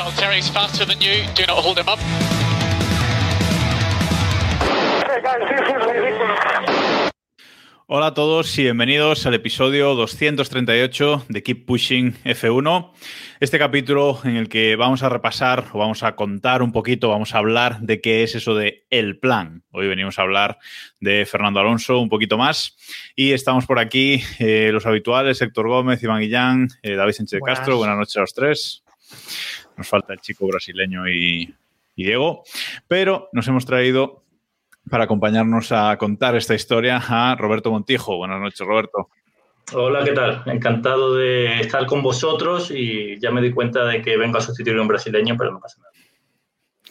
Valtteri's 0.00 0.48
faster 0.48 0.86
than 0.86 0.98
you. 0.98 1.26
Do 1.34 1.44
not 1.46 1.58
hold 1.58 1.78
him 1.78 1.86
up. 1.86 1.98
Hey 5.06 5.20
guys, 5.22 5.42
this 5.46 5.60
is 5.60 5.86
ridiculous. 5.86 7.10
Hola 7.86 8.06
a 8.06 8.14
todos 8.14 8.58
y 8.58 8.62
bienvenidos 8.62 9.26
al 9.26 9.34
episodio 9.34 9.94
238 9.96 11.26
de 11.28 11.42
Keep 11.42 11.66
Pushing 11.66 12.14
F1. 12.24 12.92
Este 13.40 13.58
capítulo 13.58 14.18
en 14.24 14.36
el 14.36 14.48
que 14.48 14.76
vamos 14.76 15.02
a 15.02 15.10
repasar 15.10 15.66
o 15.74 15.78
vamos 15.80 16.02
a 16.02 16.16
contar 16.16 16.62
un 16.62 16.72
poquito, 16.72 17.10
vamos 17.10 17.34
a 17.34 17.38
hablar 17.38 17.80
de 17.80 18.00
qué 18.00 18.22
es 18.22 18.34
eso 18.34 18.54
de 18.54 18.86
el 18.88 19.18
plan. 19.18 19.64
Hoy 19.70 19.86
venimos 19.86 20.18
a 20.18 20.22
hablar 20.22 20.58
de 21.00 21.26
Fernando 21.26 21.60
Alonso 21.60 21.98
un 21.98 22.08
poquito 22.08 22.38
más 22.38 22.74
y 23.14 23.32
estamos 23.32 23.66
por 23.66 23.78
aquí 23.78 24.22
eh, 24.38 24.70
los 24.72 24.86
habituales, 24.86 25.42
Héctor 25.42 25.68
Gómez, 25.68 26.02
Iván 26.02 26.20
Guillán, 26.20 26.68
eh, 26.82 26.94
David 26.94 27.12
Sánchez 27.12 27.32
de 27.32 27.40
Buenas. 27.40 27.58
Castro. 27.58 27.76
Buenas 27.76 27.98
noches 27.98 28.16
a 28.16 28.20
los 28.20 28.32
tres. 28.32 28.82
Nos 29.80 29.88
falta 29.88 30.12
el 30.12 30.20
chico 30.20 30.46
brasileño 30.46 31.08
y, 31.08 31.54
y 31.96 32.04
Diego, 32.04 32.42
pero 32.86 33.30
nos 33.32 33.48
hemos 33.48 33.64
traído 33.64 34.24
para 34.90 35.04
acompañarnos 35.04 35.72
a 35.72 35.96
contar 35.96 36.36
esta 36.36 36.54
historia 36.54 37.02
a 37.08 37.34
Roberto 37.34 37.70
Montijo. 37.70 38.18
Buenas 38.18 38.42
noches, 38.42 38.60
Roberto. 38.60 39.08
Hola, 39.72 40.04
¿qué 40.04 40.12
tal? 40.12 40.42
Encantado 40.44 41.14
de 41.14 41.60
estar 41.60 41.86
con 41.86 42.02
vosotros 42.02 42.70
y 42.70 43.18
ya 43.20 43.30
me 43.30 43.40
di 43.40 43.52
cuenta 43.54 43.86
de 43.86 44.02
que 44.02 44.18
vengo 44.18 44.36
a 44.36 44.42
sustituir 44.42 44.76
a 44.76 44.82
un 44.82 44.88
brasileño, 44.88 45.34
pero 45.38 45.50
no 45.50 45.60
pasa 45.60 45.80
nada. 45.80 45.92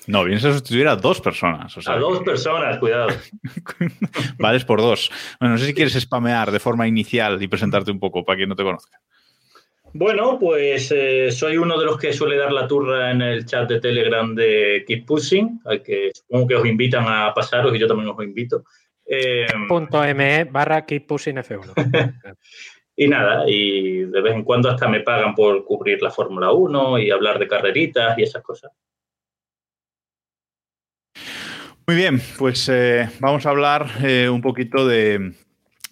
No, 0.08 0.24
vienes 0.24 0.44
a 0.46 0.54
sustituir 0.54 0.88
a 0.88 0.96
dos 0.96 1.22
personas. 1.22 1.78
O 1.78 1.84
sea, 1.84 1.94
A 1.94 2.00
dos 2.00 2.24
personas, 2.24 2.80
cuidado. 2.80 3.10
vales 4.40 4.66
por 4.66 4.82
dos. 4.82 5.12
Bueno, 5.40 5.54
no 5.54 5.60
sé 5.60 5.68
si 5.68 5.76
quieres 5.76 5.94
spamear 5.94 6.50
de 6.50 6.60
forma 6.60 6.88
inicial 6.88 7.40
y 7.40 7.48
presentarte 7.48 7.92
un 7.92 8.00
poco 8.00 8.26
para 8.26 8.38
quien 8.38 8.50
no 8.50 8.56
te 8.56 8.64
conozca. 8.64 9.00
Bueno, 9.94 10.38
pues 10.40 10.92
eh, 10.92 11.32
soy 11.32 11.58
uno 11.58 11.80
de 11.80 11.86
los 11.86 11.98
que 11.98 12.14
suele 12.14 12.38
dar 12.38 12.52
la 12.52 12.68
turra 12.68 13.12
en 13.12 13.22
el 13.22 13.46
chat 13.46 13.68
de 13.68 13.80
Telegram 13.80 14.34
de 14.36 14.84
Keep 14.88 15.06
Pushing, 15.06 15.62
al 15.66 15.82
que 15.82 16.12
supongo 16.14 16.48
que 16.48 16.56
os 16.56 16.66
invitan 16.66 17.06
a 17.08 17.34
pasaros 17.34 17.76
y 17.76 17.80
yo 17.80 17.88
también 17.88 18.10
os 18.10 18.24
invito. 18.24 18.64
Eh, 19.06 19.48
Punto 19.68 20.02
.me 20.14 20.44
barra 20.44 20.86
keep 20.86 21.08
pushing 21.08 21.38
F1. 21.38 21.74
y 22.96 23.08
nada, 23.08 23.44
y 23.48 24.06
de 24.06 24.22
vez 24.22 24.36
en 24.36 24.44
cuando 24.44 24.70
hasta 24.70 24.88
me 24.88 25.00
pagan 25.00 25.34
por 25.34 25.66
cubrir 25.66 26.02
la 26.04 26.12
Fórmula 26.12 26.52
1 26.52 27.00
y 27.00 27.10
hablar 27.10 27.40
de 27.40 27.48
carreritas 27.48 28.18
y 28.20 28.24
esas 28.24 28.44
cosas. 28.44 28.72
Muy 31.88 31.96
bien, 31.96 32.22
pues 32.38 32.70
eh, 32.70 33.10
vamos 33.20 33.48
a 33.48 33.50
hablar 33.50 33.88
eh, 34.04 34.30
un 34.30 34.42
poquito 34.42 34.88
de, 34.88 35.34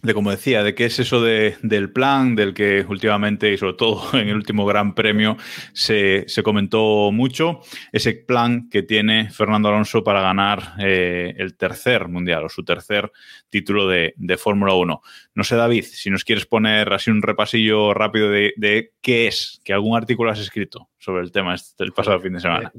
de, 0.08 0.14
como 0.14 0.32
decía, 0.32 0.64
de 0.64 0.74
qué 0.74 0.86
es 0.86 0.98
eso 1.00 1.22
de, 1.22 1.58
del 1.62 1.92
plan, 1.92 2.36
del 2.36 2.54
que 2.54 2.86
últimamente 2.88 3.52
y 3.52 3.58
sobre 3.58 3.74
todo 3.74 4.02
en 4.20 4.30
el 4.30 4.36
último 4.36 4.66
Gran 4.66 4.96
Premio 4.96 5.38
se, 5.74 6.24
se 6.28 6.42
comentó 6.42 7.12
mucho, 7.12 7.60
ese 7.92 8.14
plan 8.14 8.70
que 8.70 8.84
tiene 8.84 9.30
Fernando 9.30 9.70
Alonso 9.70 10.04
para 10.04 10.22
ganar 10.22 10.74
eh, 10.80 11.36
el 11.38 11.56
tercer 11.58 12.08
mundial 12.08 12.46
o 12.46 12.50
su 12.50 12.64
tercer 12.64 13.12
título 13.50 13.88
de, 13.88 14.14
de 14.18 14.38
Fórmula 14.38 14.74
1. 14.74 15.02
No 15.36 15.44
sé, 15.44 15.56
David, 15.56 15.84
si 15.84 16.10
nos 16.10 16.24
quieres 16.24 16.46
poner 16.46 16.94
así 16.94 17.12
un 17.12 17.22
repasillo 17.22 17.94
rápido 17.94 18.30
de, 18.32 18.54
de 18.56 18.94
qué 19.02 19.28
es, 19.28 19.62
que 19.64 19.74
algún 19.74 19.98
artículo 19.98 20.32
has 20.32 20.40
escrito 20.40 20.90
sobre 20.98 21.22
el 21.22 21.32
tema 21.32 21.54
este, 21.54 21.84
el 21.84 21.92
pasado 21.92 22.20
fin 22.20 22.34
de 22.34 22.40
semana. 22.40 22.72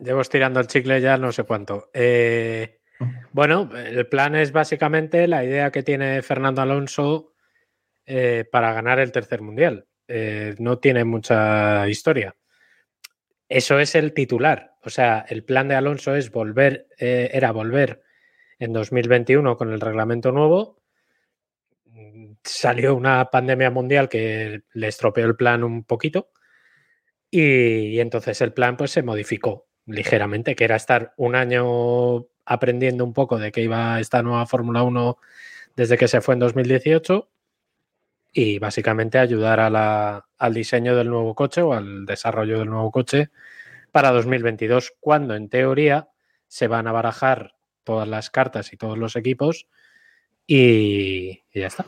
Llevo 0.00 0.20
estirando 0.20 0.60
el 0.60 0.66
chicle 0.66 1.00
ya 1.00 1.16
no 1.16 1.30
sé 1.30 1.44
cuánto. 1.44 1.90
Eh, 1.94 2.80
bueno, 3.32 3.70
el 3.74 4.06
plan 4.06 4.34
es 4.34 4.52
básicamente 4.52 5.26
la 5.26 5.44
idea 5.44 5.70
que 5.70 5.82
tiene 5.82 6.22
Fernando 6.22 6.62
Alonso 6.62 7.34
eh, 8.06 8.44
para 8.50 8.72
ganar 8.72 8.98
el 8.98 9.12
tercer 9.12 9.40
mundial. 9.40 9.86
Eh, 10.06 10.54
no 10.58 10.78
tiene 10.78 11.04
mucha 11.04 11.88
historia. 11.88 12.36
Eso 13.48 13.78
es 13.78 13.94
el 13.94 14.12
titular. 14.12 14.74
O 14.82 14.90
sea, 14.90 15.24
el 15.28 15.44
plan 15.44 15.68
de 15.68 15.74
Alonso 15.74 16.14
es 16.14 16.30
volver, 16.30 16.88
eh, 16.98 17.30
era 17.32 17.52
volver 17.52 18.02
en 18.58 18.72
2021 18.72 19.56
con 19.56 19.72
el 19.72 19.80
reglamento 19.80 20.32
nuevo. 20.32 20.82
Salió 22.42 22.94
una 22.94 23.30
pandemia 23.30 23.70
mundial 23.70 24.08
que 24.08 24.62
le 24.72 24.88
estropeó 24.88 25.24
el 25.24 25.36
plan 25.36 25.64
un 25.64 25.84
poquito. 25.84 26.30
Y, 27.30 27.94
y 27.96 28.00
entonces 28.00 28.40
el 28.42 28.52
plan 28.52 28.76
pues 28.76 28.90
se 28.90 29.02
modificó 29.02 29.68
ligeramente, 29.86 30.54
que 30.54 30.64
era 30.64 30.76
estar 30.76 31.14
un 31.16 31.34
año 31.34 32.28
aprendiendo 32.44 33.04
un 33.04 33.12
poco 33.12 33.38
de 33.38 33.52
qué 33.52 33.62
iba 33.62 34.00
esta 34.00 34.22
nueva 34.22 34.46
Fórmula 34.46 34.82
1 34.82 35.16
desde 35.76 35.98
que 35.98 36.08
se 36.08 36.20
fue 36.20 36.34
en 36.34 36.40
2018 36.40 37.28
y 38.32 38.58
básicamente 38.58 39.18
ayudar 39.18 39.60
a 39.60 39.70
la, 39.70 40.26
al 40.38 40.54
diseño 40.54 40.96
del 40.96 41.08
nuevo 41.08 41.34
coche 41.34 41.62
o 41.62 41.72
al 41.72 42.04
desarrollo 42.04 42.58
del 42.58 42.68
nuevo 42.68 42.90
coche 42.90 43.30
para 43.92 44.10
2022, 44.10 44.92
cuando 44.98 45.36
en 45.36 45.48
teoría 45.48 46.08
se 46.48 46.66
van 46.66 46.88
a 46.88 46.92
barajar 46.92 47.54
todas 47.84 48.08
las 48.08 48.30
cartas 48.30 48.72
y 48.72 48.76
todos 48.76 48.98
los 48.98 49.14
equipos 49.14 49.68
y, 50.46 51.42
ya 51.54 51.68
está. 51.68 51.86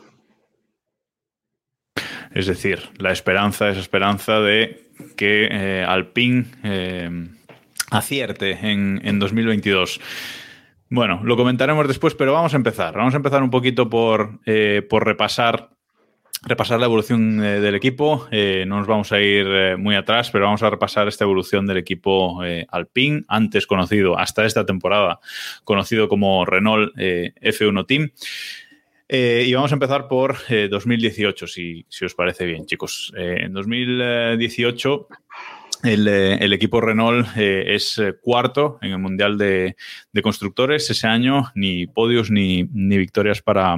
Es 2.33 2.47
decir, 2.47 2.79
la 2.97 3.11
esperanza 3.11 3.69
es 3.69 3.77
esperanza 3.77 4.39
de 4.39 4.89
que 5.15 5.47
eh, 5.51 5.85
Alpine 5.87 6.45
eh, 6.63 7.09
acierte 7.91 8.51
en, 8.51 9.01
en 9.03 9.19
2022. 9.19 9.99
Bueno, 10.89 11.19
lo 11.23 11.35
comentaremos 11.35 11.85
después, 11.87 12.15
pero 12.15 12.31
vamos 12.31 12.53
a 12.53 12.57
empezar. 12.57 12.95
Vamos 12.95 13.13
a 13.13 13.17
empezar 13.17 13.43
un 13.43 13.49
poquito 13.49 13.89
por, 13.89 14.39
eh, 14.45 14.81
por 14.89 15.05
repasar, 15.05 15.71
repasar 16.43 16.79
la 16.79 16.85
evolución 16.85 17.43
eh, 17.43 17.59
del 17.59 17.75
equipo. 17.75 18.25
Eh, 18.31 18.63
no 18.65 18.77
nos 18.77 18.87
vamos 18.87 19.11
a 19.11 19.19
ir 19.19 19.77
muy 19.77 19.95
atrás, 19.95 20.31
pero 20.31 20.45
vamos 20.45 20.63
a 20.63 20.69
repasar 20.69 21.09
esta 21.09 21.25
evolución 21.25 21.65
del 21.65 21.77
equipo 21.77 22.41
Alpine, 22.69 23.25
antes 23.27 23.67
conocido, 23.67 24.17
hasta 24.17 24.45
esta 24.45 24.65
temporada, 24.65 25.19
conocido 25.65 26.07
como 26.07 26.45
Renault 26.45 26.93
eh, 26.97 27.33
F1 27.41 27.85
Team. 27.85 28.11
Y 29.09 29.53
vamos 29.53 29.71
a 29.71 29.75
empezar 29.75 30.07
por 30.07 30.37
eh, 30.47 30.69
2018, 30.69 31.47
si, 31.47 31.85
si, 31.89 32.05
os 32.05 32.15
parece 32.15 32.45
bien, 32.45 32.65
chicos. 32.65 33.11
En 33.15 33.51
2018 33.51 35.07
el, 35.83 36.07
eh, 36.07 36.35
el, 36.35 36.53
equipo 36.53 36.81
Renault 36.81 37.27
eh, 37.37 37.75
es 37.75 38.01
cuarto 38.21 38.79
en 38.81 38.91
el 38.91 38.99
Mundial 38.99 39.37
de, 39.37 39.75
Constructores. 40.21 40.89
Ese 40.89 41.07
año 41.07 41.51
ni 41.55 41.87
podios 41.87 42.31
ni, 42.31 42.63
victorias 42.63 43.41
para, 43.41 43.77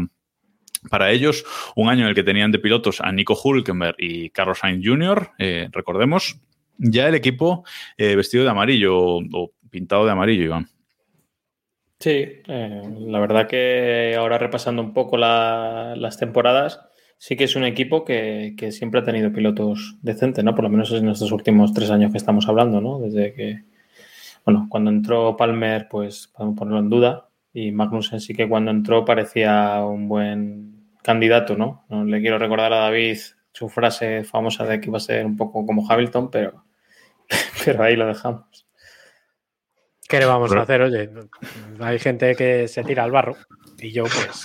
para 0.90 1.12
ellos. 1.12 1.44
Un 1.76 1.90
año 1.90 2.04
en 2.04 2.10
el 2.10 2.16
que 2.16 2.24
tenían 2.24 2.52
de 2.52 2.60
pilotos 2.60 3.02
a 3.02 3.12
Nico 3.12 3.38
Hulkenberg 3.42 3.96
y 3.98 4.30
Carlos 4.30 4.60
Sainz 4.60 4.86
Jr., 4.86 5.32
eh, 5.38 5.68
recordemos. 5.72 6.40
Ya 6.78 7.10
el 7.10 7.16
equipo 7.16 7.66
eh, 7.98 8.16
vestido 8.16 8.46
de 8.46 8.52
amarillo 8.52 8.98
o, 8.98 9.52
pintado 9.70 10.06
de 10.06 10.12
amarillo, 10.12 10.44
Iván. 10.44 10.70
Sí, 12.00 12.42
eh, 12.48 12.82
la 13.08 13.20
verdad 13.20 13.48
que 13.48 14.16
ahora 14.18 14.38
repasando 14.38 14.82
un 14.82 14.94
poco 14.94 15.18
la, 15.18 15.96
las 15.98 16.18
temporadas, 16.18 16.80
sí 17.20 17.36
que 17.36 17.44
es 17.44 17.56
un 17.56 17.66
equipo 17.66 18.06
que, 18.06 18.56
que, 18.58 18.72
siempre 18.72 19.02
ha 19.02 19.04
tenido 19.04 19.32
pilotos 19.32 19.98
decentes, 20.02 20.44
¿no? 20.44 20.56
Por 20.56 20.64
lo 20.64 20.70
menos 20.70 20.92
en 20.94 21.10
estos 21.10 21.32
últimos 21.32 21.74
tres 21.74 21.92
años 21.92 22.12
que 22.12 22.18
estamos 22.18 22.48
hablando, 22.48 22.82
¿no? 22.82 23.00
Desde 23.00 23.34
que, 23.34 23.64
bueno, 24.46 24.68
cuando 24.70 24.90
entró 24.90 25.38
Palmer, 25.38 25.88
pues 25.90 26.30
podemos 26.30 26.58
ponerlo 26.58 26.80
en 26.80 26.90
duda, 26.90 27.30
y 27.54 27.72
Magnussen 27.72 28.22
sí 28.22 28.34
que 28.34 28.48
cuando 28.48 28.72
entró 28.72 29.06
parecía 29.06 29.84
un 29.86 30.08
buen 30.08 30.86
candidato, 31.04 31.58
¿no? 31.58 31.84
No 31.90 32.06
le 32.06 32.22
quiero 32.22 32.40
recordar 32.40 32.72
a 32.74 32.80
David 32.80 33.18
su 33.52 33.68
frase 33.68 34.24
famosa 34.24 34.66
de 34.66 34.80
que 34.80 34.88
iba 34.88 34.98
a 34.98 35.02
ser 35.02 35.26
un 35.26 35.36
poco 35.36 35.66
como 35.66 35.90
Hamilton, 35.90 36.32
pero, 36.32 36.64
pero 37.66 37.84
ahí 37.84 37.98
lo 37.98 38.08
dejamos. 38.08 38.69
¿Qué 40.10 40.18
le 40.18 40.26
vamos 40.26 40.52
a 40.52 40.62
hacer? 40.62 40.82
Oye, 40.82 41.08
hay 41.80 42.00
gente 42.00 42.36
que 42.36 42.68
se 42.68 42.84
tira 42.84 43.04
al 43.04 43.12
barro 43.12 43.38
y 43.78 43.92
yo 43.92 44.06
pues... 44.06 44.44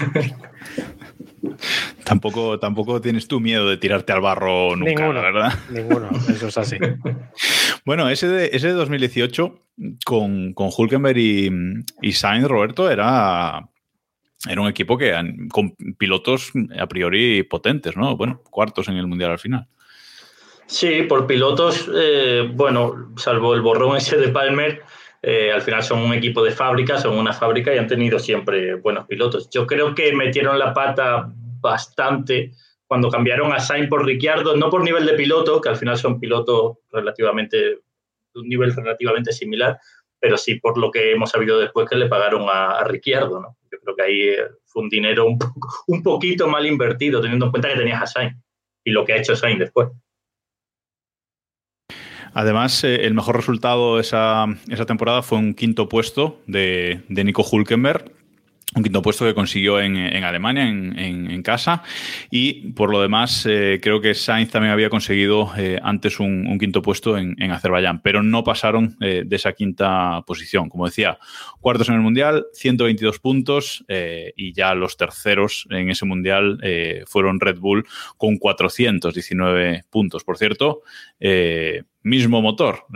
Tampoco, 2.05 2.58
tampoco 2.58 3.00
tienes 3.00 3.26
tú 3.28 3.40
miedo 3.40 3.70
de 3.70 3.78
tirarte 3.78 4.12
al 4.12 4.20
barro 4.20 4.76
nunca, 4.76 4.90
ninguno, 4.90 5.22
¿verdad? 5.22 5.55
Ninguno, 5.70 6.11
eso 6.28 6.49
es 6.49 6.58
así. 6.58 6.76
bueno, 7.87 8.11
ese 8.11 8.28
de, 8.28 8.50
ese 8.52 8.69
de 8.69 8.72
2018 8.75 9.58
con, 10.05 10.52
con 10.52 10.69
Hulkenberg 10.76 11.16
y, 11.16 11.50
y 12.02 12.12
Sainz, 12.12 12.46
Roberto, 12.46 12.90
era, 12.90 13.66
era 14.46 14.61
un 14.61 14.69
equipo 14.69 14.99
que 14.99 15.14
con 15.50 15.75
pilotos 15.96 16.52
a 16.78 16.87
priori 16.87 17.43
potentes, 17.43 17.96
¿no? 17.96 18.19
Bueno, 18.19 18.43
cuartos 18.50 18.88
en 18.88 18.96
el 18.96 19.06
Mundial 19.06 19.31
al 19.31 19.38
final. 19.38 19.66
Sí, 20.66 21.02
por 21.08 21.26
pilotos, 21.26 21.90
eh, 21.94 22.50
bueno, 22.52 23.14
salvo 23.16 23.55
el 23.55 23.62
borrón 23.62 23.96
ese 23.96 24.19
de 24.19 24.28
Palmer, 24.28 24.82
eh, 25.26 25.50
al 25.50 25.62
final 25.62 25.82
son 25.82 26.00
un 26.00 26.12
equipo 26.12 26.44
de 26.44 26.50
fábrica, 26.50 26.99
son 26.99 27.17
una 27.17 27.32
fábrica 27.32 27.75
y 27.75 27.79
han 27.79 27.87
tenido 27.87 28.19
siempre 28.19 28.75
buenos 28.75 29.06
pilotos. 29.06 29.49
Yo 29.49 29.67
creo 29.67 29.94
que 29.94 30.12
metieron 30.12 30.59
la 30.59 30.75
pata 30.75 31.32
bastante 31.61 32.53
cuando 32.87 33.09
cambiaron 33.09 33.50
a 33.50 33.59
Sainz 33.59 33.88
por 33.88 34.05
Ricciardo, 34.05 34.55
no 34.55 34.69
por 34.69 34.85
nivel 34.85 35.06
de 35.06 35.15
piloto, 35.15 35.62
que 35.62 35.71
al 35.71 35.76
final 35.76 35.97
son 35.97 36.21
pilotos 36.21 36.76
relativamente, 36.93 37.56
de 37.56 37.81
un 38.35 38.49
nivel 38.49 38.75
relativamente 38.75 39.32
similar, 39.32 39.79
pero 40.21 40.37
sí 40.37 40.56
por 40.56 40.76
lo 40.76 40.91
que 40.91 41.12
hemos 41.12 41.31
sabido 41.31 41.59
después 41.59 41.88
que 41.88 41.97
le 41.97 42.06
pagaron 42.06 42.47
a, 42.50 42.85
Ricciardo, 42.85 43.41
¿no? 43.41 43.56
Yo 43.73 43.79
creo 43.81 43.97
que 43.97 44.03
ahí 44.03 44.23
eh, 44.29 44.47
fue 44.67 44.82
un 44.82 44.91
dinero 44.91 45.25
un, 45.25 45.38
un 45.87 46.03
poquito 46.03 46.49
mal 46.49 46.67
invertido, 46.67 47.23
teniendo 47.23 47.47
en 47.47 47.50
cuenta 47.50 47.71
que 47.71 47.79
tenías 47.79 48.03
a 48.03 48.06
Sainz 48.06 48.37
y 48.85 48.91
lo 48.91 49.06
que 49.06 49.15
ha 49.15 49.17
hecho 49.17 49.35
Sainz 49.35 49.59
después. 49.59 49.88
Además, 52.35 52.83
eh, 52.83 53.07
el 53.07 53.15
mejor 53.15 53.37
resultado 53.37 54.01
esa, 54.01 54.47
esa 54.69 54.85
temporada 54.85 55.23
fue 55.23 55.39
un 55.39 55.55
quinto 55.55 55.89
puesto 55.89 56.41
de, 56.47 57.03
de 57.09 57.25
Nico 57.25 57.47
Hulkenberg, 57.51 58.11
un 58.75 58.82
quinto 58.82 59.03
puesto 59.03 59.25
que 59.25 59.35
consiguió 59.35 59.81
en, 59.81 59.97
Alemania, 60.25 60.69
en, 60.69 61.43
casa. 61.43 61.82
Y 62.31 62.73
por 62.73 62.91
lo 62.91 63.00
demás, 63.00 63.47
eh, 63.47 63.79
creo 63.82 64.00
que 64.00 64.15
Sainz 64.15 64.50
también 64.50 64.73
había 64.73 64.91
conseguido 64.91 65.53
eh, 65.56 65.79
antes 65.82 66.19
un, 66.21 66.59
quinto 66.59 66.82
puesto 66.82 67.17
en, 67.19 67.50
Azerbaiyán, 67.50 68.00
pero 68.03 68.23
no 68.23 68.43
pasaron 68.43 68.97
eh, 69.00 69.23
de 69.26 69.37
esa 69.37 69.53
quinta 69.53 70.23
posición. 70.26 70.69
Como 70.69 70.87
decía, 70.87 71.19
cuartos 71.61 71.88
en 71.88 71.94
el 71.94 72.00
Mundial, 72.00 72.47
122 72.55 73.19
puntos 73.21 73.85
y 74.37 74.53
ya 74.53 74.75
los 74.75 74.97
terceros 74.97 75.67
en 75.71 75.91
ese 75.91 76.05
Mundial 76.05 76.59
fueron 77.06 77.41
Red 77.41 77.59
Bull 77.59 77.87
con 78.17 78.38
419 78.38 79.85
puntos. 79.91 80.25
Por 80.25 80.38
cierto, 80.38 80.82
mismo 82.03 82.43
motor. 82.43 82.87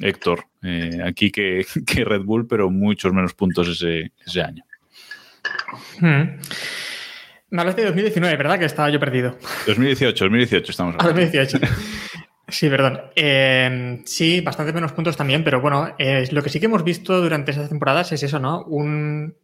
Héctor, 0.00 0.44
eh, 0.62 1.00
aquí 1.04 1.30
que, 1.32 1.64
Red 2.04 2.22
Bull, 2.22 2.46
pero 2.46 2.70
muchos 2.70 3.12
menos 3.12 3.34
puntos 3.34 3.68
ese, 3.68 4.12
ese 4.24 4.42
año. 4.42 4.64
Hmm. 6.00 6.38
Me 7.50 7.60
hablas 7.62 7.76
de 7.76 7.86
2019, 7.86 8.36
¿verdad? 8.36 8.58
Que 8.58 8.66
estaba 8.66 8.90
yo 8.90 9.00
perdido. 9.00 9.38
2018, 9.66 10.24
2018 10.24 10.70
estamos 10.70 10.94
hablando. 10.94 11.20
2018. 11.20 11.66
Sí, 12.50 12.68
perdón. 12.68 13.00
Eh, 13.14 14.00
sí, 14.06 14.40
bastante 14.40 14.72
menos 14.72 14.92
puntos 14.92 15.16
también, 15.16 15.44
pero 15.44 15.60
bueno, 15.60 15.94
lo 16.30 16.42
que 16.42 16.50
sí 16.50 16.58
que 16.58 16.66
hemos 16.66 16.84
visto 16.84 17.20
durante 17.20 17.50
esas 17.50 17.68
temporadas 17.68 18.12
es 18.12 18.22
eso, 18.22 18.38
¿no? 18.38 18.64
Un, 18.64 19.34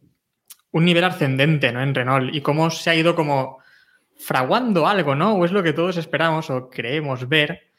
un 0.71 0.85
nivel 0.85 1.03
ascendente, 1.03 1.71
¿no? 1.71 1.81
En 1.81 1.93
Renault 1.93 2.33
y 2.33 2.41
cómo 2.41 2.71
se 2.71 2.89
ha 2.89 2.95
ido 2.95 3.15
como 3.15 3.59
fraguando 4.17 4.87
algo, 4.87 5.15
¿no? 5.15 5.35
O 5.35 5.45
es 5.45 5.51
lo 5.51 5.63
que 5.63 5.73
todos 5.73 5.97
esperamos 5.97 6.49
o 6.49 6.69
creemos 6.69 7.29
ver 7.29 7.74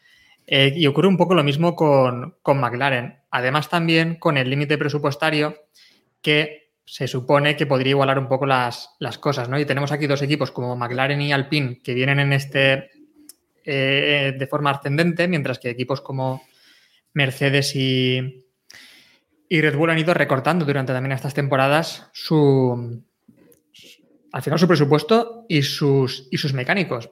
eh, 0.46 0.72
y 0.74 0.86
ocurre 0.86 1.08
un 1.08 1.16
poco 1.16 1.34
lo 1.34 1.44
mismo 1.44 1.74
con, 1.74 2.36
McLaren. 2.44 3.18
Además, 3.30 3.68
también 3.68 4.16
con 4.16 4.36
el 4.36 4.48
límite 4.48 4.78
presupuestario 4.78 5.56
que 6.20 6.72
se 6.84 7.08
supone 7.08 7.56
que 7.56 7.66
podría 7.66 7.90
igualar 7.90 8.18
un 8.18 8.28
poco 8.28 8.46
las, 8.46 8.96
cosas, 9.20 9.48
¿no? 9.48 9.58
Y 9.58 9.64
tenemos 9.64 9.90
aquí 9.90 10.06
dos 10.06 10.22
equipos 10.22 10.52
como 10.52 10.76
McLaren 10.76 11.20
y 11.20 11.32
Alpine 11.32 11.80
que 11.82 11.94
vienen 11.94 12.20
en 12.20 12.32
este 12.32 12.90
eh, 13.64 14.34
de 14.38 14.46
forma 14.46 14.70
ascendente, 14.70 15.26
mientras 15.26 15.58
que 15.58 15.70
equipos 15.70 16.00
como 16.00 16.42
Mercedes 17.12 17.74
y, 17.74 18.44
y 19.48 19.60
Red 19.60 19.76
Bull 19.76 19.90
han 19.90 19.98
ido 19.98 20.14
recortando 20.14 20.64
durante 20.64 20.92
también 20.92 21.12
estas 21.12 21.34
temporadas 21.34 22.08
su 22.12 23.02
al 24.36 24.42
final 24.42 24.58
su 24.58 24.68
presupuesto 24.68 25.46
y 25.48 25.62
sus, 25.62 26.28
y 26.30 26.36
sus 26.36 26.52
mecánicos. 26.52 27.10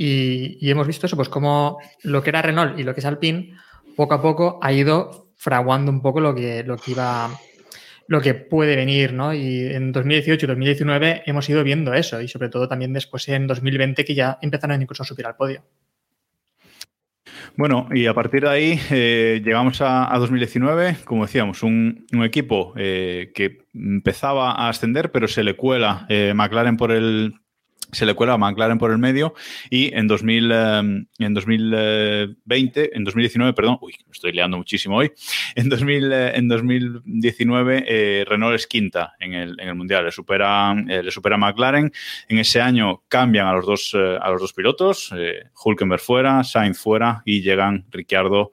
Y, 0.00 0.70
hemos 0.70 0.86
visto 0.86 1.06
eso, 1.06 1.16
pues 1.16 1.28
como 1.28 1.78
lo 2.04 2.22
que 2.22 2.30
era 2.30 2.40
Renault 2.40 2.78
y 2.78 2.84
lo 2.84 2.94
que 2.94 3.00
es 3.00 3.06
Alpine, 3.06 3.56
poco 3.96 4.14
a 4.14 4.22
poco 4.22 4.60
ha 4.62 4.72
ido 4.72 5.32
fraguando 5.36 5.90
un 5.90 6.00
poco 6.00 6.20
lo 6.20 6.36
que, 6.36 6.62
lo 6.62 6.76
que 6.76 6.92
iba, 6.92 7.28
lo 8.06 8.20
que 8.20 8.34
puede 8.34 8.76
venir, 8.76 9.12
¿no? 9.12 9.34
Y 9.34 9.66
en 9.66 9.90
2018 9.90 10.46
y 10.46 10.48
2019 10.48 11.22
hemos 11.26 11.48
ido 11.48 11.64
viendo 11.64 11.92
eso, 11.94 12.22
y 12.22 12.28
sobre 12.28 12.48
todo 12.48 12.68
también 12.68 12.92
después 12.92 13.28
en 13.28 13.48
2020 13.48 14.04
que 14.04 14.14
ya 14.14 14.38
empezaron 14.40 14.80
incluso 14.80 15.02
a 15.02 15.06
subir 15.06 15.26
al 15.26 15.34
podio. 15.34 15.64
Bueno, 17.56 17.88
y 17.92 18.06
a 18.06 18.14
partir 18.14 18.42
de 18.42 18.50
ahí 18.50 18.80
eh, 18.92 19.42
llegamos 19.44 19.80
a, 19.80 20.16
2019, 20.16 20.98
como 21.04 21.26
decíamos, 21.26 21.64
un, 21.64 22.06
equipo 22.22 22.72
eh, 22.76 23.32
que 23.34 23.62
empezaba 23.74 24.52
a 24.52 24.68
ascender, 24.68 25.10
pero 25.10 25.26
se 25.26 25.42
le 25.42 25.56
cuela 25.56 26.06
eh, 26.08 26.34
McLaren 26.36 26.76
por 26.76 26.92
el, 26.92 27.34
se 27.92 28.04
le 28.04 28.14
cuela 28.14 28.34
a 28.34 28.38
McLaren 28.38 28.78
por 28.78 28.90
el 28.90 28.98
medio 28.98 29.34
y 29.70 29.94
en, 29.94 30.06
2000, 30.08 30.52
em, 30.52 31.06
en 31.18 31.34
2020, 31.34 32.96
en 32.96 33.04
2019, 33.04 33.52
perdón, 33.54 33.78
uy, 33.80 33.94
me 34.06 34.12
estoy 34.12 34.32
liando 34.32 34.56
muchísimo 34.56 34.96
hoy, 34.96 35.12
en, 35.54 35.68
2000, 35.68 36.12
eh, 36.12 36.36
en 36.36 36.48
2019 36.48 37.84
eh, 37.86 38.24
Renault 38.28 38.54
es 38.54 38.66
quinta 38.66 39.14
en 39.18 39.34
el, 39.34 39.60
en 39.60 39.68
el 39.68 39.74
Mundial, 39.74 40.04
le 40.04 40.12
supera, 40.12 40.74
eh, 40.88 41.02
le 41.02 41.10
supera 41.10 41.36
McLaren, 41.36 41.90
en 42.28 42.38
ese 42.38 42.60
año 42.60 43.02
cambian 43.08 43.46
a 43.46 43.54
los 43.54 43.66
dos, 43.66 43.94
a 43.94 44.28
los 44.30 44.40
dos 44.40 44.52
pilotos, 44.52 45.14
Hulkenberg 45.64 46.00
fuera, 46.00 46.44
Sainz 46.44 46.78
fuera 46.78 47.22
y 47.24 47.40
llegan 47.40 47.86
Ricciardo 47.90 48.52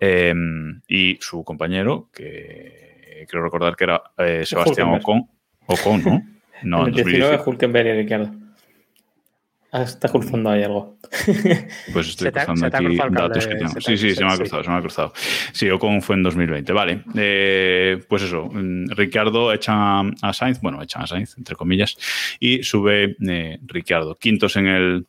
em, 0.00 0.82
y 0.86 1.16
su 1.20 1.42
compañero, 1.44 2.10
que 2.12 3.26
quiero 3.28 3.44
recordar 3.44 3.74
que 3.74 3.84
era 3.84 4.02
Sebastián 4.44 4.88
Ocon, 4.88 5.28
Ocon, 5.66 6.04
¿no? 6.04 6.33
No, 6.62 6.82
en 6.82 6.94
el 6.94 7.04
19 7.04 7.40
Hulkenberg 7.44 7.86
y 7.88 7.92
Ricardo. 8.02 8.30
Ah, 9.76 9.82
está 9.82 10.08
cruzando 10.08 10.50
ahí 10.50 10.62
algo. 10.62 10.98
Pues 11.92 12.08
estoy 12.10 12.30
cruzando 12.30 12.66
aquí 12.66 12.96
datos 12.96 13.44
que 13.44 13.56
tengo. 13.56 13.80
Sí, 13.80 13.96
sí, 13.96 14.14
se 14.14 14.24
me 14.24 14.32
ha 14.32 14.36
cruzado, 14.36 14.62
se 14.62 14.70
me 14.70 14.76
ha 14.76 14.80
cruzado. 14.80 15.12
Sí, 15.52 15.68
Ocon 15.68 16.00
fue 16.00 16.14
en 16.14 16.22
2020. 16.22 16.72
Vale. 16.72 17.02
Eh, 17.16 18.00
pues 18.08 18.22
eso, 18.22 18.48
mm, 18.52 18.90
Ricardo 18.90 19.52
echa 19.52 19.98
a 19.98 20.32
Sainz, 20.32 20.60
bueno, 20.60 20.80
echa 20.80 21.00
a 21.00 21.08
Sainz, 21.08 21.36
entre 21.38 21.56
comillas, 21.56 21.96
y 22.38 22.62
sube 22.62 23.16
eh, 23.28 23.58
Ricardo. 23.66 24.14
Quintos 24.14 24.54
en 24.54 24.68
el, 24.68 25.06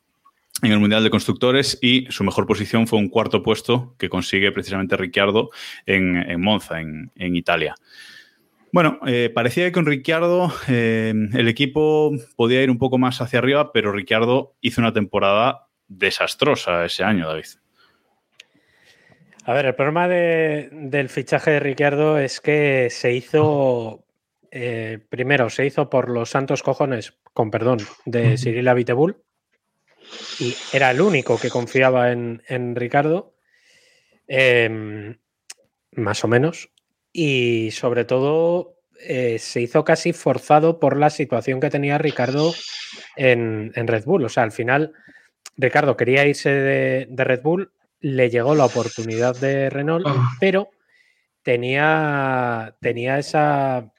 en 0.63 0.71
el 0.71 0.79
Mundial 0.79 1.03
de 1.03 1.11
Constructores 1.11 1.77
y 1.79 2.07
su 2.09 2.23
mejor 2.23 2.47
posición 2.47 2.87
fue 2.87 2.97
un 2.97 3.09
cuarto 3.09 3.43
puesto 3.43 3.93
que 3.99 4.09
consigue 4.09 4.51
precisamente 4.51 4.97
Ricciardo 4.97 5.51
en, 5.85 6.17
en 6.17 6.41
Monza, 6.41 6.81
en, 6.81 7.11
en 7.15 7.35
Italia. 7.35 7.75
Bueno, 8.75 8.99
eh, 9.07 9.31
parecía 9.33 9.63
que 9.63 9.71
con 9.71 9.85
Ricciardo 9.85 10.51
eh, 10.67 11.13
el 11.33 11.47
equipo 11.47 12.11
podía 12.35 12.61
ir 12.61 12.69
un 12.69 12.77
poco 12.77 12.97
más 12.97 13.21
hacia 13.21 13.39
arriba, 13.39 13.71
pero 13.71 13.93
Ricciardo 13.93 14.57
hizo 14.59 14.81
una 14.81 14.91
temporada 14.91 15.69
desastrosa 15.87 16.83
ese 16.83 17.05
año, 17.05 17.25
David. 17.25 17.45
A 19.45 19.53
ver, 19.53 19.67
el 19.67 19.75
problema 19.75 20.09
del 20.09 21.07
fichaje 21.07 21.51
de 21.51 21.61
Ricciardo 21.61 22.17
es 22.17 22.41
que 22.41 22.89
se 22.91 23.13
hizo, 23.13 24.03
eh, 24.51 24.99
primero, 25.07 25.49
se 25.49 25.65
hizo 25.65 25.89
por 25.89 26.09
los 26.09 26.31
santos 26.31 26.61
cojones, 26.61 27.13
con 27.31 27.51
perdón, 27.51 27.77
de 28.03 28.37
Cyril 28.37 28.67
Abiteboul, 28.67 29.23
y 30.37 30.53
era 30.73 30.91
el 30.91 30.99
único 30.99 31.39
que 31.39 31.49
confiaba 31.49 32.11
en, 32.11 32.43
en 32.49 32.75
Ricardo, 32.75 33.35
em, 34.27 35.17
más 35.93 36.25
o 36.25 36.27
menos, 36.27 36.74
y 37.17 37.71
sobre 37.71 38.03
todo 38.03 38.75
eh, 38.99 39.39
se 39.39 39.61
hizo 39.61 39.85
casi 39.85 40.11
forzado 40.11 40.81
por 40.81 40.97
la 40.97 41.09
situación 41.09 41.61
que 41.61 41.69
tenía 41.69 41.97
Ricardo 41.97 42.53
en, 43.15 43.71
Red 43.73 44.03
Bull. 44.03 44.25
O 44.25 44.29
sea, 44.29 44.43
al 44.43 44.51
final 44.51 44.91
Ricardo 45.55 45.95
quería 45.95 46.25
irse 46.25 46.49
de, 46.49 47.07
Red 47.09 47.41
Bull, 47.41 47.71
le 48.01 48.29
llegó 48.29 48.53
la 48.53 48.65
oportunidad 48.65 49.33
de 49.39 49.69
Renault, 49.69 50.05
ah. 50.05 50.31
pero 50.41 50.71
tenía, 51.41 52.75
tenía 52.81 53.17
esa, 53.17 53.93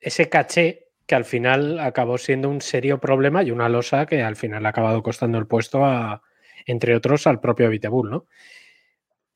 ese 0.00 0.28
caché 0.28 0.88
que 1.06 1.14
al 1.14 1.24
final 1.24 1.78
acabó 1.78 2.18
siendo 2.18 2.48
un 2.48 2.60
serio 2.60 2.98
problema 2.98 3.44
y 3.44 3.52
una 3.52 3.68
losa 3.68 4.06
que 4.06 4.20
al 4.24 4.34
final 4.34 4.66
ha 4.66 4.70
acabado 4.70 5.00
costando 5.04 5.38
el 5.38 5.46
puesto 5.46 5.84
a, 5.84 6.22
entre 6.66 6.96
otros, 6.96 7.28
al 7.28 7.38
propio 7.38 7.70
Vitebull, 7.70 8.10
¿no? 8.10 8.26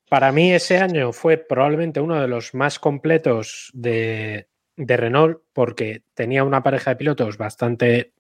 Para 0.09 0.33
mí 0.33 0.53
ese 0.53 0.79
año 0.79 1.13
fue 1.13 1.37
probablemente 1.37 2.01
uno 2.01 2.21
de 2.21 2.29
los 2.29 2.55
más 2.55 2.79
completos 2.79 3.71
de, 3.75 4.49
Renault 4.77 5.41
porque 5.53 6.03
tenía 6.15 6.45
una 6.45 6.63
pareja 6.63 6.91
de 6.91 6.97
pilotos 6.97 7.37
bastante, 7.37 8.13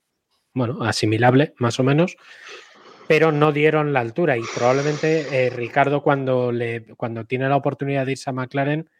bueno, 0.52 0.82
asimilable, 0.84 1.54
más 1.58 1.80
o 1.80 1.84
menos, 1.84 2.16
pero 3.06 3.32
no 3.32 3.52
dieron 3.52 3.94
la 3.94 4.00
altura 4.00 4.36
y 4.36 4.42
probablemente 4.54 5.46
eh, 5.46 5.50
Ricardo 5.50 6.02
cuando, 6.02 6.52
le, 6.52 6.84
cuando 6.96 7.24
tiene 7.24 7.48
la 7.48 7.56
oportunidad 7.56 8.04
de 8.04 8.12
irse 8.12 8.28
a 8.28 8.34
McLaren 8.34 8.90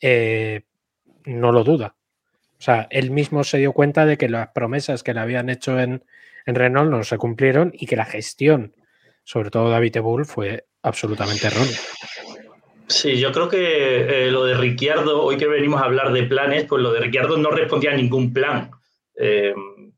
eh, 0.00 0.62
no 1.24 1.50
lo 1.50 1.64
duda. 1.64 1.96
O 2.58 2.62
sea, 2.62 2.86
él 2.90 3.10
mismo 3.10 3.42
se 3.42 3.58
dio 3.58 3.72
cuenta 3.72 4.06
de 4.06 4.16
que 4.16 4.28
las 4.28 4.48
promesas 4.48 5.02
que 5.02 5.14
le 5.14 5.20
habían 5.20 5.50
hecho 5.50 5.80
en, 5.80 6.04
en 6.46 6.54
Renault 6.54 6.90
no 6.90 7.02
se 7.02 7.18
cumplieron 7.18 7.72
y 7.74 7.86
que 7.86 7.96
la 7.96 8.04
gestión, 8.04 8.74
sobre 9.24 9.50
todo 9.50 9.68
David 9.68 10.00
Bull, 10.00 10.24
fue 10.24 10.66
absolutamente 10.82 11.48
errónea. 11.48 11.78
Sí, 12.88 13.18
yo 13.18 13.32
creo 13.32 13.48
que 13.48 14.26
eh, 14.26 14.30
lo 14.30 14.44
de 14.44 14.54
Ricciardo, 14.54 15.22
hoy 15.22 15.36
que 15.36 15.48
venimos 15.48 15.80
a 15.80 15.86
hablar 15.86 16.12
de 16.12 16.22
planes, 16.22 16.66
pues 16.68 16.82
lo 16.82 16.92
de 16.92 17.00
Ricciardo 17.00 17.36
no 17.36 17.50
respondía 17.50 17.92
a 17.92 17.96
ningún 17.96 18.32
plan. 18.32 18.70
Eh, 19.16 19.54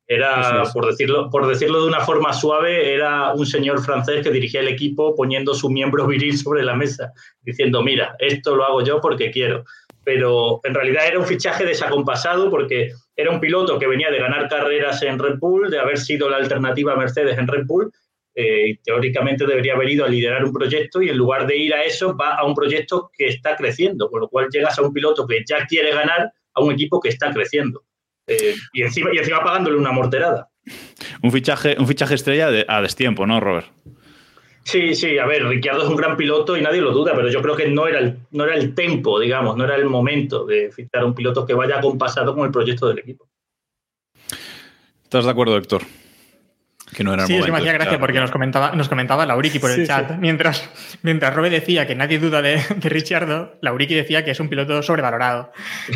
Era, 0.07 0.63
por 0.73 0.87
decirlo, 0.87 1.29
por 1.29 1.47
decirlo 1.47 1.83
de 1.83 1.89
una 1.89 2.01
forma 2.01 2.33
suave, 2.33 2.95
era 2.95 3.35
un 3.35 3.45
señor 3.45 3.85
francés 3.85 4.23
que 4.23 4.31
dirigía 4.31 4.61
el 4.61 4.69
equipo 4.69 5.15
poniendo 5.15 5.53
su 5.53 5.69
miembro 5.69 6.07
viril 6.13 6.39
sobre 6.39 6.65
la 6.65 6.75
mesa, 6.75 7.13
diciendo, 7.43 7.83
mira, 7.83 8.17
esto 8.19 8.57
lo 8.57 8.65
hago 8.65 8.83
yo 8.83 9.03
porque 9.03 9.31
quiero. 9.31 9.65
Pero 10.05 10.61
en 10.65 10.73
realidad 10.73 11.07
era 11.07 11.19
un 11.19 11.27
fichaje 11.27 11.67
desacompasado 11.67 12.49
porque 12.49 12.93
era 13.15 13.31
un 13.31 13.41
piloto 13.41 13.79
que 13.79 13.87
venía 13.87 14.11
de 14.11 14.19
ganar 14.19 14.49
carreras 14.49 15.03
en 15.03 15.19
Red 15.19 15.39
Bull, 15.39 15.71
de 15.71 15.79
haber 15.79 15.99
sido 15.99 16.31
la 16.31 16.39
alternativa 16.39 16.95
a 16.95 16.97
Mercedes 16.97 17.37
en 17.37 17.47
Red 17.47 17.67
Bull, 17.67 17.93
eh, 18.41 18.79
teóricamente 18.85 19.45
debería 19.45 19.75
haber 19.75 19.91
ido 19.91 20.05
a 20.05 20.09
liderar 20.09 20.45
un 20.45 20.53
proyecto 20.53 21.03
y 21.03 21.09
en 21.09 21.17
lugar 21.17 21.45
de 21.45 21.57
ir 21.57 21.75
a 21.75 21.83
eso 21.83 22.17
va 22.17 22.37
a 22.37 22.45
un 22.45 22.55
proyecto 22.55 23.11
que 23.13 23.27
está 23.27 23.57
creciendo, 23.57 24.09
con 24.09 24.21
lo 24.21 24.29
cual 24.29 24.47
llegas 24.49 24.79
a 24.79 24.83
un 24.83 24.93
piloto 24.93 25.27
que 25.27 25.43
ya 25.45 25.67
quiere 25.67 25.93
ganar 25.93 26.33
a 26.55 26.61
un 26.61 26.71
equipo 26.71 27.01
que 27.01 27.09
está 27.09 27.33
creciendo. 27.33 27.83
Eh, 28.29 28.55
y, 28.73 28.83
encima, 28.83 29.11
y 29.13 29.19
encima 29.19 29.43
pagándole 29.43 29.77
una 29.77 29.91
morterada. 29.91 30.49
Un 31.21 31.33
fichaje, 31.33 31.75
un 31.81 31.89
fichaje 31.89 32.15
estrella 32.15 32.65
a 32.69 32.81
destiempo, 32.81 33.27
¿no, 33.27 33.41
Robert? 33.41 33.67
Sí, 34.63 34.95
sí, 34.95 35.19
a 35.19 35.27
ver, 35.27 35.45
Ricciardo 35.45 35.83
es 35.83 35.89
un 35.89 35.97
gran 35.97 36.17
piloto 36.17 36.57
y 36.57 36.63
nadie 36.63 36.81
lo 36.81 36.93
duda, 36.93 37.15
pero 37.17 37.31
yo 37.31 37.43
creo 37.43 37.57
que 37.57 37.67
no 37.67 37.89
era 37.89 37.99
el, 37.99 38.19
no 38.31 38.45
era 38.45 38.55
el 38.55 38.73
tempo, 38.73 39.19
digamos, 39.19 39.57
no 39.57 39.65
era 39.65 39.75
el 39.75 39.87
momento 39.87 40.45
de 40.47 40.71
fichar 40.71 41.03
a 41.03 41.07
un 41.07 41.15
piloto 41.15 41.45
que 41.45 41.55
vaya 41.55 41.79
acompasado 41.79 42.37
con 42.37 42.45
el 42.45 42.53
proyecto 42.53 42.87
del 42.87 43.01
equipo. 43.01 43.29
¿Estás 45.03 45.25
de 45.25 45.31
acuerdo, 45.33 45.57
Héctor? 45.57 45.83
Que 46.95 47.05
no 47.05 47.13
era 47.13 47.27
sí, 47.27 47.37
es 47.37 47.45
que 47.45 47.53
me 47.53 47.59
hacía 47.59 47.73
gracia 47.73 47.99
porque 47.99 48.19
nos 48.19 48.31
comentaba, 48.31 48.73
nos 48.73 48.89
comentaba 48.89 49.27
Lauriki 49.27 49.59
por 49.59 49.71
el 49.71 49.87
chat. 49.87 50.17
Mientras, 50.19 50.69
mientras 51.03 51.35
Robe 51.35 51.51
decía 51.51 51.87
que 51.87 51.95
nadie 51.95 52.19
duda 52.19 52.43
de, 52.43 52.63
de 52.77 52.89
Ricciardo, 52.89 53.59
Lauriki 53.61 53.95
decía 53.95 54.25
que 54.25 54.31
es 54.31 54.41
un 54.41 54.49
piloto 54.49 54.83
sobrevalorado. 54.83 55.53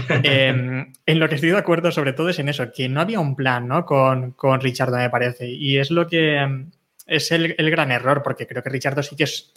Em, 0.24 0.92
en 1.06 1.18
lo 1.18 1.28
que 1.28 1.36
estoy 1.36 1.50
de 1.50 1.58
acuerdo, 1.58 1.90
sobre 1.90 2.12
todo, 2.12 2.28
es 2.28 2.38
en 2.38 2.48
eso, 2.48 2.70
que 2.72 2.88
no 2.88 3.00
había 3.00 3.20
un 3.20 3.34
plan 3.34 3.66
¿no? 3.66 3.84
con, 3.84 4.32
con 4.32 4.60
Ricciardo, 4.60 4.96
me 4.96 5.10
parece. 5.10 5.48
Y 5.48 5.78
es 5.78 5.90
lo 5.90 6.06
que 6.06 6.36
em, 6.36 6.70
es 7.06 7.32
el, 7.32 7.54
el, 7.58 7.70
gran 7.70 7.90
error, 7.90 8.22
porque 8.22 8.46
creo 8.46 8.62
que 8.62 8.70
Ricciardo 8.70 9.02
sí 9.02 9.16
que 9.16 9.24
es 9.24 9.52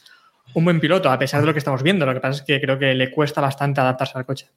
un 0.54 0.64
buen 0.64 0.80
piloto, 0.80 1.12
a 1.12 1.20
pesar 1.20 1.42
de 1.42 1.48
lo 1.48 1.54
que 1.54 1.60
estamos 1.60 1.84
viendo. 1.84 2.06
Lo 2.06 2.14
que 2.14 2.20
pasa 2.20 2.42
es 2.42 2.46
que 2.46 2.62
creo 2.62 2.80
que 2.80 2.94
le 2.94 3.12
cuesta 3.12 3.42
bastante 3.42 3.82
adaptarse 3.82 4.18
al 4.18 4.26
coche. 4.26 4.48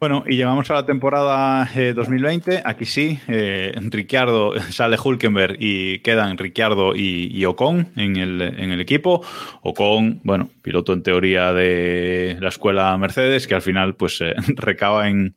Bueno, 0.00 0.24
y 0.26 0.36
llegamos 0.36 0.70
a 0.70 0.74
la 0.74 0.86
temporada 0.86 1.68
2020. 1.94 2.54
Eh, 2.54 2.62
Aquí 2.64 2.84
sí, 2.84 3.18
eh, 3.28 3.72
Ricciardo 3.76 4.58
sale 4.70 4.96
Hulkenberg 5.02 5.56
y 5.58 6.00
quedan 6.00 6.38
Ricciardo 6.38 6.94
y, 6.94 7.44
Ocon 7.44 7.88
en 7.96 8.16
el, 8.16 8.40
en 8.40 8.70
el, 8.70 8.80
equipo. 8.80 9.24
Ocon, 9.62 10.20
bueno, 10.24 10.50
piloto 10.62 10.92
en 10.92 11.02
teoría 11.02 11.52
de 11.52 12.36
la 12.40 12.48
escuela 12.48 12.96
Mercedes, 12.96 13.46
que 13.46 13.54
al 13.54 13.62
final 13.62 13.94
pues 13.94 14.20
eh, 14.20 14.34
recaba 14.56 15.08
en, 15.08 15.36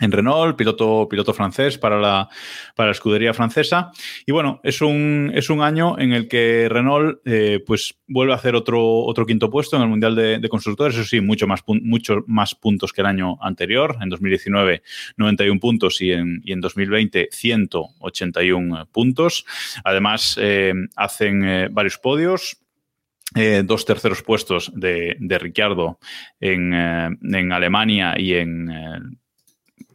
en 0.00 0.12
Renault, 0.12 0.56
piloto, 0.56 1.08
piloto 1.08 1.32
francés 1.32 1.78
para 1.78 1.98
la, 1.98 2.28
para 2.74 2.88
la 2.88 2.92
escudería 2.92 3.32
francesa. 3.32 3.90
Y 4.26 4.32
bueno, 4.32 4.60
es 4.62 4.80
un, 4.82 5.32
es 5.34 5.48
un 5.48 5.62
año 5.62 5.98
en 5.98 6.12
el 6.12 6.28
que 6.28 6.68
Renault 6.68 7.20
eh, 7.24 7.62
pues 7.66 7.98
vuelve 8.06 8.32
a 8.32 8.36
hacer 8.36 8.54
otro, 8.54 8.82
otro 9.04 9.24
quinto 9.24 9.50
puesto 9.50 9.76
en 9.76 9.82
el 9.82 9.88
Mundial 9.88 10.14
de, 10.14 10.46
Constructores, 10.48 10.96
eso 10.96 11.04
sí, 11.04 11.20
mucho 11.20 11.46
más, 11.46 11.62
mucho 11.66 12.24
más 12.26 12.54
puntos 12.54 12.92
que 12.92 13.00
el 13.00 13.06
año 13.06 13.36
anterior. 13.40 13.96
En 14.00 14.08
2019, 14.08 14.82
91 15.16 15.60
puntos 15.60 16.00
y 16.00 16.12
en, 16.12 16.40
y 16.44 16.52
en 16.52 16.60
2020, 16.60 17.28
181 17.32 18.86
puntos. 18.92 19.44
Además, 19.84 20.38
eh, 20.40 20.72
hacen 20.94 21.44
eh, 21.44 21.68
varios 21.70 21.98
podios. 21.98 22.58
dos 23.64 23.84
terceros 23.84 24.22
puestos 24.22 24.70
de, 24.74 25.16
de 25.18 25.38
Ricciardo 25.38 25.98
en, 26.40 26.72
en 26.72 27.52
Alemania 27.52 28.14
y 28.16 28.34
en 28.34 28.70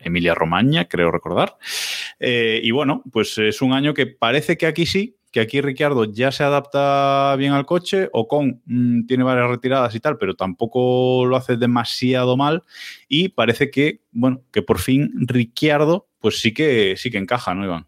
Emilia 0.04 0.34
Romagna, 0.34 0.86
creo 0.86 1.12
recordar. 1.12 1.58
Eh, 2.20 2.60
y 2.64 2.72
bueno, 2.72 3.04
pues 3.12 3.38
es 3.38 3.62
un 3.62 3.74
año 3.74 3.94
que 3.94 4.08
parece 4.08 4.58
que 4.58 4.68
aquí 4.68 4.86
sí, 4.86 5.18
que 5.32 5.40
aquí 5.40 5.62
Ricciardo 5.62 6.06
ya 6.06 6.32
se 6.32 6.44
adapta 6.44 7.36
bien 7.38 7.54
al 7.54 7.66
coche, 7.66 8.10
Ocon 8.12 8.62
mmm, 8.66 9.06
tiene 9.06 9.24
varias 9.24 9.50
retiradas 9.50 9.96
y 9.96 10.00
tal, 10.00 10.18
pero 10.18 10.36
tampoco 10.36 11.26
lo 11.26 11.38
hace 11.38 11.56
demasiado 11.56 12.36
mal 12.36 12.64
y 13.08 13.30
parece 13.30 13.72
que, 13.72 14.02
bueno, 14.12 14.42
que 14.52 14.62
por 14.62 14.80
fin 14.80 15.12
Ricciardo 15.16 16.10
pues 16.20 16.40
sí 16.40 16.54
que 16.54 16.96
sí 16.98 17.10
que 17.10 17.18
encaja, 17.18 17.54
¿no, 17.56 17.66
Iván? 17.66 17.88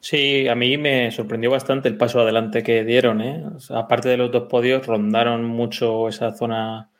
Sí, 0.00 0.46
a 0.46 0.54
mí 0.54 0.76
me 0.76 1.10
sorprendió 1.10 1.50
bastante 1.50 1.88
el 1.88 1.96
paso 1.96 2.20
adelante 2.20 2.62
que 2.62 2.84
dieron, 2.84 3.20
¿eh? 3.20 3.42
aparte 3.70 4.08
de 4.08 4.16
los 4.16 4.30
dos 4.30 4.44
podios, 4.48 4.86
rondaron 4.86 5.44
mucho 5.44 6.08
esa 6.08 6.32
zona 6.32 6.91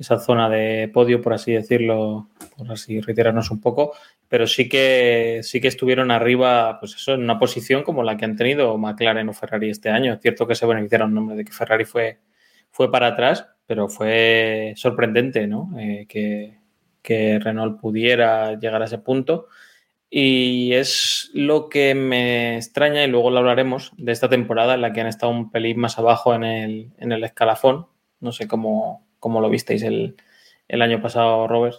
esa 0.00 0.18
zona 0.18 0.48
de 0.48 0.90
podio, 0.92 1.20
por 1.20 1.34
así 1.34 1.52
decirlo, 1.52 2.28
por 2.56 2.72
así 2.72 3.00
retirarnos 3.00 3.50
un 3.50 3.60
poco, 3.60 3.92
pero 4.28 4.46
sí 4.46 4.66
que 4.66 5.40
sí 5.42 5.60
que 5.60 5.68
estuvieron 5.68 6.10
arriba, 6.10 6.78
pues 6.80 6.94
eso, 6.94 7.12
en 7.12 7.22
una 7.22 7.38
posición 7.38 7.82
como 7.82 8.02
la 8.02 8.16
que 8.16 8.24
han 8.24 8.34
tenido 8.34 8.78
McLaren 8.78 9.28
o 9.28 9.34
Ferrari 9.34 9.68
este 9.68 9.90
año. 9.90 10.14
Es 10.14 10.20
cierto 10.20 10.46
que 10.46 10.54
se 10.54 10.64
beneficiaron 10.64 11.14
nombre 11.14 11.36
de 11.36 11.44
que 11.44 11.52
Ferrari 11.52 11.84
fue, 11.84 12.18
fue 12.70 12.90
para 12.90 13.08
atrás, 13.08 13.46
pero 13.66 13.88
fue 13.88 14.72
sorprendente, 14.76 15.46
¿no? 15.46 15.70
Eh, 15.78 16.06
que, 16.08 16.58
que 17.02 17.38
Renault 17.38 17.78
pudiera 17.78 18.58
llegar 18.58 18.80
a 18.80 18.86
ese 18.86 18.98
punto. 18.98 19.48
Y 20.08 20.72
es 20.72 21.30
lo 21.34 21.68
que 21.68 21.94
me 21.94 22.56
extraña, 22.56 23.04
y 23.04 23.08
luego 23.08 23.30
lo 23.30 23.38
hablaremos, 23.38 23.92
de 23.98 24.12
esta 24.12 24.28
temporada 24.28 24.74
en 24.74 24.80
la 24.80 24.92
que 24.92 25.02
han 25.02 25.06
estado 25.06 25.30
un 25.30 25.50
pelín 25.50 25.78
más 25.78 25.98
abajo 25.98 26.34
en 26.34 26.42
el, 26.42 26.90
en 26.98 27.12
el 27.12 27.22
escalafón. 27.22 27.86
No 28.18 28.32
sé 28.32 28.48
cómo, 28.48 29.06
como 29.20 29.40
lo 29.40 29.48
visteis 29.48 29.82
el, 29.82 30.16
el 30.66 30.82
año 30.82 31.00
pasado, 31.00 31.46
Robert. 31.46 31.76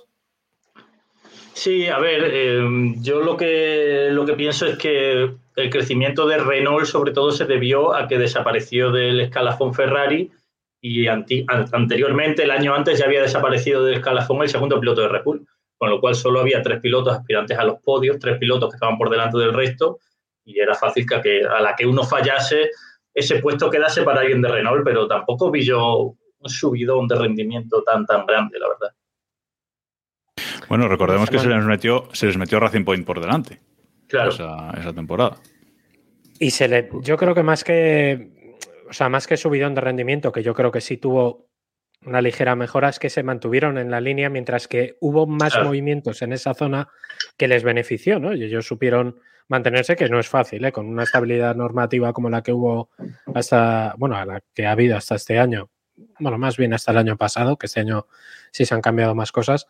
Sí, 1.54 1.88
a 1.88 2.00
ver, 2.00 2.24
eh, 2.32 2.62
yo 3.02 3.22
lo 3.22 3.36
que, 3.36 4.08
lo 4.12 4.26
que 4.26 4.34
pienso 4.34 4.66
es 4.66 4.78
que 4.78 5.30
el 5.56 5.70
crecimiento 5.70 6.26
de 6.26 6.38
Renault 6.38 6.86
sobre 6.86 7.12
todo 7.12 7.32
se 7.32 7.46
debió 7.46 7.94
a 7.94 8.08
que 8.08 8.18
desapareció 8.18 8.92
del 8.92 9.20
escalafón 9.20 9.74
Ferrari 9.74 10.32
y 10.80 11.08
anteriormente, 11.08 12.44
el 12.44 12.52
año 12.52 12.74
antes, 12.74 12.98
ya 12.98 13.06
había 13.06 13.22
desaparecido 13.22 13.84
del 13.84 13.96
escalafón 13.96 14.42
el 14.42 14.50
segundo 14.50 14.80
piloto 14.80 15.02
de 15.02 15.10
Red 15.10 15.24
Bull, 15.24 15.46
con 15.78 15.90
lo 15.90 16.00
cual 16.00 16.16
solo 16.16 16.40
había 16.40 16.64
tres 16.64 16.80
pilotos 16.80 17.14
aspirantes 17.14 17.58
a 17.60 17.66
los 17.66 17.80
podios, 17.82 18.18
tres 18.18 18.40
pilotos 18.40 18.70
que 18.70 18.78
estaban 18.78 18.98
por 18.98 19.10
delante 19.10 19.38
del 19.38 19.54
resto 19.54 20.00
y 20.44 20.60
era 20.60 20.74
fácil 20.74 21.06
que 21.06 21.44
a 21.46 21.62
la 21.62 21.76
que 21.76 21.86
uno 21.86 22.04
fallase 22.04 22.72
ese 23.14 23.40
puesto 23.40 23.70
quedase 23.70 24.02
para 24.04 24.22
alguien 24.22 24.42
de 24.42 24.50
Renault, 24.50 24.84
pero 24.84 25.08
tampoco 25.08 25.52
vi 25.52 25.64
yo 25.64 26.16
un 26.42 26.50
subidón 26.50 27.08
de 27.08 27.16
rendimiento 27.16 27.84
tan, 27.84 28.06
tan 28.06 28.26
grande, 28.26 28.60
la 28.60 28.68
verdad. 28.70 28.96
Bueno, 30.68 30.88
recordemos 30.88 31.30
que 31.30 31.40
se 31.40 31.50
les 31.50 31.64
metió, 31.66 32.08
se 32.14 32.28
les 32.28 32.38
metió 32.38 32.60
Racing 32.60 32.86
Point 32.86 33.06
por 33.06 33.20
delante. 33.20 33.60
Claro. 34.08 34.32
Esa, 34.32 34.94
temporada. 34.94 35.38
Y 36.40 36.52
se 36.52 36.68
le, 36.68 36.90
yo 37.02 37.18
creo 37.18 37.36
que 37.36 37.44
más 37.44 37.64
que, 37.64 38.58
o 38.90 38.94
sea, 38.94 39.10
más 39.10 39.28
que 39.28 39.38
subidón 39.38 39.76
de 39.76 39.82
rendimiento, 39.82 40.32
que 40.32 40.44
yo 40.44 40.54
creo 40.54 40.72
que 40.72 40.82
sí 40.82 40.98
tuvo 40.98 41.50
una 42.06 42.22
ligera 42.22 42.56
mejora, 42.56 42.90
es 42.90 43.00
que 43.00 43.10
se 43.10 43.24
mantuvieron 43.24 43.78
en 43.78 43.92
la 43.92 44.02
línea 44.02 44.30
mientras 44.30 44.68
que 44.68 44.98
hubo 45.02 45.28
más 45.28 45.62
movimientos 45.64 46.22
en 46.22 46.34
esa 46.34 46.54
zona 46.54 46.88
que 47.38 47.48
les 47.48 47.64
benefició, 47.64 48.20
¿no? 48.20 48.34
Y 48.34 48.44
ellos 48.44 48.66
supieron 48.66 49.20
mantenerse, 49.52 49.98
que 49.98 50.10
no 50.10 50.20
es 50.20 50.30
fácil, 50.30 50.64
¿eh? 50.64 50.72
con 50.72 50.88
una 50.88 51.04
estabilidad 51.04 51.56
normativa 51.56 52.14
como 52.14 52.30
la 52.30 52.42
que 52.42 52.54
hubo 52.54 52.90
hasta, 53.36 53.94
bueno, 53.98 54.24
la 54.26 54.42
que 54.56 54.66
ha 54.66 54.72
habido 54.72 54.96
hasta 54.96 55.16
este 55.16 55.38
año, 55.38 55.70
bueno, 56.20 56.38
más 56.38 56.58
bien 56.58 56.74
hasta 56.74 56.92
el 56.92 56.98
año 56.98 57.18
pasado, 57.18 57.58
que 57.58 57.68
este 57.68 57.80
año 57.80 58.08
sí 58.52 58.66
se 58.66 58.74
han 58.74 58.82
cambiado 58.82 59.16
más 59.16 59.32
cosas, 59.32 59.68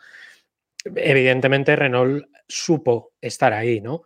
evidentemente 0.84 1.76
Renault 1.76 2.26
supo 2.48 3.14
estar 3.22 3.54
ahí, 3.54 3.82
¿no? 3.82 4.04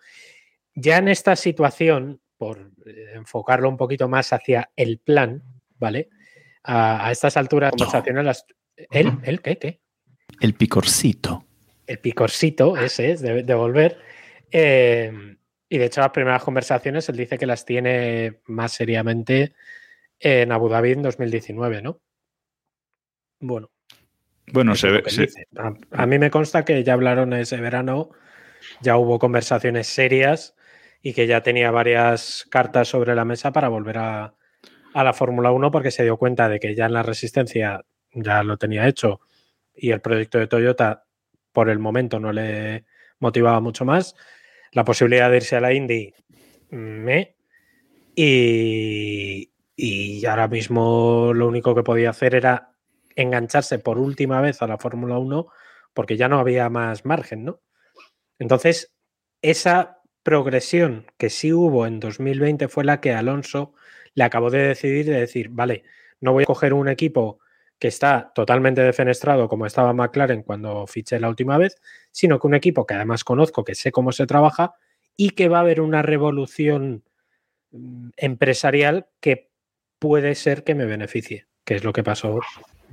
Ya 0.73 0.97
en 0.97 1.07
esta 1.07 1.35
situación, 1.35 2.21
por 2.37 2.71
eh, 2.85 3.13
enfocarlo 3.13 3.69
un 3.69 3.77
poquito 3.77 4.07
más 4.07 4.33
hacia 4.33 4.71
el 4.75 4.99
plan, 4.99 5.43
¿vale? 5.77 6.09
A, 6.63 7.11
estas 7.11 7.37
alturas 7.37 7.71
conversacionales, 7.71 8.45
¿el, 8.75 9.19
el 9.23 9.41
qué, 9.41 9.57
qué? 9.57 9.81
El 10.41 10.53
picorcito. 10.55 11.45
El 11.87 11.99
picorcito, 11.99 12.75
ese 12.77 13.11
es, 13.11 13.21
de, 13.21 13.53
volver. 13.53 13.99
Eh, 14.51 15.37
y 15.69 15.77
de 15.77 15.85
hecho, 15.85 16.01
las 16.01 16.09
primeras 16.09 16.43
conversaciones 16.43 17.07
él 17.09 17.17
dice 17.17 17.37
que 17.37 17.45
las 17.45 17.65
tiene 17.65 18.41
más 18.45 18.73
seriamente 18.73 19.53
en 20.19 20.51
Abu 20.51 20.69
Dhabi 20.69 20.93
en 20.93 21.03
2019, 21.03 21.81
¿no? 21.81 22.01
Bueno. 23.39 23.69
Bueno, 24.51 24.75
se 24.75 24.89
ve. 24.89 25.03
A, 25.91 26.05
mí 26.05 26.19
me 26.19 26.29
consta 26.29 26.65
que 26.65 26.83
ya 26.83 26.93
hablaron 26.93 27.33
ese 27.33 27.57
verano, 27.57 28.11
ya 28.81 28.97
hubo 28.97 29.17
conversaciones 29.17 29.87
serias 29.87 30.55
y 31.01 31.13
que 31.13 31.27
ya 31.27 31.41
tenía 31.41 31.71
varias 31.71 32.45
cartas 32.49 32.87
sobre 32.87 33.15
la 33.15 33.25
mesa 33.25 33.51
para 33.51 33.69
volver 33.69 33.97
a, 33.97 34.35
a 34.93 35.03
la 35.03 35.13
Fórmula 35.13 35.51
1 35.51 35.71
porque 35.71 35.91
se 35.91 36.03
dio 36.03 36.17
cuenta 36.17 36.47
de 36.47 36.59
que 36.59 36.75
ya 36.75 36.85
en 36.85 36.93
la 36.93 37.03
resistencia 37.03 37.83
ya 38.13 38.43
lo 38.43 38.57
tenía 38.57 38.87
hecho 38.87 39.19
y 39.75 39.91
el 39.91 40.01
proyecto 40.01 40.37
de 40.37 40.47
Toyota 40.47 41.05
por 41.51 41.69
el 41.69 41.79
momento 41.79 42.19
no 42.19 42.31
le 42.31 42.85
motivaba 43.19 43.59
mucho 43.59 43.83
más. 43.83 44.15
La 44.71 44.83
posibilidad 44.83 45.29
de 45.29 45.37
irse 45.37 45.55
a 45.55 45.61
la 45.61 45.73
Indy 45.73 46.13
me. 46.69 47.35
Y, 48.15 49.51
y 49.75 50.25
ahora 50.25 50.47
mismo 50.47 51.31
lo 51.33 51.47
único 51.47 51.75
que 51.75 51.83
podía 51.83 52.11
hacer 52.11 52.35
era 52.35 52.74
engancharse 53.15 53.79
por 53.79 53.97
última 53.97 54.41
vez 54.41 54.61
a 54.61 54.67
la 54.67 54.77
Fórmula 54.77 55.17
1 55.17 55.47
porque 55.93 56.17
ya 56.17 56.27
no 56.27 56.39
había 56.39 56.69
más 56.69 57.05
margen, 57.05 57.45
¿no? 57.45 57.61
Entonces, 58.37 58.93
esa 59.41 60.01
progresión 60.23 61.07
que 61.17 61.29
sí 61.29 61.53
hubo 61.53 61.87
en 61.87 61.99
2020 61.99 62.67
fue 62.67 62.83
la 62.83 62.99
que 62.99 63.13
Alonso 63.13 63.73
le 64.13 64.23
acabó 64.23 64.49
de 64.49 64.67
decidir 64.67 65.05
de 65.05 65.19
decir, 65.19 65.49
vale, 65.49 65.83
no 66.19 66.33
voy 66.33 66.43
a 66.43 66.47
coger 66.47 66.73
un 66.73 66.89
equipo 66.89 67.39
que 67.79 67.87
está 67.87 68.31
totalmente 68.33 68.81
defenestrado 68.81 69.47
como 69.47 69.65
estaba 69.65 69.93
McLaren 69.93 70.43
cuando 70.43 70.87
fiché 70.87 71.19
la 71.19 71.29
última 71.29 71.57
vez, 71.57 71.75
sino 72.11 72.39
que 72.39 72.47
un 72.47 72.55
equipo 72.55 72.85
que 72.85 72.93
además 72.93 73.23
conozco, 73.23 73.63
que 73.63 73.75
sé 73.75 73.91
cómo 73.91 74.11
se 74.11 74.25
trabaja 74.25 74.75
y 75.17 75.31
que 75.31 75.49
va 75.49 75.57
a 75.57 75.61
haber 75.61 75.81
una 75.81 76.01
revolución 76.01 77.03
mm, 77.71 78.09
empresarial 78.17 79.07
que 79.19 79.51
puede 79.99 80.35
ser 80.35 80.63
que 80.63 80.75
me 80.75 80.85
beneficie, 80.85 81.47
que 81.63 81.75
es 81.75 81.83
lo 81.83 81.93
que 81.93 82.03
pasó 82.03 82.39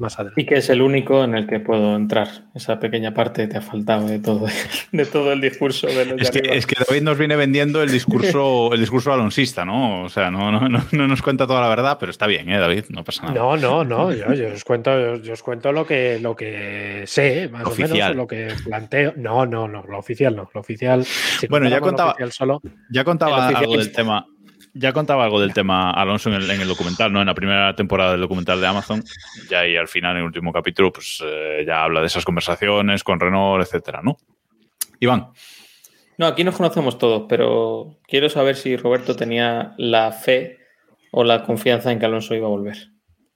más 0.02 0.18
adelante. 0.18 0.42
Y 0.42 0.44
que 0.44 0.56
es 0.56 0.68
el 0.68 0.82
único 0.82 1.24
en 1.24 1.34
el 1.34 1.46
que 1.46 1.60
puedo 1.60 1.96
entrar. 1.96 2.28
Esa 2.54 2.78
pequeña 2.78 3.14
parte 3.14 3.46
te 3.46 3.56
ha 3.56 3.62
faltado 3.62 4.06
de 4.06 4.18
todo, 4.18 4.46
de 4.92 5.06
todo 5.06 5.32
el 5.32 5.40
discurso 5.40 5.86
de 5.86 6.04
los 6.04 6.20
es, 6.20 6.30
que, 6.30 6.40
es 6.40 6.66
que 6.66 6.76
David 6.86 7.02
nos 7.02 7.16
viene 7.16 7.36
vendiendo 7.36 7.82
el 7.82 7.90
discurso, 7.90 8.70
el 8.74 8.80
discurso 8.80 9.12
alonsista, 9.12 9.64
¿no? 9.64 10.02
O 10.02 10.08
sea, 10.10 10.30
no, 10.30 10.52
no, 10.52 10.68
no, 10.68 10.84
no, 10.90 11.08
nos 11.08 11.22
cuenta 11.22 11.46
toda 11.46 11.62
la 11.62 11.68
verdad, 11.68 11.96
pero 11.98 12.10
está 12.10 12.26
bien, 12.26 12.50
¿eh, 12.50 12.58
David? 12.58 12.84
No 12.90 13.04
pasa 13.04 13.22
nada. 13.22 13.34
No, 13.34 13.56
no, 13.56 13.84
no. 13.84 14.12
Yo, 14.12 14.34
yo 14.34 14.52
os 14.52 14.64
cuento, 14.64 15.16
yo, 15.16 15.32
os 15.32 15.42
cuento 15.42 15.72
lo 15.72 15.86
que, 15.86 16.18
lo 16.20 16.36
que 16.36 17.04
sé, 17.06 17.48
más 17.48 17.64
Oficial. 17.64 17.90
o 17.90 17.94
menos, 17.94 18.16
lo 18.16 18.26
que 18.26 18.48
planteo. 18.64 19.14
No, 19.16 19.46
no, 19.46 19.66
no, 19.66 19.82
lo 19.88 19.98
oficial 19.98 20.36
no. 20.36 20.50
Lo 20.52 20.60
oficial. 20.60 21.04
si 21.04 21.46
Bueno, 21.46 21.68
ya 21.68 21.80
contaba, 21.80 22.10
oficial 22.10 22.32
solo, 22.32 22.60
ya 22.90 23.04
contaba 23.04 23.48
algo 23.48 23.76
del 23.76 23.92
tema. 23.92 24.26
Ya 24.74 24.92
contaba 24.92 25.24
algo 25.24 25.38
del 25.40 25.52
tema 25.52 25.90
Alonso 25.90 26.30
en 26.30 26.36
el, 26.36 26.50
en 26.50 26.60
el 26.62 26.68
documental, 26.68 27.12
¿no? 27.12 27.20
En 27.20 27.26
la 27.26 27.34
primera 27.34 27.74
temporada 27.76 28.12
del 28.12 28.22
documental 28.22 28.60
de 28.60 28.66
Amazon. 28.66 29.04
Ya 29.50 29.60
ahí 29.60 29.76
al 29.76 29.88
final, 29.88 30.12
en 30.12 30.18
el 30.20 30.24
último 30.24 30.50
capítulo, 30.52 30.90
pues 30.92 31.22
eh, 31.24 31.64
ya 31.66 31.84
habla 31.84 32.00
de 32.00 32.06
esas 32.06 32.24
conversaciones 32.24 33.04
con 33.04 33.20
Renault, 33.20 33.62
etcétera, 33.62 34.00
¿no? 34.02 34.16
Iván. 34.98 35.28
No, 36.16 36.26
aquí 36.26 36.42
nos 36.44 36.56
conocemos 36.56 36.96
todos, 36.96 37.24
pero 37.28 37.98
quiero 38.06 38.28
saber 38.30 38.56
si 38.56 38.76
Roberto 38.76 39.14
tenía 39.14 39.74
la 39.76 40.10
fe 40.12 40.58
o 41.10 41.24
la 41.24 41.42
confianza 41.44 41.92
en 41.92 41.98
que 41.98 42.06
Alonso 42.06 42.34
iba 42.34 42.46
a 42.46 42.50
volver. 42.50 42.76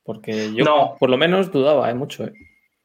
Porque 0.04 0.54
yo, 0.54 0.64
No. 0.64 0.96
por 0.98 1.10
lo 1.10 1.18
menos, 1.18 1.50
dudaba 1.52 1.90
¿eh? 1.90 1.94
mucho. 1.94 2.24
¿eh? 2.24 2.32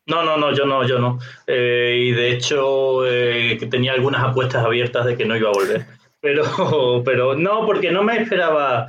No, 0.08 0.24
no, 0.24 0.36
no, 0.36 0.53
yo 0.53 0.65
no, 0.65 0.86
yo 0.86 1.00
no. 1.00 1.20
Eh, 1.48 1.98
y 2.08 2.12
de 2.12 2.31
hecho, 2.31 3.05
eh, 3.05 3.55
que 3.60 3.67
tenía 3.67 3.93
algunas 3.93 4.24
apuestas 4.24 4.65
abiertas 4.65 5.05
de 5.05 5.15
que 5.15 5.25
no 5.25 5.38
iba 5.38 5.50
a 5.50 5.53
volver. 5.53 5.86
Pero, 6.22 6.44
pero 7.06 7.36
no, 7.36 7.66
porque 7.66 7.92
no 7.92 8.04
me 8.04 8.22
esperaba. 8.22 8.88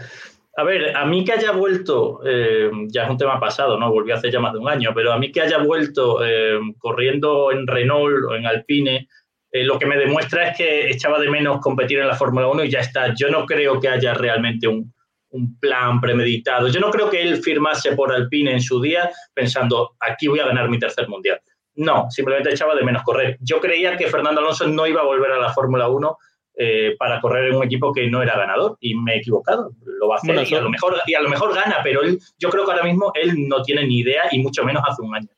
A 0.54 0.64
ver, 0.64 0.94
a 0.94 1.06
mí 1.06 1.24
que 1.24 1.32
haya 1.32 1.52
vuelto, 1.52 2.20
eh, 2.26 2.70
ya 2.88 3.04
es 3.04 3.10
un 3.10 3.16
tema 3.16 3.40
pasado, 3.40 3.78
¿no? 3.78 3.90
Volvió 3.90 4.14
hace 4.14 4.30
ya 4.30 4.38
más 4.38 4.52
de 4.52 4.58
un 4.58 4.68
año, 4.68 4.90
pero 4.94 5.12
a 5.12 5.18
mí 5.18 5.32
que 5.32 5.40
haya 5.40 5.58
vuelto 5.58 6.22
eh, 6.22 6.58
corriendo 6.78 7.50
en 7.50 7.66
Renault 7.66 8.24
o 8.28 8.34
en 8.34 8.46
Alpine, 8.46 9.08
eh, 9.50 9.64
lo 9.64 9.78
que 9.78 9.86
me 9.86 9.96
demuestra 9.96 10.48
es 10.48 10.56
que 10.58 10.90
echaba 10.90 11.18
de 11.18 11.30
menos 11.30 11.60
competir 11.60 12.00
en 12.00 12.08
la 12.08 12.16
Fórmula 12.16 12.48
1 12.48 12.64
y 12.64 12.70
ya 12.70 12.80
está. 12.80 13.14
Yo 13.14 13.30
no 13.30 13.46
creo 13.46 13.80
que 13.80 13.88
haya 13.88 14.12
realmente 14.12 14.68
un, 14.68 14.92
un 15.30 15.58
plan 15.58 16.00
premeditado. 16.00 16.68
Yo 16.68 16.80
no 16.80 16.90
creo 16.90 17.10
que 17.10 17.22
él 17.22 17.42
firmase 17.42 17.92
por 17.92 18.12
Alpine 18.12 18.52
en 18.52 18.60
su 18.60 18.80
día 18.80 19.10
pensando, 19.34 19.96
aquí 20.00 20.28
voy 20.28 20.40
a 20.40 20.46
ganar 20.46 20.68
mi 20.68 20.78
tercer 20.78 21.08
mundial. 21.08 21.40
No, 21.74 22.10
simplemente 22.10 22.50
echaba 22.50 22.74
de 22.74 22.84
menos 22.84 23.02
correr. 23.02 23.38
Yo 23.40 23.58
creía 23.58 23.96
que 23.96 24.08
Fernando 24.08 24.40
Alonso 24.40 24.68
no 24.68 24.86
iba 24.86 25.00
a 25.00 25.04
volver 25.06 25.32
a 25.32 25.40
la 25.40 25.52
Fórmula 25.52 25.88
1 25.88 26.18
eh, 26.56 26.94
para 26.98 27.20
correr 27.20 27.48
en 27.50 27.56
un 27.56 27.64
equipo 27.64 27.92
que 27.92 28.08
no 28.08 28.22
era 28.22 28.36
ganador 28.36 28.76
y 28.80 28.94
me 28.94 29.14
he 29.14 29.18
equivocado. 29.18 29.72
Lo 29.84 30.08
va 30.08 30.16
a 30.16 30.18
hacer 30.18 30.34
Bueno, 30.34 30.48
y, 30.48 30.54
a 30.54 30.60
lo 30.60 30.70
mejor, 30.70 30.96
y 31.06 31.14
a 31.14 31.20
lo 31.20 31.28
mejor 31.28 31.54
gana, 31.54 31.76
pero 31.82 32.02
él, 32.02 32.18
yo 32.38 32.50
creo 32.50 32.64
que 32.64 32.72
ahora 32.72 32.84
mismo 32.84 33.12
él 33.14 33.48
no 33.48 33.62
tiene 33.62 33.86
ni 33.86 34.00
idea 34.00 34.22
y 34.30 34.40
mucho 34.40 34.64
menos 34.64 34.82
hace 34.86 35.02
un 35.02 35.14
año. 35.14 35.28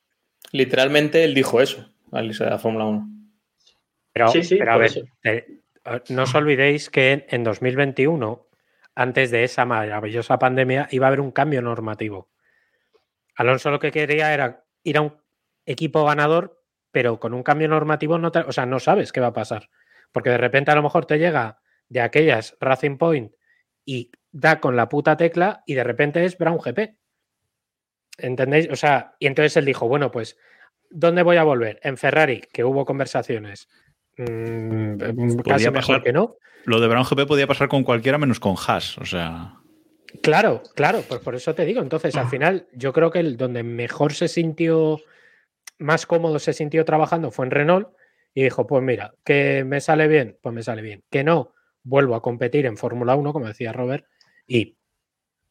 Literalmente 0.53 1.25
él 1.25 1.35
dijo 1.35 1.61
eso 1.61 1.89
al 2.13 2.27
irse 2.27 2.45
a 2.45 2.51
la 2.51 2.59
Fórmula 2.59 2.85
1. 2.87 3.09
Pero, 4.13 4.29
Sí, 4.29 4.45
sí, 4.45 4.57
pero 4.57 4.73
a 4.73 4.77
ver, 4.77 4.87
eso. 4.87 5.01
eh, 5.25 5.47
no 6.11 6.23
os 6.23 6.35
olvidéis 6.35 6.89
que 6.91 7.11
en, 7.13 7.25
en 7.29 7.45
2021, 7.45 8.47
antes 8.95 9.31
de 9.33 9.43
esa 9.45 9.65
maravillosa 9.65 10.39
pandemia, 10.39 10.89
iba 10.93 11.07
a 11.07 11.09
haber 11.09 11.21
un 11.21 11.33
cambio 11.33 11.61
normativo. 11.63 12.29
Alonso 13.37 13.71
lo 13.71 13.79
que 13.81 13.91
quería 13.91 14.33
era 14.33 14.65
ir 14.85 14.97
a 14.99 15.01
un 15.01 15.17
equipo 15.67 16.05
ganador, 16.05 16.63
pero 16.93 17.19
con 17.19 17.35
un 17.35 17.43
cambio 17.43 17.67
normativo 17.69 18.19
no, 18.19 18.31
te- 18.31 18.41
o 18.41 18.53
sea, 18.53 18.67
no 18.67 18.79
sabes 18.79 19.11
qué 19.13 19.21
va 19.21 19.29
a 19.29 19.33
pasar. 19.33 19.69
Porque 20.15 20.31
de 20.31 20.39
repente 20.39 20.71
a 20.71 20.77
lo 20.77 20.83
mejor 20.85 21.07
te 21.07 21.19
llega 21.19 21.59
de 21.89 22.01
aquellas 22.01 22.57
Racing 22.61 22.99
Point 22.99 23.33
y 23.85 24.13
da 24.31 24.61
con 24.61 24.77
la 24.77 24.89
puta 24.89 25.17
tecla 25.17 25.65
y 25.67 25.75
de 25.75 25.83
repente 25.83 26.25
es 26.25 26.39
Brown 26.39 26.59
GP. 26.59 26.97
¿Entendéis? 28.19 28.69
O 28.71 28.77
sea, 28.77 29.17
y 29.19 29.27
entonces 29.27 29.57
él 29.57 29.65
dijo, 29.65 29.89
bueno, 29.89 30.13
pues, 30.13 30.39
¿dónde 30.89 31.25
voy 31.25 31.37
a 31.37 31.43
volver? 31.43 31.81
En 31.83 31.97
Ferrari, 31.97 32.43
que 32.53 32.63
hubo 32.63 32.87
conversaciones. 32.87 33.69
mm, 34.17 34.99
casi 35.45 35.65
mejor 35.65 35.73
pasar. 35.73 36.03
que 36.05 36.13
no. 36.13 36.37
Lo 36.65 36.81
de 36.81 36.87
Brown 36.87 37.05
GP 37.05 37.27
podía 37.27 37.49
pasar 37.49 37.67
con 37.67 37.83
cualquiera 37.83 38.17
menos 38.17 38.39
con 38.39 38.55
Haas. 38.55 38.97
O 38.99 39.05
sea. 39.05 39.57
Claro, 40.23 40.63
claro, 40.77 41.03
pues 41.09 41.21
por 41.23 41.35
eso 41.35 41.57
te 41.57 41.65
digo. 41.65 41.83
Entonces, 41.83 42.15
al 42.15 42.29
final, 42.29 42.69
yo 42.73 42.93
creo 42.93 43.11
que 43.11 43.19
el 43.19 43.37
donde 43.37 43.65
mejor 43.65 44.13
se 44.13 44.29
sintió, 44.29 45.01
más 45.79 46.07
cómodo 46.07 46.39
se 46.39 46.53
sintió 46.53 46.85
trabajando 46.85 47.33
fue 47.33 47.47
en 47.47 47.51
Renault 47.51 47.89
y 48.35 48.43
dijo, 48.43 48.67
pues 48.67 48.83
mira, 48.83 49.15
que 49.25 49.65
me 49.65 49.81
sale 49.81 50.09
bien, 50.09 50.37
pues 50.43 50.55
me 50.55 50.63
sale 50.63 50.83
bien. 50.83 51.03
Que 51.11 51.23
no, 51.25 51.55
vuelvo 51.83 52.15
a 52.17 52.23
competir 52.23 52.67
en 52.67 52.77
Fórmula 52.77 53.15
1, 53.15 53.33
como 53.33 53.47
decía 53.47 53.73
Robert, 53.73 54.05
y 54.47 54.77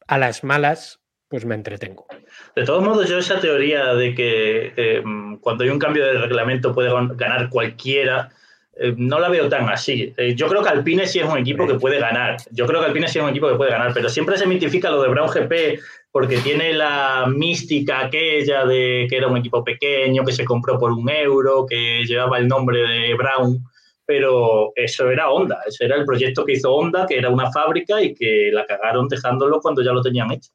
a 0.06 0.18
las 0.18 0.44
malas, 0.44 1.00
pues 1.28 1.46
me 1.46 1.54
entretengo. 1.54 2.06
De 2.54 2.64
todos 2.64 2.84
modos, 2.84 3.08
yo 3.08 3.18
esa 3.18 3.40
teoría 3.40 3.94
de 3.94 4.14
que 4.14 4.72
eh, 4.76 5.02
cuando 5.40 5.64
hay 5.64 5.70
un 5.70 5.78
cambio 5.78 6.04
de 6.04 6.18
reglamento 6.18 6.74
puede 6.74 6.90
gan- 6.90 7.16
ganar 7.16 7.48
cualquiera, 7.48 8.30
eh, 8.76 8.92
no 8.96 9.18
la 9.18 9.28
veo 9.30 9.48
tan 9.48 9.68
así. 9.68 10.12
Eh, 10.16 10.34
yo 10.34 10.46
creo 10.48 10.62
que 10.62 10.68
Alpine 10.68 11.06
sí 11.06 11.20
es 11.20 11.24
un 11.26 11.38
equipo 11.38 11.66
que 11.66 11.74
puede 11.74 11.98
ganar. 11.98 12.36
Yo 12.50 12.66
creo 12.66 12.80
que 12.80 12.86
Alpine 12.88 13.08
sí 13.08 13.18
es 13.18 13.24
un 13.24 13.30
equipo 13.30 13.48
que 13.48 13.56
puede 13.56 13.70
ganar, 13.70 13.92
pero 13.94 14.08
siempre 14.08 14.36
se 14.36 14.46
mitifica 14.46 14.90
lo 14.90 15.00
de 15.02 15.08
Brown 15.08 15.30
GP 15.30 15.80
porque 16.14 16.36
tiene 16.38 16.72
la 16.72 17.26
mística 17.26 18.02
aquella 18.06 18.64
de 18.64 19.08
que 19.10 19.16
era 19.16 19.26
un 19.26 19.36
equipo 19.36 19.64
pequeño, 19.64 20.24
que 20.24 20.30
se 20.30 20.44
compró 20.44 20.78
por 20.78 20.92
un 20.92 21.10
euro, 21.10 21.66
que 21.68 22.04
llevaba 22.06 22.38
el 22.38 22.46
nombre 22.46 22.78
de 22.86 23.14
Brown. 23.14 23.58
Pero 24.06 24.70
eso 24.76 25.10
era 25.10 25.28
Honda, 25.30 25.58
ese 25.66 25.86
era 25.86 25.96
el 25.96 26.04
proyecto 26.04 26.44
que 26.44 26.52
hizo 26.52 26.72
Honda, 26.72 27.04
que 27.04 27.18
era 27.18 27.30
una 27.30 27.50
fábrica 27.50 28.00
y 28.00 28.14
que 28.14 28.50
la 28.52 28.64
cagaron 28.64 29.08
dejándolo 29.08 29.60
cuando 29.60 29.82
ya 29.82 29.90
lo 29.92 30.02
tenían 30.02 30.30
hecho. 30.30 30.52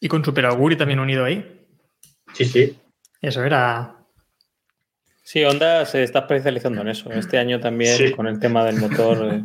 Y 0.00 0.08
con 0.08 0.24
Super 0.24 0.46
Auguri 0.46 0.76
también 0.76 0.98
unido 1.00 1.26
ahí. 1.26 1.44
Sí, 2.32 2.46
sí. 2.46 2.74
Eso 3.20 3.44
era. 3.44 3.96
Sí, 5.22 5.44
Honda 5.44 5.84
se 5.84 6.02
está 6.04 6.20
especializando 6.20 6.80
en 6.80 6.88
eso. 6.88 7.10
Este 7.12 7.36
año 7.36 7.60
también 7.60 7.98
Sí. 7.98 8.12
con 8.12 8.26
el 8.26 8.40
tema 8.40 8.64
del 8.64 8.76
motor. 8.76 9.18
eh, 9.30 9.42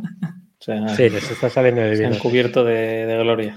o 0.60 0.64
sea, 0.64 0.88
Sí, 0.96 1.10
les 1.10 1.30
está 1.30 1.50
saliendo 1.50 1.82
de 1.82 1.98
se 1.98 2.06
han 2.06 2.12
bien. 2.12 2.22
cubierto 2.22 2.64
de, 2.64 3.06
de 3.06 3.18
gloria. 3.18 3.54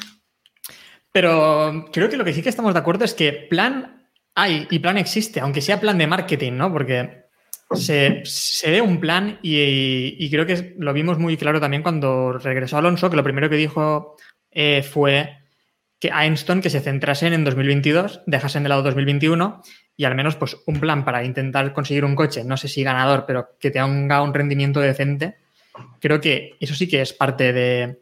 Pero 1.12 1.86
creo 1.92 2.08
que 2.08 2.16
lo 2.16 2.24
que 2.24 2.32
sí 2.32 2.42
que 2.42 2.48
estamos 2.48 2.74
de 2.74 2.80
acuerdo 2.80 3.04
es 3.04 3.14
que 3.14 3.32
plan 3.32 4.08
hay 4.34 4.66
y 4.70 4.78
plan 4.78 4.98
existe, 4.98 5.40
aunque 5.40 5.60
sea 5.60 5.80
plan 5.80 5.98
de 5.98 6.06
marketing, 6.06 6.52
¿no? 6.52 6.72
Porque 6.72 7.24
se, 7.72 8.22
se 8.24 8.70
ve 8.70 8.80
un 8.80 9.00
plan 9.00 9.38
y, 9.42 10.16
y 10.18 10.30
creo 10.30 10.46
que 10.46 10.74
lo 10.78 10.92
vimos 10.92 11.18
muy 11.18 11.36
claro 11.36 11.60
también 11.60 11.82
cuando 11.82 12.32
regresó 12.32 12.78
Alonso, 12.78 13.10
que 13.10 13.16
lo 13.16 13.24
primero 13.24 13.50
que 13.50 13.56
dijo 13.56 14.16
eh, 14.50 14.82
fue 14.82 15.38
que 15.98 16.08
Einstein 16.08 16.60
que 16.60 16.70
se 16.70 16.80
centrasen 16.80 17.32
en 17.32 17.44
2022, 17.44 18.22
dejasen 18.26 18.62
de 18.62 18.68
lado 18.68 18.82
2021 18.82 19.62
y 19.96 20.04
al 20.04 20.14
menos 20.14 20.36
pues 20.36 20.56
un 20.66 20.78
plan 20.78 21.04
para 21.04 21.24
intentar 21.24 21.72
conseguir 21.72 22.04
un 22.04 22.14
coche, 22.14 22.44
no 22.44 22.56
sé 22.56 22.68
si 22.68 22.84
ganador, 22.84 23.24
pero 23.26 23.56
que 23.58 23.70
tenga 23.70 24.22
un 24.22 24.32
rendimiento 24.32 24.80
decente. 24.80 25.38
Creo 26.00 26.20
que 26.20 26.54
eso 26.60 26.74
sí 26.74 26.88
que 26.88 27.00
es 27.00 27.12
parte 27.12 27.52
de, 27.52 28.00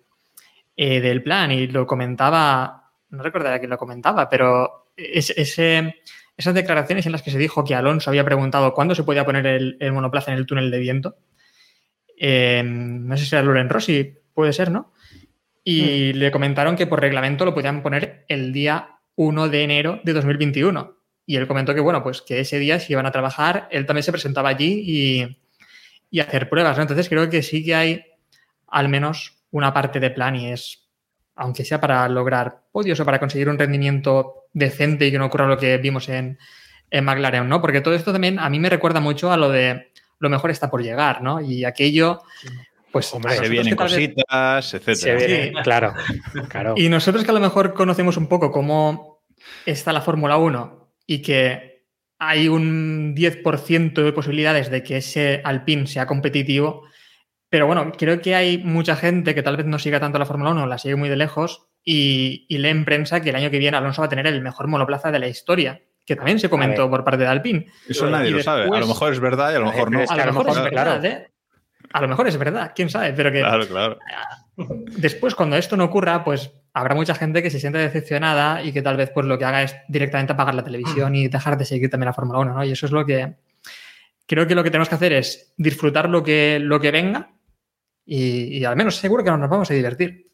eh, 0.76 1.00
del 1.00 1.22
plan 1.22 1.50
y 1.52 1.66
lo 1.68 1.86
comentaba, 1.86 2.85
no 3.10 3.22
recordaré 3.22 3.58
quién 3.58 3.70
lo 3.70 3.78
comentaba, 3.78 4.28
pero 4.28 4.88
es- 4.96 5.30
ese, 5.30 5.96
esas 6.36 6.54
declaraciones 6.54 7.06
en 7.06 7.12
las 7.12 7.22
que 7.22 7.30
se 7.30 7.38
dijo 7.38 7.64
que 7.64 7.74
Alonso 7.74 8.10
había 8.10 8.24
preguntado 8.24 8.72
cuándo 8.74 8.94
se 8.94 9.04
podía 9.04 9.24
poner 9.24 9.46
el, 9.46 9.76
el 9.80 9.92
monoplaza 9.92 10.32
en 10.32 10.38
el 10.38 10.46
túnel 10.46 10.70
de 10.70 10.78
viento. 10.78 11.16
Eh, 12.18 12.62
no 12.64 13.16
sé 13.16 13.24
si 13.26 13.34
era 13.34 13.42
Loren 13.44 13.68
Rossi, 13.68 14.14
puede 14.34 14.52
ser, 14.52 14.70
¿no? 14.70 14.92
Y 15.64 16.12
le 16.12 16.30
comentaron 16.30 16.76
que 16.76 16.86
por 16.86 17.00
reglamento 17.00 17.44
lo 17.44 17.54
podían 17.54 17.82
poner 17.82 18.24
el 18.28 18.52
día 18.52 18.98
1 19.16 19.48
de 19.48 19.62
enero 19.64 20.00
de 20.04 20.12
2021. 20.12 20.96
Y 21.26 21.36
él 21.36 21.48
comentó 21.48 21.74
que, 21.74 21.80
bueno, 21.80 22.02
pues 22.04 22.22
que 22.22 22.40
ese 22.40 22.58
día 22.60 22.78
si 22.78 22.92
iban 22.92 23.06
a 23.06 23.10
trabajar, 23.10 23.68
él 23.72 23.84
también 23.84 24.04
se 24.04 24.12
presentaba 24.12 24.48
allí 24.48 24.82
y, 24.86 25.38
y 26.10 26.20
hacer 26.20 26.48
pruebas, 26.48 26.76
¿no? 26.76 26.82
Entonces 26.82 27.08
creo 27.08 27.28
que 27.28 27.42
sí 27.42 27.64
que 27.64 27.74
hay 27.74 28.04
al 28.68 28.88
menos 28.88 29.38
una 29.50 29.72
parte 29.74 29.98
de 29.98 30.10
plan 30.10 30.36
y 30.36 30.52
es, 30.52 30.85
aunque 31.36 31.64
sea 31.64 31.80
para 31.80 32.08
lograr 32.08 32.62
podios 32.72 32.98
o 33.00 33.04
para 33.04 33.18
conseguir 33.20 33.48
un 33.48 33.58
rendimiento 33.58 34.46
decente 34.52 35.06
y 35.06 35.10
que 35.12 35.18
no 35.18 35.26
ocurra 35.26 35.46
lo 35.46 35.58
que 35.58 35.76
vimos 35.78 36.08
en, 36.08 36.38
en 36.90 37.04
McLaren, 37.04 37.48
¿no? 37.48 37.60
Porque 37.60 37.80
todo 37.82 37.94
esto 37.94 38.12
también 38.12 38.38
a 38.38 38.48
mí 38.50 38.58
me 38.58 38.70
recuerda 38.70 39.00
mucho 39.00 39.30
a 39.30 39.36
lo 39.36 39.50
de 39.50 39.92
lo 40.18 40.30
mejor 40.30 40.50
está 40.50 40.70
por 40.70 40.82
llegar, 40.82 41.20
¿no? 41.22 41.40
Y 41.42 41.64
aquello, 41.64 42.22
pues... 42.90 43.12
Hombre, 43.12 43.36
Se 43.36 43.48
vienen 43.50 43.76
vez- 43.76 43.92
cositas, 43.92 44.64
Se 44.64 44.78
etcétera. 44.78 45.16
viene- 45.18 45.48
Sí. 45.48 45.54
claro, 45.62 45.94
claro. 46.48 46.74
Y 46.76 46.88
nosotros 46.88 47.22
que 47.24 47.30
a 47.30 47.34
lo 47.34 47.40
mejor 47.40 47.74
conocemos 47.74 48.16
un 48.16 48.26
poco 48.28 48.50
cómo 48.50 49.22
está 49.66 49.92
la 49.92 50.00
Fórmula 50.00 50.38
1 50.38 50.90
y 51.06 51.20
que 51.20 51.84
hay 52.18 52.48
un 52.48 53.14
10% 53.14 54.02
de 54.02 54.12
posibilidades 54.14 54.70
de 54.70 54.82
que 54.82 54.96
ese 54.96 55.42
Alpine 55.44 55.86
sea 55.86 56.06
competitivo, 56.06 56.86
Pero 57.48 57.66
bueno, 57.66 57.92
creo 57.96 58.20
que 58.20 58.34
hay 58.34 58.58
mucha 58.58 58.96
gente 58.96 59.34
que 59.34 59.42
tal 59.42 59.56
vez 59.56 59.66
no 59.66 59.78
siga 59.78 60.00
tanto 60.00 60.18
la 60.18 60.26
Fórmula 60.26 60.50
1, 60.50 60.66
la 60.66 60.78
sigue 60.78 60.96
muy 60.96 61.08
de 61.08 61.16
lejos 61.16 61.68
y, 61.84 62.46
lee 62.48 62.68
en 62.68 62.84
prensa 62.84 63.20
que 63.20 63.30
el 63.30 63.36
año 63.36 63.50
que 63.50 63.58
viene 63.58 63.76
Alonso 63.76 64.02
va 64.02 64.06
a 64.06 64.10
tener 64.10 64.26
el 64.26 64.42
mejor 64.42 64.66
monoplaza 64.66 65.12
de 65.12 65.20
la 65.20 65.28
historia, 65.28 65.80
que 66.04 66.16
también 66.16 66.40
se 66.40 66.50
comentó 66.50 66.90
por 66.90 67.04
parte 67.04 67.22
de 67.22 67.28
Alpine. 67.28 67.66
Eso 67.88 68.10
nadie 68.10 68.30
lo 68.30 68.42
sabe. 68.42 68.64
A 68.64 68.80
lo 68.80 68.86
mejor 68.86 69.12
es 69.12 69.20
verdad 69.20 69.52
y 69.52 69.56
a 69.56 69.60
lo 69.60 69.66
mejor 69.66 69.90
no. 69.92 70.04
A 70.08 70.16
lo 70.16 70.32
mejor 70.32 70.48
es 70.48 70.62
verdad, 70.62 71.04
¿eh? 71.04 71.30
A 71.92 72.00
lo 72.00 72.08
mejor 72.08 72.26
es 72.26 72.36
verdad, 72.36 72.72
quién 72.74 72.90
sabe, 72.90 73.12
pero 73.12 73.30
que. 73.30 73.40
Claro, 73.40 73.66
claro. 73.68 73.98
Después, 74.98 75.36
cuando 75.36 75.56
esto 75.56 75.76
no 75.76 75.84
ocurra, 75.84 76.24
pues 76.24 76.50
habrá 76.72 76.94
mucha 76.94 77.14
gente 77.14 77.42
que 77.42 77.50
se 77.50 77.60
siente 77.60 77.78
decepcionada 77.78 78.62
y 78.62 78.72
que 78.72 78.82
tal 78.82 78.96
vez 78.96 79.10
pues 79.10 79.24
lo 79.24 79.38
que 79.38 79.44
haga 79.44 79.62
es 79.62 79.76
directamente 79.86 80.32
apagar 80.32 80.54
la 80.54 80.64
televisión 80.64 81.14
y 81.14 81.28
dejar 81.28 81.56
de 81.56 81.64
seguir 81.64 81.88
también 81.88 82.06
la 82.06 82.14
Fórmula 82.14 82.40
1, 82.40 82.54
¿no? 82.54 82.64
Y 82.64 82.72
eso 82.72 82.86
es 82.86 82.92
lo 82.92 83.06
que 83.06 83.36
creo 84.26 84.46
que 84.46 84.54
lo 84.54 84.64
que 84.64 84.70
tenemos 84.70 84.88
que 84.88 84.96
hacer 84.96 85.12
es 85.12 85.54
disfrutar 85.56 86.08
lo 86.08 86.22
que, 86.22 86.58
lo 86.60 86.80
que 86.80 86.90
venga 86.90 87.35
y, 88.06 88.64
al 88.64 88.76
menos 88.76 88.96
seguro 88.96 89.24
que 89.24 89.30
nos 89.30 89.50
vamos 89.50 89.70
a 89.70 89.74
divertir. 89.74 90.24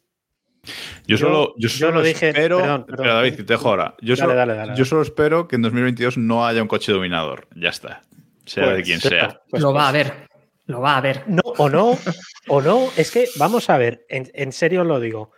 Yo 1.05 1.17
solo, 1.17 1.53
yo 1.57 1.67
solo 1.67 2.01
dije, 2.01 2.29
espero, 2.29 2.85
perdón, 2.85 3.07
David, 3.07 3.35
te 3.35 3.43
dejo 3.43 3.67
ahora. 3.69 3.95
Yo, 3.99 4.15
solo, 4.15 4.75
yo 4.75 4.85
solo 4.85 5.01
espero 5.01 5.49
que 5.49 5.57
en 5.57 5.63
2022 5.63 6.17
no 6.17 6.45
haya 6.45 6.61
un 6.61 6.69
coche 6.69 6.93
dominador. 6.93 7.49
Ya 7.55 7.67
está. 7.69 8.03
Sea 8.45 8.67
de 8.67 8.75
pues, 8.75 8.85
quien 8.85 9.01
sea. 9.01 9.41
Pues, 9.49 9.61
lo 9.61 9.73
va 9.73 9.83
a 9.85 9.89
haber. 9.89 10.29
Lo 10.65 10.79
va 10.79 10.93
a 10.93 10.97
haber. 10.97 11.27
No, 11.27 11.41
o 11.43 11.67
no, 11.69 11.99
o 12.47 12.61
no. 12.61 12.87
Es 12.95 13.11
que, 13.11 13.27
vamos 13.37 13.69
a 13.69 13.77
ver, 13.77 14.05
en, 14.07 14.53
serio 14.53 14.85
lo 14.85 15.01
digo. 15.01 15.31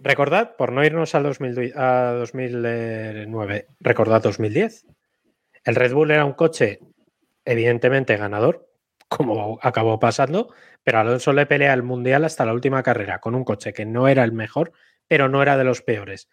Recordad, 0.00 0.56
por 0.56 0.72
no 0.72 0.84
irnos 0.84 1.14
al 1.14 1.22
2009, 1.24 3.66
recordad 3.80 4.22
2010. 4.22 4.86
El 5.64 5.74
Red 5.74 5.94
Bull 5.94 6.10
era 6.12 6.24
un 6.24 6.34
coche 6.34 6.80
evidentemente 7.44 8.16
ganador, 8.16 8.68
como 9.08 9.58
acabó 9.62 9.98
pasando, 9.98 10.52
pero 10.82 10.98
Alonso 10.98 11.32
le 11.32 11.46
pelea 11.46 11.74
el 11.74 11.82
Mundial 11.82 12.24
hasta 12.24 12.44
la 12.44 12.52
última 12.52 12.82
carrera 12.82 13.18
con 13.18 13.34
un 13.34 13.44
coche 13.44 13.72
que 13.72 13.86
no 13.86 14.08
era 14.08 14.24
el 14.24 14.32
mejor, 14.32 14.72
pero 15.08 15.28
no 15.28 15.42
era 15.42 15.56
de 15.56 15.64
los 15.64 15.82
peores. 15.82 16.28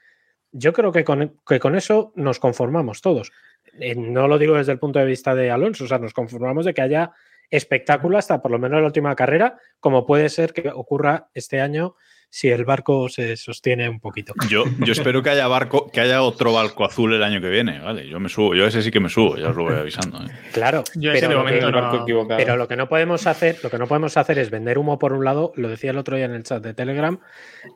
Yo 0.51 0.73
creo 0.73 0.91
que 0.91 1.03
con, 1.03 1.39
que 1.45 1.59
con 1.59 1.75
eso 1.75 2.13
nos 2.15 2.39
conformamos 2.39 3.01
todos. 3.01 3.31
Eh, 3.79 3.95
no 3.95 4.27
lo 4.27 4.37
digo 4.37 4.55
desde 4.55 4.71
el 4.71 4.79
punto 4.79 4.99
de 4.99 5.05
vista 5.05 5.35
de 5.35 5.51
Alonso, 5.51 5.85
o 5.85 5.87
sea, 5.87 5.99
nos 5.99 6.13
conformamos 6.13 6.65
de 6.65 6.73
que 6.73 6.81
haya 6.81 7.11
espectáculo 7.49 8.17
hasta 8.17 8.41
por 8.41 8.51
lo 8.51 8.59
menos 8.59 8.81
la 8.81 8.87
última 8.87 9.15
carrera, 9.15 9.57
como 9.79 10.05
puede 10.05 10.29
ser 10.29 10.53
que 10.53 10.69
ocurra 10.69 11.29
este 11.33 11.61
año 11.61 11.95
si 12.33 12.49
el 12.49 12.65
barco 12.65 13.09
se 13.09 13.37
sostiene 13.37 13.87
un 13.87 13.99
poquito. 13.99 14.33
Yo, 14.49 14.63
yo 14.79 14.91
espero 14.91 15.21
que 15.21 15.29
haya 15.29 15.47
barco, 15.47 15.91
que 15.91 16.01
haya 16.01 16.23
otro 16.23 16.51
barco 16.51 16.83
azul 16.83 17.13
el 17.13 17.21
año 17.21 17.39
que 17.39 17.47
viene, 17.47 17.77
¿vale? 17.77 18.09
Yo 18.09 18.19
me 18.19 18.27
subo, 18.27 18.55
yo 18.55 18.65
ese 18.65 18.81
sí 18.81 18.89
que 18.89 18.99
me 18.99 19.07
subo, 19.07 19.37
ya 19.37 19.49
os 19.49 19.55
lo 19.55 19.65
voy 19.65 19.75
avisando. 19.75 20.17
¿eh? 20.17 20.31
Claro, 20.51 20.83
yo 20.95 21.11
pero, 21.11 21.27
ese 21.27 21.35
momento 21.35 21.69
no, 21.69 22.27
pero 22.35 22.57
lo 22.57 22.67
que 22.67 22.75
no 22.75 22.89
podemos 22.89 23.27
hacer, 23.27 23.59
lo 23.61 23.69
que 23.69 23.77
no 23.77 23.85
podemos 23.85 24.17
hacer 24.17 24.39
es 24.39 24.49
vender 24.49 24.79
humo 24.79 24.97
por 24.97 25.13
un 25.13 25.23
lado, 25.23 25.53
lo 25.57 25.69
decía 25.69 25.91
el 25.91 25.97
otro 25.99 26.15
día 26.15 26.25
en 26.25 26.33
el 26.33 26.41
chat 26.41 26.63
de 26.63 26.73
Telegram, 26.73 27.19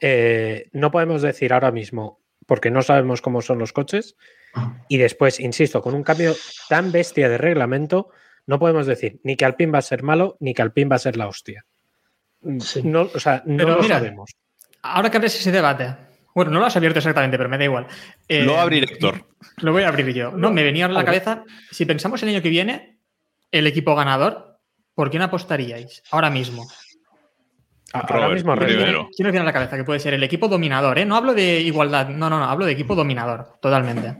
eh, 0.01 0.69
no 0.73 0.89
podemos 0.89 1.21
decir 1.21 1.53
ahora 1.53 1.71
mismo, 1.71 2.19
porque 2.47 2.71
no 2.71 2.81
sabemos 2.81 3.21
cómo 3.21 3.43
son 3.43 3.59
los 3.59 3.73
coches, 3.73 4.15
y 4.87 4.97
después, 4.97 5.39
insisto, 5.39 5.83
con 5.83 5.93
un 5.93 6.01
cambio 6.01 6.33
tan 6.67 6.91
bestia 6.91 7.29
de 7.29 7.37
reglamento, 7.37 8.09
no 8.47 8.57
podemos 8.57 8.87
decir 8.87 9.19
ni 9.23 9.35
que 9.35 9.45
Alpine 9.45 9.73
va 9.73 9.79
a 9.79 9.83
ser 9.83 10.01
malo, 10.01 10.35
ni 10.39 10.55
que 10.55 10.63
Alpine 10.63 10.89
va 10.89 10.95
a 10.95 10.99
ser 10.99 11.15
la 11.15 11.27
hostia. 11.27 11.63
No, 12.41 13.01
o 13.13 13.19
sea, 13.19 13.43
no 13.45 13.65
lo 13.65 13.83
sabemos 13.83 14.31
ahora 14.93 15.09
que 15.09 15.17
abres 15.17 15.39
ese 15.39 15.51
debate, 15.51 15.95
bueno, 16.37 16.51
no 16.51 16.59
lo 16.59 16.67
has 16.67 16.75
abierto 16.77 16.99
exactamente, 16.99 17.37
pero 17.37 17.49
me 17.49 17.57
da 17.57 17.63
igual. 17.63 17.87
Eh, 18.27 18.43
lo 18.43 18.59
abrir 18.59 18.83
Héctor. 18.83 19.25
Lo 19.57 19.71
voy 19.71 19.83
a 19.83 19.87
abrir 19.87 20.13
yo. 20.13 20.31
No, 20.31 20.51
me 20.51 20.63
venía 20.63 20.85
a 20.85 20.89
la 20.89 21.03
cabeza, 21.03 21.43
si 21.71 21.85
pensamos 21.85 22.21
el 22.21 22.29
año 22.29 22.41
que 22.43 22.49
viene, 22.49 22.99
el 23.51 23.65
equipo 23.65 23.95
ganador, 23.95 24.59
¿por 24.93 25.09
quién 25.09 25.23
apostaríais 25.23 26.03
ahora 26.11 26.29
mismo? 26.29 26.67
ahora 27.93 28.29
mismo, 28.29 28.55
¿Quién 28.55 29.07
nos 29.19 29.31
viene 29.31 29.39
a 29.39 29.43
la 29.45 29.53
cabeza? 29.53 29.77
Que 29.77 29.83
puede 29.83 29.99
ser 29.99 30.13
el 30.13 30.23
equipo 30.23 30.47
dominador, 30.47 30.99
¿eh? 30.99 31.05
No 31.05 31.15
hablo 31.15 31.33
de 31.33 31.61
igualdad, 31.61 32.09
no, 32.09 32.29
no, 32.29 32.37
no, 32.37 32.45
hablo 32.45 32.65
de 32.65 32.73
equipo 32.73 32.95
dominador, 32.95 33.53
totalmente. 33.61 34.15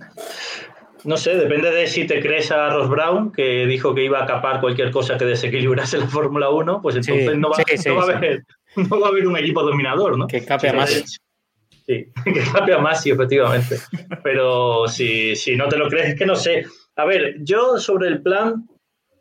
No 1.03 1.17
sé, 1.17 1.35
depende 1.35 1.69
de 1.69 1.85
si 1.87 2.07
te 2.07 2.19
crees 2.19 2.51
a 2.51 2.69
Ross 2.69 2.89
Brown, 2.89 3.31
que 3.31 3.65
dijo 3.67 3.93
que 3.93 4.03
iba 4.03 4.23
a 4.23 4.25
capar 4.25 4.59
cualquier 4.59 4.91
cosa 4.91 5.17
que 5.17 5.25
desequilibrase 5.25 5.99
la 5.99 6.07
Fórmula 6.07 6.49
1, 6.49 6.81
pues 6.81 6.95
entonces 6.95 7.37
no, 7.37 7.49
va, 7.49 7.57
no 7.57 7.95
va 7.95 8.01
a 8.01 8.17
haber 8.17 8.43
no 8.89 8.99
va 8.99 9.07
a 9.07 9.09
haber 9.09 9.27
un 9.27 9.37
equipo 9.37 9.63
dominador, 9.63 10.17
¿no? 10.17 10.27
Que 10.27 10.45
cape 10.45 10.69
a 10.69 10.73
más. 10.73 11.19
Sí, 11.85 12.05
que 12.25 12.41
cape 12.53 12.73
a 12.73 12.79
más, 12.79 13.01
sí, 13.01 13.11
efectivamente. 13.11 13.77
Pero 14.23 14.87
si, 14.87 15.35
si 15.35 15.55
no 15.55 15.67
te 15.67 15.77
lo 15.77 15.89
crees, 15.89 16.09
es 16.09 16.15
que 16.15 16.25
no 16.25 16.35
sé. 16.35 16.65
A 16.95 17.05
ver, 17.05 17.35
yo 17.39 17.77
sobre 17.77 18.07
el 18.07 18.21
plan, 18.21 18.67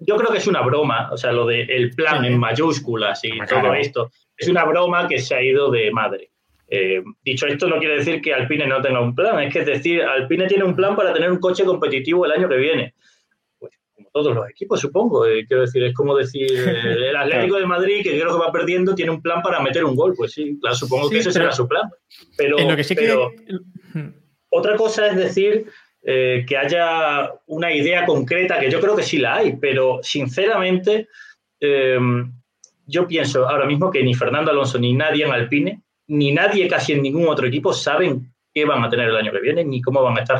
yo 0.01 0.17
creo 0.17 0.31
que 0.31 0.39
es 0.39 0.47
una 0.47 0.63
broma, 0.63 1.11
o 1.13 1.17
sea, 1.17 1.33
lo 1.33 1.47
de 1.47 1.63
el 1.63 1.91
plan 1.91 2.25
en 2.25 2.39
mayúsculas 2.39 3.21
y 3.25 3.39
todo 3.49 3.75
esto, 3.75 4.11
es 4.37 4.49
una 4.49 4.65
broma 4.65 5.09
que 5.09 5.19
se 5.19 5.35
ha 5.35 5.43
ido 5.43 5.71
de 5.71 5.91
madre. 5.91 6.31
Eh, 6.69 7.03
dicho 7.23 7.47
esto, 7.47 7.69
no 7.69 7.79
quiere 7.79 7.99
decir 7.99 8.21
que 8.21 8.35
Alpine 8.35 8.67
no 8.67 8.83
tenga 8.83 9.01
un 9.01 9.15
plan, 9.15 9.41
es 9.41 9.53
que 9.53 9.61
es 9.61 9.67
decir, 9.67 10.03
Alpine 10.03 10.49
tiene 10.49 10.65
un 10.65 10.75
plan 10.75 10.97
para 10.97 11.13
tener 11.13 11.31
un 11.31 11.39
coche 11.39 11.65
competitivo 11.65 12.27
el 12.27 12.33
año 12.33 12.49
que 12.49 12.57
viene 12.57 12.95
todos 14.17 14.35
los 14.35 14.49
equipos, 14.49 14.81
supongo. 14.81 15.27
Eh, 15.27 15.45
quiero 15.47 15.63
decir, 15.63 15.85
es 15.85 15.93
como 15.93 16.17
decir, 16.17 16.51
eh, 16.51 17.11
el 17.11 17.17
Atlético 17.17 17.59
de 17.59 17.67
Madrid, 17.67 18.03
que 18.03 18.19
creo 18.19 18.33
que 18.33 18.45
va 18.45 18.51
perdiendo, 18.51 18.95
tiene 18.95 19.11
un 19.11 19.21
plan 19.21 19.43
para 19.43 19.61
meter 19.61 19.85
un 19.85 19.95
gol. 19.95 20.15
Pues 20.17 20.33
sí, 20.33 20.59
claro, 20.59 20.75
supongo 20.75 21.11
que 21.11 21.19
ese 21.19 21.33
será 21.33 21.53
su 21.53 21.69
plan. 21.69 21.91
Pero, 22.37 22.57
otra 24.49 24.77
cosa 24.77 25.09
es 25.09 25.17
decir 25.17 25.67
eh, 26.03 26.47
que 26.49 26.57
haya 26.57 27.31
una 27.47 27.75
idea 27.75 28.07
concreta, 28.07 28.59
que 28.59 28.71
yo 28.71 28.81
creo 28.81 28.97
que 28.97 29.03
sí 29.03 29.19
la 29.19 29.37
hay, 29.37 29.57
pero 29.57 29.99
sinceramente, 30.03 31.09
yo 32.87 33.07
pienso 33.07 33.47
ahora 33.47 33.67
mismo 33.67 33.91
que 33.91 34.03
ni 34.03 34.15
Fernando 34.15 34.51
Alonso, 34.51 34.79
ni 34.79 34.95
nadie 34.95 35.27
en 35.27 35.33
Alpine, 35.33 35.83
ni 36.07 36.33
nadie 36.33 36.69
casi 36.69 36.93
en 36.93 37.03
ningún 37.03 37.29
otro 37.29 37.47
equipo 37.47 37.73
saben 37.75 38.33
qué 38.55 38.65
van 38.65 38.83
a 38.83 38.89
tener 38.89 39.11
el 39.11 39.17
año 39.17 39.33
que 39.33 39.41
viene, 39.41 39.65
ni 39.65 39.83
cómo 39.83 40.03
van 40.03 40.17
a 40.17 40.23
estar 40.23 40.39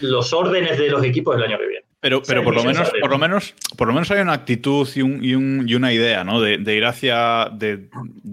los 0.00 0.32
órdenes 0.32 0.76
de 0.78 0.88
los 0.88 1.04
equipos 1.04 1.36
el 1.36 1.44
año 1.44 1.58
que 1.58 1.66
viene. 1.66 1.89
Pero, 2.00 2.22
pero 2.26 2.42
por 2.42 2.54
lo 2.54 2.64
menos, 2.64 2.90
por 2.98 3.10
lo 3.10 3.18
menos, 3.18 3.54
por 3.76 3.86
lo 3.86 3.92
menos 3.92 4.10
hay 4.10 4.20
una 4.20 4.32
actitud 4.32 4.88
y, 4.94 5.02
un, 5.02 5.68
y, 5.68 5.74
una 5.74 5.92
idea, 5.92 6.24
¿no? 6.24 6.40
De, 6.40 6.74
ir 6.74 6.86
hacia, 6.86 7.50
de, 7.52 7.90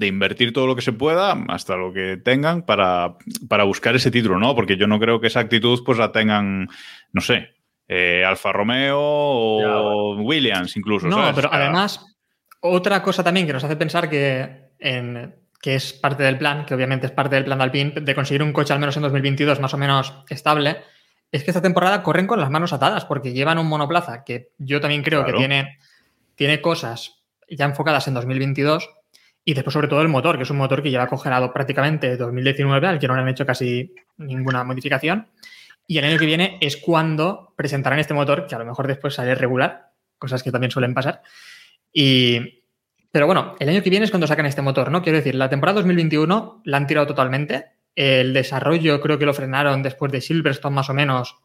invertir 0.07 0.53
todo 0.53 0.67
lo 0.67 0.75
que 0.75 0.81
se 0.81 0.93
pueda, 0.93 1.33
hasta 1.49 1.75
lo 1.75 1.91
que 1.91 2.15
tengan, 2.15 2.61
para, 2.61 3.17
para, 3.49 3.65
buscar 3.65 3.93
ese 3.93 4.09
título, 4.09 4.39
¿no? 4.39 4.55
Porque 4.55 4.77
yo 4.77 4.87
no 4.87 4.99
creo 4.99 5.19
que 5.19 5.27
esa 5.27 5.41
actitud 5.41 5.83
pues 5.85 5.97
la 5.97 6.13
tengan, 6.13 6.69
no 7.11 7.19
sé, 7.19 7.55
eh, 7.89 8.23
Alfa 8.25 8.53
Romeo 8.53 8.99
o 9.01 10.15
Williams 10.21 10.77
incluso. 10.77 11.07
No, 11.07 11.33
pero 11.35 11.49
además, 11.51 12.05
otra 12.61 13.03
cosa 13.03 13.21
también 13.21 13.47
que 13.47 13.53
nos 13.53 13.65
hace 13.65 13.75
pensar 13.75 14.09
que, 14.09 14.69
en, 14.79 15.35
que 15.61 15.75
es 15.75 15.91
parte 15.91 16.23
del 16.23 16.37
plan, 16.37 16.65
que 16.65 16.73
obviamente 16.73 17.07
es 17.07 17.11
parte 17.11 17.35
del 17.35 17.43
plan 17.43 17.57
de 17.57 17.65
Alpine, 17.65 17.93
de 17.99 18.15
conseguir 18.15 18.43
un 18.43 18.53
coche 18.53 18.71
al 18.71 18.79
menos 18.79 18.95
en 18.95 19.03
2022 19.03 19.59
más 19.59 19.73
o 19.73 19.77
menos 19.77 20.13
estable 20.29 20.77
es 21.31 21.43
que 21.43 21.51
esta 21.51 21.61
temporada 21.61 22.03
corren 22.03 22.27
con 22.27 22.39
las 22.39 22.49
manos 22.49 22.73
atadas 22.73 23.05
porque 23.05 23.33
llevan 23.33 23.57
un 23.57 23.67
monoplaza 23.67 24.23
que 24.23 24.51
yo 24.57 24.79
también 24.79 25.03
creo 25.03 25.25
que 25.25 25.33
tiene, 25.33 25.79
tiene 26.35 26.61
cosas 26.61 27.23
ya 27.49 27.65
enfocadas 27.65 28.07
en 28.07 28.13
2022 28.13 28.89
y 29.43 29.53
después 29.53 29.73
sobre 29.73 29.87
todo 29.87 30.01
el 30.01 30.09
motor, 30.09 30.37
que 30.37 30.43
es 30.43 30.49
un 30.49 30.57
motor 30.57 30.83
que 30.83 30.89
lleva 30.89 31.07
congelado 31.07 31.53
prácticamente 31.53 32.17
2019, 32.17 32.85
al 32.87 32.99
que 32.99 33.07
no 33.07 33.15
le 33.15 33.21
han 33.21 33.29
hecho 33.29 33.45
casi 33.45 33.93
ninguna 34.17 34.63
modificación. 34.65 35.27
Y 35.87 35.97
el 35.97 36.03
año 36.03 36.17
que 36.17 36.25
viene 36.25 36.57
es 36.59 36.75
cuando 36.75 37.53
presentarán 37.55 37.99
este 37.99 38.13
motor, 38.13 38.45
que 38.45 38.55
a 38.55 38.59
lo 38.59 38.65
mejor 38.65 38.87
después 38.87 39.13
sale 39.13 39.35
regular, 39.35 39.93
cosas 40.17 40.43
que 40.43 40.51
también 40.51 40.69
suelen 40.69 40.93
pasar. 40.93 41.21
Y, 41.93 42.61
pero 43.09 43.25
bueno, 43.25 43.55
el 43.59 43.69
año 43.69 43.81
que 43.81 43.89
viene 43.89 44.03
es 44.03 44.11
cuando 44.11 44.27
sacan 44.27 44.45
este 44.45 44.61
motor, 44.61 44.91
¿no? 44.91 45.01
Quiero 45.01 45.17
decir, 45.17 45.35
la 45.35 45.49
temporada 45.49 45.77
2021 45.77 46.63
la 46.65 46.77
han 46.77 46.87
tirado 46.87 47.07
totalmente 47.07 47.76
el 47.97 48.31
desarrollo 48.33 49.01
creo 49.01 49.17
que 49.17 49.25
lo 49.25 49.33
frenaron 49.33 49.81
después 49.83 50.11
de 50.11 50.21
Silverstone 50.21 50.75
más 50.75 50.89
o 50.89 50.93
menos. 50.93 51.35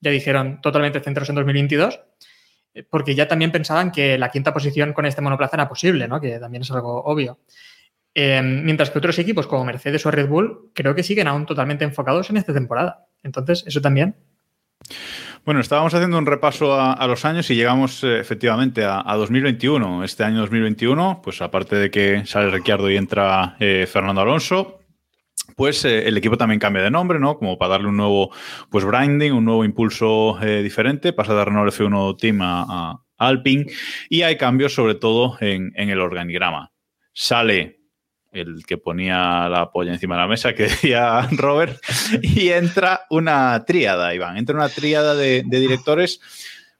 Ya 0.00 0.10
dijeron 0.10 0.60
totalmente 0.60 1.00
centros 1.00 1.28
en 1.28 1.36
2022 1.36 2.00
porque 2.90 3.14
ya 3.14 3.28
también 3.28 3.52
pensaban 3.52 3.92
que 3.92 4.18
la 4.18 4.30
quinta 4.30 4.52
posición 4.52 4.92
con 4.92 5.06
este 5.06 5.20
monoplaza 5.20 5.56
era 5.56 5.68
posible, 5.68 6.08
¿no? 6.08 6.20
que 6.20 6.38
también 6.38 6.62
es 6.62 6.70
algo 6.70 7.04
obvio. 7.04 7.38
Em, 8.14 8.64
mientras 8.64 8.90
que 8.90 8.98
otros 8.98 9.18
equipos 9.18 9.46
como 9.46 9.64
Mercedes 9.64 10.04
o 10.04 10.10
Red 10.10 10.28
Bull 10.28 10.70
creo 10.74 10.94
que 10.94 11.02
siguen 11.02 11.28
aún 11.28 11.46
totalmente 11.46 11.84
enfocados 11.84 12.30
en 12.30 12.36
esta 12.36 12.52
temporada. 12.52 13.06
Entonces, 13.22 13.64
eso 13.66 13.80
también. 13.80 14.16
Bueno, 15.44 15.60
estábamos 15.60 15.94
haciendo 15.94 16.18
un 16.18 16.26
repaso 16.26 16.78
a, 16.78 17.06
los 17.06 17.24
años 17.24 17.50
y 17.50 17.54
llegamos 17.54 18.04
eh, 18.04 18.20
efectivamente 18.20 18.84
a, 18.84 19.02
2021. 19.16 20.04
Este 20.04 20.24
año 20.24 20.40
2021, 20.40 21.20
pues 21.22 21.40
aparte 21.40 21.76
de 21.76 21.90
que 21.90 22.26
sale 22.26 22.50
Ricciardo 22.50 22.90
y 22.90 22.96
entra 22.96 23.56
eh, 23.58 23.86
Fernando 23.90 24.20
Alonso, 24.20 24.81
pues 25.56 25.84
eh, 25.84 26.08
el 26.08 26.16
equipo 26.16 26.36
también 26.36 26.60
cambia 26.60 26.82
de 26.82 26.90
nombre, 26.90 27.18
¿no? 27.18 27.36
Como 27.36 27.58
para 27.58 27.72
darle 27.72 27.88
un 27.88 27.96
nuevo 27.96 28.30
pues 28.70 28.84
branding, 28.84 29.32
un 29.32 29.44
nuevo 29.44 29.64
impulso 29.64 30.40
eh, 30.42 30.62
diferente, 30.62 31.12
pasa 31.12 31.34
de 31.34 31.44
Renault 31.44 31.72
F1 31.72 32.16
Team 32.18 32.40
a, 32.42 33.00
Alpine 33.18 33.66
y 34.08 34.22
hay 34.22 34.36
cambios 34.36 34.74
sobre 34.74 34.96
todo 34.96 35.36
en, 35.40 35.72
el 35.76 36.00
organigrama. 36.00 36.72
Sale 37.12 37.80
el 38.32 38.64
que 38.66 38.78
ponía 38.78 39.48
la 39.48 39.70
polla 39.70 39.92
encima 39.92 40.16
de 40.16 40.22
la 40.22 40.26
mesa, 40.26 40.54
que 40.54 40.62
decía 40.64 41.28
Robert, 41.32 41.78
y 42.22 42.48
entra 42.48 43.02
una 43.10 43.64
tríada, 43.64 44.14
Iván, 44.14 44.38
entra 44.38 44.56
una 44.56 44.70
tríada 44.70 45.14
de, 45.14 45.44
directores 45.46 46.20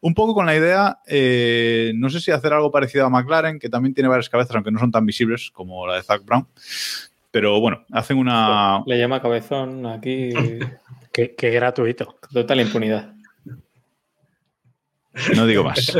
Un 0.01 0.15
poco 0.15 0.35
con 0.35 0.47
la 0.47 0.57
idea, 0.57 0.99
eh, 1.07 1.93
no 1.95 2.11
sé 2.11 2.21
si 2.21 2.33
hacer 2.33 2.55
algo 2.55 2.73
parecido 2.73 3.07
a 3.07 3.11
McLaren, 3.11 3.61
que 3.61 3.69
también 3.69 3.95
tiene 3.95 4.09
varias 4.09 4.29
cabezas, 4.29 4.57
aunque 4.57 4.73
no 4.73 4.81
son 4.81 4.91
tan 4.91 5.07
visibles 5.07 5.51
como 5.53 5.87
la 5.87 5.97
de 5.97 6.03
Zach 6.03 6.25
Brown. 6.25 6.49
Pero 7.33 7.59
bueno, 7.61 7.85
hacen 7.91 8.19
una. 8.19 8.83
Le 8.87 8.99
llama 8.99 9.21
cabezón 9.21 9.85
aquí. 9.87 10.31
qué, 11.13 11.35
qué 11.35 11.51
gratuito. 11.51 12.17
Total 12.33 12.61
impunidad. 12.61 13.13
No 15.35 15.47
digo 15.47 15.65
más. 15.65 15.97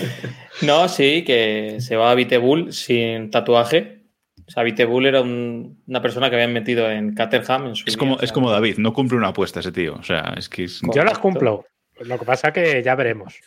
no, 0.62 0.88
sí, 0.88 1.22
que 1.24 1.76
se 1.80 1.96
va 1.96 2.10
a 2.10 2.14
Vitebull 2.14 2.72
sin 2.72 3.30
tatuaje. 3.30 4.02
O 4.46 4.50
sea, 4.50 4.62
Vitebull 4.62 5.06
era 5.06 5.22
un- 5.22 5.82
una 5.86 6.02
persona 6.02 6.28
que 6.28 6.36
habían 6.36 6.52
metido 6.52 6.90
en 6.90 7.14
Caterham. 7.14 7.68
En 7.68 7.74
su 7.76 7.84
Es 7.86 7.94
día, 7.94 7.98
como, 7.98 8.14
o 8.14 8.18
sea, 8.18 8.26
es 8.26 8.32
como 8.32 8.50
David, 8.50 8.76
no 8.78 8.92
cumple 8.92 9.16
una 9.16 9.28
apuesta 9.28 9.60
ese 9.60 9.72
tío. 9.72 9.94
O 9.94 10.02
sea, 10.02 10.34
es 10.36 10.48
que 10.50 10.64
es. 10.64 10.82
Yo 10.94 11.02
las 11.04 11.18
cumplo. 11.18 11.64
Lo 12.00 12.18
que 12.18 12.24
pasa 12.26 12.52
que 12.52 12.82
ya 12.82 12.94
veremos. 12.94 13.38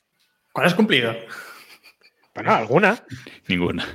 ¿Cuál 0.52 0.68
has 0.68 0.74
cumplido? 0.74 1.16
Bueno, 2.34 2.52
alguna. 2.54 3.04
Ninguna. 3.48 3.86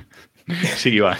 Sí, 0.75 0.89
Iván. 0.89 1.17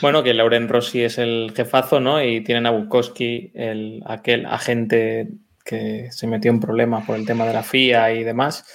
Bueno, 0.00 0.22
que 0.22 0.34
Lauren 0.34 0.68
Rossi 0.68 1.02
es 1.02 1.18
el 1.18 1.52
jefazo, 1.54 2.00
¿no? 2.00 2.22
Y 2.22 2.42
tienen 2.42 2.66
a 2.66 2.70
Bukowski, 2.70 3.50
el, 3.54 4.02
aquel 4.06 4.46
agente 4.46 5.28
que 5.64 6.08
se 6.12 6.26
metió 6.26 6.50
en 6.50 6.60
problemas 6.60 7.06
por 7.06 7.16
el 7.16 7.26
tema 7.26 7.46
de 7.46 7.54
la 7.54 7.62
FIA 7.62 8.12
y 8.12 8.22
demás, 8.22 8.66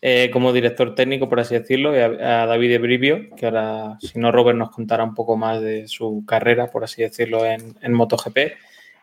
eh, 0.00 0.30
como 0.32 0.52
director 0.52 0.94
técnico, 0.94 1.28
por 1.28 1.40
así 1.40 1.54
decirlo, 1.54 1.94
y 1.96 1.98
a, 1.98 2.46
David 2.46 2.80
Brivio, 2.80 3.34
que 3.36 3.46
ahora, 3.46 3.98
si 4.00 4.18
no, 4.18 4.30
Robert 4.30 4.56
nos 4.56 4.70
contará 4.70 5.02
un 5.04 5.14
poco 5.14 5.36
más 5.36 5.60
de 5.60 5.88
su 5.88 6.24
carrera, 6.26 6.70
por 6.70 6.84
así 6.84 7.02
decirlo, 7.02 7.44
en, 7.44 7.76
en 7.82 7.92
MotoGP. 7.92 8.38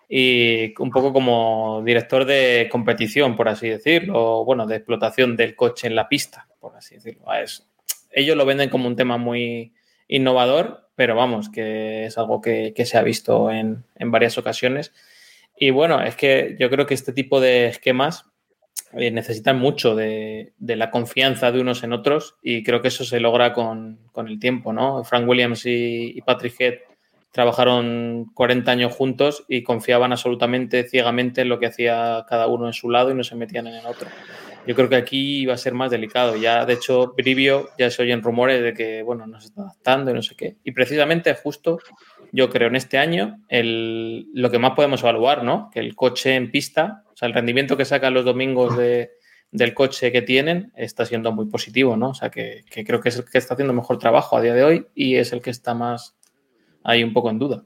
Y 0.09 0.73
un 0.79 0.91
poco 0.91 1.11
como 1.11 1.81
director 1.83 2.25
de 2.25 2.69
competición, 2.71 3.35
por 3.35 3.49
así 3.49 3.67
decirlo, 3.67 4.13
o, 4.41 4.45
bueno, 4.45 4.65
de 4.65 4.75
explotación 4.75 5.35
del 5.35 5.55
coche 5.55 5.87
en 5.87 5.95
la 5.95 6.07
pista, 6.07 6.47
por 6.59 6.75
así 6.75 6.95
decirlo. 6.95 7.25
Es, 7.33 7.67
ellos 8.11 8.37
lo 8.37 8.45
venden 8.45 8.69
como 8.69 8.87
un 8.87 8.95
tema 8.95 9.17
muy 9.17 9.73
innovador, 10.07 10.89
pero 10.95 11.15
vamos, 11.15 11.49
que 11.49 12.05
es 12.05 12.17
algo 12.17 12.41
que, 12.41 12.73
que 12.75 12.85
se 12.85 12.97
ha 12.97 13.03
visto 13.03 13.49
en, 13.49 13.83
en, 13.95 14.11
varias 14.11 14.37
ocasiones. 14.37 14.93
Y 15.57 15.71
bueno, 15.71 16.01
es 16.01 16.15
que 16.15 16.55
yo 16.59 16.69
creo 16.69 16.85
que 16.85 16.93
este 16.93 17.13
tipo 17.13 17.39
de 17.39 17.67
esquemas 17.67 18.25
eh, 18.93 19.11
necesitan 19.11 19.57
mucho 19.59 19.95
de, 19.95 20.53
de, 20.59 20.75
la 20.75 20.91
confianza 20.91 21.51
de 21.51 21.61
unos 21.61 21.83
en 21.83 21.93
otros 21.93 22.35
y 22.43 22.63
creo 22.63 22.81
que 22.81 22.89
eso 22.89 23.03
se 23.03 23.19
logra 23.19 23.53
con, 23.53 23.99
con 24.11 24.27
el 24.27 24.39
tiempo, 24.39 24.71
¿no? 24.71 25.03
Frank 25.03 25.27
Williams 25.27 25.65
y, 25.65 26.13
y, 26.15 26.21
Patrick 26.21 26.59
Head 26.59 26.75
trabajaron 27.31 28.31
40 28.35 28.71
años 28.71 28.93
juntos 28.93 29.45
y 29.49 29.63
confiaban 29.63 30.11
absolutamente 30.11 30.83
ciegamente 30.83 31.41
en 31.41 31.49
lo 31.49 31.57
que 31.57 31.65
hacía 31.65 32.23
cada 32.29 32.45
uno 32.45 32.67
en 32.67 32.73
su 32.73 32.91
lado 32.91 33.09
y 33.09 33.15
no 33.15 33.23
se 33.23 33.35
metían 33.35 33.65
en 33.65 33.73
el 33.73 33.85
otro. 33.87 34.07
Yo 34.65 34.75
creo 34.75 34.87
que 34.87 34.95
aquí 34.95 35.41
iba 35.41 35.53
a 35.53 35.57
ser 35.57 35.73
más 35.73 35.91
delicado. 35.91 36.37
Ya, 36.37 36.65
de 36.65 36.73
hecho, 36.73 37.13
Brivio 37.17 37.69
ya 37.77 37.89
se 37.89 38.01
oyen 38.01 38.21
rumores 38.21 38.61
de 38.61 38.73
que, 38.73 39.03
bueno, 39.03 39.27
nos 39.27 39.45
está 39.45 39.61
adaptando 39.61 40.11
y 40.11 40.13
no 40.13 40.21
sé 40.21 40.35
qué. 40.35 40.57
Y 40.63 40.71
precisamente, 40.71 41.33
justo, 41.35 41.79
yo 42.31 42.49
creo 42.49 42.69
en 42.69 42.75
este 42.75 42.97
año, 42.97 43.41
el, 43.49 44.27
lo 44.33 44.49
que 44.49 44.59
más 44.59 44.71
podemos 44.71 45.01
evaluar, 45.01 45.43
¿no? 45.43 45.69
Que 45.71 45.79
el 45.79 45.95
coche 45.95 46.35
en 46.35 46.49
pista, 46.49 47.03
o 47.13 47.17
sea, 47.17 47.27
el 47.27 47.33
rendimiento 47.33 47.75
que 47.75 47.85
sacan 47.85 48.13
los 48.13 48.23
domingos 48.23 48.77
de, 48.77 49.11
del 49.51 49.73
coche 49.73 50.11
que 50.11 50.21
tienen 50.21 50.71
está 50.75 51.05
siendo 51.05 51.31
muy 51.31 51.47
positivo, 51.47 51.97
¿no? 51.97 52.09
O 52.09 52.13
sea, 52.13 52.29
que, 52.29 52.63
que, 52.69 52.85
creo 52.85 53.01
que 53.01 53.09
es 53.09 53.17
el 53.17 53.25
que 53.25 53.37
está 53.37 53.55
haciendo 53.55 53.73
mejor 53.73 53.99
trabajo 53.99 54.37
a 54.37 54.41
día 54.41 54.53
de 54.53 54.63
hoy 54.63 54.87
y 54.95 55.17
es 55.17 55.33
el 55.33 55.41
que 55.41 55.49
está 55.49 55.73
más 55.73 56.15
ahí 56.83 57.03
un 57.03 57.13
poco 57.13 57.29
en 57.29 57.39
duda. 57.39 57.63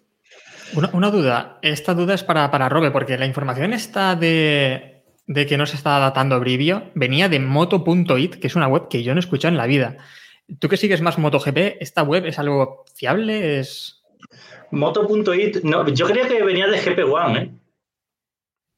Una, 0.74 0.90
una 0.94 1.12
duda. 1.12 1.60
Esta 1.62 1.94
duda 1.94 2.16
es 2.16 2.24
para, 2.24 2.50
para 2.52 2.70
Robe, 2.70 2.92
porque 2.92 3.18
la 3.18 3.26
información 3.26 3.72
está 3.72 4.16
de 4.16 4.97
de 5.28 5.46
que 5.46 5.58
no 5.58 5.66
se 5.66 5.76
está 5.76 5.98
adaptando 5.98 6.40
Brivio 6.40 6.90
venía 6.96 7.30
de 7.30 7.40
moto.it, 7.40 8.36
que 8.36 8.48
es 8.48 8.56
una 8.56 8.68
web 8.68 8.88
que 8.90 9.04
yo 9.04 9.14
no 9.14 9.20
he 9.20 9.24
escuchado 9.24 9.52
en 9.52 9.58
la 9.58 9.68
vida. 9.68 9.98
Tú 10.60 10.70
que 10.70 10.78
sigues 10.78 11.02
más 11.02 11.18
MotoGP, 11.18 11.82
¿esta 11.82 12.04
web 12.04 12.26
es 12.26 12.40
algo 12.40 12.86
fiable? 12.96 13.60
¿Es... 13.60 14.02
Moto.it, 14.72 15.64
no, 15.64 15.88
yo 15.90 16.08
creía 16.08 16.28
que 16.28 16.42
venía 16.42 16.68
de 16.68 16.80
GP 16.80 17.00
One, 17.12 17.40
¿eh? 17.40 17.52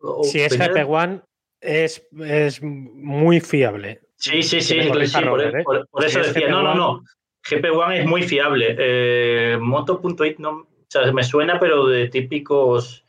O 0.01 0.23
si 0.23 0.39
es 0.41 0.57
GP 0.57 0.89
One, 0.89 1.21
es, 1.62 2.07
es 2.19 2.62
muy 2.63 3.39
fiable. 3.39 4.01
Sí, 4.15 4.41
sí, 4.41 4.62
sí, 4.62 4.81
sí, 4.81 5.07
sí 5.07 5.21
por, 5.23 5.41
¿eh? 5.41 5.63
por, 5.63 5.88
por, 5.88 6.03
eso 6.03 6.23
si 6.23 6.29
decía, 6.29 6.49
no, 6.49 6.63
no, 6.63 6.73
no, 6.73 7.03
GP 7.43 7.65
One 7.71 7.99
es 7.99 8.05
muy 8.05 8.23
fiable. 8.23 8.75
Eh, 8.77 9.57
Moto.it 9.59 10.39
no, 10.39 10.51
o 10.51 10.67
sea, 10.88 11.12
me 11.12 11.23
suena, 11.23 11.59
pero 11.59 11.88
de 11.88 12.09
típicos 12.09 13.05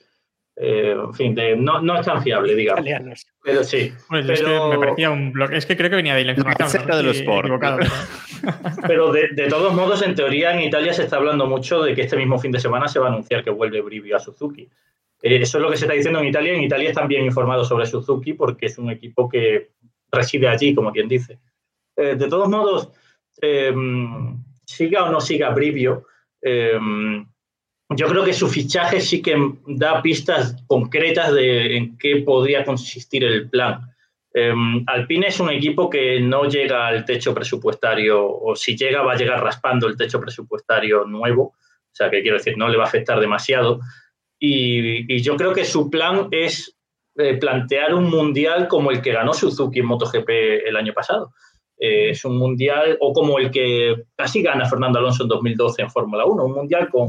eh, 0.63 0.93
en 0.93 1.15
fin, 1.15 1.35
de, 1.35 1.57
no, 1.57 1.81
no, 1.81 1.99
es 1.99 2.05
tan 2.05 2.23
fiable, 2.23 2.55
digamos. 2.55 2.85
Italianos. 2.85 3.27
Pero 3.43 3.65
sí. 3.65 3.93
Pues 4.09 4.27
pero... 4.27 4.35
es 4.35 4.43
que 4.43 4.77
me 4.77 4.79
parecía 4.79 5.11
un 5.11 5.33
blog. 5.33 5.53
Es 5.55 5.65
que 5.65 5.75
creo 5.75 5.89
que 5.89 5.97
venía 5.97 6.15
de 6.15 6.25
la 6.25 6.33
información. 6.33 6.69
Cerca 6.69 6.97
de 6.99 7.03
los 7.03 7.17
sport. 7.17 7.49
Pero 8.87 9.13
de, 9.13 9.29
de, 9.29 9.49
todos 9.49 9.75
modos, 9.75 10.03
en 10.03 10.15
teoría, 10.15 10.53
en 10.53 10.61
Italia 10.61 10.93
se 10.93 11.05
está 11.05 11.17
hablando 11.17 11.47
mucho 11.47 11.83
de 11.83 11.95
que 11.95 12.03
este 12.03 12.17
mismo 12.17 12.39
fin 12.39 12.53
de 12.53 12.61
semana 12.61 12.89
se 12.89 12.99
va 12.99 13.07
a 13.07 13.11
anunciar 13.11 13.43
que 13.43 13.51
vuelve 13.51 13.81
Brivio 13.81 14.17
a 14.17 14.21
Suzuki. 14.21 14.69
Eh, 15.23 15.37
eso 15.41 15.59
es 15.59 15.63
lo 15.63 15.71
que 15.71 15.77
se 15.79 15.85
está 15.85 15.95
diciendo 15.95 16.21
en 16.21 16.27
Italia. 16.27 16.53
En 16.53 16.63
Italia 16.63 16.91
están 16.91 17.09
bien 17.09 17.25
informados 17.25 17.69
sobre 17.69 17.87
Suzuki 17.87 18.35
porque 18.35 18.67
es 18.67 18.77
un 18.79 18.91
equipo 18.91 19.29
que 19.29 19.71
reside 20.13 20.49
allí, 20.49 20.75
como 20.75 20.93
quien 20.93 21.09
dice. 21.09 21.39
Eh, 21.97 22.17
de 22.17 22.29
todos 22.29 22.49
modos, 22.49 22.91
eh, 23.41 23.75
siga 24.65 25.05
o 25.05 25.11
no 25.11 25.21
siga 25.21 25.51
Brivio, 25.51 26.07
yo 27.97 28.07
creo 28.07 28.25
que 28.25 28.33
su 28.33 28.49
fichaje 28.49 29.01
sí 29.01 29.21
que 29.21 29.37
da 29.67 30.01
pistas 30.01 30.57
concretas 30.67 31.33
de 31.33 31.77
en 31.77 31.99
qué 31.99 32.23
podría 32.25 32.65
consistir 32.65 33.25
el 33.25 33.51
plan. 33.51 33.81
Eh, 34.33 34.55
Alpine 34.87 35.27
es 35.27 35.41
un 35.41 35.51
equipo 35.51 35.91
que 35.91 36.21
no 36.21 36.45
llega 36.45 36.87
al 36.87 37.05
techo 37.05 37.35
presupuestario, 37.35 38.25
o 38.25 38.55
si 38.55 38.77
llega, 38.77 39.03
va 39.03 39.15
a 39.15 39.17
llegar 39.17 39.43
raspando 39.43 39.89
el 39.89 39.97
techo 39.97 40.21
presupuestario 40.21 41.05
nuevo. 41.05 41.43
O 41.43 41.93
sea, 41.93 42.09
que 42.09 42.23
quiero 42.23 42.37
decir, 42.37 42.57
no 42.57 42.69
le 42.69 42.77
va 42.77 42.85
a 42.85 42.87
afectar 42.87 43.19
demasiado. 43.19 43.81
Y, 44.39 45.13
y 45.13 45.21
yo 45.21 45.37
creo 45.37 45.53
que 45.53 45.65
su 45.65 45.91
plan 45.91 46.29
es 46.31 46.77
eh, 47.17 47.35
plantear 47.39 47.93
un 47.93 48.09
mundial 48.09 48.69
como 48.69 48.93
el 48.93 49.03
que 49.03 49.13
ganó 49.13 49.35
Suzuki 49.35 49.81
en 49.81 49.87
MotoGP 49.87 50.29
el 50.65 50.77
año 50.77 50.93
pasado. 50.93 51.33
Eh, 51.77 52.11
es 52.11 52.25
un 52.25 52.39
mundial, 52.39 52.97
o 53.01 53.13
como 53.13 53.39
el 53.39 53.51
que 53.51 54.05
casi 54.15 54.43
gana 54.43 54.69
Fernando 54.69 55.01
Alonso 55.01 55.25
en 55.25 55.29
2012 55.29 55.83
en 55.83 55.91
Fórmula 55.91 56.25
1, 56.25 56.45
un 56.45 56.53
mundial 56.53 56.89
con 56.89 57.09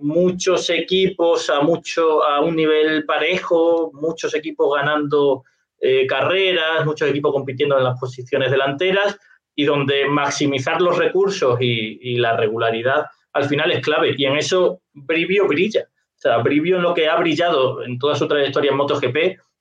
muchos 0.00 0.70
equipos 0.70 1.50
a, 1.50 1.60
mucho, 1.60 2.24
a 2.24 2.40
un 2.40 2.56
nivel 2.56 3.04
parejo, 3.04 3.90
muchos 3.94 4.34
equipos 4.34 4.74
ganando 4.74 5.44
eh, 5.80 6.06
carreras, 6.06 6.84
muchos 6.84 7.08
equipos 7.08 7.32
compitiendo 7.32 7.76
en 7.76 7.84
las 7.84 7.98
posiciones 7.98 8.50
delanteras 8.50 9.18
y 9.54 9.64
donde 9.64 10.06
maximizar 10.06 10.80
los 10.80 10.98
recursos 10.98 11.58
y, 11.60 12.16
la 12.18 12.36
regularidad 12.36 13.06
al 13.32 13.44
final 13.44 13.72
es 13.72 13.82
clave. 13.82 14.14
Y 14.16 14.24
en 14.24 14.36
eso 14.36 14.80
Brivio 14.92 15.46
brilla. 15.46 15.86
O 15.88 16.18
sea, 16.18 16.38
Brivio 16.38 16.76
en 16.76 16.82
lo 16.82 16.94
que 16.94 17.08
ha 17.08 17.16
brillado 17.16 17.82
en 17.82 17.98
toda 17.98 18.14
su 18.14 18.26
trayectoria 18.26 18.70
en 18.70 18.76
MotoGP 18.76 19.16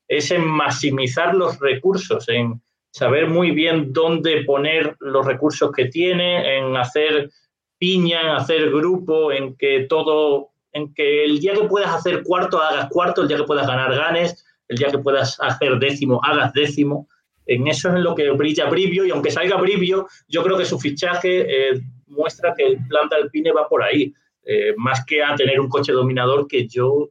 es 0.07 0.31
en 0.31 0.45
maximizar 0.45 1.35
los 1.35 1.59
recursos, 1.59 2.29
en 2.29 2.61
saber 2.91 3.27
muy 3.27 3.51
bien 3.51 3.91
dónde 3.91 4.43
poner 4.45 4.95
los 4.99 5.25
recursos 5.25 5.71
que 5.71 5.85
tiene, 5.85 6.57
en 6.57 6.77
hacer 6.77 7.29
piña, 7.77 8.37
hacer 8.37 8.69
grupo, 8.71 9.31
en 9.31 9.55
que 9.55 9.85
todo, 9.89 10.49
en 10.71 10.93
que 10.93 11.25
el 11.25 11.39
día 11.39 11.53
que 11.53 11.67
puedas 11.67 11.93
hacer 11.93 12.23
cuarto, 12.23 12.61
hagas 12.61 12.89
cuarto, 12.89 13.21
el 13.21 13.27
día 13.27 13.37
que 13.37 13.43
puedas 13.43 13.67
ganar, 13.67 13.93
ganes, 13.95 14.45
el 14.67 14.77
día 14.77 14.89
que 14.89 14.99
puedas 14.99 15.37
hacer 15.39 15.79
décimo, 15.79 16.19
hagas 16.23 16.53
décimo. 16.53 17.07
En 17.45 17.67
eso 17.67 17.89
es 17.89 17.95
en 17.95 18.03
lo 18.03 18.15
que 18.15 18.31
brilla 18.31 18.69
Brivio, 18.69 19.05
y 19.05 19.11
aunque 19.11 19.31
salga 19.31 19.57
Brivio, 19.57 20.07
yo 20.27 20.43
creo 20.43 20.57
que 20.57 20.65
su 20.65 20.79
fichaje 20.79 21.45
eh, 21.73 21.81
muestra 22.07 22.53
que 22.57 22.65
el 22.65 22.87
plan 22.87 23.07
de 23.09 23.17
Alpine 23.17 23.51
va 23.51 23.67
por 23.67 23.83
ahí, 23.83 24.13
eh, 24.43 24.73
más 24.77 25.05
que 25.05 25.23
a 25.23 25.35
tener 25.35 25.59
un 25.59 25.69
coche 25.69 25.91
dominador 25.91 26.47
que 26.47 26.67
yo, 26.67 27.09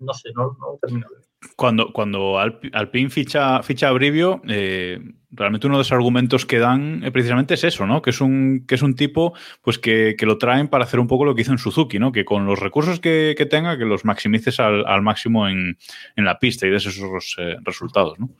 no 0.00 0.14
sé, 0.14 0.30
no, 0.34 0.56
no 0.60 0.78
termino 0.80 1.06
de 1.08 1.16
ver. 1.16 1.24
Cuando, 1.56 1.92
cuando 1.92 2.38
Alpine 2.38 3.10
ficha, 3.10 3.62
ficha 3.62 3.88
a 3.88 3.92
Brivio, 3.92 4.40
eh, 4.48 4.98
realmente 5.36 5.66
uno 5.66 5.76
de 5.76 5.80
los 5.80 5.92
argumentos 5.92 6.46
que 6.46 6.58
dan 6.58 7.04
eh, 7.04 7.12
precisamente 7.12 7.54
es 7.54 7.64
eso, 7.64 7.86
¿no? 7.86 8.02
Que 8.02 8.10
es 8.10 8.20
un, 8.20 8.64
que 8.66 8.74
es 8.74 8.82
un 8.82 8.94
tipo 8.94 9.34
pues 9.62 9.78
que, 9.78 10.16
que, 10.18 10.26
lo 10.26 10.38
traen 10.38 10.68
para 10.68 10.84
hacer 10.84 10.98
un 10.98 11.06
poco 11.06 11.24
lo 11.24 11.34
que 11.34 11.42
hizo 11.42 11.52
en 11.52 11.58
Suzuki, 11.58 11.98
¿no? 11.98 12.12
Que 12.12 12.24
con 12.24 12.46
los 12.46 12.58
recursos 12.58 13.00
que, 13.00 13.34
que 13.36 13.46
tenga, 13.46 13.78
que 13.78 13.84
los 13.84 14.04
maximices 14.04 14.58
al, 14.58 14.86
al 14.86 15.02
máximo 15.02 15.48
en, 15.48 15.78
en, 16.16 16.24
la 16.24 16.38
pista 16.38 16.66
y 16.66 16.70
des 16.70 16.86
esos 16.86 17.36
eh, 17.38 17.56
resultados, 17.62 18.18
¿no? 18.18 18.30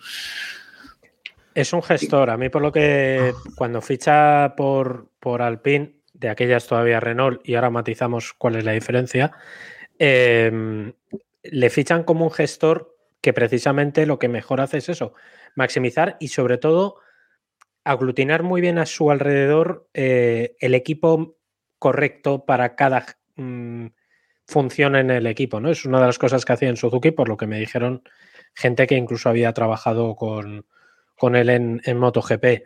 Es 1.55 1.73
un 1.73 1.83
gestor. 1.83 2.29
A 2.31 2.37
mí, 2.37 2.49
por 2.49 2.61
lo 2.61 2.71
que 2.71 3.33
cuando 3.55 3.81
ficha 3.81 4.55
por, 4.57 5.09
por 5.21 5.41
Alpine, 5.41 5.95
de 6.13 6.29
aquellas 6.29 6.67
todavía 6.67 7.01
Renault, 7.01 7.41
y 7.49 7.55
ahora 7.55 7.71
matizamos 7.71 8.35
cuál 8.35 8.57
es 8.57 8.65
la 8.65 8.73
diferencia, 8.73 9.33
eh, 9.99 10.93
le 11.43 11.71
fichan 11.71 12.05
como 12.05 12.25
un 12.25 12.31
gestor 12.31 12.96
que 13.27 13.33
precisamente 13.33 14.07
lo 14.07 14.21
que 14.21 14.29
mejor 14.29 14.61
hace 14.61 14.79
es 14.79 14.89
eso, 14.89 15.13
maximizar 15.57 16.17
y 16.21 16.29
sobre 16.29 16.59
todo 16.59 17.01
aglutinar 17.83 18.45
muy 18.45 18.61
bien 18.61 18.79
a 18.79 18.87
su 18.87 19.11
alrededor 19.11 19.89
eh, 19.95 20.55
el 20.61 20.77
equipo 20.77 21.37
correcto 21.81 22.45
para 22.45 22.77
cada 22.77 23.05
mm, 23.35 23.87
función 24.47 24.95
en 24.95 25.11
el 25.11 25.27
equipo, 25.27 25.59
¿no? 25.59 25.73
Es 25.73 25.85
una 25.85 25.99
de 25.99 26.07
las 26.07 26.21
cosas 26.21 26.45
que 26.45 26.53
hacía 26.53 26.69
en 26.69 26.77
Suzuki, 26.77 27.11
por 27.11 27.29
lo 27.29 27.37
que 27.37 27.49
me 27.49 27.59
dijeron 27.59 28.05
gente 28.55 28.87
que 28.87 28.95
incluso 28.95 29.29
había 29.29 29.53
trabajado 29.53 30.15
con, 30.15 30.65
con 31.17 31.35
él 31.35 31.51
en, 31.51 31.83
en 31.85 31.99
MotoGP. 31.99 32.63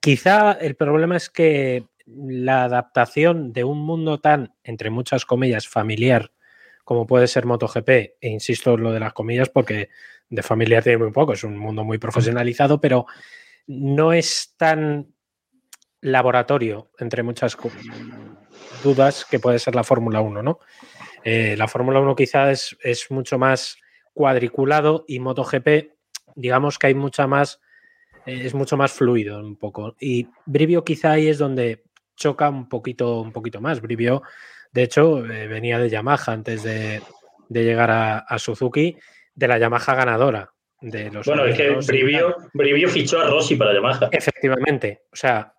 Quizá 0.00 0.50
el 0.50 0.74
problema 0.74 1.16
es 1.16 1.30
que 1.30 1.86
la 2.06 2.64
adaptación 2.64 3.52
de 3.52 3.62
un 3.62 3.86
mundo 3.86 4.18
tan, 4.18 4.52
entre 4.64 4.90
muchas 4.90 5.24
comillas, 5.24 5.68
familiar 5.68 6.32
como 6.84 7.06
puede 7.06 7.26
ser 7.26 7.46
MotoGP, 7.46 7.88
e 8.20 8.28
insisto 8.28 8.74
en 8.74 8.82
lo 8.82 8.92
de 8.92 9.00
las 9.00 9.12
comillas 9.12 9.48
porque 9.48 9.88
de 10.28 10.42
familiar 10.42 10.82
tiene 10.82 10.98
muy 10.98 11.10
poco, 11.10 11.32
es 11.32 11.44
un 11.44 11.56
mundo 11.56 11.84
muy 11.84 11.98
profesionalizado, 11.98 12.80
pero 12.80 13.06
no 13.66 14.12
es 14.12 14.54
tan 14.56 15.14
laboratorio, 16.00 16.90
entre 16.98 17.22
muchas 17.22 17.56
dudas, 18.82 19.24
que 19.24 19.38
puede 19.38 19.58
ser 19.58 19.74
la 19.74 19.84
Fórmula 19.84 20.20
1, 20.20 20.42
¿no? 20.42 20.58
Eh, 21.24 21.56
la 21.56 21.66
Fórmula 21.66 22.00
1 22.00 22.14
quizás 22.14 22.76
es, 22.82 23.10
mucho 23.10 23.38
más 23.38 23.78
cuadriculado 24.12 25.06
y 25.08 25.18
MotoGP, 25.20 25.92
digamos 26.36 26.78
que 26.78 26.88
hay 26.88 26.94
mucha 26.94 27.26
más, 27.26 27.60
es 28.26 28.54
mucho 28.54 28.76
más 28.76 28.92
fluido 28.92 29.40
un 29.40 29.56
poco. 29.56 29.96
Y 29.98 30.28
Brivio 30.44 30.84
quizá 30.84 31.12
ahí 31.12 31.28
es 31.28 31.38
donde 31.38 31.84
choca 32.16 32.50
un 32.50 32.68
poquito, 32.68 33.22
un 33.22 33.32
poquito 33.32 33.62
más. 33.62 33.80
Brivio, 33.80 34.22
de 34.74 34.82
hecho, 34.82 35.24
eh, 35.24 35.46
venía 35.46 35.78
de 35.78 35.88
Yamaha 35.88 36.32
antes 36.32 36.64
de, 36.64 37.00
llegar 37.48 37.90
a, 37.92 38.38
Suzuki, 38.38 38.96
de 39.32 39.48
la 39.48 39.56
Yamaha 39.56 39.94
ganadora. 39.94 40.50
De 40.80 41.12
los 41.12 41.24
bueno, 41.26 41.46
es 41.46 41.56
que 41.56 41.70
Brivio, 41.86 42.88
fichó 42.88 43.20
a 43.20 43.28
Rossi 43.28 43.54
para 43.54 43.72
Yamaha. 43.72 44.08
Efectivamente. 44.10 45.02
O 45.12 45.16
sea, 45.16 45.54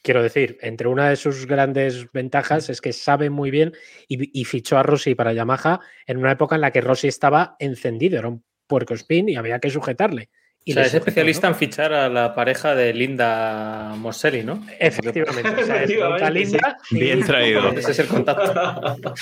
quiero 0.00 0.22
decir, 0.22 0.58
entre 0.60 0.86
una 0.86 1.10
de 1.10 1.16
sus 1.16 1.44
grandes 1.46 2.10
ventajas 2.12 2.70
es 2.70 2.80
que 2.80 2.92
sabe 2.92 3.30
muy 3.30 3.50
bien 3.50 3.72
y, 4.06 4.40
y, 4.40 4.44
fichó 4.44 4.78
a 4.78 4.84
Rossi 4.84 5.16
para 5.16 5.32
Yamaha 5.32 5.80
en 6.06 6.18
una 6.18 6.30
época 6.30 6.54
en 6.54 6.60
la 6.60 6.70
que 6.70 6.80
Rossi 6.80 7.08
estaba 7.08 7.56
encendido, 7.58 8.20
era 8.20 8.28
un 8.28 8.44
puerco 8.68 8.94
spin 8.94 9.28
y 9.28 9.34
había 9.34 9.58
que 9.58 9.70
sujetarle. 9.70 10.30
Y 10.64 10.78
es 10.78 10.94
especialista 10.94 11.48
en 11.48 11.56
fichar 11.56 11.92
a 11.92 12.08
la 12.08 12.34
pareja 12.34 12.76
de 12.76 12.94
Linda 12.94 13.94
Morselli, 13.96 14.44
¿no? 14.44 14.64
Efectivamente. 14.78 16.30
Linda 16.30 16.78
Bien 16.90 17.24
traído. 17.24 17.72
Ese 17.76 17.90
es 17.90 17.98
el 17.98 18.06
contacto. 18.06 18.54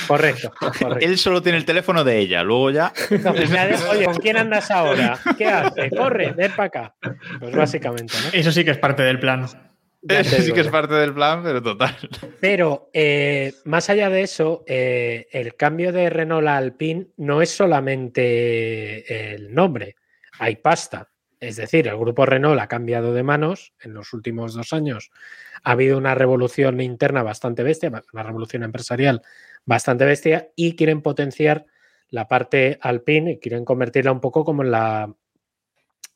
Correcto, 0.06 0.52
Él 1.00 1.16
solo 1.16 1.40
tiene 1.42 1.56
el 1.56 1.64
teléfono 1.64 2.04
de 2.04 2.18
ella, 2.18 2.42
luego 2.42 2.70
ya. 2.70 2.92
Oye, 3.90 4.04
¿con 4.04 4.16
quién 4.16 4.36
andas 4.36 4.70
ahora? 4.70 5.18
¿Qué 5.38 5.46
hace? 5.46 5.90
Corre, 5.90 6.32
ven 6.32 6.52
para 6.52 6.66
acá. 6.66 6.94
Pues 7.38 7.56
básicamente, 7.56 8.14
¿no? 8.22 8.30
Eso 8.32 8.52
sí 8.52 8.62
que 8.62 8.72
es 8.72 8.78
parte 8.78 9.02
del 9.02 9.18
plan. 9.18 9.46
Eso 10.08 10.42
sí 10.42 10.52
que 10.52 10.60
es 10.60 10.68
parte 10.68 10.94
del 10.94 11.14
plan, 11.14 11.42
pero 11.42 11.62
total. 11.62 11.96
Pero 12.40 12.90
eh, 12.92 13.52
más 13.64 13.88
allá 13.88 14.10
de 14.10 14.22
eso, 14.22 14.64
eh, 14.66 15.26
el 15.32 15.56
cambio 15.56 15.92
de 15.92 16.10
Renault 16.10 16.48
a 16.48 16.56
Alpine 16.56 17.08
no 17.16 17.40
es 17.40 17.50
solamente 17.50 19.34
el 19.34 19.54
nombre. 19.54 19.96
Hay 20.38 20.56
pasta. 20.56 21.08
Es 21.40 21.56
decir, 21.56 21.88
el 21.88 21.96
grupo 21.96 22.26
Renault 22.26 22.60
ha 22.60 22.68
cambiado 22.68 23.14
de 23.14 23.22
manos 23.22 23.72
en 23.80 23.94
los 23.94 24.12
últimos 24.12 24.52
dos 24.52 24.74
años. 24.74 25.10
Ha 25.64 25.72
habido 25.72 25.96
una 25.96 26.14
revolución 26.14 26.80
interna 26.82 27.22
bastante 27.22 27.62
bestia, 27.62 27.90
una 28.12 28.22
revolución 28.22 28.62
empresarial 28.62 29.22
bastante 29.64 30.04
bestia 30.04 30.50
y 30.54 30.76
quieren 30.76 31.00
potenciar 31.00 31.64
la 32.10 32.28
parte 32.28 32.78
alpine 32.82 33.32
y 33.32 33.38
quieren 33.38 33.64
convertirla 33.64 34.12
un 34.12 34.20
poco 34.20 34.44
como 34.44 34.62
en 34.62 34.70
la, 34.70 35.14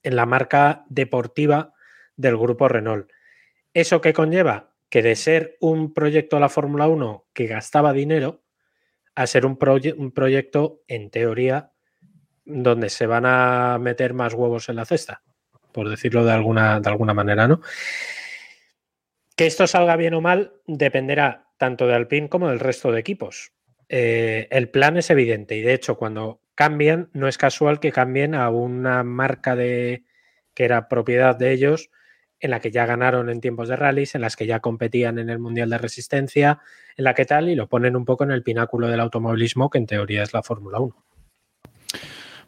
en 0.03 0.17
la 0.17 0.27
marca 0.27 0.85
deportiva 0.89 1.73
del 2.17 2.37
grupo 2.37 2.69
Renault. 2.69 3.11
¿Eso 3.73 4.03
qué 4.03 4.13
conlleva? 4.13 4.75
Que 4.91 5.03
de 5.03 5.17
ser 5.17 5.57
un 5.61 5.95
proyecto 5.95 6.37
de 6.37 6.41
la 6.41 6.49
Fórmula 6.49 6.87
1 6.87 7.27
que 7.33 7.47
gastaba 7.47 7.93
dinero 7.93 8.45
a 9.15 9.27
ser 9.27 9.47
un, 9.47 9.59
un 9.97 10.13
proyecto, 10.13 10.83
en 10.87 11.11
teoría, 11.11 11.73
donde 12.45 12.91
se 12.91 13.07
van 13.07 13.25
a 13.27 13.79
meter 13.79 14.15
más 14.15 14.35
huevos 14.35 14.69
en 14.69 14.77
la 14.77 14.85
cesta, 14.85 15.23
por 15.73 15.89
decirlo 15.89 16.25
de 16.25 16.33
alguna, 16.33 16.81
de 16.81 16.89
alguna 16.89 17.15
manera, 17.15 17.49
¿no? 17.49 17.61
Que 19.37 19.47
esto 19.47 19.67
salga 19.67 19.97
bien 19.97 20.15
o 20.15 20.21
mal 20.21 20.53
dependerá 20.67 21.49
tanto 21.59 21.87
de 21.87 21.95
Alpine 21.95 22.29
como 22.29 22.49
del 22.49 22.61
resto 22.61 22.93
de 22.93 23.01
equipos. 23.01 23.53
Eh, 23.89 24.49
el 24.51 24.71
plan 24.71 24.97
es 24.97 25.11
evidente 25.11 25.57
y 25.57 25.63
de 25.63 25.75
hecho 25.75 25.97
cuando 25.97 26.41
cambian 26.55 27.11
no 27.13 27.29
es 27.29 27.37
casual 27.37 27.81
que 27.81 27.93
cambien 27.93 28.35
a 28.35 28.49
una 28.51 29.03
marca 29.03 29.57
de 29.57 30.05
que 30.55 30.65
era 30.65 30.89
propiedad 30.89 31.37
de 31.37 31.53
ellos 31.53 31.91
en 32.41 32.51
la 32.51 32.61
que 32.61 32.71
ya 32.71 32.87
ganaron 32.87 33.31
en 33.31 33.41
tiempos 33.41 33.69
de 33.69 33.77
rallies, 33.77 34.15
en 34.15 34.21
las 34.21 34.37
que 34.37 34.47
ya 34.47 34.61
competían 34.61 35.19
en 35.19 35.31
el 35.31 35.39
Mundial 35.39 35.71
de 35.71 35.79
Resistencia, 35.79 36.61
en 36.97 37.05
la 37.05 37.15
que 37.15 37.25
tal, 37.25 37.49
y 37.49 37.55
lo 37.55 37.69
ponen 37.69 37.97
un 37.97 38.05
poco 38.05 38.25
en 38.25 38.33
el 38.33 38.43
pináculo 38.43 38.89
del 38.89 39.01
automovilismo, 39.01 39.71
que 39.71 39.79
en 39.79 39.87
teoría 39.87 40.23
es 40.23 40.35
la 40.35 40.43
Fórmula 40.43 40.79
1. 40.79 40.95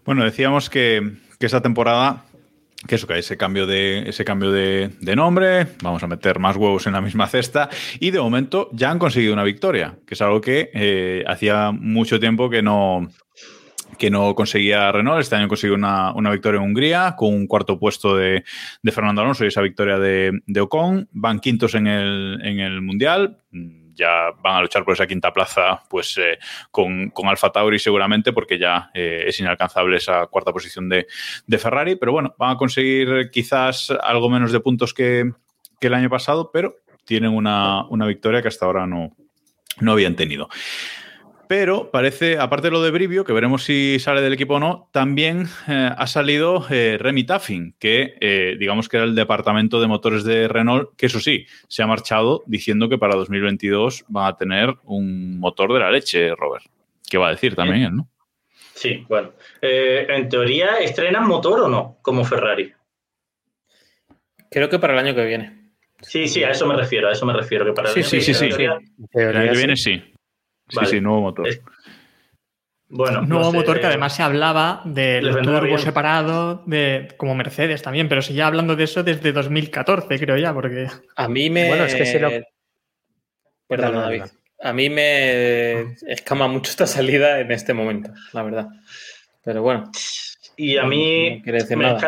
Bueno, 0.06 0.22
decíamos 0.22 0.70
que, 0.70 1.16
esta 1.40 1.60
temporada 1.60 2.24
que 2.86 2.94
eso, 2.94 3.08
que 3.08 3.18
ese 3.18 3.36
cambio 3.36 3.66
de 3.66 4.08
ese 4.08 4.24
cambio 4.24 4.52
de, 4.52 4.92
nombre, 5.16 5.66
vamos 5.82 6.00
a 6.04 6.06
meter 6.06 6.38
más 6.38 6.56
huevos 6.56 6.86
en 6.86 6.92
la 6.92 7.00
misma 7.00 7.26
cesta 7.26 7.68
y 7.98 8.12
de 8.12 8.20
momento 8.20 8.70
ya 8.72 8.92
han 8.92 9.00
conseguido 9.00 9.32
una 9.32 9.42
victoria, 9.42 9.98
que 10.06 10.14
es 10.14 10.22
algo 10.22 10.40
que 10.40 10.70
eh, 10.72 11.24
hacía 11.26 11.72
mucho 11.72 12.20
tiempo 12.20 12.48
que 12.48 12.62
no 12.62 13.08
que 13.98 14.10
no 14.10 14.34
conseguía 14.36 14.92
Renault. 14.92 15.22
Este 15.22 15.34
año 15.34 15.48
consiguió 15.48 15.74
una, 15.74 16.12
una 16.12 16.30
victoria 16.30 16.58
en 16.58 16.66
Hungría 16.66 17.14
con 17.16 17.34
un 17.34 17.48
cuarto 17.48 17.78
puesto 17.78 18.16
de, 18.16 18.44
Fernando 18.84 19.22
Alonso 19.22 19.44
y 19.44 19.48
esa 19.48 19.62
victoria 19.62 19.98
de, 19.98 20.38
de 20.46 20.60
Ocon. 20.60 21.08
Van 21.10 21.40
quintos 21.40 21.74
en 21.74 21.88
el, 21.88 22.40
en 22.44 22.60
el 22.60 22.80
Mundial 22.80 23.38
ya 23.96 24.30
van 24.42 24.56
a 24.56 24.62
luchar 24.62 24.84
por 24.84 24.94
esa 24.94 25.06
quinta 25.06 25.32
plaza 25.32 25.82
pues 25.88 26.16
eh, 26.18 26.38
con, 26.70 27.10
con, 27.10 27.26
Alfa 27.26 27.50
Tauri 27.50 27.78
seguramente 27.78 28.32
porque 28.32 28.58
ya 28.58 28.90
eh, 28.94 29.24
es 29.26 29.40
inalcanzable 29.40 29.96
esa 29.96 30.26
cuarta 30.26 30.52
posición 30.52 30.88
de, 30.88 31.06
Ferrari, 31.58 31.96
pero 31.96 32.12
bueno, 32.12 32.34
van 32.38 32.52
a 32.52 32.56
conseguir 32.56 33.30
quizás 33.30 33.90
algo 34.02 34.28
menos 34.28 34.52
de 34.52 34.60
puntos 34.60 34.92
que, 34.92 35.32
el 35.80 35.94
año 35.94 36.10
pasado, 36.10 36.50
pero 36.52 36.74
tienen 37.04 37.30
una, 37.30 37.86
una 37.86 38.06
victoria 38.06 38.42
que 38.42 38.48
hasta 38.48 38.66
ahora 38.66 38.86
no, 38.86 39.16
no 39.80 39.92
habían 39.92 40.16
tenido. 40.16 40.48
Pero 41.48 41.90
parece, 41.90 42.38
aparte 42.38 42.68
de 42.68 42.70
lo 42.72 42.82
de 42.82 42.90
Brivio, 42.90 43.24
que 43.24 43.32
veremos 43.32 43.64
si 43.64 43.98
sale 44.00 44.20
del 44.20 44.32
equipo 44.32 44.54
o 44.54 44.60
no, 44.60 44.88
también 44.92 45.46
eh, 45.68 45.90
ha 45.96 46.06
salido 46.06 46.66
eh, 46.70 46.96
Remy 46.98 47.24
Taffin, 47.24 47.74
que 47.78 48.16
eh, 48.20 48.56
digamos 48.58 48.88
que 48.88 48.96
era 48.96 49.06
el 49.06 49.14
departamento 49.14 49.80
de 49.80 49.86
motores 49.86 50.24
de 50.24 50.48
Renault, 50.48 50.90
que 50.96 51.06
eso 51.06 51.20
sí, 51.20 51.46
se 51.68 51.82
ha 51.82 51.86
marchado 51.86 52.42
diciendo 52.46 52.88
que 52.88 52.98
para 52.98 53.14
2022 53.14 54.04
va 54.14 54.26
a 54.28 54.36
tener 54.36 54.74
un 54.84 55.38
motor 55.38 55.72
de 55.72 55.80
la 55.80 55.90
leche, 55.90 56.34
Robert. 56.34 56.64
¿Qué 57.08 57.18
va 57.18 57.28
a 57.28 57.30
decir 57.30 57.54
también 57.54 57.82
él, 57.82 57.96
no? 57.96 58.08
Sí, 58.74 59.06
bueno. 59.08 59.32
en 59.62 60.28
teoría, 60.28 60.78
¿estrenan 60.80 61.26
motor 61.26 61.60
o 61.60 61.68
no? 61.68 61.98
Como 62.02 62.24
Ferrari. 62.24 62.72
Creo 64.50 64.68
que 64.68 64.78
para 64.78 64.92
el 64.92 64.98
año 64.98 65.14
que 65.14 65.24
viene. 65.24 65.70
Sí, 66.02 66.28
sí, 66.28 66.44
a 66.44 66.50
eso 66.50 66.66
me 66.66 66.76
refiero, 66.76 67.08
a 67.08 67.12
eso 67.12 67.24
me 67.24 67.32
refiero. 67.32 67.64
Que 67.64 67.72
para 67.72 67.90
sí, 67.90 68.02
sí, 68.02 68.20
sí, 68.20 68.34
sí, 68.34 68.44
El 69.14 69.36
año 69.36 69.52
que 69.52 69.58
viene 69.58 69.76
sí. 69.76 70.02
Sí, 70.68 70.86
sí, 70.86 71.00
nuevo 71.00 71.20
motor. 71.20 71.48
Bueno, 72.88 73.22
nuevo 73.22 73.52
motor 73.52 73.80
que 73.80 73.86
además 73.86 74.14
se 74.14 74.22
hablaba 74.22 74.82
del 74.84 75.40
turbo 75.42 75.76
separado, 75.78 76.62
de 76.66 77.08
como 77.16 77.34
Mercedes 77.34 77.82
también, 77.82 78.08
pero 78.08 78.20
ya 78.20 78.46
hablando 78.46 78.76
de 78.76 78.84
eso 78.84 79.02
desde 79.02 79.32
2014, 79.32 80.18
creo 80.18 80.36
ya, 80.36 80.54
porque. 80.54 80.86
A 81.16 81.28
mí 81.28 81.50
me. 81.50 81.68
Bueno, 81.68 81.84
es 81.84 81.94
que 81.94 82.06
si 82.06 82.18
lo. 82.18 82.30
Perdón, 83.66 83.94
David. 83.94 84.22
A 84.62 84.72
mí 84.72 84.88
me 84.88 85.94
escama 86.06 86.48
mucho 86.48 86.70
esta 86.70 86.86
salida 86.86 87.40
en 87.40 87.50
este 87.52 87.74
momento, 87.74 88.12
la 88.32 88.42
verdad. 88.42 88.68
Pero 89.44 89.62
bueno. 89.62 89.90
Y 90.56 90.76
a 90.76 90.84
mí. 90.84 91.42
No 91.44 91.98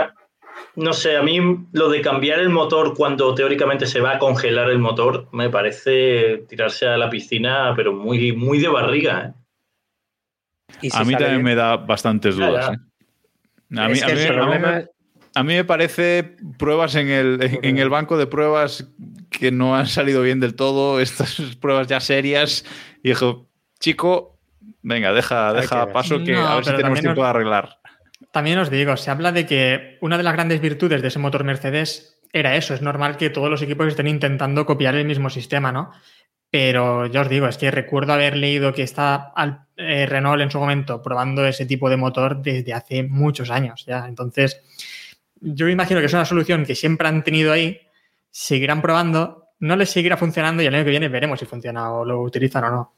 sé, 0.93 1.17
a 1.17 1.23
mí 1.23 1.41
lo 1.73 1.89
de 1.89 2.01
cambiar 2.01 2.39
el 2.39 2.51
motor 2.51 2.95
cuando 2.95 3.35
teóricamente 3.35 3.87
se 3.87 4.01
va 4.01 4.15
a 4.15 4.19
congelar 4.19 4.71
el 4.71 4.79
motor 4.79 5.29
me 5.33 5.51
parece 5.51 6.45
tirarse 6.49 6.87
a 6.87 6.97
la 6.97 7.11
piscina, 7.11 7.73
pero 7.75 7.93
muy, 7.93 8.33
muy 8.33 8.59
de 8.59 8.69
barriga. 8.69 9.35
¿eh? 10.83 10.89
a 10.93 11.05
mí 11.05 11.15
también 11.15 11.43
me 11.43 11.55
da 11.55 11.77
bastantes 11.77 12.37
dudas. 12.37 12.75
¿eh? 12.75 12.79
A, 15.35 15.43
mí, 15.43 15.55
me 15.55 15.65
parece 15.65 16.37
pruebas 16.59 16.95
en 16.95 17.09
el, 17.09 17.59
en 17.63 17.79
el 17.79 17.91
banco 17.91 18.17
de 18.17 18.27
pruebas 18.27 18.89
que 19.31 19.51
no 19.51 19.77
han 19.77 19.87
salido 19.87 20.23
bien 20.23 20.41
del 20.41 20.55
todo, 20.55 21.01
estas 21.01 21.57
pruebas 21.61 21.87
ya 21.89 22.01
serias. 22.01 22.65
Y 23.03 23.09
dijo, 23.09 23.49
chico, 23.81 24.39
venga, 24.83 25.13
deja, 25.13 25.53
deja 25.53 25.93
paso 25.93 26.23
que 26.23 26.37
a 26.37 26.55
ver 26.55 26.65
si 26.65 26.77
tenemos 26.77 27.01
tiempo 27.01 27.23
de 27.23 27.29
arreglar. 27.29 27.78
También 28.31 28.59
os 28.59 28.71
digo, 28.71 28.97
se 28.97 29.11
habla 29.11 29.33
de 29.33 29.47
que 29.47 29.99
una 30.01 30.17
de 30.17 30.23
las 30.23 30.35
grandes 30.35 30.61
virtudes 30.61 31.03
de 31.03 31.09
ese 31.09 31.19
motor 31.19 31.45
Mercedes 31.45 32.21
era 32.33 32.57
eso. 32.57 32.75
Es 32.75 32.83
normal 32.83 33.17
que 33.17 33.31
todos 33.31 33.51
los 33.51 33.63
equipos 33.63 33.89
estén 33.89 34.07
intentando 34.07 34.67
copiar 34.67 34.95
el 34.95 35.07
mismo 35.07 35.31
sistema, 35.31 35.73
¿no? 35.73 35.91
Pero 36.51 37.07
ya 37.07 37.23
os 37.23 37.29
digo, 37.29 37.47
es 37.47 37.59
que 37.59 37.71
recuerdo 37.71 38.15
haber 38.15 38.37
leído 38.37 38.73
que 38.73 38.83
está 38.83 39.33
eh, 39.77 40.07
Renault 40.07 40.43
en 40.43 40.51
su 40.51 40.59
momento 40.59 41.03
probando 41.03 41.47
ese 41.47 41.67
tipo 41.67 41.91
de 41.91 41.99
motor 41.99 42.41
desde 42.41 42.73
hace 42.73 43.03
muchos 43.03 43.51
años 43.51 43.85
ya. 43.87 44.07
Entonces, 44.07 44.63
yo 45.41 45.69
imagino 45.69 46.01
que 46.01 46.07
es 46.07 46.13
una 46.15 46.25
solución 46.25 46.65
que 46.65 46.75
siempre 46.75 47.09
han 47.09 47.23
tenido 47.23 47.53
ahí, 47.53 47.81
seguirán 48.31 48.81
probando, 48.81 49.49
no 49.61 49.77
les 49.77 49.91
seguirá 49.91 50.17
funcionando 50.17 50.63
y 50.63 50.67
el 50.67 50.75
año 50.75 50.85
que 50.85 50.91
viene 50.91 51.09
veremos 51.09 51.39
si 51.41 51.47
funciona 51.47 51.93
o 51.93 52.05
lo 52.05 52.23
utilizan 52.23 52.65
o 52.65 52.71
no. 52.71 52.95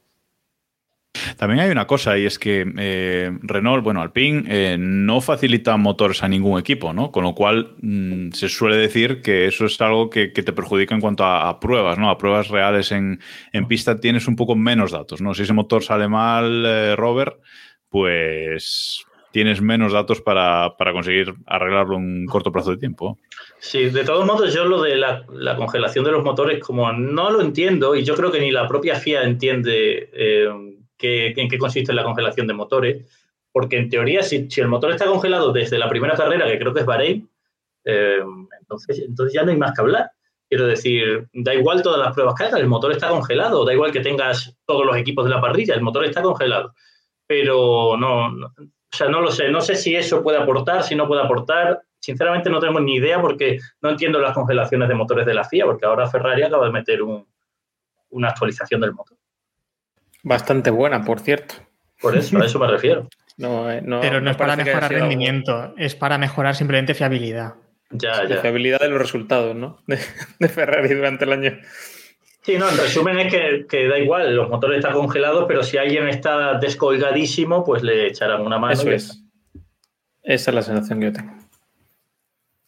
También 1.37 1.61
hay 1.61 1.71
una 1.71 1.87
cosa 1.87 2.19
y 2.19 2.27
es 2.27 2.39
que 2.39 2.71
eh, 2.79 3.31
Renault, 3.43 3.83
bueno, 3.83 4.01
Alpine 4.01 4.45
eh, 4.47 4.77
no 4.79 5.21
facilita 5.21 5.77
motores 5.77 6.23
a 6.23 6.29
ningún 6.29 6.59
equipo, 6.59 6.93
¿no? 6.93 7.11
Con 7.11 7.25
lo 7.25 7.35
cual 7.35 7.75
mm, 7.81 8.33
se 8.33 8.49
suele 8.49 8.77
decir 8.77 9.21
que 9.23 9.47
eso 9.47 9.65
es 9.65 9.81
algo 9.81 10.11
que, 10.11 10.29
te 10.29 10.53
perjudica 10.53 10.95
en 10.95 11.01
cuanto 11.01 11.25
a, 11.25 11.59
pruebas, 11.59 11.99
¿no? 11.99 12.11
A 12.11 12.19
pruebas 12.19 12.49
reales 12.49 12.93
en, 12.93 13.19
pista 13.69 14.01
tienes 14.01 14.29
un 14.29 14.37
poco 14.37 14.55
menos 14.55 14.93
datos, 14.93 15.21
¿no? 15.21 15.35
Si 15.35 15.43
ese 15.43 15.53
motor 15.53 15.83
sale 15.83 16.09
mal, 16.09 16.65
eh, 16.67 16.97
Robert, 16.97 17.41
pues 17.89 19.05
tienes 19.33 19.61
menos 19.61 19.93
datos 19.93 20.21
para, 20.21 20.75
conseguir 20.93 21.35
arreglarlo 21.47 21.97
en 21.97 22.03
un 22.03 22.27
corto 22.27 22.53
plazo 22.53 22.73
de 22.73 22.79
tiempo. 22.79 23.19
Sí, 23.59 23.91
de 23.91 24.05
todos 24.05 24.27
modos, 24.27 24.53
yo 24.53 24.65
lo 24.65 24.83
de 24.83 24.97
la, 24.97 25.25
la, 25.33 25.57
congelación 25.57 26.05
de 26.05 26.13
los 26.13 26.25
motores, 26.25 26.59
como 26.61 26.93
no 26.93 27.31
lo 27.31 27.41
entiendo, 27.41 27.95
y 27.95 28.05
yo 28.05 28.15
creo 28.15 28.33
que 28.33 28.41
ni 28.41 28.51
la 28.51 28.67
propia 28.67 28.97
FIA 28.97 29.23
entiende 29.23 30.11
en 31.03 31.49
qué 31.49 31.59
consiste 31.59 31.93
la 31.93 32.05
congelación 32.05 32.47
de 32.47 32.55
motores, 32.55 33.07
porque 33.53 33.79
en 33.79 33.89
teoría, 33.89 34.23
si, 34.23 34.49
el 34.57 34.69
motor 34.69 34.93
está 34.93 35.07
congelado 35.07 35.53
desde 35.53 35.79
la 35.79 35.89
primera 35.89 36.15
carrera, 36.15 36.47
que 36.47 36.59
creo 36.59 36.73
que 36.73 36.81
es 36.81 36.87
Bahrein, 36.87 37.29
eh, 37.85 38.21
entonces, 38.61 39.01
entonces 39.01 39.35
ya 39.35 39.43
no 39.43 39.51
hay 39.51 39.57
más 39.57 39.75
que 39.75 39.81
hablar. 39.81 40.13
Quiero 40.49 40.67
decir, 40.67 41.29
da 41.33 41.55
igual 41.55 41.83
todas 41.83 42.01
las 42.01 42.13
pruebas 42.13 42.35
que 42.35 42.45
hagas, 42.45 42.61
el 42.61 42.67
motor 42.67 42.93
está 42.93 43.09
congelado, 43.09 43.65
da 43.65 43.73
igual 43.73 43.93
que 43.93 44.01
tengas 44.01 44.57
todos 44.67 44.85
los 44.85 44.97
equipos 44.97 45.25
de 45.25 45.31
la 45.31 45.41
parrilla, 45.41 45.75
el 45.75 45.83
motor 45.83 46.05
está 46.05 46.23
congelado. 46.23 46.75
Pero 47.27 47.97
no, 47.97 48.27
o 48.27 48.97
sea, 48.97 49.09
no 49.09 49.21
lo 49.21 49.31
sé, 49.31 49.51
no 49.51 49.61
sé 49.61 49.77
si 49.77 49.95
eso 49.95 50.23
puede 50.23 50.39
aportar, 50.39 50.83
si 50.83 50.97
no 50.97 51.07
puede 51.07 51.23
aportar. 51.23 51.83
Sinceramente 52.01 52.51
no 52.51 52.59
tengo 52.59 52.81
ni 52.81 52.97
idea 52.97 53.21
porque 53.21 53.59
no 53.83 53.91
entiendo 53.91 54.19
las 54.19 54.35
congelaciones 54.35 54.89
de 54.89 54.95
motores 54.95 55.27
de 55.27 55.35
la 55.35 55.45
FIA, 55.45 55.67
porque 55.67 55.87
ahora 55.87 56.09
Ferrari 56.09 56.43
acaba 56.43 56.67
de 56.67 56.73
meter 56.73 57.03
un, 57.03 57.27
una 58.11 58.29
actualización 58.29 58.81
del 58.81 58.93
motor. 58.93 59.20
Bastante 60.23 60.71
buena, 60.71 61.05
por 61.05 61.21
cierto. 61.21 61.55
Por 62.01 62.17
eso, 62.17 62.39
a 62.39 62.47
eso 62.47 62.59
me 62.59 62.67
refiero. 62.67 63.09
No, 63.37 63.71
eh, 63.71 63.81
no, 63.83 64.01
Pero 64.01 64.21
no, 64.21 64.31
es 64.31 64.37
para 64.37 64.57
mejorar 64.57 64.91
rendimiento, 64.93 65.75
es 65.77 65.95
para 65.95 66.19
mejorar 66.19 66.55
simplemente 66.55 66.95
fiabilidad. 66.95 67.55
Ya, 67.91 68.23
ya. 68.23 68.37
La 68.37 68.41
fiabilidad 68.43 68.81
de 68.81 68.89
los 68.89 68.99
resultados, 68.99 69.57
¿no? 69.57 69.83
De, 69.87 69.99
de 70.39 70.49
Ferrari 70.49 70.95
durante 70.95 71.25
el 71.25 71.33
año. 71.33 71.59
Sí, 72.43 72.57
no, 72.57 72.69
en 72.69 72.77
resumen 72.79 73.19
es 73.19 73.33
que, 73.33 73.67
que, 73.69 73.89
da 73.89 73.99
igual, 73.99 74.35
los 74.35 74.49
motores 74.49 74.79
están 74.79 74.95
congelados, 74.95 75.45
pero 75.47 75.63
si 75.63 75.77
alguien 75.77 76.09
está 76.09 76.59
descolgadísimo, 76.59 77.65
pues 77.65 77.83
le 77.83 78.07
echarán 78.07 78.41
una 78.43 78.59
mano. 78.59 78.73
Eso 78.73 78.91
es. 78.91 79.23
Esa 80.23 80.51
es 80.51 80.55
la 80.55 80.63
sensación 80.63 81.01
que 81.01 81.07
yo 81.07 81.13
tengo. 81.13 81.33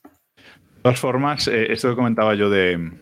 De 0.05 0.83
todas 0.83 0.99
formas, 0.99 1.49
eh, 1.49 1.73
esto 1.73 1.89
que 1.89 1.97
comentaba 1.97 2.35
yo 2.35 2.51
de, 2.51 3.02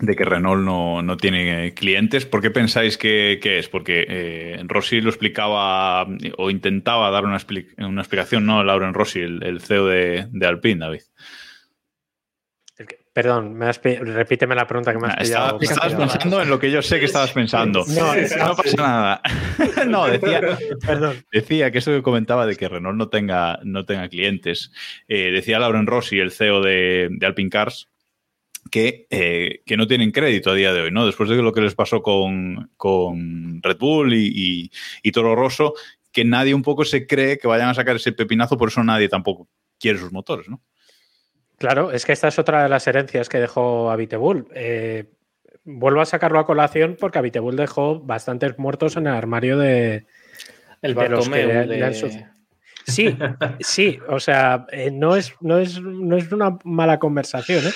de 0.00 0.16
que 0.16 0.24
Renault 0.24 0.64
no, 0.64 1.02
no, 1.02 1.16
tiene 1.16 1.74
clientes, 1.74 2.26
¿por 2.26 2.42
qué 2.42 2.50
pensáis 2.50 2.98
que, 2.98 3.38
que 3.40 3.58
es? 3.58 3.68
Porque 3.68 4.04
eh, 4.08 4.62
Rossi 4.66 5.00
lo 5.00 5.10
explicaba 5.10 6.06
o 6.36 6.50
intentaba 6.50 7.10
dar 7.10 7.24
una, 7.24 7.38
una 7.78 8.00
explicación, 8.00 8.46
¿no? 8.46 8.64
Lauren 8.64 8.94
Rossi, 8.94 9.20
el, 9.20 9.42
el 9.42 9.60
CEO 9.60 9.86
de, 9.86 10.26
de 10.30 10.46
Alpine, 10.46 10.80
David. 10.80 11.02
Perdón, 13.14 13.54
me 13.54 13.66
has, 13.66 13.80
repíteme 13.80 14.56
la 14.56 14.66
pregunta 14.66 14.92
que 14.92 14.98
me 14.98 15.06
has 15.06 15.14
pillado. 15.14 15.60
Estaba, 15.60 15.86
estabas 15.86 15.94
pensando 15.94 16.42
en 16.42 16.50
lo 16.50 16.58
que 16.58 16.72
yo 16.72 16.82
sé 16.82 16.98
que 16.98 17.04
estabas 17.04 17.30
pensando. 17.30 17.84
No, 17.94 18.12
no 18.16 18.56
pasa 18.56 18.76
nada. 18.76 19.22
no, 19.86 20.08
decía, 20.08 20.40
Perdón. 20.84 21.24
decía 21.30 21.70
que 21.70 21.78
eso 21.78 21.92
que 21.92 22.02
comentaba 22.02 22.44
de 22.44 22.56
que 22.56 22.68
Renault 22.68 22.98
no 22.98 23.08
tenga, 23.08 23.60
no 23.62 23.84
tenga 23.84 24.08
clientes. 24.08 24.72
Eh, 25.06 25.30
decía 25.30 25.60
Lauren 25.60 25.86
Rossi, 25.86 26.18
el 26.18 26.32
CEO 26.32 26.60
de, 26.60 27.08
de 27.12 27.24
Alpine 27.24 27.50
Cars, 27.50 27.88
que, 28.70 29.06
eh, 29.10 29.62
que, 29.66 29.76
no 29.76 29.86
tienen 29.86 30.10
crédito 30.10 30.50
a 30.50 30.54
día 30.54 30.72
de 30.72 30.82
hoy, 30.82 30.90
¿no? 30.90 31.06
Después 31.06 31.28
de 31.28 31.36
lo 31.36 31.52
que 31.52 31.60
les 31.60 31.74
pasó 31.74 32.02
con, 32.02 32.70
con 32.76 33.62
Red 33.62 33.78
Bull 33.78 34.14
y, 34.14 34.26
y, 34.34 34.70
y 35.02 35.12
Toro 35.12 35.34
Rosso, 35.34 35.74
que 36.12 36.24
nadie 36.24 36.54
un 36.54 36.62
poco 36.62 36.84
se 36.84 37.06
cree 37.06 37.38
que 37.38 37.48
vayan 37.48 37.68
a 37.68 37.74
sacar 37.74 37.96
ese 37.96 38.12
pepinazo, 38.12 38.56
por 38.56 38.68
eso 38.68 38.82
nadie 38.82 39.08
tampoco 39.08 39.48
quiere 39.78 39.98
sus 39.98 40.12
motores, 40.12 40.48
¿no? 40.48 40.62
Claro, 41.58 41.92
es 41.92 42.04
que 42.04 42.12
esta 42.12 42.28
es 42.28 42.38
otra 42.38 42.62
de 42.62 42.68
las 42.68 42.86
herencias 42.86 43.28
que 43.28 43.38
dejó 43.38 43.90
Avitebull. 43.90 44.48
Eh, 44.54 45.04
vuelvo 45.64 46.00
a 46.00 46.06
sacarlo 46.06 46.38
a 46.38 46.46
colación 46.46 46.96
porque 46.98 47.18
Avitebull 47.18 47.56
dejó 47.56 48.00
bastantes 48.00 48.58
muertos 48.58 48.96
en 48.96 49.06
el 49.06 49.14
armario 49.14 49.58
de, 49.58 50.06
el 50.82 50.94
de 50.94 51.08
los 51.08 51.28
que 51.28 51.46
de... 51.46 51.66
le 51.66 51.84
han 51.84 51.94
Sí, 52.86 53.16
sí, 53.60 53.98
o 54.08 54.20
sea, 54.20 54.66
eh, 54.70 54.90
no, 54.90 55.16
es, 55.16 55.34
no, 55.40 55.58
es, 55.58 55.80
no 55.80 56.16
es 56.16 56.30
una 56.30 56.58
mala 56.64 56.98
conversación, 56.98 57.66
¿eh? 57.66 57.72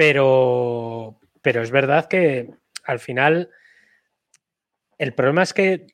Pero, 0.00 1.20
pero 1.42 1.60
es 1.60 1.70
verdad 1.70 2.08
que 2.08 2.48
al 2.84 3.00
final 3.00 3.50
el 4.96 5.12
problema 5.12 5.42
es 5.42 5.52
que, 5.52 5.88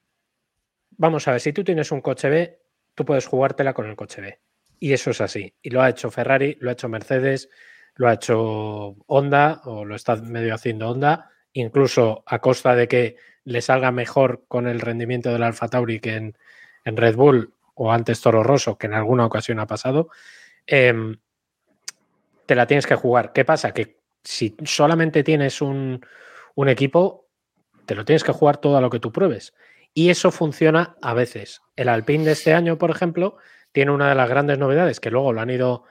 vamos 0.91 1.27
a 1.27 1.33
ver, 1.33 1.41
si 1.41 1.53
tú 1.53 1.65
tienes 1.65 1.91
un 1.91 2.01
coche 2.03 2.29
B, 2.29 2.61
tú 2.95 3.05
puedes 3.05 3.27
jugártela 3.27 3.75
con 3.75 3.87
el 3.87 3.97
coche 3.97 4.21
B. 4.21 4.39
Y 4.79 4.93
eso 4.93 5.11
es 5.11 5.21
así. 5.21 5.53
Y 5.61 5.71
lo 5.71 5.83
ha 5.83 5.89
hecho 5.89 6.13
Ferrari, 6.13 6.57
lo 6.61 6.71
ha 6.71 6.75
hecho 6.75 6.89
Mercedes, 6.89 7.49
lo 7.97 8.07
ha 8.07 8.13
hecho 8.13 8.95
Honda 9.09 9.63
o 9.65 9.85
lo 9.85 9.97
está 9.97 10.15
medio 10.15 10.55
haciendo 10.55 10.89
Honda, 10.89 11.33
incluso 11.53 12.23
a 12.27 12.39
costa 12.39 12.77
de 12.77 12.87
que 12.87 13.17
le 13.43 13.61
salga 13.61 13.91
mejor 13.91 14.45
con 14.47 14.69
el 14.69 14.79
rendimiento 14.79 15.33
del 15.33 15.43
Alfa 15.43 15.67
Tauri 15.67 15.99
que 15.99 16.15
en, 16.15 16.39
en, 16.85 16.97
Red 16.97 17.17
Bull 17.17 17.55
o 17.75 17.91
antes 17.91 18.21
Toro 18.21 18.45
Rosso, 18.45 18.79
que 18.79 18.87
en 18.87 18.95
alguna 18.95 19.27
ocasión 19.27 19.59
ha 19.59 19.67
pasado, 19.67 20.11
eh, 20.65 20.95
te 22.47 22.55
la 22.55 22.67
tienes 22.67 22.87
que 22.87 22.95
jugar. 22.95 23.33
¿Qué 23.33 23.45
pasa? 23.45 23.73
Que 23.73 23.96
si 24.27 24.57
solamente 24.65 25.23
tienes 25.23 25.63
un, 25.63 26.05
un 26.57 26.69
equipo, 26.69 27.29
te 27.87 27.95
lo 27.95 28.05
tienes 28.05 28.25
que 28.25 28.33
jugar 28.33 28.59
todo 28.59 28.77
a 28.77 28.81
lo 28.81 28.91
que 28.91 29.01
tú 29.01 29.13
pruebes. 29.13 29.55
Y 29.95 30.11
eso 30.11 30.31
funciona 30.31 30.97
a 31.01 31.15
veces. 31.15 31.63
El 31.77 31.89
Alpine 31.89 32.25
de 32.25 32.33
este 32.33 32.53
año, 32.53 32.77
por 32.77 32.91
ejemplo, 32.91 33.37
tiene 33.73 33.93
una 33.93 34.09
de 34.09 34.15
las 34.15 34.29
grandes 34.29 34.59
novedades 34.59 35.01
que 35.01 35.11
luego 35.11 35.33
lo 35.33 35.41
han 35.41 35.51
ido 35.51 35.85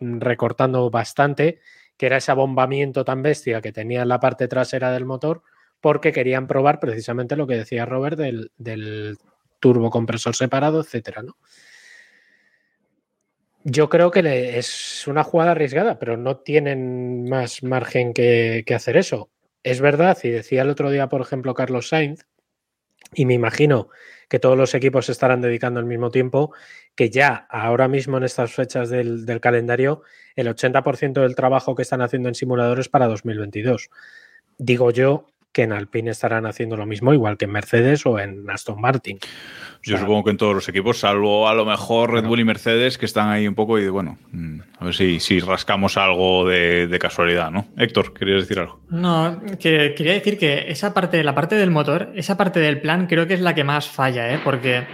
recortando 0.00 0.90
bastante, 0.90 1.60
que 1.96 2.06
era 2.06 2.16
ese 2.16 2.32
abombamiento 2.32 3.04
tan 3.04 3.22
bestia 3.22 3.60
que 3.60 3.72
tenía 3.72 4.02
en 4.02 4.08
la 4.08 4.18
parte 4.18 4.48
trasera 4.48 4.90
del 4.92 5.04
motor, 5.04 5.42
porque 5.80 6.12
querían 6.12 6.46
probar 6.46 6.80
precisamente 6.80 7.36
lo 7.36 7.46
que 7.46 7.56
decía 7.56 7.84
Robert 7.84 8.16
del, 8.16 8.50
del 8.56 9.18
turbocompresor 9.60 10.34
separado, 10.34 10.80
etcétera, 10.80 11.22
¿no? 11.22 11.36
Yo 13.66 13.88
creo 13.88 14.10
que 14.10 14.58
es 14.58 15.06
una 15.06 15.24
jugada 15.24 15.52
arriesgada, 15.52 15.98
pero 15.98 16.18
no 16.18 16.36
tienen 16.36 17.26
más 17.26 17.62
margen 17.62 18.12
que, 18.12 18.62
hacer 18.74 18.98
eso. 18.98 19.30
Es 19.62 19.80
verdad, 19.80 20.18
y 20.22 20.28
decía 20.28 20.62
el 20.62 20.68
otro 20.68 20.90
día, 20.90 21.08
por 21.08 21.22
ejemplo, 21.22 21.54
Carlos 21.54 21.88
Sainz, 21.88 22.26
y 23.14 23.24
me 23.24 23.32
imagino 23.32 23.88
que 24.28 24.38
todos 24.38 24.58
los 24.58 24.74
equipos 24.74 25.08
estarán 25.08 25.40
dedicando 25.40 25.80
al 25.80 25.86
mismo 25.86 26.10
tiempo, 26.10 26.52
que 26.94 27.08
ya 27.08 27.46
ahora 27.48 27.88
mismo 27.88 28.18
en 28.18 28.24
estas 28.24 28.52
fechas 28.52 28.90
del, 28.90 29.24
del 29.24 29.40
calendario, 29.40 30.02
el 30.36 30.48
80% 30.48 31.22
del 31.22 31.34
trabajo 31.34 31.74
que 31.74 31.82
están 31.82 32.02
haciendo 32.02 32.28
en 32.28 32.34
simuladores 32.34 32.90
para 32.90 33.06
2022. 33.06 33.88
Digo 34.58 34.90
yo 34.90 35.26
que 35.54 35.62
en 35.62 35.72
Alpine 35.72 36.10
estarán 36.10 36.44
haciendo 36.44 36.76
lo 36.76 36.84
mismo, 36.84 37.14
igual 37.14 37.38
que 37.38 37.46
en 37.46 37.52
Mercedes 37.52 38.04
o 38.04 38.18
en 38.18 38.50
Aston 38.50 38.78
Martin. 38.80 39.18
Yo 39.82 39.98
supongo 39.98 40.24
que 40.24 40.30
en 40.30 40.36
todos 40.36 40.54
los 40.54 40.68
equipos, 40.68 40.98
salvo 40.98 41.46
a 41.48 41.54
lo 41.54 41.64
mejor 41.64 42.12
Red 42.12 42.24
Bull 42.24 42.40
y 42.40 42.44
Mercedes, 42.44 42.98
que 42.98 43.06
están 43.06 43.28
ahí 43.28 43.46
un 43.46 43.54
poco 43.54 43.78
y 43.78 43.88
bueno, 43.88 44.18
mm, 44.32 44.60
a 44.78 44.84
ver 44.86 44.94
si, 44.94 45.20
si 45.20 45.40
rascamos 45.40 45.96
algo 45.96 46.46
de, 46.46 46.88
de, 46.88 46.98
casualidad, 46.98 47.50
¿no? 47.50 47.66
Héctor, 47.76 48.12
¿querías 48.12 48.40
decir 48.40 48.58
algo? 48.58 48.80
No, 48.88 49.40
que 49.60 49.94
quería 49.94 50.14
decir 50.14 50.38
que 50.38 50.70
esa 50.70 50.92
parte, 50.92 51.22
la 51.22 51.34
parte 51.34 51.54
del 51.54 51.70
motor, 51.70 52.12
esa 52.16 52.36
parte 52.36 52.60
del 52.60 52.80
plan 52.80 53.06
creo 53.06 53.26
que 53.26 53.34
es 53.34 53.40
la 53.40 53.54
que 53.54 53.62
más 53.62 53.88
falla, 53.88 54.34
¿eh? 54.34 54.40
Porque 54.42 54.86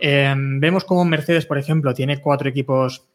eh, 0.00 0.34
vemos 0.36 0.84
como 0.84 1.04
Mercedes, 1.04 1.46
por 1.46 1.58
ejemplo, 1.58 1.94
tiene 1.94 2.18
cuatro 2.18 2.48
equipos, 2.48 3.06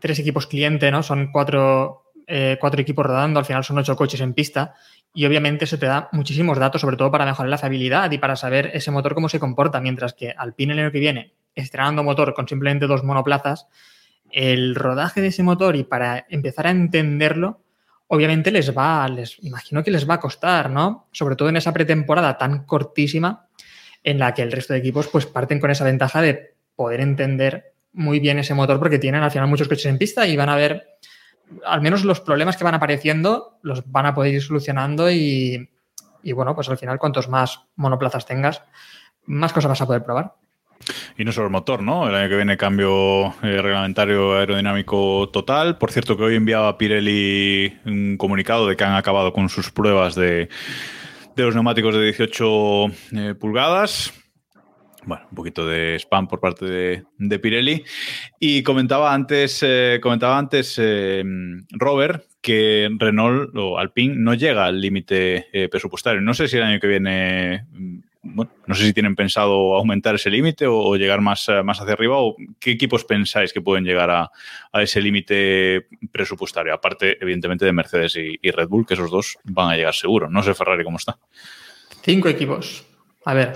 tres 0.00 0.18
equipos 0.18 0.46
cliente, 0.46 0.90
¿no? 0.90 1.02
Son 1.02 1.30
cuatro, 1.30 2.12
eh, 2.26 2.56
cuatro 2.58 2.80
equipos 2.80 3.06
rodando, 3.06 3.38
al 3.38 3.44
final 3.44 3.62
son 3.62 3.78
ocho 3.78 3.94
coches 3.94 4.20
en 4.20 4.32
pista 4.32 4.74
y 5.14 5.26
obviamente 5.26 5.64
eso 5.64 5.78
te 5.78 5.86
da 5.86 6.08
muchísimos 6.12 6.58
datos, 6.58 6.80
sobre 6.80 6.96
todo 6.96 7.10
para 7.10 7.26
mejorar 7.26 7.50
la 7.50 7.58
fiabilidad 7.58 8.10
y 8.10 8.18
para 8.18 8.36
saber 8.36 8.70
ese 8.74 8.90
motor 8.90 9.14
cómo 9.14 9.28
se 9.28 9.38
comporta, 9.38 9.80
mientras 9.80 10.14
que 10.14 10.30
Alpine 10.30 10.72
el 10.72 10.78
año 10.78 10.92
que 10.92 11.00
viene, 11.00 11.34
estrenando 11.54 12.02
motor 12.02 12.32
con 12.34 12.48
simplemente 12.48 12.86
dos 12.86 13.04
monoplazas, 13.04 13.68
el 14.30 14.74
rodaje 14.74 15.20
de 15.20 15.28
ese 15.28 15.42
motor 15.42 15.76
y 15.76 15.84
para 15.84 16.26
empezar 16.30 16.66
a 16.66 16.70
entenderlo, 16.70 17.60
obviamente 18.06 18.50
les 18.50 18.76
va, 18.76 19.06
les 19.08 19.38
imagino 19.42 19.84
que 19.84 19.90
les 19.90 20.08
va 20.08 20.14
a 20.14 20.20
costar, 20.20 20.70
¿no? 20.70 21.08
Sobre 21.12 21.36
todo 21.36 21.50
en 21.50 21.56
esa 21.56 21.72
pretemporada 21.72 22.38
tan 22.38 22.64
cortísima 22.64 23.48
en 24.02 24.18
la 24.18 24.32
que 24.32 24.42
el 24.42 24.52
resto 24.52 24.72
de 24.72 24.78
equipos 24.78 25.08
pues 25.08 25.26
parten 25.26 25.60
con 25.60 25.70
esa 25.70 25.84
ventaja 25.84 26.22
de 26.22 26.54
poder 26.74 27.00
entender 27.00 27.74
muy 27.92 28.20
bien 28.20 28.38
ese 28.38 28.54
motor 28.54 28.78
porque 28.78 28.98
tienen 28.98 29.22
al 29.22 29.30
final 29.30 29.48
muchos 29.48 29.68
coches 29.68 29.86
en 29.86 29.98
pista 29.98 30.26
y 30.26 30.36
van 30.36 30.48
a 30.48 30.56
ver 30.56 30.98
al 31.64 31.80
menos 31.80 32.04
los 32.04 32.20
problemas 32.20 32.56
que 32.56 32.64
van 32.64 32.74
apareciendo 32.74 33.58
los 33.62 33.90
van 33.90 34.06
a 34.06 34.14
poder 34.14 34.34
ir 34.34 34.42
solucionando 34.42 35.10
y, 35.10 35.70
y, 36.22 36.32
bueno, 36.32 36.54
pues 36.54 36.68
al 36.68 36.78
final 36.78 36.98
cuantos 36.98 37.28
más 37.28 37.60
monoplazas 37.76 38.26
tengas, 38.26 38.62
más 39.24 39.52
cosas 39.52 39.68
vas 39.68 39.82
a 39.82 39.86
poder 39.86 40.04
probar. 40.04 40.34
Y 41.16 41.24
no 41.24 41.30
solo 41.30 41.46
el 41.46 41.52
motor, 41.52 41.82
¿no? 41.82 42.08
El 42.08 42.14
año 42.14 42.28
que 42.28 42.36
viene 42.36 42.56
cambio 42.56 43.26
eh, 43.42 43.62
reglamentario 43.62 44.36
aerodinámico 44.36 45.28
total. 45.32 45.78
Por 45.78 45.92
cierto, 45.92 46.16
que 46.16 46.24
hoy 46.24 46.34
enviaba 46.34 46.76
Pirelli 46.76 47.78
un 47.84 48.16
comunicado 48.16 48.66
de 48.66 48.76
que 48.76 48.82
han 48.82 48.96
acabado 48.96 49.32
con 49.32 49.48
sus 49.48 49.70
pruebas 49.70 50.16
de, 50.16 50.48
de 51.36 51.42
los 51.44 51.54
neumáticos 51.54 51.94
de 51.94 52.04
18 52.04 52.86
eh, 53.12 53.34
pulgadas 53.38 54.12
Bueno, 55.04 55.24
un 55.30 55.34
poquito 55.34 55.66
de 55.66 55.96
spam 55.96 56.28
por 56.28 56.38
parte 56.38 56.64
de, 56.64 57.04
de 57.18 57.38
Pirelli. 57.38 57.84
Y 58.38 58.62
comentaba 58.62 59.12
antes, 59.12 59.60
eh, 59.62 59.98
comentaba 60.00 60.38
antes 60.38 60.76
eh, 60.80 61.24
Robert 61.70 62.24
que 62.40 62.88
Renault 62.98 63.56
o 63.56 63.78
Alpine 63.78 64.14
no 64.16 64.34
llega 64.34 64.64
al 64.64 64.80
límite 64.80 65.46
eh, 65.52 65.68
presupuestario. 65.68 66.20
No 66.20 66.34
sé 66.34 66.48
si 66.48 66.56
el 66.56 66.64
año 66.64 66.80
que 66.80 66.86
viene, 66.86 67.66
mm, 67.72 67.98
bueno, 68.22 68.52
no 68.66 68.74
sé 68.74 68.84
si 68.84 68.92
tienen 68.92 69.16
pensado 69.16 69.74
aumentar 69.74 70.14
ese 70.14 70.30
límite 70.30 70.66
o, 70.68 70.94
llegar 70.96 71.20
más, 71.20 71.48
más 71.64 71.80
hacia 71.80 71.94
arriba 71.94 72.18
o 72.18 72.36
qué 72.60 72.70
equipos 72.70 73.04
pensáis 73.04 73.52
que 73.52 73.60
pueden 73.60 73.84
llegar 73.84 74.10
a, 74.10 74.30
a 74.72 74.82
ese 74.82 75.00
límite 75.00 75.86
presupuestario. 76.12 76.72
Aparte, 76.72 77.18
evidentemente, 77.20 77.64
de 77.64 77.72
Mercedes 77.72 78.16
y, 78.16 78.38
y 78.40 78.50
Red 78.52 78.68
Bull, 78.68 78.86
que 78.86 78.94
esos 78.94 79.10
dos 79.10 79.36
van 79.44 79.70
a 79.70 79.76
llegar 79.76 79.94
seguro. 79.94 80.30
No 80.30 80.42
sé 80.42 80.54
Ferrari 80.54 80.84
cómo 80.84 80.98
está. 80.98 81.18
Cinco 82.02 82.28
equipos. 82.28 82.86
A 83.24 83.34
ver, 83.34 83.54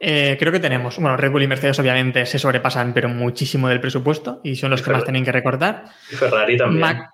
eh, 0.00 0.36
creo 0.38 0.50
que 0.52 0.60
tenemos. 0.60 0.96
Bueno, 0.98 1.16
Red 1.16 1.30
Bull 1.30 1.42
y 1.42 1.46
Mercedes 1.46 1.78
obviamente 1.78 2.24
se 2.26 2.38
sobrepasan, 2.38 2.92
pero 2.94 3.08
muchísimo 3.08 3.68
del 3.68 3.80
presupuesto 3.80 4.40
y 4.42 4.56
son 4.56 4.70
los 4.70 4.80
Y 4.80 4.84
que 4.84 4.90
más 4.90 5.04
tienen 5.04 5.24
que 5.24 5.32
recortar. 5.32 5.84
Y 6.10 6.14
Ferrari 6.16 6.56
también. 6.56 6.80
Mac- 6.80 7.10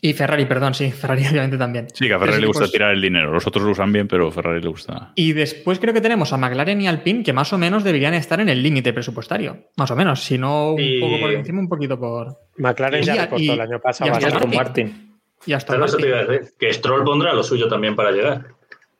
y 0.00 0.12
Ferrari, 0.12 0.44
perdón, 0.46 0.74
sí, 0.74 0.92
Ferrari 0.92 1.26
obviamente 1.26 1.58
también. 1.58 1.88
Sí, 1.92 2.06
que 2.06 2.14
a 2.14 2.18
Ferrari 2.20 2.40
le 2.42 2.46
gusta 2.46 2.64
equipos. 2.64 2.72
tirar 2.72 2.92
el 2.94 3.00
dinero. 3.02 3.32
Los 3.32 3.46
otros 3.48 3.64
lo 3.64 3.72
usan 3.72 3.92
bien, 3.92 4.06
pero 4.06 4.28
a 4.28 4.30
Ferrari 4.30 4.60
le 4.62 4.68
gusta. 4.68 5.10
Y 5.16 5.32
después 5.32 5.80
creo 5.80 5.92
que 5.92 6.00
tenemos 6.00 6.32
a 6.32 6.36
McLaren 6.36 6.80
y 6.80 6.86
Alpine 6.86 7.24
que 7.24 7.32
más 7.32 7.52
o 7.52 7.58
menos 7.58 7.82
deberían 7.82 8.14
estar 8.14 8.38
en 8.40 8.48
el 8.48 8.62
límite 8.62 8.92
presupuestario. 8.92 9.70
Más 9.76 9.90
o 9.90 9.96
menos, 9.96 10.22
si 10.22 10.38
no 10.38 10.74
un 10.74 10.80
Y- 10.80 11.00
poco 11.00 11.18
por 11.20 11.32
encima, 11.32 11.60
un 11.60 11.68
poquito 11.68 11.98
por. 11.98 12.36
McLaren 12.58 13.02
ya 13.02 13.16
Y- 13.16 13.18
recortó 13.18 13.42
y- 13.42 13.50
el 13.50 13.60
año 13.60 13.80
pasado. 13.80 14.10
y 14.10 14.12
Aston 14.12 14.22
Y 14.22 14.24
bastante. 14.24 14.46
Aston 14.46 14.56
Martin. 14.56 14.86
Martin. 14.86 15.18
Y 15.46 15.52
hasta 15.52 15.84
eso 15.84 15.96
te 15.96 16.08
iba 16.08 16.18
a 16.18 16.24
decir. 16.26 16.48
Que 16.58 16.72
Stroll 16.72 17.04
pondrá 17.04 17.32
lo 17.32 17.42
suyo 17.42 17.68
también 17.68 17.96
para 17.96 18.10
llegar. 18.12 18.46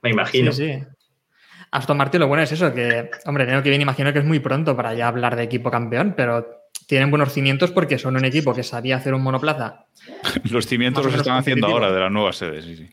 Me 0.03 0.11
imagino. 0.11 0.51
Sí, 0.53 0.66
sí. 0.72 0.83
Aston 1.71 1.97
Martin 1.97 2.21
lo 2.21 2.29
bueno 2.29 2.43
es 2.43 2.53
eso, 2.53 2.73
que, 2.73 3.11
hombre, 3.27 3.45
año 3.51 3.62
que 3.62 3.69
viene 3.71 3.83
imagino 3.83 4.12
que 4.12 4.21
es 4.21 4.25
muy 4.25 4.39
pronto 4.41 4.77
para 4.77 4.95
ya 4.95 5.09
hablar 5.09 5.37
de 5.37 5.43
equipo 5.43 5.71
campeón, 5.71 6.14
pero 6.16 6.47
tienen 6.87 7.11
buenos 7.11 7.33
cimientos 7.33 7.71
porque 7.71 7.99
son 7.99 8.16
un 8.16 8.25
equipo 8.25 8.55
que 8.55 8.62
sabía 8.62 8.97
hacer 8.97 9.12
un 9.14 9.23
monoplaza. 9.23 9.85
Los 10.51 10.66
cimientos 10.66 11.05
los 11.05 11.14
están 11.14 11.37
haciendo 11.37 11.66
ahora 11.66 11.93
de 11.93 12.01
la 12.01 12.09
nueva 12.11 12.33
sede, 12.33 12.62
sí, 12.62 12.77
sí. 12.77 12.89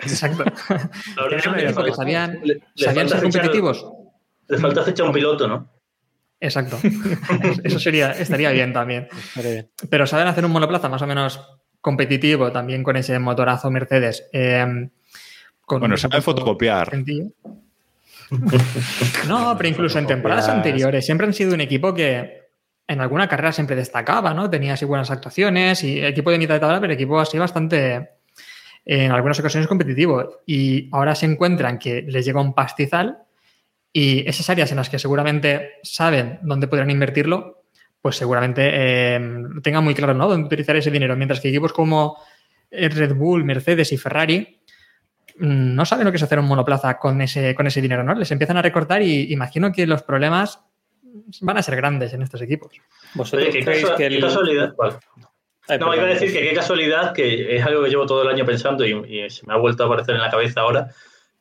Exacto. 0.00 0.44
Un 1.48 1.58
equipo 1.60 1.84
que 1.84 1.92
sabían, 1.92 2.40
le- 2.42 2.54
le 2.74 2.84
sabían 2.84 3.08
falta 3.08 3.20
ser 3.20 3.28
fichar- 3.28 3.32
competitivos. 3.42 3.86
Le 4.48 4.58
falta 4.58 4.82
fichar 4.82 5.06
un 5.06 5.12
piloto, 5.12 5.46
¿no? 5.46 5.68
Exacto. 6.40 6.78
Eso 7.62 7.78
sería, 7.78 8.10
estaría 8.12 8.50
bien 8.50 8.72
también. 8.72 9.06
Pero 9.36 9.48
bien. 9.88 10.06
Saben 10.08 10.26
hacer 10.26 10.44
un 10.44 10.50
monoplaza 10.50 10.88
más 10.88 11.00
o 11.02 11.06
menos 11.06 11.40
competitivo 11.80 12.50
también 12.50 12.82
con 12.82 12.96
ese 12.96 13.16
motorazo 13.20 13.70
Mercedes. 13.70 14.28
eh, 14.32 14.88
con 15.64 15.78
Bueno, 15.80 15.96
saben 15.96 16.22
fotocopiar. 16.22 16.90
sencillo. 16.90 17.26
No, 19.28 19.56
pero 19.56 19.68
incluso 19.68 19.98
en 19.98 20.06
temporadas 20.06 20.48
anteriores 20.48 21.04
siempre 21.04 21.26
han 21.26 21.34
sido 21.34 21.54
un 21.54 21.60
equipo 21.60 21.94
que 21.94 22.42
en 22.86 23.00
alguna 23.00 23.28
carrera 23.28 23.52
siempre 23.52 23.76
destacaba, 23.76 24.34
¿no? 24.34 24.50
Tenía 24.50 24.74
así 24.74 24.84
buenas 24.84 25.10
actuaciones 25.10 25.82
y 25.84 26.04
equipo 26.04 26.30
de 26.30 26.38
mitad 26.38 26.54
de 26.54 26.60
tabla, 26.60 26.80
pero 26.80 26.92
equipo 26.92 27.18
así 27.20 27.38
bastante, 27.38 28.10
en 28.84 29.12
algunas 29.12 29.38
ocasiones 29.40 29.68
competitivo. 29.68 30.42
Y 30.46 30.88
ahora 30.92 31.14
se 31.14 31.26
encuentran 31.26 31.78
que 31.78 32.02
les 32.02 32.24
llega 32.24 32.40
un 32.40 32.54
pastizal 32.54 33.18
y 33.92 34.28
esas 34.28 34.48
áreas 34.50 34.70
en 34.70 34.78
las 34.78 34.90
que 34.90 34.98
seguramente 34.98 35.74
saben 35.82 36.38
dónde 36.42 36.66
podrán 36.66 36.90
invertirlo, 36.90 37.64
pues 38.00 38.16
seguramente 38.16 38.62
eh, 38.72 39.20
tengan 39.62 39.84
muy 39.84 39.94
claro, 39.94 40.14
¿no? 40.14 40.28
Dónde 40.28 40.46
utilizar 40.46 40.76
ese 40.76 40.90
dinero. 40.90 41.16
Mientras 41.16 41.40
que 41.40 41.48
equipos 41.48 41.72
como 41.72 42.18
Red 42.70 43.14
Bull, 43.14 43.44
Mercedes 43.44 43.92
y 43.92 43.98
Ferrari 43.98 44.61
no 45.42 45.84
saben 45.84 46.04
lo 46.04 46.12
que 46.12 46.16
es 46.16 46.22
hacer 46.22 46.38
un 46.38 46.46
monoplaza 46.46 46.98
con 46.98 47.20
ese, 47.20 47.54
con 47.54 47.66
ese 47.66 47.80
dinero, 47.80 48.04
¿no? 48.04 48.14
Les 48.14 48.30
empiezan 48.30 48.56
a 48.56 48.62
recortar 48.62 49.02
y 49.02 49.32
imagino 49.32 49.72
que 49.72 49.86
los 49.86 50.02
problemas 50.02 50.60
van 51.40 51.58
a 51.58 51.62
ser 51.62 51.76
grandes 51.76 52.12
en 52.14 52.22
estos 52.22 52.40
equipos. 52.42 52.72
¿Vosotros 53.14 53.48
Oye, 53.48 53.58
qué, 53.58 53.64
creéis 53.64 53.90
que 53.90 54.08
qué 54.08 54.20
casualidad. 54.20 54.74
No, 54.78 54.98
perdón, 55.66 55.94
iba 55.94 56.04
a 56.04 56.06
decir 56.06 56.32
que 56.32 56.42
qué 56.48 56.54
casualidad, 56.54 57.12
que 57.12 57.56
es 57.56 57.64
algo 57.66 57.82
que 57.82 57.90
llevo 57.90 58.06
todo 58.06 58.22
el 58.22 58.28
año 58.28 58.44
pensando 58.46 58.84
y, 58.86 58.92
y 58.92 59.30
se 59.30 59.46
me 59.46 59.52
ha 59.54 59.56
vuelto 59.56 59.82
a 59.82 59.86
aparecer 59.86 60.14
en 60.14 60.20
la 60.22 60.30
cabeza 60.30 60.60
ahora, 60.60 60.90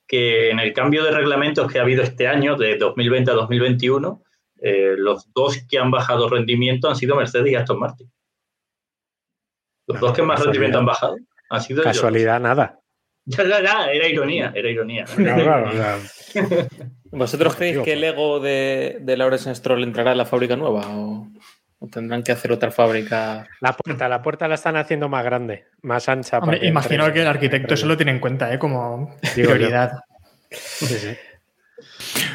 que 0.07 0.49
en 0.49 0.59
el 0.59 0.73
cambio 0.73 1.03
de 1.03 1.11
reglamentos 1.11 1.71
que 1.71 1.79
ha 1.79 1.83
habido 1.83 2.03
este 2.03 2.27
año, 2.27 2.55
de 2.57 2.77
2020 2.77 3.31
a 3.31 3.33
2021, 3.35 4.23
eh, 4.61 4.95
los 4.97 5.31
dos 5.33 5.63
que 5.69 5.79
han 5.79 5.91
bajado 5.91 6.27
rendimiento 6.29 6.89
han 6.89 6.95
sido 6.95 7.15
Mercedes 7.15 7.51
y 7.51 7.55
Aston 7.55 7.79
Martin. 7.79 8.11
Los 9.87 9.99
No, 9.99 10.07
dos 10.07 10.15
que 10.15 10.21
más 10.21 10.37
casualidad. 10.37 10.45
rendimiento 10.45 10.79
han 10.79 10.85
bajado 10.85 11.15
han 11.49 11.61
sido 11.61 11.81
ellos. 11.81 11.93
Casualidad, 11.97 12.39
nada. 12.39 12.80
Ya, 13.25 13.43
ya, 13.43 13.61
ya, 13.61 13.91
era 13.91 14.07
ironía, 14.07 14.51
era 14.55 14.69
ironía. 14.69 15.05
No, 15.17 15.35
claro, 15.35 15.71
¿Vosotros 17.11 17.55
creéis 17.55 17.79
que 17.79 17.93
el 17.93 18.03
ego 18.03 18.39
de, 18.39 18.97
de 19.01 19.17
Lawrence 19.17 19.53
Stroll 19.53 19.83
entrará 19.83 20.13
en 20.13 20.17
la 20.17 20.25
fábrica 20.25 20.55
nueva 20.55 20.87
o, 20.87 21.27
o 21.79 21.87
tendrán 21.87 22.23
que 22.23 22.31
hacer 22.31 22.51
otra 22.51 22.71
fábrica? 22.71 23.47
la 23.59 23.73
puerta, 23.73 24.09
la 24.09 24.21
puerta 24.21 24.47
la 24.47 24.55
están 24.55 24.75
haciendo 24.75 25.07
más 25.09 25.23
grande, 25.23 25.65
más 25.81 26.09
ancha. 26.09 26.39
Hombre, 26.39 26.59
que 26.59 26.67
imagino 26.67 27.11
que 27.13 27.21
el 27.21 27.27
arquitecto 27.27 27.73
eso 27.73 27.85
lo 27.85 27.97
tiene 27.97 28.13
en 28.13 28.19
cuenta, 28.19 28.51
¿eh? 28.53 28.57
Como 28.57 29.15
Digo 29.35 29.51
prioridad. 29.51 29.99
Sí, 30.49 30.85
sí. 30.87 31.15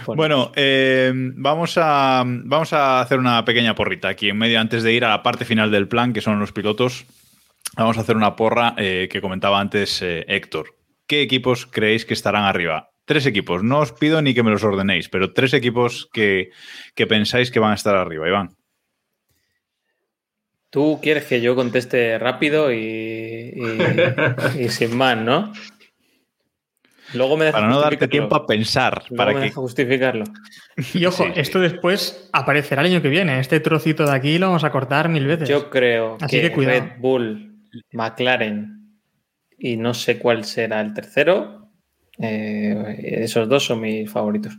Bueno, 0.07 0.53
eh, 0.55 1.12
vamos, 1.14 1.74
a, 1.76 2.22
vamos 2.24 2.72
a 2.72 3.01
hacer 3.01 3.18
una 3.18 3.45
pequeña 3.45 3.74
porrita 3.74 4.09
aquí 4.09 4.28
en 4.28 4.39
medio 4.39 4.61
antes 4.61 4.82
de 4.82 4.93
ir 4.93 5.05
a 5.05 5.09
la 5.09 5.22
parte 5.22 5.45
final 5.45 5.70
del 5.70 5.89
plan, 5.89 6.12
que 6.12 6.20
son 6.20 6.39
los 6.39 6.53
pilotos. 6.53 7.07
Vamos 7.77 7.99
a 7.99 8.01
hacer 8.01 8.16
una 8.16 8.37
porra 8.37 8.74
eh, 8.79 9.09
que 9.11 9.20
comentaba 9.20 9.61
antes 9.61 10.01
eh, 10.03 10.24
Héctor. 10.29 10.74
¿Qué 11.07 11.22
equipos 11.22 11.66
creéis 11.66 12.05
que 12.05 12.14
estarán 12.14 12.45
arriba? 12.45 12.91
Tres 13.05 13.27
equipos. 13.27 13.62
No 13.62 13.79
os 13.81 13.93
pido 13.93 14.20
ni 14.22 14.35
que 14.35 14.43
me 14.43 14.51
los 14.51 14.64
ordenéis, 14.64 15.09
pero 15.09 15.33
tres 15.33 15.53
equipos 15.55 16.09
que, 16.12 16.51
que 16.95 17.07
pensáis 17.07 17.51
que 17.51 17.61
van 17.61 17.72
a 17.72 17.74
estar 17.77 17.95
arriba, 17.95 18.27
Iván. 18.27 18.57
Tú 20.70 20.99
quieres 21.01 21.24
que 21.24 21.41
yo 21.41 21.55
conteste 21.55 22.18
rápido 22.18 22.72
y, 22.72 22.77
y- 23.55 24.61
y 24.64 24.68
sin 24.68 24.97
más, 24.97 25.16
¿no? 25.16 25.53
Luego 27.14 27.37
me 27.37 27.53
Para 27.53 27.68
no 27.68 27.79
darte 27.81 28.09
tiempo 28.09 28.35
a 28.35 28.47
pensar. 28.47 29.05
Luego 29.11 29.16
Para 29.16 29.33
me 29.33 29.39
que... 29.39 29.45
deja 29.47 29.61
justificarlo. 29.61 30.24
Y 30.93 31.07
ojo, 31.07 31.22
Sí, 31.24 31.31
sí. 31.35 31.41
esto 31.41 31.61
después 31.61 32.29
aparecerá 32.33 32.83
el 32.83 32.89
año 32.89 33.01
que 33.03 33.09
viene. 33.09 33.39
Este 33.39 33.61
trocito 33.61 34.05
de 34.05 34.12
aquí 34.12 34.39
lo 34.39 34.49
vamos 34.49 34.64
a 34.64 34.70
cortar 34.72 35.09
mil 35.09 35.24
veces. 35.24 35.49
Yo 35.49 35.70
creo 35.70 36.18
Así 36.20 36.37
que, 36.41 36.49
que 36.49 36.53
cuidado. 36.53 36.81
Red 36.81 36.93
Bull, 36.99 37.56
McLaren 37.93 38.99
y 39.59 39.77
no 39.77 39.95
sé 39.95 40.18
cuál 40.18 40.45
será 40.45 40.81
el 40.81 40.93
tercero. 40.95 41.70
eh, 42.18 42.97
esos 43.22 43.49
dos 43.49 43.64
son 43.64 43.81
mis 43.81 44.11
favoritos. 44.11 44.57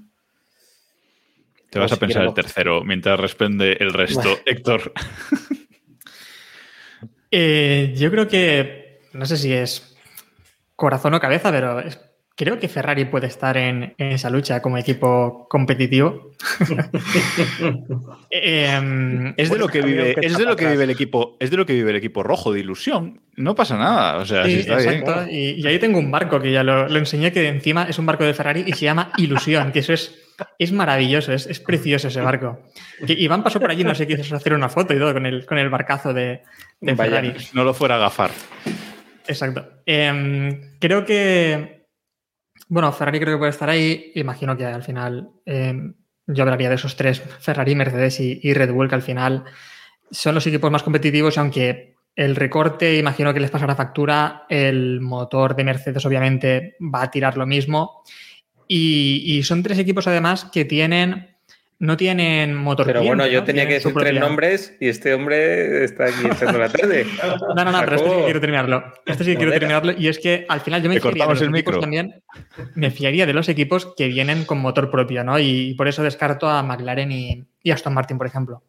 Te 1.69 1.79
vas 1.79 1.91
a 1.91 1.97
pensar 1.97 2.23
el 2.23 2.33
tercero 2.33 2.83
mientras 2.83 3.19
responde 3.19 3.77
el 3.79 3.93
resto. 3.93 4.21
Bueno. 4.21 4.37
Héctor. 4.45 4.93
Eh, 7.29 7.93
yo 7.97 8.09
creo 8.09 8.27
que, 8.27 9.01
no 9.13 9.25
sé 9.25 9.35
si 9.37 9.51
es 9.51 9.97
corazón 10.77 11.13
o 11.13 11.19
cabeza, 11.19 11.51
pero 11.51 11.79
es- 11.81 11.99
creo 12.37 12.59
que 12.59 12.69
Ferrari 12.69 13.03
puede 13.05 13.27
estar 13.27 13.57
en, 13.57 13.95
en 13.97 14.11
esa 14.13 14.29
lucha 14.29 14.61
como 14.61 14.77
equipo 14.77 15.47
competitivo. 15.49 16.31
Em, 18.29 19.33
Es 19.37 19.49
de 19.49 19.57
lo 19.57 19.67
que 19.67 19.81
vive, 19.81 20.15
que 20.15 20.25
es 20.27 20.33
echa 20.33 20.37
de 20.37 20.43
lo 20.45 20.49
para 20.51 20.55
que 20.55 20.63
atrás. 20.65 20.71
vive 20.73 20.83
el 20.83 20.89
equipo, 20.89 21.37
es 21.39 21.49
de 21.51 21.57
lo 21.57 21.65
que 21.65 21.73
vive 21.73 21.89
el 21.91 21.95
equipo 21.97 22.23
rojo 22.23 22.51
de 22.53 22.59
ilusión. 22.59 23.21
No 23.35 23.55
pasa 23.55 23.77
nada. 23.77 24.17
O 24.17 24.25
sea, 24.25 24.45
Sí, 24.45 24.51
si 24.53 24.59
está 24.59 24.77
bien. 24.77 24.93
exacto. 24.95 25.25
Y, 25.29 25.61
y 25.61 25.67
ahí 25.67 25.79
tengo 25.79 25.99
un 25.99 26.11
barco 26.11 26.39
que 26.39 26.51
ya 26.51 26.63
lo, 26.63 26.87
lo 26.87 26.97
enseñé, 26.99 27.31
que 27.31 27.47
encima 27.47 27.83
es 27.83 27.97
un 27.99 28.05
barco 28.05 28.23
de 28.23 28.33
Ferrari 28.33 28.63
y 28.65 28.73
se 28.73 28.85
llama 28.85 29.11
Ilusión, 29.17 29.71
que 29.71 29.79
eso 29.79 29.93
es, 29.93 30.15
es 30.59 30.71
maravilloso, 30.71 31.33
es, 31.33 31.47
es 31.47 31.59
precioso 31.59 32.07
ese 32.09 32.21
barco. 32.21 32.59
Que 33.05 33.13
Iván 33.13 33.43
pasó 33.43 33.59
por 33.59 33.71
allí, 33.71 33.83
no 33.83 33.95
sé, 33.95 34.07
quiso 34.07 34.35
hacer 34.35 34.53
una 34.53 34.69
foto 34.69 34.93
y 34.93 34.99
todo 34.99 35.13
con 35.13 35.25
el, 35.25 35.45
con 35.45 35.57
el 35.57 35.69
barcazo 35.69 36.13
de, 36.13 36.41
de 36.81 36.93
Vaya. 36.93 37.21
Ferrari. 37.21 37.33
No 37.53 37.63
lo 37.63 37.73
fuera 37.73 37.95
a 37.95 37.99
gafar. 37.99 38.31
Exacto. 39.27 39.67
Em, 39.85 40.77
creo 40.79 41.05
que. 41.05 41.76
Bueno, 42.69 42.91
Ferrari 42.91 43.19
creo 43.19 43.35
que 43.35 43.39
puede 43.39 43.51
estar 43.51 43.69
ahí. 43.69 44.11
Imagino 44.15 44.57
que 44.57 44.65
al 44.65 44.83
final 44.83 45.29
em, 45.45 45.93
yo 46.25 46.43
hablaría 46.43 46.69
de 46.69 46.75
esos 46.75 46.95
tres: 46.95 47.19
Ferrari, 47.19 47.75
Mercedes 47.75 48.19
y, 48.19 48.53
Red 48.53 48.71
Bull, 48.71 48.89
que 48.89 48.95
al 48.95 49.01
final 49.01 49.45
son 50.11 50.35
los 50.35 50.45
equipos 50.47 50.71
más 50.71 50.83
competitivos. 50.83 51.37
Aunque 51.37 51.95
el 52.15 52.35
recorte, 52.35 52.97
imagino 52.97 53.33
que 53.33 53.39
les 53.39 53.51
pasará 53.51 53.75
factura, 53.75 54.45
el 54.49 54.99
motor 55.01 55.55
de 55.55 55.63
Mercedes, 55.63 56.05
obviamente, 56.05 56.75
va 56.81 57.03
a 57.03 57.11
tirar 57.11 57.37
lo 57.37 57.45
mismo. 57.45 58.03
Y 58.67 59.41
son 59.43 59.63
tres 59.63 59.79
equipos, 59.79 60.07
además, 60.07 60.49
que 60.51 60.65
tienen. 60.65 61.36
No 61.79 61.95
tienen 61.95 62.55
motor. 62.55 62.87
Pero 62.87 63.03
bueno, 63.03 63.27
yo 63.27 63.41
¿no? 63.41 63.45
tenía 63.45 63.67
que 63.67 63.75
decir 63.75 63.93
tres 63.93 64.19
nombres 64.19 64.75
y 64.79 64.87
este 64.87 65.13
hombre 65.13 65.83
está 65.83 66.05
aquí 66.05 66.25
echando 66.25 66.57
la 66.57 66.69
tarde. 66.69 67.05
no, 67.55 67.63
no, 67.63 67.71
no, 67.71 67.79
pero 67.81 67.95
este 67.97 68.09
sí 68.09 68.15
quiero 68.25 68.41
terminarlo. 68.41 68.93
Este 69.05 69.23
sí 69.23 69.31
que 69.31 69.37
quiero 69.37 69.51
terminarlo. 69.51 69.91
Y 69.95 70.07
es 70.07 70.17
que 70.17 70.45
al 70.49 70.61
final 70.61 70.81
yo 70.81 70.89
me 70.89 70.95
Te 70.95 71.01
fiaría 71.01 71.25
de 71.25 71.27
cortamos 71.27 71.39
los 71.39 71.47
el 71.47 71.55
equipos 71.55 71.75
micro. 71.75 71.81
también. 71.81 72.23
Me 72.73 72.89
fiaría 72.89 73.27
de 73.27 73.33
los 73.33 73.47
equipos 73.47 73.93
que 73.95 74.07
vienen 74.07 74.45
con 74.45 74.57
motor 74.57 74.89
propio, 74.89 75.23
¿no? 75.23 75.37
Y, 75.37 75.75
por 75.75 75.87
eso 75.87 76.01
descarto 76.01 76.49
a 76.49 76.63
McLaren 76.63 77.11
y, 77.11 77.45
y 77.61 77.71
Aston 77.71 77.93
Martin, 77.93 78.17
por 78.17 78.25
ejemplo. 78.25 78.63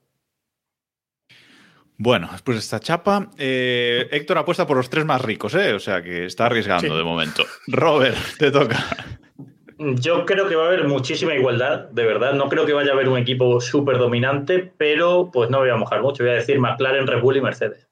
Bueno, 1.96 2.28
después 2.30 2.56
de 2.56 2.61
esta 2.61 2.78
chapa, 2.78 3.30
eh, 3.38 4.06
Héctor 4.12 4.38
apuesta 4.38 4.66
por 4.66 4.76
los 4.76 4.88
tres 4.88 5.04
más 5.04 5.20
ricos, 5.22 5.54
¿eh? 5.54 5.72
O 5.72 5.80
sea 5.80 6.02
que 6.02 6.26
está 6.26 6.46
arriesgando 6.46 6.92
Sí. 6.92 6.96
de 6.96 7.02
momento. 7.04 7.44
Robert, 7.68 8.16
te 8.38 8.50
toca. 8.50 8.76
Yo 9.79 10.26
creo 10.26 10.49
que 10.49 10.57
va 10.57 10.64
a 10.64 10.66
haber 10.68 10.89
muchísima 10.89 11.35
igualdad, 11.35 11.89
de 11.91 12.05
verdad. 12.05 12.33
No 12.35 12.49
creo 12.49 12.66
que 12.66 12.72
vaya 12.72 12.91
a 12.91 12.95
haber 12.95 13.09
un 13.09 13.16
equipo 13.16 13.61
súper 13.61 13.97
dominante, 13.99 14.72
pero 14.76 15.31
pues 15.33 15.51
no 15.51 15.59
voy 15.59 15.70
a 15.70 15.76
mojar 15.76 16.03
mucho. 16.03 16.24
Voy 16.24 16.33
a 16.33 16.37
decir 16.37 16.59
McLaren, 16.59 17.07
Red 17.07 17.20
Bull 17.20 17.37
y 17.37 17.41
Mercedes. 17.41 17.89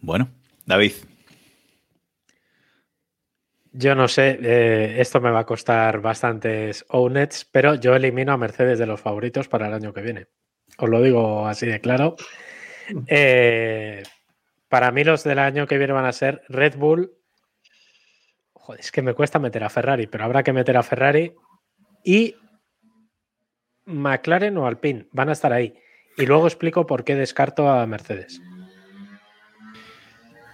Bueno, 0.00 0.28
David. 0.64 0.92
Yo 3.72 3.94
no 3.94 4.06
sé, 4.06 4.38
eh, 4.40 5.00
esto 5.00 5.20
me 5.20 5.30
va 5.30 5.40
a 5.40 5.46
costar 5.46 6.00
bastantes 6.00 6.86
ownets, 6.88 7.44
pero 7.44 7.74
yo 7.74 7.96
elimino 7.96 8.32
a 8.32 8.38
Mercedes 8.38 8.78
de 8.78 8.86
los 8.86 9.00
favoritos 9.00 9.48
para 9.48 9.66
el 9.66 9.74
año 9.74 9.92
que 9.92 10.00
viene. 10.00 10.28
Os 10.78 10.88
lo 10.88 11.02
digo 11.02 11.46
así 11.46 11.66
de 11.66 11.80
claro. 11.80 12.16
Eh, 13.08 14.04
para 14.68 14.92
mí 14.92 15.02
los 15.02 15.24
del 15.24 15.40
año 15.40 15.66
que 15.66 15.76
viene 15.76 15.92
van 15.92 16.04
a 16.04 16.12
ser 16.12 16.42
Red 16.48 16.76
Bull. 16.76 17.10
Joder, 18.66 18.80
es 18.80 18.90
que 18.90 19.00
me 19.00 19.14
cuesta 19.14 19.38
meter 19.38 19.62
a 19.62 19.70
Ferrari, 19.70 20.08
pero 20.08 20.24
habrá 20.24 20.42
que 20.42 20.52
meter 20.52 20.76
a 20.76 20.82
Ferrari 20.82 21.32
y 22.02 22.34
McLaren 23.84 24.58
o 24.58 24.66
Alpine. 24.66 25.06
Van 25.12 25.28
a 25.28 25.32
estar 25.34 25.52
ahí. 25.52 25.72
Y 26.16 26.26
luego 26.26 26.48
explico 26.48 26.84
por 26.84 27.04
qué 27.04 27.14
descarto 27.14 27.70
a 27.70 27.86
Mercedes. 27.86 28.42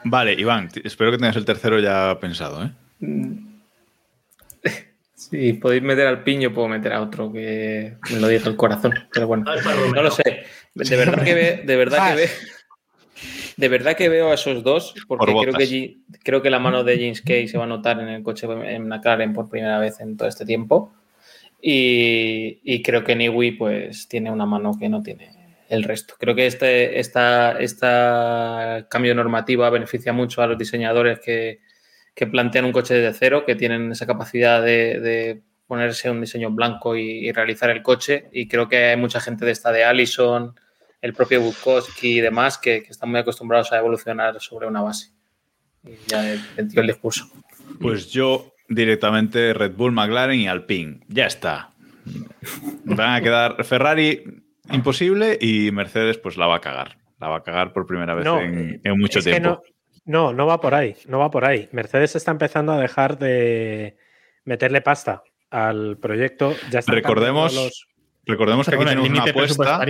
Vale, 0.04 0.34
Iván, 0.34 0.68
espero 0.84 1.10
que 1.10 1.16
tengas 1.16 1.36
el 1.36 1.46
tercero 1.46 1.80
ya 1.80 2.18
pensado, 2.20 2.64
¿eh? 2.64 2.70
Si 5.14 5.54
podéis 5.54 5.82
meter 5.82 6.06
al 6.06 6.22
piño, 6.22 6.52
puedo 6.52 6.68
meter 6.68 6.92
a 6.92 7.00
otro 7.00 7.32
que 7.32 7.96
me 8.12 8.20
lo 8.20 8.28
diga 8.28 8.46
el 8.46 8.56
corazón. 8.56 8.92
Pero 9.10 9.26
bueno, 9.26 9.44
no 9.94 10.02
lo 10.02 10.10
sé. 10.10 10.44
De 10.74 10.96
verdad 10.96 11.24
que, 11.24 11.32
ve, 11.32 11.62
de 11.64 11.76
verdad 11.76 12.10
que 12.10 12.16
ve, 12.16 12.30
de 13.56 13.68
verdad 13.68 13.96
que 13.96 14.08
veo 14.08 14.30
a 14.30 14.34
esos 14.34 14.62
dos, 14.62 14.94
porque 15.06 15.32
creo 15.32 15.54
que, 15.54 15.96
creo 16.22 16.42
que 16.42 16.50
la 16.50 16.58
mano 16.58 16.84
de 16.84 16.96
James 16.96 17.22
Kay 17.22 17.48
se 17.48 17.58
va 17.58 17.64
a 17.64 17.68
notar 17.68 18.00
en 18.00 18.08
el 18.08 18.22
coche 18.22 18.46
en 18.46 18.88
McLaren 18.88 19.32
por 19.32 19.48
primera 19.48 19.78
vez 19.78 20.00
en 20.00 20.16
todo 20.16 20.28
este 20.28 20.44
tiempo. 20.44 20.92
Y, 21.60 22.60
y 22.64 22.82
creo 22.82 23.04
que 23.04 23.14
Niwi 23.14 23.52
pues 23.52 24.08
tiene 24.08 24.30
una 24.30 24.46
mano 24.46 24.76
que 24.78 24.88
no 24.88 25.02
tiene 25.02 25.30
el 25.68 25.84
resto. 25.84 26.14
Creo 26.18 26.34
que 26.34 26.46
este 26.46 26.98
esta, 26.98 27.58
esta 27.60 28.86
cambio 28.90 29.14
normativo 29.14 29.68
beneficia 29.70 30.12
mucho 30.12 30.42
a 30.42 30.46
los 30.46 30.58
diseñadores 30.58 31.20
que, 31.20 31.60
que 32.14 32.26
plantean 32.26 32.66
un 32.66 32.72
coche 32.72 32.94
de 32.94 33.12
cero, 33.14 33.44
que 33.46 33.54
tienen 33.54 33.92
esa 33.92 34.06
capacidad 34.06 34.62
de, 34.62 35.42
ponerse 35.66 36.10
un 36.10 36.20
diseño 36.20 36.50
blanco 36.50 36.96
y, 36.96 37.32
realizar 37.32 37.70
el 37.70 37.82
coche. 37.82 38.28
Y 38.32 38.48
creo 38.48 38.68
que 38.68 38.84
hay 38.84 38.96
mucha 38.96 39.20
gente 39.20 39.46
de 39.46 39.52
esta 39.52 39.72
de 39.72 39.84
Allison, 39.84 40.54
el 41.02 41.12
propio 41.12 41.42
Bukowski 41.42 42.18
y 42.18 42.20
demás, 42.20 42.56
que, 42.56 42.76
están 42.88 43.10
muy 43.10 43.20
acostumbrados 43.20 43.72
a 43.72 43.78
evolucionar 43.78 44.40
sobre 44.40 44.68
una 44.68 44.80
base. 44.80 45.10
Y 45.84 45.96
ya 46.06 46.32
el 46.32 46.86
discurso. 46.86 47.28
Pues 47.80 48.10
yo 48.10 48.54
directamente 48.68 49.52
Red 49.52 49.72
Bull, 49.72 49.92
McLaren 49.92 50.40
y 50.40 50.48
Alpine. 50.48 51.00
Ya 51.08 51.26
está. 51.26 51.70
Van 52.84 53.14
a 53.14 53.20
quedar 53.20 53.64
Ferrari 53.64 54.24
imposible 54.70 55.38
y 55.40 55.70
Mercedes 55.72 56.18
pues 56.18 56.36
la 56.36 56.46
va 56.46 56.56
a 56.56 56.60
cagar. 56.60 56.96
La 57.20 57.28
va 57.28 57.38
a 57.38 57.42
cagar 57.42 57.72
por 57.72 57.86
primera 57.86 58.14
vez 58.14 58.26
en, 58.26 58.98
mucho 58.98 59.20
tiempo. 59.20 59.62
No, 60.04 60.32
no 60.32 60.46
va 60.46 60.60
por 60.60 60.74
ahí, 60.74 60.96
no 61.06 61.18
va 61.18 61.30
por 61.30 61.44
ahí. 61.44 61.68
Mercedes 61.72 62.16
está 62.16 62.32
empezando 62.32 62.72
a 62.72 62.80
dejar 62.80 63.18
de 63.18 63.96
meterle 64.44 64.80
pasta 64.80 65.22
al 65.50 65.98
proyecto. 65.98 66.54
Ya 66.70 66.80
recordemos, 66.86 67.86
recordemos 68.24 68.68
que 68.68 68.74
aquí 68.74 68.84
tenemos 68.84 69.08
una 69.08 69.22
apuesta. 69.22 69.80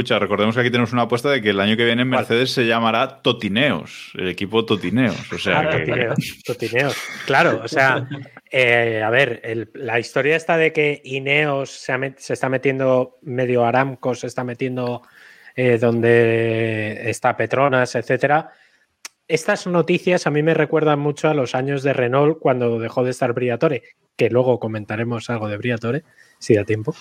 Escucha, 0.00 0.18
recordemos 0.18 0.54
que 0.54 0.62
aquí 0.62 0.70
tenemos 0.70 0.94
una 0.94 1.02
apuesta 1.02 1.28
de 1.28 1.42
que 1.42 1.50
el 1.50 1.60
año 1.60 1.76
que 1.76 1.84
viene 1.84 2.06
Mercedes 2.06 2.52
se 2.52 2.66
llamará 2.66 3.20
Totineos, 3.20 4.12
el 4.14 4.28
equipo 4.28 4.64
Totineos. 4.64 5.30
O 5.30 5.36
sea, 5.36 5.60
ah, 5.60 6.14
Totineos, 6.46 6.96
Claro, 7.26 7.60
o 7.62 7.68
sea, 7.68 8.08
eh, 8.50 9.02
a 9.04 9.10
ver, 9.10 9.68
la 9.74 10.00
historia 10.00 10.36
está 10.36 10.56
de 10.56 10.72
que 10.72 11.02
Ineos 11.04 11.68
se, 11.68 12.14
está 12.32 12.48
metiendo 12.48 13.18
medio 13.20 13.66
Aramco, 13.66 14.14
se 14.14 14.28
está 14.28 14.42
metiendo 14.42 15.02
eh, 15.54 15.76
donde 15.76 17.10
está 17.10 17.36
Petronas, 17.36 17.94
etcétera 17.94 18.52
estas 19.28 19.66
noticias 19.66 20.26
a 20.26 20.30
mí 20.30 20.42
me 20.42 20.54
recuerdan 20.54 20.98
mucho 20.98 21.28
a 21.28 21.34
los 21.34 21.54
años 21.54 21.84
de 21.84 21.92
Renault 21.92 22.40
cuando 22.40 22.80
dejó 22.80 23.04
de 23.04 23.10
estar 23.10 23.32
Briatore, 23.32 23.82
que 24.16 24.28
luego 24.28 24.58
comentaremos 24.58 25.30
algo 25.30 25.46
de 25.46 25.56
Briatore, 25.56 26.02
si 26.38 26.54
da 26.56 26.64
tiempo. 26.64 26.96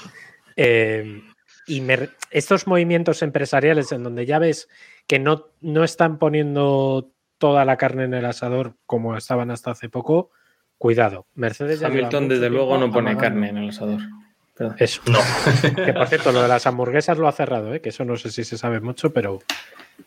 Eh, 0.56 1.24
y 1.70 1.84
estos 2.32 2.68
movimientos 2.68 3.22
empresariales 3.22 3.92
en 3.92 4.04
donde 4.04 4.26
ya 4.26 4.40
ves 4.40 4.68
que 5.08 5.20
no, 5.20 5.48
no 5.62 5.84
están 5.84 6.18
poniendo 6.18 7.12
toda 7.38 7.64
la 7.64 7.78
carne 7.78 8.04
en 8.04 8.14
el 8.14 8.26
asador 8.26 8.76
como 8.86 9.16
estaban 9.16 9.52
hasta 9.52 9.72
hace 9.72 9.88
poco, 9.88 10.32
cuidado. 10.78 11.28
Mercedes 11.36 11.84
Hamilton, 11.84 12.28
desde 12.28 12.50
luego, 12.50 12.78
no 12.78 12.92
pone 12.92 13.16
carne 13.18 13.50
en 13.50 13.58
el 13.58 13.70
asador. 13.70 14.02
Eso. 14.78 15.02
No. 15.08 15.20
que 15.86 15.94
por 15.94 16.08
cierto, 16.08 16.32
lo 16.32 16.42
de 16.42 16.48
las 16.48 16.68
hamburguesas 16.68 17.18
lo 17.18 17.28
ha 17.28 17.32
cerrado, 17.32 17.74
¿eh? 17.74 17.82
que 17.82 17.90
eso 17.90 18.04
no 18.04 18.18
sé 18.18 18.30
si 18.30 18.44
se 18.44 18.58
sabe 18.58 18.82
mucho, 18.82 19.14
pero 19.14 19.40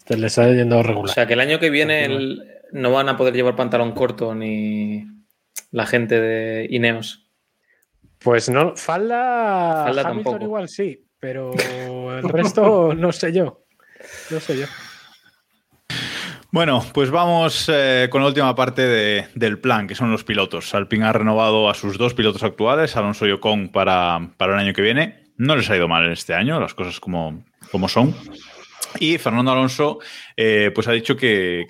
le 0.09 0.27
está 0.27 0.53
yendo 0.53 0.83
regular. 0.83 1.11
O 1.11 1.15
sea, 1.15 1.27
que 1.27 1.33
el 1.33 1.41
año 1.41 1.59
que 1.59 1.71
viene 1.71 2.37
no 2.73 2.91
van 2.93 3.09
a 3.09 3.17
poder 3.17 3.35
llevar 3.35 3.57
pantalón 3.57 3.93
corto 3.93 4.35
ni 4.35 5.07
la 5.71 5.87
gente 5.87 6.21
de 6.21 6.67
Ineos. 6.69 7.27
Pues 8.19 8.49
no, 8.49 8.77
falda, 8.77 9.85
falda 9.87 10.03
tampoco. 10.03 10.43
igual 10.43 10.69
sí, 10.69 11.05
pero 11.23 11.53
el 12.19 12.29
resto 12.29 12.95
no 12.95 13.13
sé 13.13 13.33
yo. 13.33 13.65
No 14.31 14.41
sé 14.41 14.59
yo. 14.59 14.67
Bueno, 16.51 16.85
pues 16.93 17.11
vamos 17.11 17.71
eh, 17.73 18.09
con 18.11 18.21
la 18.21 18.29
última 18.29 18.55
parte 18.55 19.29
del 19.35 19.59
plan, 19.59 19.87
que 19.87 19.95
son 19.95 20.11
los 20.11 20.25
pilotos. 20.25 20.75
Alpine 20.75 21.07
ha 21.07 21.13
renovado 21.13 21.71
a 21.71 21.75
sus 21.75 21.97
dos 21.97 22.13
pilotos 22.13 22.43
actuales, 22.43 22.95
Alonso 22.97 23.27
y 23.27 23.31
Ocon, 23.31 23.69
para, 23.69 24.33
para 24.37 24.55
el 24.55 24.59
año 24.59 24.75
que 24.75 24.83
viene. 24.83 25.23
No 25.39 25.57
les 25.57 25.71
ha 25.71 25.77
ido 25.77 25.89
mal 25.89 26.05
en 26.05 26.13
este 26.13 26.35
año, 26.35 26.61
las 26.61 26.75
cosas 26.75 27.01
como, 27.01 27.43
como 27.71 27.89
son. 27.89 28.15
Y 28.99 29.17
Fernando 29.19 29.53
Alonso 29.53 30.01
eh, 30.37 30.71
pues 30.75 30.89
ha 30.89 30.93
dicho 30.93 31.17
que, 31.17 31.67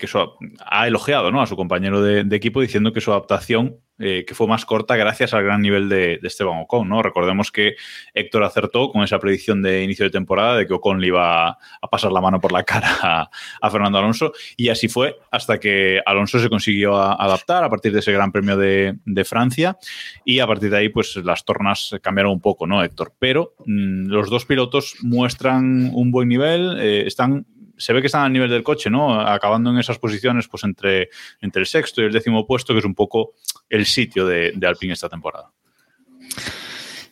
ha 0.65 0.87
elogiado 0.87 1.31
¿no? 1.31 1.41
a 1.41 1.47
su 1.47 1.55
compañero 1.55 2.01
de, 2.01 2.35
equipo 2.35 2.59
diciendo 2.59 2.91
que 2.91 3.01
su 3.01 3.11
adaptación 3.11 3.77
eh, 3.99 4.25
que 4.25 4.33
fue 4.33 4.47
más 4.47 4.65
corta 4.65 4.95
gracias 4.95 5.35
al 5.35 5.43
gran 5.43 5.61
nivel 5.61 5.87
de, 5.87 6.19
Esteban 6.23 6.61
Ocon. 6.61 6.89
¿no? 6.89 7.03
Recordemos 7.03 7.51
que 7.51 7.75
Héctor 8.13 8.43
acertó 8.43 8.91
con 8.91 9.03
esa 9.03 9.19
predicción 9.19 9.61
de 9.61 9.83
inicio 9.83 10.05
de 10.05 10.11
temporada 10.11 10.57
de 10.57 10.65
que 10.65 10.73
Ocon 10.73 10.99
le 10.99 11.07
iba 11.07 11.49
a 11.49 11.87
pasar 11.91 12.11
la 12.11 12.19
mano 12.19 12.41
por 12.41 12.51
la 12.51 12.63
cara 12.63 13.29
a, 13.61 13.69
Fernando 13.69 13.99
Alonso 13.99 14.33
y 14.57 14.69
así 14.69 14.87
fue 14.87 15.19
hasta 15.31 15.59
que 15.59 16.01
Alonso 16.05 16.39
se 16.39 16.49
consiguió 16.49 16.95
adaptar 16.97 17.63
a 17.63 17.69
partir 17.69 17.93
de 17.93 17.99
ese 17.99 18.11
Gran 18.11 18.31
Premio 18.31 18.57
de, 18.57 18.97
Francia 19.25 19.77
y 20.25 20.39
a 20.39 20.47
partir 20.47 20.69
de 20.69 20.77
ahí 20.77 20.89
pues 20.89 21.15
las 21.17 21.45
tornas 21.45 21.95
cambiaron 22.01 22.33
un 22.33 22.41
poco, 22.41 22.67
¿no, 22.67 22.83
Héctor? 22.83 23.13
Pero 23.19 23.53
mm, 23.65 24.07
los 24.07 24.29
dos 24.29 24.45
pilotos 24.45 24.95
muestran 25.01 25.91
un 25.93 26.11
buen 26.11 26.27
nivel, 26.27 26.77
eh, 26.79 27.07
están 27.07 27.45
se 27.83 27.91
ve 27.91 27.99
que 27.99 28.07
están 28.07 28.23
al 28.23 28.31
nivel 28.31 28.49
del 28.49 28.63
coche, 28.63 28.89
¿no? 28.89 29.19
Acabando 29.19 29.69
en 29.69 29.77
esas 29.77 29.99
posiciones, 29.99 30.47
pues 30.47 30.63
entre, 30.63 31.09
entre 31.41 31.59
el 31.59 31.65
sexto 31.65 32.01
y 32.01 32.05
el 32.05 32.13
décimo 32.13 32.47
puesto, 32.47 32.73
que 32.73 32.79
es 32.79 32.85
un 32.85 32.95
poco 32.95 33.33
el 33.69 33.85
sitio 33.85 34.25
de, 34.25 34.53
Alpine 34.65 34.93
esta 34.93 35.09
temporada. 35.09 35.51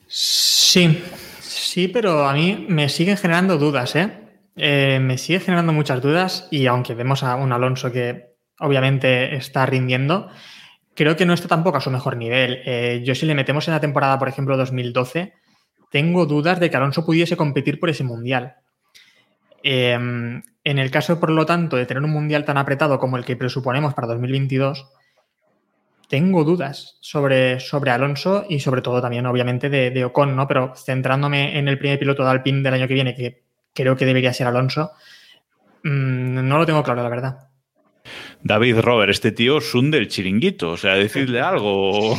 Sí, 0.08 1.04
sí, 1.42 1.90
pero 1.90 2.26
a 2.26 2.34
mí 2.34 2.66
me 2.70 2.88
siguen 2.88 3.18
generando 3.18 3.58
dudas, 3.58 3.98
¿eh? 3.98 4.12
¿eh? 4.56 5.00
me 5.02 5.18
sigue 5.18 5.42
generando 5.42 5.74
muchas 5.74 6.02
dudas 6.02 6.48
y 6.52 6.68
aunque 6.68 6.96
vemos 6.96 7.24
a 7.24 7.36
un 7.36 7.52
Alonso 7.52 7.92
que 7.92 8.32
obviamente 8.60 9.36
está 9.36 9.66
rindiendo, 9.66 10.30
creo 10.96 11.18
que 11.18 11.26
no 11.26 11.34
está 11.34 11.50
tampoco 11.50 11.80
a 11.80 11.82
su 11.82 11.92
mejor 11.92 12.16
nivel. 12.16 12.62
Eh, 12.66 13.02
yo 13.04 13.14
si 13.14 13.26
le 13.26 13.36
metemos 13.36 13.68
en 13.68 13.74
la 13.74 13.82
temporada, 13.82 14.18
por 14.18 14.30
ejemplo, 14.30 14.56
2012, 14.56 15.34
tengo 15.90 16.26
dudas 16.26 16.62
de 16.62 16.70
que 16.70 16.78
Alonso 16.78 17.06
pudiese 17.06 17.36
competir 17.36 17.78
por 17.78 17.90
ese 17.90 18.06
mundial. 18.06 18.56
Em, 19.64 20.42
en 20.64 20.80
el 20.80 20.92
caso, 20.92 21.20
por 21.20 21.32
lo 21.32 21.46
tanto, 21.46 21.76
de 21.76 21.86
tener 21.86 22.04
un 22.04 22.12
mundial 22.12 22.46
tan 22.46 22.58
apretado 22.58 23.00
como 23.00 23.18
el 23.18 23.26
que 23.26 23.36
presuponemos 23.36 23.94
para 23.94 24.08
2022, 24.08 24.88
tengo 26.08 26.44
dudas 26.44 26.98
sobre, 27.00 27.60
sobre 27.60 27.92
Alonso 27.92 28.46
y 28.50 28.60
sobre 28.60 28.82
todo 28.82 29.02
también, 29.02 29.26
obviamente, 29.26 29.70
de, 29.70 30.06
Ocon, 30.06 30.36
¿no? 30.36 30.48
Pero 30.48 30.74
centrándome 30.76 31.58
en 31.58 31.68
el 31.68 31.80
primer 31.80 31.98
piloto 31.98 32.24
de 32.24 32.32
Alpine 32.32 32.62
del 32.62 32.74
año 32.74 32.88
que 32.88 32.94
viene, 32.94 33.16
que 33.16 33.44
creo 33.74 33.96
que 33.96 34.06
debería 34.06 34.34
ser 34.34 34.48
Alonso, 34.48 34.92
mm, 35.84 36.48
no 36.48 36.58
lo 36.58 36.66
tengo 36.66 36.84
claro, 36.84 37.02
la 37.02 37.10
verdad. 37.10 37.48
David 38.44 38.80
Robert, 38.80 39.12
este 39.12 39.32
tío 39.32 39.60
es 39.60 39.74
un 39.74 39.90
del 39.90 40.10
chiringuito, 40.10 40.72
o 40.72 40.78
sea, 40.78 40.96
decirle 40.96 41.40
algo. 41.42 42.18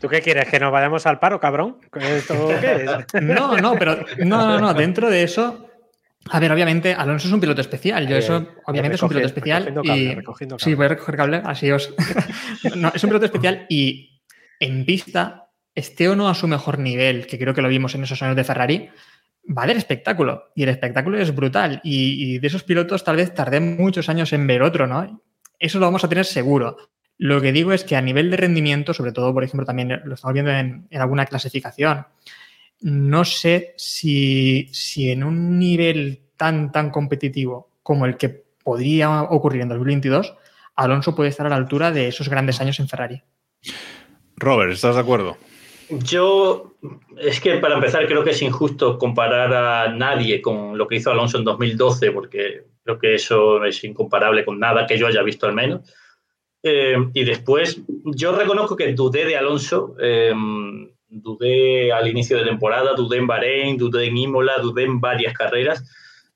¿Tú 0.00 0.08
qué 0.08 0.20
quieres? 0.20 0.48
¿Que 0.48 0.60
nos 0.60 0.70
vayamos 0.70 1.06
al 1.06 1.18
paro, 1.18 1.40
cabrón? 1.40 1.78
¿Esto 1.92 2.48
qué 2.60 2.84
es? 2.84 3.22
No, 3.22 3.56
no, 3.56 3.74
pero 3.76 3.96
no, 4.18 4.46
no, 4.46 4.60
no. 4.60 4.74
Dentro 4.74 5.10
de 5.10 5.22
eso, 5.22 5.66
a 6.30 6.40
ver, 6.40 6.52
obviamente, 6.52 6.94
Alonso 6.94 7.28
es 7.28 7.34
un 7.34 7.40
piloto 7.40 7.60
especial. 7.60 8.06
Yo 8.06 8.16
eso, 8.16 8.48
obviamente, 8.66 8.96
es 8.96 9.02
un 9.02 9.08
piloto 9.08 9.26
especial. 9.26 9.74
y... 9.84 10.16
Sí, 10.58 10.74
voy 10.74 10.86
a 10.86 10.88
recoger 10.88 11.16
cable, 11.16 11.42
así 11.44 11.70
os. 11.70 11.94
no, 12.76 12.92
es 12.94 13.02
un 13.04 13.10
piloto 13.10 13.26
especial 13.26 13.66
y 13.68 14.22
en 14.58 14.84
pista, 14.84 15.50
esté 15.74 16.08
o 16.08 16.16
no 16.16 16.28
a 16.28 16.34
su 16.34 16.48
mejor 16.48 16.78
nivel, 16.78 17.26
que 17.26 17.38
creo 17.38 17.54
que 17.54 17.62
lo 17.62 17.68
vimos 17.68 17.94
en 17.94 18.04
esos 18.04 18.22
años 18.22 18.36
de 18.36 18.44
Ferrari, 18.44 18.88
va 19.46 19.62
a 19.62 19.64
haber 19.64 19.76
espectáculo. 19.76 20.50
Y 20.54 20.64
el 20.64 20.70
espectáculo 20.70 21.18
es 21.18 21.34
brutal. 21.34 21.80
Y, 21.84 22.38
de 22.38 22.46
esos 22.46 22.64
pilotos, 22.64 23.04
tal 23.04 23.16
vez 23.16 23.32
tardé 23.34 23.60
muchos 23.60 24.08
años 24.08 24.32
en 24.32 24.46
ver 24.46 24.62
otro, 24.62 24.86
¿no? 24.86 25.22
Eso 25.58 25.78
lo 25.78 25.86
vamos 25.86 26.04
a 26.04 26.08
tener 26.08 26.24
seguro. 26.24 26.76
Lo 27.18 27.40
que 27.40 27.52
digo 27.52 27.72
es 27.72 27.84
que 27.84 27.96
a 27.96 28.02
nivel 28.02 28.30
de 28.30 28.36
rendimiento, 28.36 28.92
sobre 28.92 29.12
todo, 29.12 29.32
por 29.32 29.44
ejemplo, 29.44 29.64
también 29.64 30.00
lo 30.04 30.14
estamos 30.14 30.34
viendo 30.34 30.50
en, 30.50 30.86
en 30.90 31.00
alguna 31.00 31.24
clasificación, 31.24 32.06
no 32.80 33.24
sé 33.24 33.74
si, 33.76 34.68
si, 34.72 35.10
en 35.10 35.24
un 35.24 35.58
nivel 35.58 36.20
tan, 36.36 36.72
tan 36.72 36.90
competitivo 36.90 37.70
como 37.82 38.06
el 38.06 38.16
que 38.16 38.44
podría 38.62 39.22
ocurrir 39.22 39.62
en 39.62 39.68
2022, 39.68 40.34
Alonso 40.74 41.14
puede 41.14 41.30
estar 41.30 41.46
a 41.46 41.50
la 41.50 41.56
altura 41.56 41.92
de 41.92 42.08
esos 42.08 42.28
grandes 42.28 42.60
años 42.60 42.78
en 42.80 42.88
Ferrari. 42.88 43.22
Robert, 44.36 44.72
¿estás 44.72 44.96
de 44.96 45.00
acuerdo? 45.00 45.36
Yo, 45.88 46.74
es 47.16 47.40
que 47.40 47.58
para 47.58 47.76
empezar 47.76 48.06
creo 48.06 48.24
que 48.24 48.30
es 48.30 48.42
injusto 48.42 48.98
comparar 48.98 49.54
a 49.54 49.92
nadie 49.92 50.42
con 50.42 50.76
lo 50.76 50.88
que 50.88 50.96
hizo 50.96 51.10
Alonso 51.10 51.38
en 51.38 51.44
2012, 51.44 52.10
porque 52.10 52.64
creo 52.82 52.98
que 52.98 53.14
eso 53.14 53.64
es 53.64 53.82
incomparable 53.84 54.44
con 54.44 54.58
nada 54.58 54.86
que 54.86 54.98
yo 54.98 55.06
haya 55.06 55.22
visto 55.22 55.46
al 55.46 55.54
menos. 55.54 55.82
Eh, 56.62 56.96
y 57.14 57.24
después, 57.24 57.80
yo 58.04 58.36
reconozco 58.36 58.76
que 58.76 58.92
dudé 58.92 59.24
de 59.24 59.36
Alonso, 59.36 59.94
eh, 60.00 60.34
dudé 61.22 61.92
al 61.92 62.08
inicio 62.08 62.38
de 62.38 62.44
temporada, 62.44 62.94
dudé 62.94 63.18
en 63.18 63.26
Bahrein, 63.26 63.76
dudé 63.76 64.06
en 64.06 64.16
Imola, 64.16 64.58
dudé 64.58 64.84
en 64.84 65.00
varias 65.00 65.34
carreras, 65.34 65.84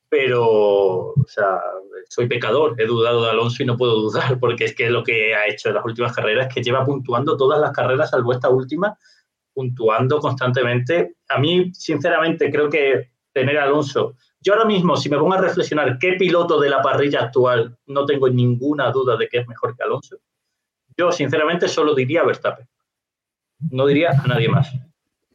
pero, 0.08 0.44
o 0.46 1.24
sea, 1.26 1.60
soy 2.08 2.26
pecador, 2.26 2.74
he 2.80 2.86
dudado 2.86 3.24
de 3.24 3.30
Alonso 3.30 3.62
y 3.62 3.66
no 3.66 3.76
puedo 3.76 4.00
dudar, 4.00 4.38
porque 4.40 4.64
es 4.64 4.74
que 4.74 4.90
lo 4.90 5.04
que 5.04 5.34
ha 5.34 5.46
hecho 5.46 5.68
en 5.68 5.76
las 5.76 5.84
últimas 5.84 6.14
carreras 6.14 6.48
es 6.48 6.54
que 6.54 6.62
lleva 6.62 6.84
puntuando 6.84 7.36
todas 7.36 7.60
las 7.60 7.72
carreras, 7.72 8.10
salvo 8.10 8.32
esta 8.32 8.48
última, 8.48 8.98
puntuando 9.52 10.18
constantemente. 10.18 11.16
A 11.28 11.38
mí, 11.38 11.70
sinceramente, 11.72 12.50
creo 12.50 12.68
que 12.68 13.10
tener 13.32 13.58
Alonso, 13.58 14.16
yo 14.42 14.54
ahora 14.54 14.64
mismo, 14.64 14.96
si 14.96 15.10
me 15.10 15.18
pongo 15.18 15.34
a 15.34 15.40
reflexionar 15.40 15.98
qué 15.98 16.14
piloto 16.14 16.58
de 16.58 16.70
la 16.70 16.80
parrilla 16.80 17.20
actual 17.20 17.76
no 17.86 18.06
tengo 18.06 18.28
ninguna 18.28 18.90
duda 18.90 19.16
de 19.16 19.28
que 19.28 19.38
es 19.38 19.46
mejor 19.46 19.76
que 19.76 19.82
Alonso, 19.82 20.16
yo 20.96 21.12
sinceramente 21.12 21.68
solo 21.68 21.94
diría 21.94 22.24
Verstappen. 22.24 22.66
No 23.70 23.86
diría 23.86 24.10
a 24.10 24.26
nadie 24.26 24.48
más. 24.48 24.72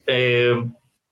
Eh, 0.07 0.55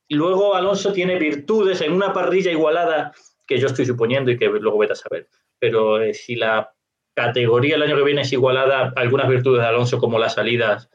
luego 0.09 0.55
Alonso 0.55 0.93
tiene 0.93 1.17
virtudes 1.17 1.81
en 1.81 1.91
una 1.93 2.13
parrilla 2.13 2.51
igualada 2.51 3.13
que 3.45 3.59
yo 3.59 3.67
estoy 3.67 3.85
suponiendo 3.85 4.31
y 4.31 4.37
que 4.37 4.47
luego 4.47 4.77
vete 4.77 4.93
a 4.93 4.97
saber. 4.97 5.27
Pero 5.59 6.01
eh, 6.01 6.13
si 6.13 6.35
la 6.35 6.71
categoría 7.13 7.75
el 7.75 7.83
año 7.83 7.95
que 7.95 8.03
viene 8.03 8.21
es 8.21 8.33
igualada, 8.33 8.93
algunas 8.95 9.27
virtudes 9.27 9.61
de 9.61 9.67
Alonso 9.67 9.99
como 9.99 10.17
las 10.17 10.33
salidas 10.33 10.89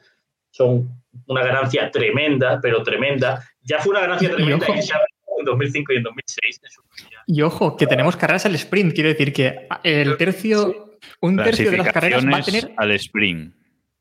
son 0.51 0.89
una 1.27 1.43
ganancia 1.43 1.89
tremenda, 1.91 2.59
pero 2.61 2.83
tremenda. 2.83 3.43
Ya 3.61 3.79
fue 3.79 3.91
una 3.91 4.01
ganancia 4.01 4.35
tremenda 4.35 4.65
en, 4.67 4.75
en 4.77 5.45
2005 5.45 5.93
y 5.93 5.95
en 5.97 6.03
2006. 6.03 6.61
Y 7.27 7.41
ojo, 7.41 7.77
que 7.77 7.87
tenemos 7.87 8.15
carreras 8.15 8.45
al 8.45 8.55
sprint, 8.55 8.93
quiero 8.93 9.09
decir 9.09 9.33
que 9.33 9.67
el 9.83 10.17
tercio, 10.17 10.97
un 11.21 11.37
tercio 11.37 11.71
de 11.71 11.77
las 11.77 11.91
carreras 11.91 12.25
va 12.25 12.37
a 12.37 12.41
tener... 12.41 12.71
Al 12.77 12.91
sprint. 12.91 13.53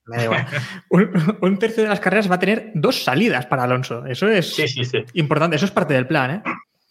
Me 0.09 0.17
da 0.17 0.25
igual. 0.25 0.47
un, 0.91 1.39
un, 1.41 1.59
tercio 1.59 1.83
de 1.83 1.89
las 1.89 2.01
carreras 2.01 2.31
va 2.31 2.37
a 2.37 2.39
tener 2.41 2.73
dos 2.75 3.05
salidas 3.05 3.47
para 3.47 3.65
Alonso. 3.65 4.07
Eso 4.07 4.29
es 4.29 4.55
sí, 4.55 4.67
sí, 4.67 4.85
sí. 4.85 5.05
importante, 5.15 5.57
eso 5.57 5.67
es 5.67 5.71
parte 5.71 5.95
del 5.95 6.07
plan, 6.07 6.31
¿eh? 6.31 6.43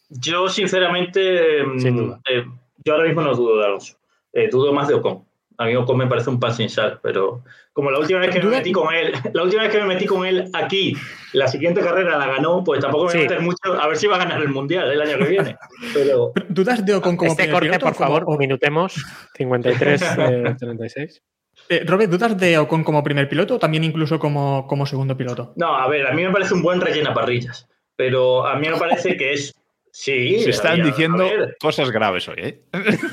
Yo, 0.09 0.47
sinceramente, 0.47 1.61
eh, 1.61 2.45
yo 2.85 2.93
ahora 2.93 3.05
mismo 3.05 3.21
no 3.21 3.35
dudo 3.35 3.57
de 3.57 3.65
Alonso. 3.65 3.97
Eh, 4.31 4.49
dudo 4.49 4.71
más 4.73 4.87
de 4.87 4.93
Ocon. 4.93 5.25
A 5.57 5.65
mí 5.65 5.75
Ocon 5.75 5.97
me 5.97 6.07
parece 6.07 6.29
un 6.29 6.39
pan 6.39 6.53
sin 6.53 6.69
sal, 6.69 6.99
pero 7.01 7.43
como 7.73 7.91
la 7.91 7.99
última 7.99 8.19
vez 8.19 8.29
que 8.29 8.41
me 8.41 8.49
metí 8.49 8.71
con 8.71 8.93
él, 8.93 9.11
la 9.33 9.43
última 9.43 9.63
vez 9.63 9.71
que 9.71 9.79
me 9.79 9.87
metí 9.87 10.05
con 10.05 10.25
él 10.25 10.49
aquí, 10.53 10.95
la 11.33 11.47
siguiente 11.47 11.81
carrera 11.81 12.17
la 12.17 12.27
ganó, 12.27 12.63
pues 12.63 12.79
tampoco 12.79 13.05
me 13.05 13.11
a 13.11 13.15
meter 13.15 13.41
mucho 13.41 13.73
a 13.73 13.87
ver 13.87 13.97
si 13.97 14.07
va 14.07 14.15
a 14.15 14.19
ganar 14.19 14.41
el 14.41 14.49
mundial 14.49 14.91
el 14.91 15.01
año 15.01 15.17
que 15.17 15.29
viene. 15.29 15.57
Pero 15.93 16.31
dudas 16.47 16.85
de 16.85 16.95
Ocon 16.95 17.17
como 17.17 17.31
este 17.31 17.49
corte, 17.49 17.79
por 17.79 17.95
favor, 17.95 18.23
como... 18.23 18.37
minutemos 18.37 19.03
53 19.35 20.01
eh, 20.19 20.55
36. 20.57 21.23
Eh, 21.69 21.83
Robert, 21.85 22.11
¿dudas 22.11 22.37
de 22.37 22.57
Ocon 22.57 22.83
como 22.83 23.03
primer 23.03 23.27
piloto 23.27 23.55
o 23.55 23.59
también 23.59 23.83
incluso 23.83 24.19
como, 24.19 24.67
como 24.67 24.85
segundo 24.85 25.17
piloto? 25.17 25.53
No, 25.55 25.75
a 25.75 25.87
ver, 25.87 26.07
a 26.07 26.13
mí 26.13 26.23
me 26.23 26.31
parece 26.31 26.53
un 26.53 26.61
buen 26.61 26.79
rellena 26.79 27.13
parrillas, 27.13 27.67
pero 27.95 28.45
a 28.45 28.57
mí 28.57 28.69
me 28.69 28.77
parece 28.77 29.17
que 29.17 29.33
es 29.33 29.53
Sí, 29.99 30.39
se 30.41 30.51
están 30.51 30.83
diciendo 30.83 31.25
cosas 31.59 31.89
graves 31.89 32.27
hoy, 32.27 32.35
¿eh? 32.37 32.61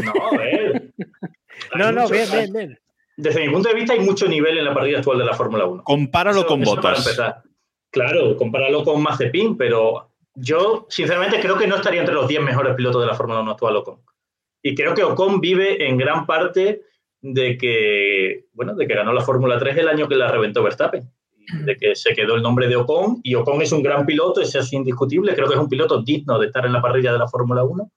No, 0.04 0.26
a 0.26 0.36
ver. 0.36 0.92
no, 1.76 1.90
no, 1.92 2.06
bien, 2.10 2.30
bien, 2.30 2.52
bien. 2.52 2.78
Desde 3.16 3.40
mi 3.40 3.50
punto 3.50 3.70
de 3.70 3.74
vista 3.74 3.94
hay 3.94 4.00
mucho 4.00 4.28
nivel 4.28 4.58
en 4.58 4.66
la 4.66 4.74
partida 4.74 4.98
actual 4.98 5.16
de 5.16 5.24
la 5.24 5.32
Fórmula 5.32 5.64
1. 5.64 5.82
Compáralo 5.82 6.40
eso, 6.40 6.46
con 6.46 6.62
eso 6.62 6.76
Botas. 6.76 7.16
Claro, 7.90 8.36
compáralo 8.36 8.84
con 8.84 9.02
Mazepin, 9.02 9.56
pero 9.56 10.10
yo 10.34 10.86
sinceramente 10.90 11.40
creo 11.40 11.56
que 11.56 11.66
no 11.66 11.76
estaría 11.76 12.00
entre 12.00 12.14
los 12.14 12.28
10 12.28 12.42
mejores 12.42 12.74
pilotos 12.74 13.00
de 13.00 13.06
la 13.06 13.14
Fórmula 13.14 13.40
1 13.40 13.52
actual 13.52 13.76
Ocon. 13.76 14.00
Y 14.62 14.74
creo 14.74 14.94
que 14.94 15.04
Ocon 15.04 15.40
vive 15.40 15.88
en 15.88 15.96
gran 15.96 16.26
parte 16.26 16.82
de 17.26 17.56
que, 17.56 18.44
bueno, 18.52 18.74
de 18.74 18.86
que 18.86 18.94
ganó 18.94 19.12
la 19.12 19.22
Fórmula 19.22 19.58
3 19.58 19.78
el 19.78 19.88
año 19.88 20.08
que 20.08 20.14
la 20.14 20.30
reventó 20.30 20.62
Verstappen 20.62 21.10
de 21.64 21.76
que 21.76 21.94
se 21.94 22.14
quedó 22.14 22.34
el 22.36 22.42
nombre 22.42 22.68
de 22.68 22.76
Ocon 22.76 23.20
y 23.22 23.34
Ocon 23.34 23.62
es 23.62 23.72
un 23.72 23.82
gran 23.82 24.06
piloto, 24.06 24.40
eso 24.40 24.60
es 24.60 24.72
indiscutible, 24.72 25.34
creo 25.34 25.48
que 25.48 25.54
es 25.54 25.60
un 25.60 25.68
piloto 25.68 26.02
digno 26.02 26.38
de 26.38 26.46
estar 26.46 26.64
en 26.64 26.72
la 26.72 26.82
parrilla 26.82 27.12
de 27.12 27.18
la 27.18 27.28
Fórmula 27.28 27.64
1, 27.64 27.90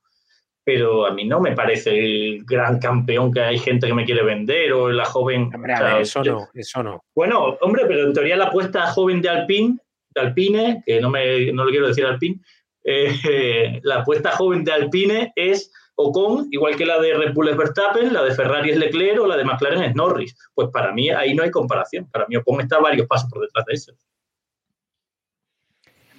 pero 0.64 1.06
a 1.06 1.14
mí 1.14 1.26
no 1.26 1.40
me 1.40 1.54
parece 1.54 1.98
el 1.98 2.44
gran 2.44 2.80
campeón 2.80 3.32
que 3.32 3.42
hay 3.42 3.58
gente 3.58 3.88
que 3.88 3.94
me 3.94 4.06
quiere 4.06 4.24
vender 4.24 4.74
o 4.74 4.90
la 4.90 5.06
joven... 5.06 5.50
Hombre, 5.54 5.74
o 5.74 5.78
sea, 5.78 6.00
eso 6.00 6.24
no, 6.24 6.48
eso 6.54 6.84
no. 6.84 7.04
Bueno, 7.16 7.58
hombre, 7.62 7.86
pero 7.88 8.08
en 8.08 8.14
teoría 8.14 8.36
la 8.36 8.46
apuesta 8.46 8.88
joven 8.88 9.22
de 9.22 9.30
Alpine, 9.30 9.78
de 10.10 10.22
Alpine, 10.22 10.84
que 10.86 11.00
no, 11.00 11.10
me, 11.10 11.52
no 11.54 11.64
le 11.64 11.72
quiero 11.72 11.88
decir 11.88 12.06
Alpine, 12.06 12.40
eh, 12.84 13.80
la 13.84 14.00
apuesta 14.00 14.32
joven 14.32 14.64
de 14.64 14.74
Alpine 14.74 15.32
es 15.36 15.72
Ocon, 16.00 16.48
igual 16.52 16.76
que 16.76 16.86
la 16.86 17.00
de 17.00 17.16
Red 17.16 17.34
Bull 17.34 17.50
es 17.50 17.58
Verstappen, 17.58 18.14
la 18.14 18.24
de 18.24 18.34
Ferrari 18.34 18.70
es 18.70 18.78
Leclerc 18.78 19.20
o 19.20 19.26
la 19.26 19.36
de 19.36 19.44
McLaren 19.44 19.82
es 19.82 19.96
Norris. 19.96 20.38
Pues 20.54 20.70
para 20.70 20.94
mí 20.94 21.10
ahí 21.10 21.34
no 21.34 21.42
hay 21.42 21.50
comparación. 21.50 22.08
Para 22.12 22.28
mí 22.28 22.36
Ocon 22.36 22.62
está 22.62 22.80
varios 22.80 23.08
pasos 23.08 23.30
por 23.30 23.42
detrás 23.42 23.66
de 23.66 23.74
eso. 23.74 23.94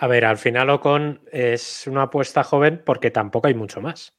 A 0.00 0.06
ver, 0.08 0.24
al 0.24 0.36
final 0.36 0.68
Ocon 0.70 1.20
es 1.30 1.86
una 1.86 2.02
apuesta 2.02 2.42
joven 2.42 2.82
porque 2.84 3.12
tampoco 3.12 3.46
hay 3.46 3.54
mucho 3.54 3.80
más. 3.80 4.14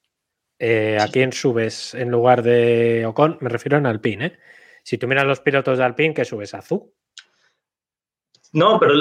Eh, 0.57 0.97
¿A 0.99 1.07
quién 1.09 1.33
subes 1.33 1.93
en 1.93 2.09
lugar 2.09 2.41
de 2.41 3.05
Ocon? 3.05 3.37
Me 3.41 3.49
refiero 3.49 3.77
a 3.77 3.89
Alpine. 3.89 4.25
¿eh? 4.25 4.39
Si 4.83 4.97
tú 4.97 5.07
miras 5.07 5.25
los 5.25 5.41
pilotos 5.41 5.77
de 5.77 5.83
Alpine, 5.83 6.13
¿qué 6.13 6.23
subes? 6.23 6.53
¿A 6.53 6.61
Zu? 6.61 6.93
No, 8.53 8.79
pero 8.79 8.93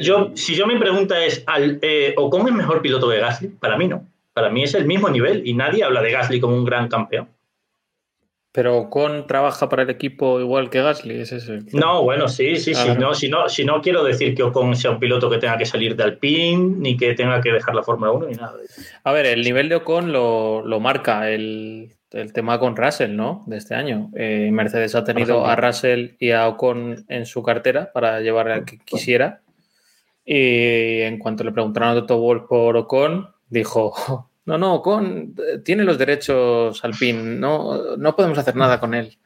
yo, 0.00 0.32
si 0.34 0.54
yo 0.54 0.66
mi 0.66 0.78
pregunta 0.78 1.22
es, 1.22 1.44
eh, 1.82 2.14
¿Ocon 2.16 2.48
es 2.48 2.54
mejor 2.54 2.80
piloto 2.80 3.10
que 3.10 3.20
Gasly? 3.20 3.48
Para 3.48 3.76
mí 3.76 3.86
no. 3.86 4.15
Para 4.36 4.50
mí 4.50 4.64
es 4.64 4.74
el 4.74 4.84
mismo 4.84 5.08
nivel 5.08 5.46
y 5.46 5.54
nadie 5.54 5.82
habla 5.82 6.02
de 6.02 6.12
Gasly 6.12 6.40
como 6.40 6.56
un 6.56 6.66
gran 6.66 6.88
campeón. 6.88 7.30
Pero 8.52 8.76
Ocon 8.76 9.26
trabaja 9.26 9.70
para 9.70 9.84
el 9.84 9.88
equipo 9.88 10.40
igual 10.40 10.68
que 10.68 10.82
Gasly, 10.82 11.22
es 11.22 11.32
ese. 11.32 11.60
No, 11.72 12.02
bueno, 12.02 12.28
sí, 12.28 12.56
sí, 12.56 12.74
sí. 12.74 12.88
No, 12.98 13.14
si, 13.14 13.30
no, 13.30 13.48
si 13.48 13.64
no 13.64 13.80
quiero 13.80 14.04
decir 14.04 14.34
que 14.34 14.42
Ocon 14.42 14.76
sea 14.76 14.90
un 14.90 14.98
piloto 14.98 15.30
que 15.30 15.38
tenga 15.38 15.56
que 15.56 15.64
salir 15.64 15.96
de 15.96 16.04
Alpine, 16.04 16.74
ni 16.76 16.98
que 16.98 17.14
tenga 17.14 17.40
que 17.40 17.50
dejar 17.50 17.74
la 17.74 17.82
Fórmula 17.82 18.12
1, 18.12 18.26
ni 18.26 18.34
nada 18.34 18.58
de 18.58 18.66
eso. 18.66 18.82
A 19.04 19.12
ver, 19.12 19.24
el 19.24 19.40
nivel 19.40 19.70
de 19.70 19.76
Ocon 19.76 20.12
lo, 20.12 20.62
lo 20.66 20.80
marca 20.80 21.30
el, 21.30 21.94
el, 22.10 22.34
tema 22.34 22.58
con 22.58 22.76
Russell, 22.76 23.16
¿no? 23.16 23.42
De 23.46 23.56
este 23.56 23.74
año. 23.74 24.10
Eh, 24.14 24.50
Mercedes 24.52 24.94
ha 24.96 25.04
tenido 25.04 25.46
a 25.46 25.56
Russell 25.56 26.10
y 26.18 26.32
a 26.32 26.46
Ocon 26.46 27.06
en 27.08 27.24
su 27.24 27.42
cartera 27.42 27.90
para 27.90 28.20
llevarle 28.20 28.52
al 28.52 28.64
que 28.66 28.76
quisiera. 28.84 29.40
Y 30.26 31.00
en 31.00 31.18
cuanto 31.18 31.42
le 31.42 31.52
preguntaron 31.52 31.88
a 31.88 31.94
Toto 31.94 32.18
Wolff 32.18 32.42
por 32.46 32.76
Ocon, 32.76 33.34
dijo, 33.48 34.30
no, 34.44 34.58
no, 34.58 34.82
con, 34.82 35.34
tiene 35.64 35.84
los 35.84 35.98
derechos 35.98 36.84
Alpine, 36.84 37.22
no, 37.22 37.96
no 37.96 38.16
podemos 38.16 38.38
hacer 38.38 38.56
nada 38.56 38.80
con 38.80 38.94
él. 38.94 39.18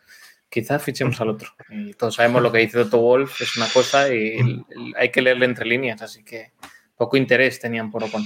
Quizás 0.49 0.83
fichemos 0.83 1.21
al 1.21 1.29
otro. 1.29 1.51
Y 1.71 1.95
todos 1.95 2.17
sabemos 2.17 2.43
lo 2.43 2.51
que 2.51 2.59
dice 2.59 2.83
Toto 2.85 2.99
Wolf, 2.99 3.41
es 3.41 3.57
una 3.57 3.69
cosa 3.69 4.13
y 4.13 4.65
hay 4.97 5.11
que 5.11 5.23
leerle 5.23 5.45
entre 5.45 5.67
líneas, 5.67 6.03
así 6.03 6.25
que 6.25 6.53
poco 6.97 7.17
interés 7.17 7.61
tenían 7.61 7.91
por 7.91 8.03
Ocon. 8.03 8.25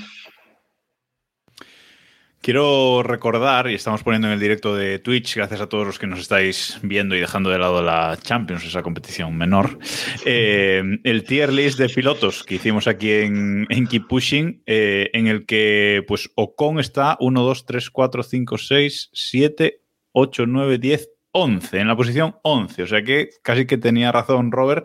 Quiero 2.44 3.02
recordar, 3.02 3.70
y 3.70 3.74
estamos 3.74 4.02
poniendo 4.02 4.26
en 4.26 4.34
el 4.34 4.38
directo 4.38 4.76
de 4.76 4.98
Twitch, 4.98 5.34
gracias 5.34 5.62
a 5.62 5.66
todos 5.66 5.86
los 5.86 5.98
que 5.98 6.06
nos 6.06 6.18
estáis 6.18 6.78
viendo 6.82 7.16
y 7.16 7.20
dejando 7.20 7.48
de 7.48 7.58
lado 7.58 7.82
la 7.82 8.18
Champions, 8.20 8.66
esa 8.66 8.82
competición 8.82 9.34
menor, 9.34 9.78
eh, 10.26 10.82
el 11.04 11.24
tier 11.24 11.50
list 11.50 11.78
de 11.78 11.88
pilotos 11.88 12.44
que 12.44 12.56
hicimos 12.56 12.86
aquí 12.86 13.12
en, 13.12 13.66
en 13.70 13.86
Keep 13.86 14.08
Pushing, 14.08 14.62
eh, 14.66 15.08
en 15.14 15.26
el 15.26 15.46
que 15.46 16.04
pues 16.06 16.30
Ocon 16.34 16.80
está 16.80 17.16
1, 17.18 17.42
2, 17.42 17.64
3, 17.64 17.88
4, 17.88 18.22
5, 18.22 18.58
6, 18.58 19.10
7, 19.14 19.80
8, 20.12 20.44
9, 20.46 20.78
10, 20.78 21.10
11, 21.32 21.78
en 21.78 21.88
la 21.88 21.96
posición 21.96 22.36
11. 22.42 22.82
O 22.82 22.86
sea 22.86 23.02
que 23.02 23.30
casi 23.42 23.64
que 23.64 23.78
tenía 23.78 24.12
razón 24.12 24.52
Robert, 24.52 24.84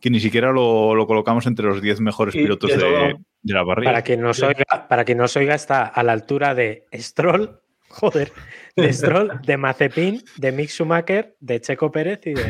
que 0.00 0.10
ni 0.10 0.20
siquiera 0.20 0.52
lo, 0.52 0.94
lo 0.94 1.08
colocamos 1.08 1.44
entre 1.48 1.66
los 1.66 1.82
10 1.82 2.02
mejores 2.02 2.36
pilotos 2.36 2.70
de, 2.70 3.16
de, 3.42 3.54
la. 3.54 3.64
Para 3.64 4.02
quien, 4.02 4.20
nos 4.20 4.42
oiga, 4.42 4.64
para 4.88 5.04
quien 5.04 5.18
nos 5.18 5.36
oiga, 5.36 5.54
está 5.54 5.84
a 5.84 6.02
la 6.02 6.12
altura 6.12 6.54
de 6.54 6.86
Stroll, 6.94 7.60
joder, 7.88 8.32
de 8.76 8.92
Stroll, 8.92 9.40
de 9.42 9.56
Mazepin, 9.56 10.22
de 10.36 10.52
Mick 10.52 10.70
Schumacher, 10.70 11.36
de 11.40 11.60
Checo 11.60 11.90
Pérez 11.90 12.20
y 12.26 12.34
de. 12.34 12.44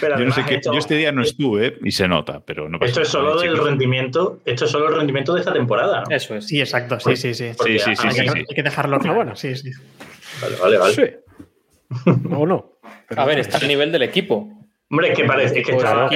Pero 0.00 0.18
yo 0.18 0.24
no 0.26 0.32
sé 0.32 0.44
qué, 0.44 0.56
esto, 0.56 0.72
yo 0.72 0.78
este 0.78 0.94
día 0.94 1.10
no 1.10 1.22
estuve 1.22 1.78
y 1.82 1.90
se 1.90 2.06
nota, 2.06 2.40
pero 2.44 2.68
no 2.68 2.78
pasa 2.78 2.90
Esto 2.90 3.02
es 3.02 3.08
solo 3.08 3.30
nada, 3.30 3.42
del 3.42 3.52
chicos. 3.52 3.68
rendimiento, 3.68 4.40
esto 4.44 4.66
es 4.66 4.70
solo 4.70 4.88
el 4.88 4.94
rendimiento 4.94 5.34
de 5.34 5.40
esta 5.40 5.52
temporada, 5.52 6.04
¿no? 6.08 6.14
Eso 6.14 6.36
es. 6.36 6.46
Sí, 6.46 6.60
exacto, 6.60 7.00
sí, 7.00 7.16
sí, 7.16 7.34
sí. 7.34 7.52
Sí, 7.54 7.78
sí, 7.78 7.96
sí, 7.96 8.06
hay, 8.06 8.12
sí, 8.12 8.20
que, 8.20 8.28
sí. 8.30 8.38
hay 8.38 8.54
que 8.54 8.62
dejarlo 8.62 8.98
claro. 9.00 9.16
Bueno, 9.16 9.36
sí, 9.36 9.56
sí. 9.56 9.70
Vale, 10.42 10.56
vale, 10.56 10.78
vale. 10.78 10.94
Sí. 10.94 11.02
o 12.30 12.46
no. 12.46 12.78
A 13.16 13.24
ver, 13.24 13.38
está 13.38 13.58
al 13.58 13.66
nivel 13.66 13.90
del 13.90 14.02
equipo. 14.02 14.48
Hombre, 14.90 15.12
es 15.12 15.18
que 15.18 15.24
parece 15.24 15.62
que 15.62 15.72
estaba, 15.72 16.10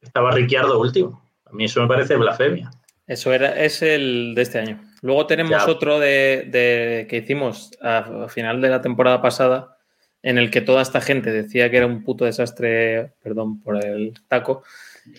estaba 0.00 0.30
Ricciardo 0.32 0.80
último. 0.80 1.22
A 1.44 1.52
mí 1.52 1.64
eso 1.64 1.80
me 1.82 1.88
parece 1.88 2.16
blasfemia. 2.16 2.70
Eso 3.10 3.34
era, 3.34 3.60
es 3.60 3.82
el 3.82 4.34
de 4.36 4.42
este 4.42 4.60
año. 4.60 4.80
Luego 5.02 5.26
tenemos 5.26 5.66
otro 5.66 5.98
de, 5.98 7.08
que 7.10 7.16
hicimos 7.16 7.72
a, 7.82 8.28
final 8.28 8.60
de 8.60 8.68
la 8.68 8.82
temporada 8.82 9.20
pasada, 9.20 9.78
en 10.22 10.38
el 10.38 10.48
que 10.52 10.60
toda 10.60 10.80
esta 10.80 11.00
gente 11.00 11.32
decía 11.32 11.68
que 11.72 11.78
era 11.78 11.88
un 11.88 12.04
puto 12.04 12.24
desastre, 12.24 13.10
perdón 13.20 13.60
por 13.62 13.84
el 13.84 14.14
taco, 14.28 14.62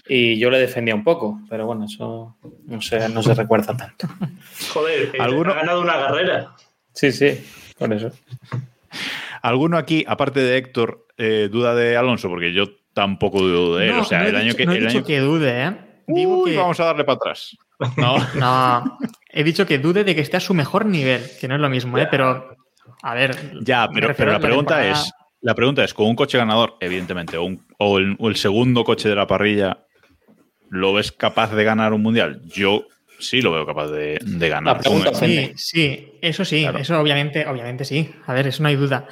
y 0.07 0.39
yo 0.39 0.49
le 0.49 0.59
defendía 0.59 0.95
un 0.95 1.03
poco, 1.03 1.41
pero 1.49 1.65
bueno, 1.65 1.83
eso 1.83 2.37
no 2.65 2.81
se, 2.81 3.09
no 3.09 3.21
se 3.23 3.33
recuerda 3.33 3.75
tanto. 3.75 4.07
Joder, 4.73 5.11
¿Alguno? 5.19 5.51
ha 5.51 5.55
ganado 5.55 5.81
una 5.81 5.99
carrera. 5.99 6.55
Sí, 6.93 7.11
sí, 7.11 7.45
por 7.77 7.91
eso. 7.91 8.13
¿Alguno 9.41 9.77
aquí, 9.77 10.05
aparte 10.07 10.39
de 10.39 10.55
Héctor, 10.55 11.07
eh, 11.17 11.49
duda 11.51 11.75
de 11.75 11.97
Alonso? 11.97 12.29
Porque 12.29 12.53
yo 12.53 12.67
tampoco 12.93 13.41
dudo 13.41 13.75
de 13.75 13.89
él. 13.89 13.99
o 13.99 14.05
sea, 14.05 14.25
el 14.25 14.37
año 14.37 14.53
que. 14.53 14.65
No 14.65 14.71
he 14.71 14.79
dicho 14.79 15.03
que 15.03 15.19
dude, 15.19 15.65
¿eh? 15.65 15.90
Digo 16.13 16.45
que... 16.45 16.57
Vamos 16.57 16.79
a 16.79 16.85
darle 16.85 17.03
para 17.03 17.15
atrás. 17.15 17.57
No. 17.97 18.17
no, 18.35 18.97
he 19.29 19.43
dicho 19.43 19.65
que 19.65 19.79
dude 19.79 20.03
de 20.03 20.15
que 20.15 20.21
esté 20.21 20.37
a 20.37 20.41
su 20.41 20.53
mejor 20.53 20.85
nivel, 20.85 21.23
que 21.39 21.47
no 21.47 21.55
es 21.55 21.61
lo 21.61 21.69
mismo, 21.69 21.97
¿eh? 21.97 22.07
Pero, 22.09 22.55
a 23.01 23.13
ver. 23.13 23.35
Ya, 23.61 23.87
pero, 23.93 24.13
pero 24.15 24.31
la 24.31 24.39
pregunta 24.39 24.85
es: 24.87 25.11
la 25.41 25.55
pregunta 25.55 25.83
es, 25.83 25.93
con 25.93 26.07
un 26.07 26.15
coche 26.15 26.37
ganador, 26.37 26.77
evidentemente, 26.79 27.37
o, 27.37 27.97
el, 27.97 28.35
segundo 28.35 28.83
coche 28.83 29.09
de 29.09 29.15
la 29.15 29.25
parrilla, 29.25 29.85
¿lo 30.69 30.93
ves 30.93 31.11
capaz 31.11 31.51
de 31.53 31.63
ganar 31.63 31.93
un 31.93 32.03
mundial? 32.03 32.41
Yo 32.45 32.85
sí 33.19 33.41
lo 33.41 33.51
veo 33.51 33.65
capaz 33.65 33.87
de, 33.87 34.19
ganar. 34.23 34.81
sí, 35.13 35.51
sí, 35.55 36.13
eso 36.21 36.45
sí, 36.45 36.67
eso 36.77 36.99
obviamente, 36.99 37.47
obviamente 37.47 37.85
sí. 37.85 38.11
A 38.27 38.33
ver, 38.33 38.47
eso 38.47 38.61
no 38.61 38.69
hay 38.69 38.75
duda. 38.75 39.07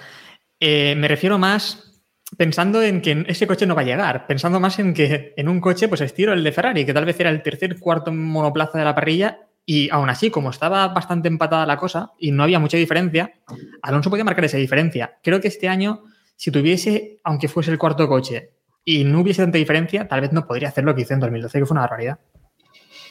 Eh, 0.59 0.93
me 0.95 1.07
refiero 1.07 1.39
más 1.39 1.88
pensando 2.37 2.81
en 2.81 3.01
que 3.01 3.25
ese 3.27 3.47
coche 3.47 3.65
no 3.65 3.75
va 3.75 3.81
a 3.81 3.85
llegar, 3.85 4.27
pensando 4.27 4.59
más 4.59 4.79
en 4.79 4.93
que 4.93 5.33
en 5.35 5.49
un 5.49 5.59
coche, 5.59 5.87
pues 5.87 6.01
estiro 6.01 6.33
el 6.33 6.43
de 6.43 6.51
Ferrari, 6.51 6.85
que 6.85 6.93
tal 6.93 7.05
vez 7.05 7.19
era 7.19 7.29
el 7.29 7.41
tercer, 7.41 7.79
cuarto 7.79 8.11
monoplaza 8.11 8.77
de 8.77 8.85
la 8.85 8.95
parrilla, 8.95 9.47
y 9.65 9.89
aún 9.91 10.09
así, 10.09 10.31
como 10.31 10.49
estaba 10.49 10.87
bastante 10.87 11.27
empatada 11.27 11.65
la 11.65 11.77
cosa 11.77 12.13
y 12.17 12.31
no 12.31 12.43
había 12.43 12.59
mucha 12.59 12.77
diferencia, 12.77 13.33
Alonso 13.81 14.09
podía 14.09 14.23
marcar 14.23 14.45
esa 14.45 14.57
diferencia. 14.57 15.19
Creo 15.21 15.39
que 15.41 15.47
este 15.47 15.67
año 15.67 16.03
si 16.39 16.51
tuviese, 16.51 17.19
aunque 17.25 17.49
fuese 17.49 17.69
el 17.69 17.77
cuarto 17.77 18.07
coche, 18.07 18.53
y 18.85 19.03
no 19.03 19.19
hubiese 19.19 19.41
tanta 19.41 19.57
diferencia, 19.57 20.07
tal 20.07 20.21
vez 20.21 20.31
no 20.31 20.47
podría 20.47 20.69
hacer 20.69 20.85
lo 20.85 20.95
que 20.95 21.01
hizo 21.01 21.13
en 21.13 21.19
2012, 21.19 21.59
que 21.59 21.65
fue 21.65 21.75
una 21.75 21.81
barbaridad. 21.81 22.19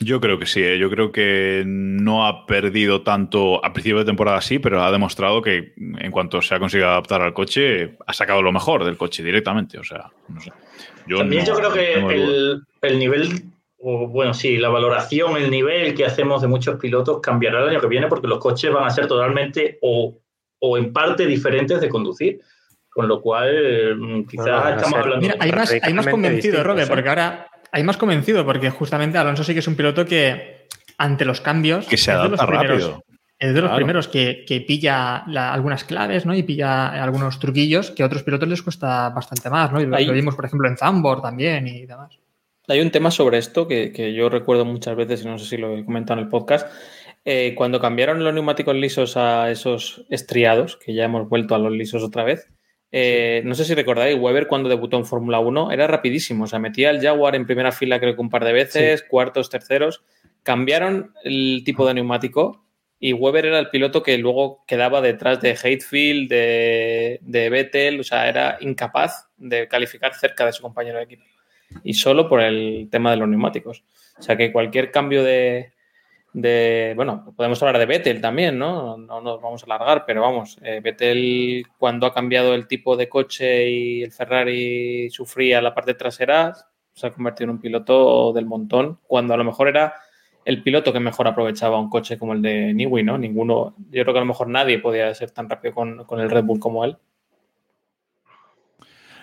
Yo 0.00 0.20
creo 0.20 0.38
que 0.38 0.46
sí, 0.46 0.62
¿eh? 0.62 0.78
yo 0.78 0.88
creo 0.90 1.10
que 1.10 1.64
no 1.66 2.26
ha 2.26 2.46
perdido 2.46 3.02
tanto 3.02 3.64
a 3.64 3.72
principio 3.72 3.98
de 3.98 4.04
temporada 4.04 4.40
sí, 4.40 4.60
pero 4.60 4.82
ha 4.82 4.92
demostrado 4.92 5.42
que 5.42 5.72
en 5.76 6.10
cuanto 6.12 6.40
se 6.40 6.54
ha 6.54 6.60
conseguido 6.60 6.88
adaptar 6.88 7.20
al 7.20 7.34
coche, 7.34 7.96
ha 8.06 8.12
sacado 8.12 8.40
lo 8.40 8.52
mejor 8.52 8.84
del 8.84 8.96
coche 8.96 9.24
directamente. 9.24 9.76
O 9.78 9.84
sea, 9.84 10.10
no 10.28 10.40
sé. 10.40 10.52
Yo 11.06 11.18
También 11.18 11.44
yo 11.44 11.54
creo 11.54 11.72
que 11.72 11.94
el, 12.82 12.98
nivel, 12.98 13.42
o 13.78 14.06
bueno, 14.06 14.34
sí, 14.34 14.56
la 14.58 14.68
valoración, 14.68 15.36
el 15.36 15.50
nivel 15.50 15.94
que 15.94 16.04
hacemos 16.04 16.42
de 16.42 16.48
muchos 16.48 16.78
pilotos 16.78 17.20
cambiará 17.20 17.62
el 17.62 17.70
año 17.70 17.80
que 17.80 17.88
viene 17.88 18.06
porque 18.06 18.28
los 18.28 18.38
coches 18.38 18.72
van 18.72 18.84
a 18.84 18.90
ser 18.90 19.08
totalmente 19.08 19.78
o, 19.82 20.16
o 20.60 20.78
en 20.78 20.92
parte 20.92 21.26
diferentes 21.26 21.80
de 21.80 21.88
conducir. 21.88 22.40
Con 22.90 23.06
lo 23.06 23.20
cual, 23.20 23.96
mm, 23.96 24.24
quizás 24.24 24.76
estamos 24.76 24.98
hablando. 24.98 25.20
Mira, 25.20 25.36
hay 25.38 25.52
más, 25.52 25.72
hay 25.80 25.94
más 25.94 26.08
convencido, 26.08 26.64
Robert, 26.64 26.88
porque 26.88 27.08
ahora 27.08 27.48
hay 27.72 27.82
más 27.82 27.96
convencido, 27.96 28.44
porque 28.44 28.70
justamente 28.70 29.18
Alonso 29.18 29.44
sí 29.44 29.52
que 29.52 29.60
es 29.60 29.68
un 29.68 29.76
piloto 29.76 30.04
que, 30.04 30.68
ante 30.98 31.24
los 31.24 31.40
cambios. 31.40 31.86
Que 31.86 31.96
se 31.96 32.10
adapta 32.10 32.44
rápido. 32.46 33.04
Es 33.38 33.54
de 33.54 33.60
los 33.62 33.70
primeros 33.70 34.08
que, 34.08 34.64
pilla 34.66 35.18
algunas 35.52 35.84
claves, 35.84 36.26
¿no? 36.26 36.34
Y 36.34 36.42
pilla 36.42 36.88
algunos 37.02 37.38
truquillos 37.38 37.92
que 37.92 38.02
a 38.02 38.06
otros 38.06 38.24
pilotos 38.24 38.48
les 38.48 38.62
cuesta 38.62 39.10
bastante 39.10 39.48
más, 39.48 39.70
¿no? 39.70 39.80
Y 39.80 39.86
lo, 39.86 40.12
vimos, 40.12 40.34
por 40.34 40.44
ejemplo, 40.44 40.68
en 40.68 40.76
Zambor 40.76 41.22
también 41.22 41.68
y 41.68 41.86
demás. 41.86 42.18
Hay 42.66 42.80
un 42.80 42.90
tema 42.90 43.10
sobre 43.10 43.38
esto 43.38 43.68
que, 43.68 44.12
yo 44.14 44.28
recuerdo 44.28 44.64
muchas 44.64 44.96
veces, 44.96 45.22
y 45.22 45.26
no 45.26 45.38
sé 45.38 45.46
si 45.46 45.56
lo 45.56 45.76
he 45.76 45.84
comentado 45.84 46.18
en 46.18 46.24
el 46.24 46.30
podcast. 46.30 46.68
Eh, 47.24 47.54
cuando 47.54 47.80
cambiaron 47.80 48.24
los 48.24 48.34
neumáticos 48.34 48.74
lisos 48.74 49.16
a 49.16 49.50
esos 49.50 50.04
estriados, 50.10 50.76
que 50.76 50.94
ya 50.94 51.04
hemos 51.04 51.28
vuelto 51.28 51.54
a 51.54 51.58
los 51.58 51.72
lisos 51.72 52.02
otra 52.02 52.24
vez, 52.24 52.48
eh, 52.90 53.42
no 53.44 53.54
sé 53.54 53.64
si 53.64 53.74
recordáis, 53.74 54.18
Weber 54.18 54.46
cuando 54.46 54.68
debutó 54.68 54.96
en 54.96 55.04
Fórmula 55.04 55.40
1 55.40 55.72
era 55.72 55.86
rapidísimo, 55.86 56.44
o 56.44 56.46
sea, 56.46 56.58
metía 56.58 56.90
el 56.90 57.00
Jaguar 57.00 57.34
en 57.34 57.46
primera 57.46 57.72
fila 57.72 58.00
creo 58.00 58.14
que 58.14 58.20
un 58.20 58.30
par 58.30 58.44
de 58.44 58.52
veces, 58.52 59.02
cuartos, 59.02 59.50
terceros, 59.50 60.02
cambiaron 60.42 61.12
el 61.24 61.62
tipo 61.64 61.86
de 61.86 61.94
neumático 61.94 62.64
y 62.98 63.12
Weber 63.12 63.46
era 63.46 63.58
el 63.58 63.70
piloto 63.70 64.02
que 64.02 64.18
luego 64.18 64.64
quedaba 64.66 65.00
detrás 65.00 65.40
de 65.40 65.50
Hatefield, 65.50 66.28
de, 66.28 67.20
de 67.22 67.50
Vettel, 67.50 68.00
o 68.00 68.04
sea, 68.04 68.28
era 68.28 68.58
incapaz 68.60 69.28
de 69.36 69.68
calificar 69.68 70.14
cerca 70.14 70.44
de 70.46 70.52
su 70.52 70.62
compañero 70.62 70.98
de 70.98 71.04
equipo. 71.04 71.22
Y 71.84 71.94
solo 71.94 72.28
por 72.28 72.40
el 72.40 72.88
tema 72.90 73.10
de 73.10 73.18
los 73.18 73.28
neumáticos. 73.28 73.84
O 74.18 74.22
sea 74.22 74.36
que 74.36 74.50
cualquier 74.50 74.90
cambio 74.90 75.22
de, 75.22 75.74
de, 76.40 76.92
bueno, 76.96 77.32
podemos 77.36 77.62
hablar 77.62 77.78
de 77.78 77.86
Vettel 77.86 78.20
también, 78.20 78.58
¿no? 78.58 78.96
No 78.96 79.20
nos 79.20 79.40
vamos 79.40 79.62
a 79.62 79.66
alargar, 79.66 80.04
pero 80.06 80.22
vamos, 80.22 80.58
eh, 80.62 80.80
Vettel 80.82 81.64
cuando 81.78 82.06
ha 82.06 82.14
cambiado 82.14 82.54
el 82.54 82.66
tipo 82.66 82.96
de 82.96 83.08
coche 83.08 83.70
y 83.70 84.02
el 84.02 84.12
Ferrari 84.12 85.10
sufría 85.10 85.62
la 85.62 85.74
parte 85.74 85.94
trasera, 85.94 86.54
se 86.92 87.06
ha 87.06 87.10
convertido 87.10 87.44
en 87.44 87.56
un 87.56 87.60
piloto 87.60 88.32
del 88.32 88.46
montón, 88.46 88.98
cuando 89.06 89.34
a 89.34 89.36
lo 89.36 89.44
mejor 89.44 89.68
era 89.68 89.94
el 90.44 90.62
piloto 90.62 90.92
que 90.92 91.00
mejor 91.00 91.28
aprovechaba 91.28 91.78
un 91.78 91.90
coche 91.90 92.18
como 92.18 92.32
el 92.32 92.42
de 92.42 92.72
Niwi, 92.72 93.02
¿no? 93.02 93.18
Ninguno, 93.18 93.74
yo 93.90 94.02
creo 94.02 94.14
que 94.14 94.18
a 94.18 94.22
lo 94.22 94.26
mejor 94.26 94.48
nadie 94.48 94.78
podía 94.78 95.14
ser 95.14 95.30
tan 95.30 95.48
rápido 95.48 95.74
con, 95.74 96.04
con 96.04 96.20
el 96.20 96.30
Red 96.30 96.44
Bull 96.44 96.60
como 96.60 96.84
él. 96.84 96.96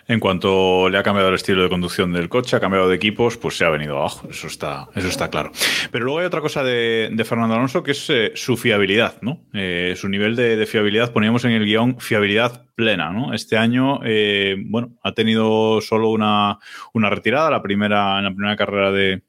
En 0.08 0.20
cuanto 0.20 0.88
le 0.88 1.00
ha 1.00 1.04
cambiado 1.04 1.30
el 1.30 1.36
estilo 1.36 1.64
de 1.64 1.70
conducción 1.70 2.14
del 2.14 2.30
coche, 2.30 2.56
ha 2.56 2.60
cambiado 2.60 2.88
de 2.88 2.96
equipos, 2.96 3.38
pues 3.38 3.58
se 3.58 3.66
ha 3.66 3.70
venido 3.70 3.98
abajo. 3.98 4.28
Eso 4.30 4.48
está, 4.48 4.88
eso 4.94 5.08
está 5.08 5.30
claro. 5.30 5.52
Pero 5.92 6.06
luego 6.06 6.20
hay 6.20 6.26
otra 6.26 6.42
cosa 6.42 6.64
de, 6.64 7.12
Fernando 7.26 7.56
Alonso 7.56 7.82
que 7.82 7.92
es 7.92 8.10
eh, 8.10 8.32
su 8.36 8.56
fiabilidad, 8.56 9.20
¿no? 9.22 9.42
Eh, 9.54 9.96
su 9.98 10.08
nivel 10.08 10.36
de, 10.36 10.64
fiabilidad, 10.68 11.12
poníamos 11.12 11.44
en 11.46 11.52
el 11.52 11.66
guion 11.66 12.00
fiabilidad 12.00 12.66
plena, 12.76 13.12
¿no? 13.12 13.34
Este 13.34 13.58
año, 13.58 14.00
eh, 14.04 14.58
bueno, 14.68 14.96
ha 15.02 15.14
tenido 15.14 15.82
solo 15.82 16.10
una, 16.10 16.60
una 16.94 17.10
retirada, 17.10 17.50
la 17.50 17.64
primera, 17.64 18.20
en 18.20 18.26
la 18.26 18.32
primera 18.32 18.56
carrera 18.56 18.92
de, 18.92 19.24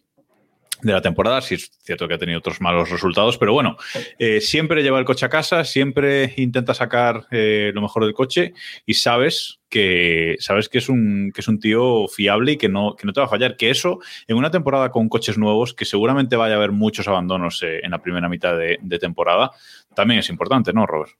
de 0.82 0.92
la 0.92 1.00
temporada. 1.00 1.40
Sí 1.40 1.54
es 1.54 1.70
cierto 1.82 2.06
que 2.08 2.14
ha 2.14 2.18
tenido 2.18 2.38
otros 2.38 2.60
malos 2.60 2.90
resultados, 2.90 3.38
pero 3.38 3.52
bueno, 3.52 3.76
eh, 4.18 4.40
siempre 4.40 4.82
lleva 4.82 4.98
el 4.98 5.04
coche 5.04 5.26
a 5.26 5.30
casa, 5.30 5.64
siempre 5.64 6.34
intenta 6.36 6.74
sacar 6.74 7.26
eh, 7.30 7.72
lo 7.74 7.82
mejor 7.82 8.04
del 8.04 8.14
coche 8.14 8.54
y 8.84 8.94
sabes 8.94 9.60
que 9.68 10.36
sabes 10.38 10.68
que 10.68 10.78
es 10.78 10.88
un 10.88 11.32
que 11.34 11.40
es 11.40 11.48
un 11.48 11.58
tío 11.58 12.06
fiable 12.08 12.52
y 12.52 12.56
que 12.56 12.68
no, 12.68 12.94
que 12.94 13.06
no 13.06 13.12
te 13.12 13.20
va 13.20 13.26
a 13.26 13.30
fallar. 13.30 13.56
Que 13.56 13.70
eso, 13.70 13.98
en 14.26 14.36
una 14.36 14.50
temporada 14.50 14.90
con 14.90 15.08
coches 15.08 15.38
nuevos, 15.38 15.74
que 15.74 15.84
seguramente 15.84 16.36
vaya 16.36 16.54
a 16.54 16.58
haber 16.58 16.72
muchos 16.72 17.08
abandonos 17.08 17.62
eh, 17.62 17.80
en 17.82 17.90
la 17.90 18.02
primera 18.02 18.28
mitad 18.28 18.56
de, 18.56 18.98
temporada, 18.98 19.50
también 19.94 20.20
es 20.20 20.30
importante, 20.30 20.72
¿no, 20.72 20.86
Robert? 20.86 21.12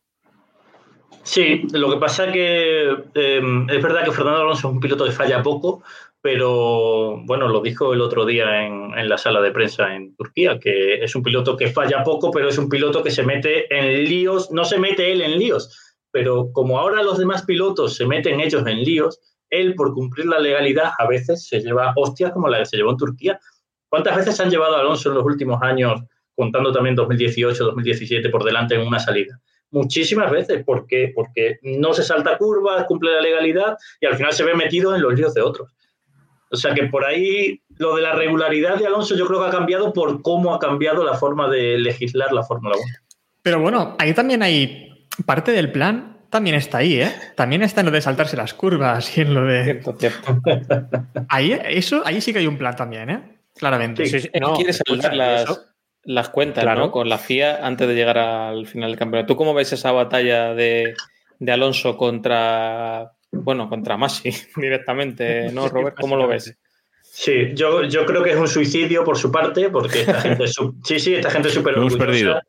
Sí, 1.22 1.66
lo 1.72 1.90
que 1.90 1.98
pasa 1.98 2.30
que 2.30 2.88
es 2.88 3.82
verdad 3.82 4.04
que 4.04 4.12
Fernando 4.12 4.42
Alonso 4.42 4.68
es 4.68 4.74
un 4.74 4.80
piloto 4.80 5.04
que 5.04 5.10
falla 5.10 5.42
poco, 5.42 5.82
pero 6.26 7.22
bueno, 7.24 7.46
lo 7.46 7.60
dijo 7.60 7.94
el 7.94 8.00
otro 8.00 8.26
día 8.26 8.66
en, 8.66 9.08
la 9.08 9.16
sala 9.16 9.40
de 9.40 9.52
prensa 9.52 9.94
en 9.94 10.16
Turquía, 10.16 10.58
que 10.58 10.94
es 10.94 11.14
un 11.14 11.22
piloto 11.22 11.56
que 11.56 11.68
falla 11.68 12.02
poco, 12.02 12.32
pero 12.32 12.48
es 12.48 12.58
un 12.58 12.68
piloto 12.68 13.04
que 13.04 13.12
se 13.12 13.22
mete 13.22 13.72
en 13.72 14.02
líos, 14.02 14.50
no 14.50 14.64
se 14.64 14.76
mete 14.76 15.12
él 15.12 15.20
en 15.20 15.38
líos, 15.38 15.94
pero 16.10 16.50
como 16.50 16.80
ahora 16.80 17.04
los 17.04 17.18
demás 17.18 17.44
pilotos 17.44 17.94
se 17.94 18.06
meten 18.06 18.40
ellos 18.40 18.66
en 18.66 18.82
líos, 18.82 19.20
él 19.50 19.76
por 19.76 19.94
cumplir 19.94 20.26
la 20.26 20.40
legalidad 20.40 20.90
a 20.98 21.06
veces 21.06 21.46
se 21.46 21.60
lleva 21.60 21.92
hostias 21.94 22.32
como 22.32 22.48
la 22.48 22.58
que 22.58 22.66
se 22.66 22.76
llevó 22.76 22.90
en 22.90 22.96
Turquía. 22.96 23.38
¿Cuántas 23.88 24.16
veces 24.16 24.40
han 24.40 24.50
llevado 24.50 24.74
a 24.74 24.80
Alonso 24.80 25.10
en 25.10 25.14
los 25.14 25.24
últimos 25.24 25.62
años, 25.62 26.02
contando 26.34 26.72
también 26.72 26.96
2018, 26.96 27.66
2017 27.66 28.30
por 28.30 28.42
delante 28.42 28.74
en 28.74 28.84
una 28.84 28.98
salida? 28.98 29.40
Muchísimas 29.70 30.32
veces. 30.32 30.64
¿Por 30.64 30.88
qué? 30.88 31.12
Porque 31.14 31.60
no 31.62 31.94
se 31.94 32.02
salta 32.02 32.36
curvas, 32.36 32.84
cumple 32.86 33.12
la 33.12 33.20
legalidad 33.20 33.76
y 34.00 34.06
al 34.06 34.16
final 34.16 34.32
se 34.32 34.42
ve 34.42 34.54
metido 34.54 34.92
en 34.92 35.02
los 35.02 35.14
líos 35.14 35.32
de 35.32 35.42
otros. 35.42 35.70
O 36.50 36.56
sea 36.56 36.74
que 36.74 36.84
por 36.84 37.04
ahí 37.04 37.60
lo 37.78 37.96
de 37.96 38.02
la 38.02 38.12
regularidad 38.12 38.76
de 38.78 38.86
Alonso 38.86 39.16
yo 39.16 39.26
creo 39.26 39.40
que 39.40 39.48
ha 39.48 39.50
cambiado 39.50 39.92
por 39.92 40.22
cómo 40.22 40.54
ha 40.54 40.58
cambiado 40.58 41.04
la 41.04 41.14
forma 41.14 41.48
de 41.48 41.78
legislar 41.78 42.32
la 42.32 42.42
Fórmula 42.42 42.76
1. 42.76 42.84
Pero 43.42 43.60
bueno, 43.60 43.96
ahí 43.98 44.14
también 44.14 44.42
hay 44.42 45.08
parte 45.24 45.52
del 45.52 45.72
plan, 45.72 46.18
también 46.30 46.56
está 46.56 46.78
ahí, 46.78 47.00
¿eh? 47.00 47.12
También 47.34 47.62
está 47.62 47.80
en 47.80 47.86
lo 47.86 47.92
de 47.92 48.00
saltarse 48.00 48.36
las 48.36 48.54
curvas 48.54 49.16
y 49.16 49.22
en 49.22 49.34
lo 49.34 49.44
de... 49.44 49.64
Cierto, 49.64 49.96
cierto. 49.98 50.40
Ahí, 51.28 51.58
eso, 51.64 52.02
ahí 52.04 52.20
sí 52.20 52.32
que 52.32 52.40
hay 52.40 52.46
un 52.46 52.58
plan 52.58 52.76
también, 52.76 53.10
¿eh? 53.10 53.38
Claramente. 53.54 54.06
Sí, 54.06 54.28
no, 54.40 54.54
quieres 54.54 54.82
saldar 54.86 55.14
las, 55.14 55.66
las, 56.02 56.28
cuentas, 56.28 56.64
¿no? 56.76 56.90
Con 56.90 57.08
la 57.08 57.18
FIA 57.18 57.66
antes 57.66 57.88
de 57.88 57.94
llegar 57.94 58.18
al 58.18 58.66
final 58.66 58.90
del 58.90 58.98
campeonato. 58.98 59.32
¿Tú 59.32 59.36
cómo 59.36 59.54
ves 59.54 59.72
esa 59.72 59.92
batalla 59.92 60.54
de, 60.54 60.94
de 61.38 61.52
Alonso 61.52 61.96
contra 61.96 63.15
bueno, 63.32 63.68
contra 63.68 63.96
Masi 63.96 64.30
directamente, 64.56 65.50
¿no, 65.52 65.68
Robert? 65.68 65.96
¿Cómo 66.00 66.16
lo 66.16 66.28
ves? 66.28 66.56
Sí, 67.02 67.54
yo, 67.54 67.84
yo 67.84 68.04
creo 68.04 68.22
que 68.22 68.32
es 68.32 68.36
un 68.36 68.48
suicidio 68.48 69.02
por 69.04 69.16
su 69.16 69.32
parte, 69.32 69.70
porque 69.70 70.00
esta 70.00 70.20
gente, 70.20 70.46
sí, 70.48 70.98
sí, 70.98 71.14
esta 71.14 71.30
gente 71.30 71.48
súper 71.48 71.74
Lo 71.76 71.80
hemos 71.82 71.96
perdido. 71.96 72.40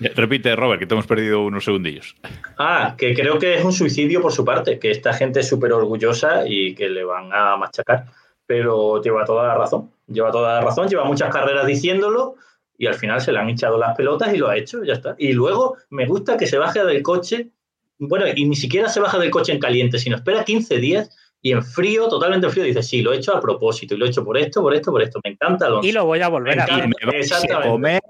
Repite, 0.00 0.54
Robert, 0.54 0.80
que 0.80 0.86
te 0.86 0.94
hemos 0.94 1.06
perdido 1.06 1.42
unos 1.44 1.64
segundillos. 1.64 2.14
Ah, 2.56 2.94
que 2.96 3.14
creo 3.14 3.38
que 3.38 3.56
es 3.56 3.64
un 3.64 3.72
suicidio 3.72 4.20
por 4.20 4.32
su 4.32 4.44
parte, 4.44 4.78
que 4.78 4.90
esta 4.90 5.12
gente 5.12 5.40
es 5.40 5.48
súper 5.48 5.72
orgullosa 5.72 6.46
y 6.46 6.74
que 6.74 6.88
le 6.88 7.04
van 7.04 7.30
a 7.32 7.56
machacar, 7.56 8.06
pero 8.46 9.02
lleva 9.02 9.24
toda 9.24 9.48
la 9.48 9.54
razón, 9.54 9.90
lleva 10.06 10.30
toda 10.30 10.54
la 10.54 10.60
razón, 10.60 10.88
lleva 10.88 11.04
muchas 11.04 11.32
carreras 11.32 11.66
diciéndolo 11.66 12.36
y 12.76 12.86
al 12.86 12.94
final 12.94 13.20
se 13.20 13.32
le 13.32 13.40
han 13.40 13.48
echado 13.48 13.76
las 13.76 13.96
pelotas 13.96 14.32
y 14.32 14.38
lo 14.38 14.48
ha 14.48 14.56
hecho, 14.56 14.84
ya 14.84 14.94
está. 14.94 15.16
Y 15.18 15.32
luego 15.32 15.76
me 15.90 16.06
gusta 16.06 16.36
que 16.36 16.46
se 16.46 16.58
baje 16.58 16.84
del 16.84 17.02
coche, 17.02 17.50
bueno, 17.98 18.26
y 18.34 18.44
ni 18.44 18.56
siquiera 18.56 18.88
se 18.88 19.00
baja 19.00 19.18
del 19.18 19.30
coche 19.30 19.52
en 19.52 19.58
caliente, 19.58 19.98
sino 19.98 20.16
espera 20.16 20.44
15 20.44 20.78
días 20.78 21.10
y 21.40 21.52
en 21.52 21.62
frío, 21.62 22.08
totalmente 22.08 22.48
frío, 22.48 22.64
dice, 22.64 22.82
sí, 22.82 23.00
lo 23.00 23.12
he 23.12 23.16
hecho 23.16 23.36
a 23.36 23.40
propósito 23.40 23.94
y 23.94 23.98
lo 23.98 24.06
he 24.06 24.08
hecho 24.08 24.24
por 24.24 24.36
esto, 24.36 24.60
por 24.60 24.74
esto, 24.74 24.90
por 24.90 25.02
esto. 25.02 25.20
Me 25.22 25.30
encanta 25.30 25.66
Alonso. 25.66 25.88
Y 25.88 25.92
lo 25.92 26.04
voy 26.04 26.20
a 26.20 26.28
volver 26.28 26.56
Me 26.56 26.62
a 26.62 27.62
comer. 27.62 28.00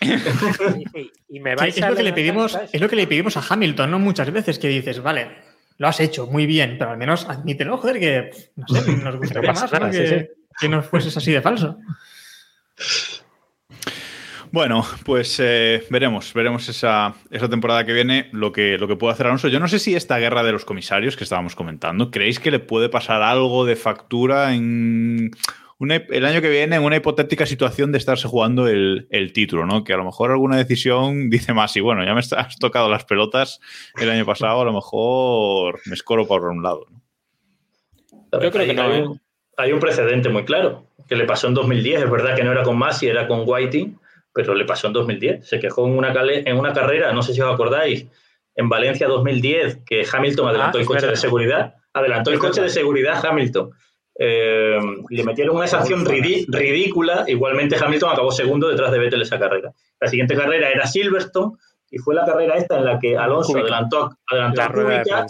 Y, 0.94 1.36
y 1.36 1.40
me 1.40 1.50
Sí, 1.50 1.56
vais 1.56 1.76
es, 1.76 1.82
a 1.82 1.90
lo 1.90 1.96
que 1.96 2.02
le 2.02 2.12
pedimos, 2.12 2.58
es 2.72 2.80
lo 2.80 2.88
que 2.88 2.96
le 2.96 3.06
pedimos 3.06 3.36
a 3.36 3.44
Hamilton, 3.48 3.90
¿no? 3.90 3.98
Muchas 3.98 4.30
veces 4.32 4.58
que 4.58 4.68
dices, 4.68 5.00
vale, 5.00 5.28
lo 5.78 5.86
has 5.86 6.00
hecho 6.00 6.26
muy 6.26 6.46
bien, 6.46 6.76
pero 6.78 6.90
al 6.90 6.98
menos 6.98 7.28
admítelo, 7.28 7.76
joder, 7.76 8.00
que 8.00 8.30
no 8.56 8.66
sé, 8.66 8.96
nos 8.96 9.16
gustaría 9.18 9.52
más 9.52 9.72
¿no? 9.72 9.90
que, 9.90 10.08
sí. 10.08 10.26
que 10.58 10.68
no 10.68 10.82
fueses 10.82 11.16
así 11.16 11.30
de 11.30 11.42
falso. 11.42 11.78
Bueno, 14.52 14.84
pues 15.04 15.38
eh, 15.42 15.84
veremos, 15.90 16.32
veremos 16.32 16.68
esa, 16.68 17.14
esa 17.30 17.48
temporada 17.48 17.84
que 17.84 17.92
viene 17.92 18.28
lo 18.32 18.52
que, 18.52 18.78
lo 18.78 18.86
que 18.88 18.96
puede 18.96 19.12
hacer 19.12 19.26
Alonso. 19.26 19.48
Yo 19.48 19.60
no 19.60 19.68
sé 19.68 19.78
si 19.78 19.94
esta 19.94 20.18
guerra 20.18 20.42
de 20.42 20.52
los 20.52 20.64
comisarios 20.64 21.16
que 21.16 21.24
estábamos 21.24 21.54
comentando, 21.56 22.10
¿creéis 22.10 22.38
que 22.40 22.50
le 22.50 22.58
puede 22.58 22.88
pasar 22.88 23.22
algo 23.22 23.64
de 23.64 23.76
factura 23.76 24.54
en 24.54 25.30
una- 25.78 25.96
el 25.96 26.24
año 26.24 26.40
que 26.40 26.48
viene 26.48 26.76
en 26.76 26.84
una 26.84 26.96
hipotética 26.96 27.44
situación 27.44 27.92
de 27.92 27.98
estarse 27.98 28.28
jugando 28.28 28.66
el, 28.68 29.08
el 29.10 29.32
título, 29.32 29.66
¿no? 29.66 29.84
Que 29.84 29.92
a 29.92 29.96
lo 29.98 30.04
mejor 30.04 30.30
alguna 30.30 30.56
decisión 30.56 31.28
dice 31.28 31.52
más 31.52 31.76
y 31.76 31.80
bueno, 31.80 32.04
ya 32.04 32.14
me 32.14 32.20
has 32.36 32.56
tocado 32.58 32.88
las 32.88 33.04
pelotas 33.04 33.60
el 34.00 34.08
año 34.10 34.24
pasado, 34.24 34.62
a 34.62 34.64
lo 34.64 34.72
mejor 34.72 35.80
me 35.86 35.94
escoro 35.94 36.26
por 36.26 36.44
un 36.44 36.62
lado. 36.62 36.86
¿no? 36.90 38.40
Yo 38.40 38.50
creo 38.50 38.64
que 38.64 38.70
Hay- 38.70 38.76
no, 38.76 38.82
Hay, 38.82 38.98
¿eh? 39.00 39.02
un, 39.06 39.20
hay 39.56 39.72
un 39.72 39.80
precedente 39.80 40.28
muy 40.28 40.44
claro, 40.44 40.86
que 41.08 41.16
le 41.16 41.24
pasó 41.24 41.48
en 41.48 41.54
2010. 41.54 42.02
Es 42.04 42.10
verdad 42.10 42.34
que 42.36 42.44
no 42.44 42.52
era 42.52 42.62
con 42.62 42.78
Masi, 42.78 43.06
era 43.06 43.26
con 43.28 43.42
Whiting, 43.44 43.98
pero 44.36 44.54
le 44.54 44.64
pasó 44.66 44.86
en 44.86 44.92
2010. 44.92 45.48
Se 45.48 45.58
quejó 45.58 45.86
en 45.88 45.96
una, 45.98 46.12
en 46.28 46.56
una 46.58 46.72
carrera, 46.72 47.12
no 47.12 47.22
sé 47.22 47.32
si 47.34 47.40
os 47.40 47.52
acordáis, 47.52 48.06
en 48.54 48.68
Valencia 48.68 49.08
2010, 49.08 49.78
que 49.86 50.04
Hamilton 50.12 50.48
adelantó 50.48 50.78
Ah, 50.78 50.80
el 50.82 50.86
coche 50.86 51.06
de 51.08 51.16
seguridad. 51.16 51.74
Adelantó 51.94 52.30
el 52.30 52.38
coche 52.38 52.60
de 52.62 52.68
seguridad 52.68 53.24
Hamilton. 53.24 53.70
Eh, 54.18 54.78
le 55.10 55.24
metieron 55.24 55.56
una 55.56 55.66
sanción 55.66 56.04
ridícula. 56.06 57.24
Igualmente 57.26 57.76
Hamilton 57.82 58.12
acabó 58.12 58.30
segundo 58.32 58.68
detrás 58.68 58.92
de 58.92 58.98
Vettel 58.98 59.22
esa 59.22 59.38
carrera. 59.38 59.72
La 60.00 60.08
siguiente 60.08 60.34
carrera 60.34 60.70
era 60.70 60.86
Silverstone 60.86 61.56
y 61.90 61.98
fue 61.98 62.14
la 62.14 62.24
carrera 62.24 62.56
esta 62.56 62.78
en 62.78 62.84
la 62.84 62.98
que 62.98 63.16
Alonso 63.16 63.52
Kubica. 63.52 63.62
adelantó, 63.66 64.10
adelantó 64.30 64.60
La 64.60 64.64
a 64.64 64.68
de 64.68 64.74
Kubica. 65.02 65.26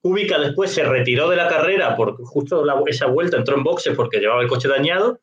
Kubica 0.00 0.38
después 0.38 0.72
se 0.72 0.84
retiró 0.84 1.28
de 1.28 1.36
la 1.36 1.48
carrera 1.48 1.96
porque 1.96 2.22
justo 2.24 2.64
la- 2.64 2.80
esa 2.86 3.06
vuelta 3.06 3.36
entró 3.36 3.56
en 3.56 3.64
boxes 3.64 3.94
porque 3.96 4.18
llevaba 4.18 4.42
el 4.42 4.48
coche 4.48 4.68
dañado 4.68 5.18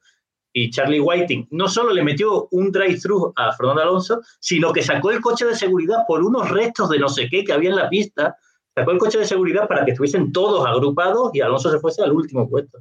y 0.58 0.70
Charlie 0.70 1.02
Whiting 1.02 1.50
no 1.52 1.68
solo 1.68 1.92
le 1.94 2.02
metió 2.02 2.48
un 2.52 2.72
drive-thru 2.72 3.34
a 3.36 3.52
Fernando 3.52 3.82
Alonso, 3.82 4.22
sino 4.40 4.72
que 4.72 4.82
sacó 4.82 5.12
el 5.12 5.20
coche 5.20 5.46
de 5.46 5.54
seguridad 5.54 6.06
por 6.08 6.24
unos 6.24 6.50
restos 6.50 6.90
de 6.90 6.98
no 6.98 7.10
sé 7.10 7.28
qué 7.30 7.44
que 7.44 7.52
había 7.52 7.72
en 7.72 7.76
la 7.76 7.90
pista, 7.90 8.38
sacó 8.74 8.92
el 8.92 8.98
coche 8.98 9.18
de 9.20 9.26
seguridad 9.26 9.68
para 9.68 9.84
que 9.84 9.92
estuviesen 9.92 10.32
todos 10.32 10.66
agrupados 10.66 11.32
y 11.34 11.42
Alonso 11.42 11.70
se 11.70 11.80
fuese 11.80 12.04
al 12.04 12.14
último 12.14 12.48
puesto. 12.50 12.80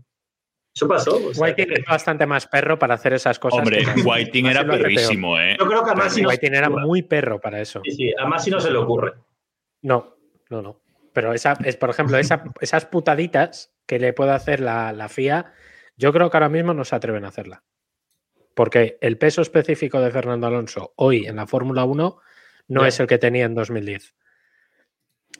Eso 0.72 0.86
pasó. 0.86 1.16
o 1.16 1.34
sea, 1.34 1.42
Whiting 1.44 1.66
que- 1.66 1.74
era 1.74 1.84
bastante 1.88 2.26
más 2.26 2.46
perro 2.46 2.78
para 2.78 2.94
hacer 2.94 3.12
esas 3.12 3.38
cosas. 3.40 3.58
Hombre, 3.60 3.84
que. 3.84 4.00
Whiting 4.08 4.46
era 4.46 4.64
perrísimo, 4.64 5.38
¿eh? 5.40 5.56
yo 5.58 5.66
creo 5.66 5.82
que 5.84 5.90
a 5.90 5.94
Masi 5.94 6.22
no, 6.22 6.28
se 6.30 6.34
Whiting 6.36 6.52
le 6.52 6.58
era 6.58 6.68
ocurre. 6.68 6.86
muy 6.86 7.02
perro 7.02 7.40
para 7.40 7.60
eso. 7.60 7.80
Sí, 7.84 7.90
sí, 7.90 8.12
a 8.16 8.24
Masi 8.26 8.50
no 8.50 8.60
se 8.60 8.70
le 8.70 8.78
ocurre. 8.78 9.14
No, 9.82 10.16
no, 10.48 10.62
no. 10.62 10.80
Pero 11.12 11.32
esa, 11.32 11.56
es, 11.64 11.76
por 11.76 11.90
ejemplo, 11.90 12.18
esa- 12.18 12.44
esas 12.60 12.86
putaditas 12.86 13.72
que 13.86 13.98
le 13.98 14.12
puede 14.12 14.30
hacer 14.32 14.60
la, 14.60 14.92
la 14.92 15.08
FIA, 15.08 15.52
yo 15.96 16.12
creo 16.12 16.30
que 16.30 16.36
ahora 16.36 16.48
mismo 16.48 16.74
no 16.74 16.84
se 16.84 16.94
atreven 16.96 17.24
a 17.24 17.28
hacerla. 17.28 17.62
Porque 18.54 18.98
el 19.00 19.18
peso 19.18 19.42
específico 19.42 20.00
de 20.00 20.10
Fernando 20.10 20.46
Alonso 20.46 20.92
hoy 20.96 21.26
en 21.26 21.36
la 21.36 21.46
Fórmula 21.46 21.84
1 21.84 22.18
no 22.68 22.86
es 22.86 23.00
el 23.00 23.06
que 23.06 23.18
tenía 23.18 23.44
en 23.46 23.54
2010. 23.54 24.14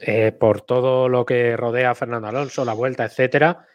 Eh, 0.00 0.32
por 0.32 0.60
todo 0.62 1.08
lo 1.08 1.24
que 1.24 1.56
rodea 1.56 1.90
a 1.90 1.94
Fernando 1.94 2.26
Alonso, 2.28 2.64
la 2.64 2.72
vuelta, 2.72 3.04
etcétera, 3.04 3.66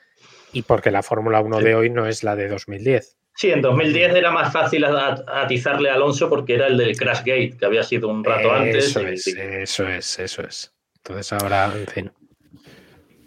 y 0.52 0.64
porque 0.64 0.92
la 0.92 1.02
Fórmula 1.02 1.40
1 1.40 1.60
de 1.62 1.76
hoy 1.76 1.90
no 1.90 2.06
es 2.08 2.24
la 2.24 2.36
de 2.36 2.50
2010. 2.50 3.16
Sí, 3.36 3.52
en 3.52 3.62
2010 3.62 4.16
era 4.16 4.32
más 4.32 4.52
fácil 4.52 4.84
at- 4.84 5.24
atizarle 5.30 5.90
a 5.90 5.94
Alonso 5.94 6.28
porque 6.30 6.56
era 6.56 6.68
el 6.68 6.76
del 6.78 6.98
Crash 6.98 7.20
Gate, 7.20 7.56
que 7.58 7.66
había 7.66 7.84
sido 7.84 8.10
un 8.10 8.26
rato 8.26 8.52
antes. 8.52 8.88
Eso 8.88 9.02
y- 9.04 9.14
es, 9.14 9.28
eso 9.28 9.88
es, 9.88 10.20
eso 10.20 10.42
es. 10.42 10.74
Entonces 10.98 11.32
ahora, 11.32 11.72
en 11.74 11.88
fin. 11.88 12.12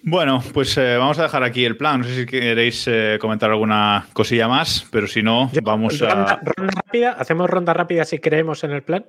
Bueno, 0.05 0.43
pues 0.53 0.77
eh, 0.79 0.97
vamos 0.97 1.19
a 1.21 1.23
dejar 1.25 1.45
aquí 1.45 1.65
el 1.65 1.77
plan. 1.77 2.01
No 2.01 2.07
sé 2.07 2.15
si 2.17 2.27
queréis 2.27 2.87
eh, 2.89 3.19
comentar 3.21 3.51
alguna 3.51 4.07
cosilla 4.13 4.49
más, 4.49 4.87
pero 4.91 5.07
si 5.07 5.23
no, 5.23 5.51
Yo- 5.53 5.61
vamos 5.63 5.99
ronda, 6.01 6.33
a. 6.33 6.41
ronda 6.43 6.73
rápida, 6.85 7.13
hacemos 7.13 7.49
ronda 7.49 7.73
rápida 7.73 8.05
si 8.05 8.19
creemos 8.19 8.65
en 8.65 8.73
el 8.73 8.83
plan. 8.83 9.07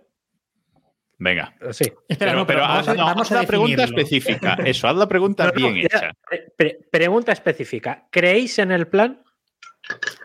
Venga. 1.17 1.55
Sí. 1.71 1.85
Espera, 2.07 2.31
Pero, 2.31 2.39
no, 2.39 2.45
pero 2.47 2.59
vamos 2.61 2.79
haz, 2.79 2.87
a, 2.89 2.93
no, 2.95 3.05
vamos 3.05 3.31
haz 3.31 3.37
a 3.37 3.41
la 3.41 3.47
pregunta 3.47 3.83
específica. 3.85 4.57
Eso, 4.65 4.87
haz 4.87 4.95
la 4.97 5.07
pregunta 5.07 5.45
No, 5.45 5.51
no, 5.51 5.55
bien 5.55 5.75
ya, 5.75 5.97
hecha. 5.97 6.11
pre- 6.27 6.51
pre- 6.55 6.79
pregunta 6.91 7.31
específica. 7.31 8.07
¿Creéis 8.11 8.59
en 8.59 8.71
el 8.71 8.87
plan? 8.87 9.22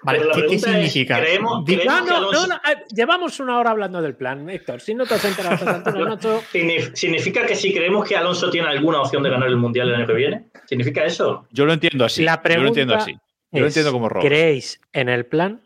Vale, 0.03 0.21
¿qué, 0.21 0.25
qué 0.27 0.33
pregunta 0.33 0.55
es, 0.55 0.63
significa? 0.93 1.21
¿creemos- 1.21 1.65
creemos- 1.67 1.85
No, 2.01 2.05
que 2.05 2.11
no, 2.11 2.33
no, 2.33 2.47
no, 2.47 2.55
eh, 2.57 2.85
Llevamos 2.95 3.41
una 3.41 3.59
hora 3.59 3.71
hablando 3.71 4.01
del 4.01 4.15
plan, 4.15 4.49
Héctor. 4.49 4.81
Si 4.81 4.95
no 4.95 5.05
te 5.05 5.15
has 5.15 5.25
enterado 5.25 5.55
a 5.55 5.59
estas 5.59 5.75
alturas, 5.87 6.09
Nacho. 6.09 6.43
Signif- 6.53 6.95
¿Significa 6.95 7.45
que 7.45 7.57
si 7.57 7.73
creemos 7.75 8.07
que 8.09 8.17
Alonso 8.17 8.51
tiene 8.51 8.69
alguna 8.69 9.01
opción 9.03 9.23
de 9.25 9.31
ganar 9.31 9.49
el 9.49 9.57
Mundial 9.57 9.89
el 9.89 9.97
año 9.97 10.07
que 10.07 10.13
viene? 10.15 10.45
¿Significa 10.67 11.05
eso? 11.05 11.47
Yo 11.51 11.65
lo 11.67 11.73
entiendo 11.73 12.05
así. 12.05 12.23
La 12.23 12.37
yo 12.37 12.43
pregunta 12.43 12.63
lo 12.63 12.69
entiendo 12.69 12.95
así. 12.95 13.13
Yo 13.51 13.61
lo 13.61 13.67
entiendo 13.67 13.93
como 13.93 14.09
Robert. 14.09 14.29
¿Creéis 14.29 14.81
en 14.93 15.09
el 15.09 15.27
plan? 15.27 15.61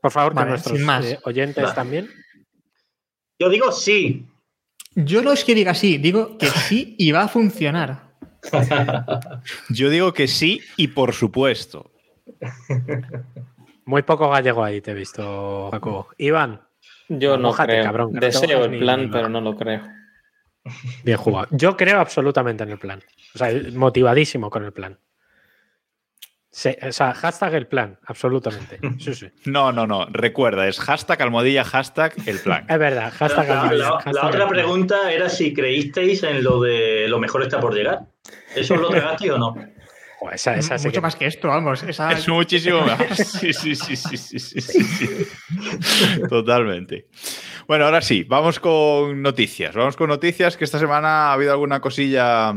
Por 0.00 0.10
favor, 0.10 0.34
Vale, 0.34 0.46
que 0.46 0.50
nuestros 0.50 0.76
sin 0.78 0.84
más. 0.86 1.04
eh, 1.04 1.18
oyentes 1.24 1.62
Vale. 1.62 1.74
también. 1.76 2.10
Yo 3.38 3.48
digo 3.48 3.70
sí. 3.70 4.26
Yo 4.96 5.22
no 5.22 5.32
es 5.32 5.44
que 5.44 5.54
diga 5.54 5.70
así, 5.70 5.98
digo 5.98 6.36
que 6.36 6.46
sí 6.68 6.96
y 6.98 7.12
va 7.12 7.22
a 7.22 7.28
funcionar. 7.28 8.10
Yo 9.68 9.88
digo 9.88 10.12
que 10.12 10.26
sí 10.26 10.60
y 10.76 10.88
por 10.88 11.12
supuesto. 11.14 11.91
Muy 13.84 14.02
poco 14.02 14.30
gallego 14.30 14.62
ahí 14.64 14.80
te 14.80 14.92
he 14.92 14.94
visto, 14.94 15.68
Jacobo. 15.70 16.08
Iván, 16.18 16.60
Yo 17.08 17.36
no 17.36 17.48
Mójate, 17.48 17.72
creo. 17.72 17.84
cabrón, 17.84 18.12
Deseo 18.12 18.64
el 18.64 18.78
plan, 18.78 19.02
ni 19.02 19.08
pero 19.08 19.28
no 19.28 19.40
lo 19.40 19.56
creo. 19.56 19.82
bien 21.04 21.18
jugado. 21.18 21.48
Yo 21.50 21.76
creo 21.76 21.98
absolutamente 22.00 22.62
en 22.62 22.70
el 22.70 22.78
plan. 22.78 23.02
O 23.34 23.38
sea, 23.38 23.50
motivadísimo 23.74 24.50
con 24.50 24.64
el 24.64 24.72
plan. 24.72 24.98
Sí, 26.54 26.76
o 26.86 26.92
sea, 26.92 27.14
hashtag 27.14 27.54
el 27.54 27.66
plan, 27.66 27.98
absolutamente. 28.06 28.78
Sí, 28.98 29.14
sí. 29.14 29.26
No, 29.46 29.72
no, 29.72 29.86
no. 29.86 30.04
Recuerda, 30.10 30.68
es 30.68 30.78
hashtag 30.78 31.22
almohadilla, 31.22 31.64
hashtag 31.64 32.12
el 32.26 32.38
plan. 32.40 32.66
Es 32.68 32.78
verdad, 32.78 33.10
hashtag 33.16 33.48
La, 33.48 33.72
la- 33.72 34.12
la 34.12 34.26
otra 34.26 34.46
pregunta 34.48 35.10
era 35.10 35.28
si 35.30 35.54
creísteis 35.54 36.22
en 36.22 36.44
lo 36.44 36.60
de 36.60 37.06
lo 37.08 37.18
mejor 37.18 37.42
está 37.42 37.58
por 37.58 37.74
llegar. 37.74 38.00
¿Eso 38.54 38.76
lo 38.76 38.88
tragasteis 38.90 39.32
o 39.32 39.38
no? 39.38 39.54
Joder, 40.22 40.36
esa, 40.36 40.54
esa 40.56 40.76
Mucho 40.76 40.92
que- 40.92 41.00
más 41.00 41.16
que 41.16 41.26
esto, 41.26 41.48
vamos. 41.48 41.82
Esa, 41.82 42.12
Es 42.12 42.28
muchísimo 42.28 42.80
mejor. 42.86 43.16
Sí, 43.16 43.52
sí, 43.52 43.74
sí, 43.74 43.96
sí, 43.96 44.16
sí, 44.16 44.38
sí, 44.38 44.60
sí, 44.60 44.82
sí. 44.84 45.08
Totalmente. 46.28 47.08
Bueno, 47.66 47.86
ahora 47.86 48.00
sí, 48.02 48.24
vamos 48.24 48.60
con 48.60 49.20
noticias. 49.20 49.74
Vamos 49.74 49.96
con 49.96 50.08
noticias 50.08 50.56
que 50.56 50.64
esta 50.64 50.78
semana 50.78 51.28
ha 51.28 51.32
habido 51.32 51.50
alguna 51.52 51.80
cosilla 51.80 52.54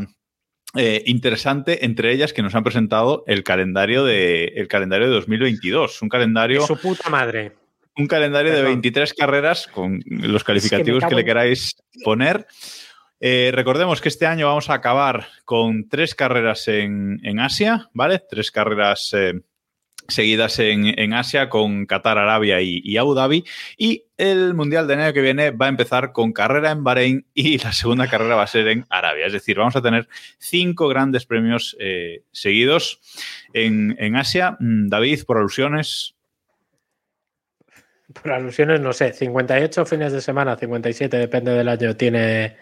eh, 0.76 1.02
interesante, 1.08 1.86
entre 1.86 2.12
ellas 2.12 2.34
que 2.34 2.44
nos 2.44 2.54
han 2.54 2.64
presentado 2.64 3.24
el 3.26 3.44
calendario 3.44 4.04
de, 4.04 4.46
el 4.56 4.68
calendario 4.68 5.08
de 5.08 5.14
2022. 5.16 6.02
Un 6.04 6.10
calendario, 6.10 6.62
de 6.62 6.68
su 6.68 6.78
puta 6.78 7.10
madre. 7.10 7.54
un 7.98 8.06
calendario 8.08 8.52
de 8.52 8.58
Perdón. 8.58 8.74
23 8.74 9.14
carreras 9.16 9.68
con 9.68 10.02
los 10.06 10.44
calificativos 10.44 11.04
que, 11.04 11.16
le 11.16 11.26
queráis 11.26 11.76
poner. 12.04 12.46
Eh, 13.20 13.52
recordemos 13.54 14.02
que 14.02 14.10
este 14.10 14.26
año 14.26 14.48
vamos 14.48 14.70
a 14.70 14.76
acabar 14.76 15.28
con 15.46 15.88
tres 15.88 16.16
carreras 16.16 16.68
en, 16.68 17.20
en 17.24 17.40
Asia, 17.40 17.90
¿vale? 17.94 18.20
Tres 18.20 18.52
carreras 18.52 19.14
eh, 19.14 19.42
seguidas 20.08 20.60
en, 20.60 21.00
en 21.00 21.14
Asia 21.14 21.50
con 21.50 21.86
Qatar, 21.86 22.18
Arabia 22.18 22.62
y, 22.62 22.82
y 22.84 22.98
Abu 22.98 23.14
Dhabi. 23.14 23.44
Y 23.78 24.04
el 24.18 24.54
Mundial 24.54 24.88
del 24.88 25.00
año 25.00 25.14
que 25.14 25.22
viene 25.22 25.52
va 25.52 25.68
a 25.68 25.70
empezar 25.70 26.12
con 26.12 26.34
carrera 26.34 26.72
en 26.72 26.84
Bahrein 26.84 27.26
y 27.34 27.58
la 27.64 27.74
segunda 27.74 28.08
carrera 28.08 28.36
va 28.36 28.44
a 28.44 28.48
ser 28.48 28.68
en 28.68 28.86
Arabia. 28.90 29.26
Es 29.26 29.34
decir, 29.34 29.58
vamos 29.58 29.76
a 29.76 29.82
tener 29.82 30.08
cinco 30.38 30.88
grandes 30.88 31.26
premios 31.26 31.76
eh, 31.80 32.24
seguidos 32.32 33.00
en, 33.54 33.96
en 34.00 34.16
Asia. 34.16 34.58
Mm, 34.60 34.90
David, 34.90 35.24
por 35.26 35.38
alusiones, 35.38 36.16
Por 38.22 38.32
alusiones, 38.32 38.82
no 38.82 38.94
sé, 38.94 39.14
58 39.14 39.86
fines 39.86 40.12
de 40.12 40.22
semana, 40.22 40.56
57, 40.56 41.18
depende 41.18 41.52
del 41.52 41.68
año, 41.68 41.96
tiene 41.96 42.56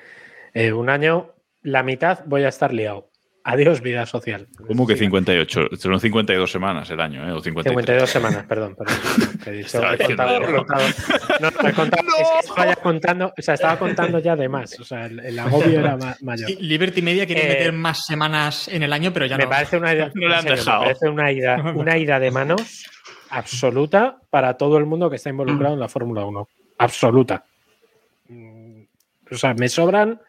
eh, 0.54 0.72
un 0.74 0.90
año. 0.90 1.30
La 1.62 1.82
mitad 1.84 2.20
voy 2.26 2.44
a 2.44 2.50
estar 2.50 2.74
liado. 2.74 3.10
Adiós, 3.46 3.82
vida 3.82 4.06
social. 4.06 4.48
¿Cómo 4.68 4.88
que 4.88 4.94
Sí, 4.96 5.00
58? 5.06 5.70
Son 5.78 6.00
52 6.00 6.50
semanas 6.50 6.90
el 6.92 7.02
año, 7.02 7.28
¿eh? 7.28 7.32
O 7.34 7.42
53. 7.42 7.74
52 7.74 8.10
semanas, 8.10 8.46
perdón. 8.48 8.76
perdón. 8.76 8.96
He 9.46 9.52
dicho, 9.52 9.82
he 9.84 9.98
contado, 9.98 10.38
he 10.44 10.54
contado- 10.56 10.84
No, 11.42 11.50
no, 11.52 11.70
he 11.70 11.74
contado- 11.74 12.08
es 12.20 12.28
que 12.32 12.40
estaba 12.48 12.66
ya 12.68 12.76
contando, 12.78 13.34
o 13.38 13.42
sea, 13.42 13.54
estaba 13.56 13.78
contando 13.80 14.20
ya 14.20 14.36
de 14.38 14.48
más. 14.48 14.80
O 14.80 14.86
sea, 14.86 15.06
el, 15.08 15.20
el 15.20 15.38
agobio 15.40 15.80
era 15.82 15.98
ma- 15.98 16.16
mayor. 16.22 16.50
Sí, 16.50 16.56
Liberty 16.62 17.02
Media 17.02 17.26
quiere 17.26 17.46
Eh, 17.46 17.50
meter 17.50 17.74
más 17.74 18.06
semanas 18.06 18.70
en 18.70 18.84
el 18.84 18.94
año, 18.94 19.12
pero 19.12 19.26
ya 19.26 19.38
me 19.38 19.44
no. 19.44 19.50
parece 19.50 19.76
una 19.78 19.94
No 20.14 20.42
serio, 20.42 20.64
me 20.64 20.64
parece 20.66 21.10
una 21.10 21.32
ida, 21.32 21.62
una 21.76 21.98
ida 21.98 22.20
de 22.22 22.32
manos 22.32 22.86
absoluta 23.30 24.20
para 24.30 24.54
todo 24.56 24.78
el 24.78 24.86
mundo 24.86 25.10
que 25.10 25.18
está 25.18 25.30
involucrado 25.30 25.74
en 25.74 25.80
la 25.82 25.90
Fórmula 25.90 26.24
1. 26.26 26.48
Absoluta. 26.78 27.44
Mm, 28.30 28.84
O 29.32 29.36
sea, 29.36 29.54
me 29.54 29.68
sobran 29.68 30.22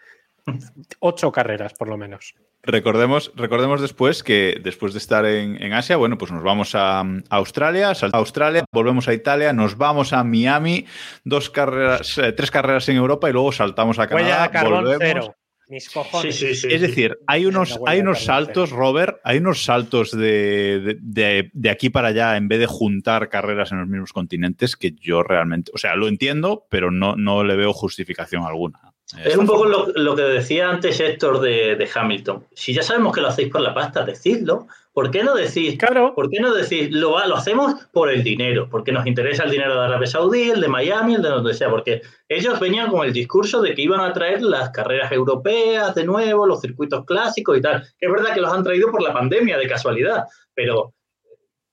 ocho 1.01 1.33
carreras, 1.33 1.75
por 1.75 1.89
lo 1.89 1.97
menos. 1.97 2.35
Recordemos, 2.63 3.31
recordemos 3.37 3.81
después 3.83 4.23
que 4.23 4.59
después 4.63 4.93
de 4.95 4.99
estar 4.99 5.27
en, 5.27 5.63
en 5.63 5.73
Asia, 5.75 5.97
bueno, 5.97 6.17
pues 6.17 6.33
nos 6.33 6.43
vamos 6.43 6.75
a, 6.75 7.01
a 7.01 7.07
Australia, 7.29 7.95
saltamos 7.95 8.15
a 8.15 8.19
Australia, 8.19 8.65
volvemos 8.73 9.07
a 9.09 9.13
Italia, 9.15 9.53
nos 9.53 9.77
vamos 9.77 10.13
a 10.15 10.25
Miami, 10.25 10.87
dos 11.25 11.51
carreras, 11.51 12.17
eh, 12.19 12.33
tres 12.33 12.51
carreras 12.51 12.89
en 12.89 12.97
Europa 12.97 13.29
y 13.29 13.33
luego 13.35 13.53
saltamos 13.53 13.99
a 13.99 14.07
Canadá. 14.07 14.51
volvemos. 14.83 15.03
cero. 15.07 15.35
Mis 15.67 15.89
cojones. 15.89 16.37
Sí, 16.37 16.49
sí, 16.49 16.55
sí. 16.55 16.69
Es 16.71 16.83
decir, 16.83 17.19
hay 17.27 17.47
unos, 17.47 17.81
hay 17.87 18.01
unos 18.01 18.23
saltos, 18.25 18.71
Robert, 18.71 19.17
hay 19.25 19.39
unos 19.39 19.65
saltos 19.65 20.11
de, 20.13 20.81
de- 20.81 20.99
de- 21.01 21.51
de 21.55 21.71
aquí 21.71 21.89
para 21.89 22.09
allá 22.09 22.37
en 22.37 22.49
vez 22.49 22.59
de 22.61 22.67
juntar 22.67 23.31
carreras 23.31 23.73
en 23.73 23.79
los 23.79 23.89
mismos 23.89 24.13
continentes 24.13 24.77
que 24.77 24.93
yo 24.93 25.23
realmente, 25.23 25.71
o 25.75 25.79
sea, 25.79 25.97
lo 25.97 26.07
entiendo, 26.09 26.67
pero 26.71 26.91
no, 26.91 27.17
no 27.17 27.45
le 27.45 27.57
veo 27.57 27.73
justificación 27.73 28.43
alguna. 28.45 28.94
Es 29.23 29.37
un 29.37 29.47
poco 29.47 29.67
lo, 29.67 29.87
lo 29.95 30.17
que 30.17 30.23
decía 30.23 30.69
antes 30.69 30.99
Héctor 30.99 31.41
de, 31.41 31.77
de 31.77 31.89
Hamilton. 31.95 32.47
Si 32.55 32.73
ya 32.73 32.83
sabemos 32.83 33.15
que 33.15 33.21
lo 33.21 33.29
hacéis 33.29 33.51
por 33.51 33.61
la 33.61 33.75
pasta, 33.75 34.05
decidlo. 34.05 34.67
¿Por 34.95 35.11
qué 35.11 35.25
no 35.25 35.35
decís? 35.35 35.77
Claro. 35.77 36.15
¿Por 36.15 36.31
qué 36.31 36.39
no 36.39 36.55
decís 36.55 36.89
lo, 36.93 37.19
hacemos 37.19 37.75
por 37.93 38.11
el 38.11 38.23
dinero? 38.23 38.69
Porque 38.71 38.93
nos 38.93 39.07
interesa 39.07 39.43
el 39.43 39.51
dinero 39.51 39.75
de 39.75 39.87
Arabia 39.87 40.07
Saudí, 40.07 40.51
el 40.51 40.61
de 40.61 40.69
Miami, 40.69 41.17
el 41.17 41.23
de 41.23 41.31
donde 41.31 41.53
sea. 41.53 41.69
Porque 41.69 42.03
ellos 42.29 42.61
venían 42.61 42.91
con 42.91 43.05
el 43.05 43.13
discurso 43.13 43.61
de 43.61 43.75
que 43.75 43.83
iban 43.83 43.99
a 43.99 44.13
traer 44.13 44.43
las 44.43 44.71
carreras 44.71 45.11
europeas 45.11 45.97
de 45.97 46.05
nuevo, 46.05 46.47
los 46.47 46.61
circuitos 46.61 47.05
clásicos 47.05 47.59
y 47.59 47.61
tal. 47.61 47.83
Que 47.99 48.07
es 48.07 48.13
verdad 48.13 48.35
que 48.35 48.41
los 48.41 48.53
han 48.53 48.63
traído 48.63 48.93
por 48.93 49.03
la 49.03 49.13
pandemia 49.13 49.59
de 49.59 49.67
casualidad, 49.67 50.25
pero 50.55 50.95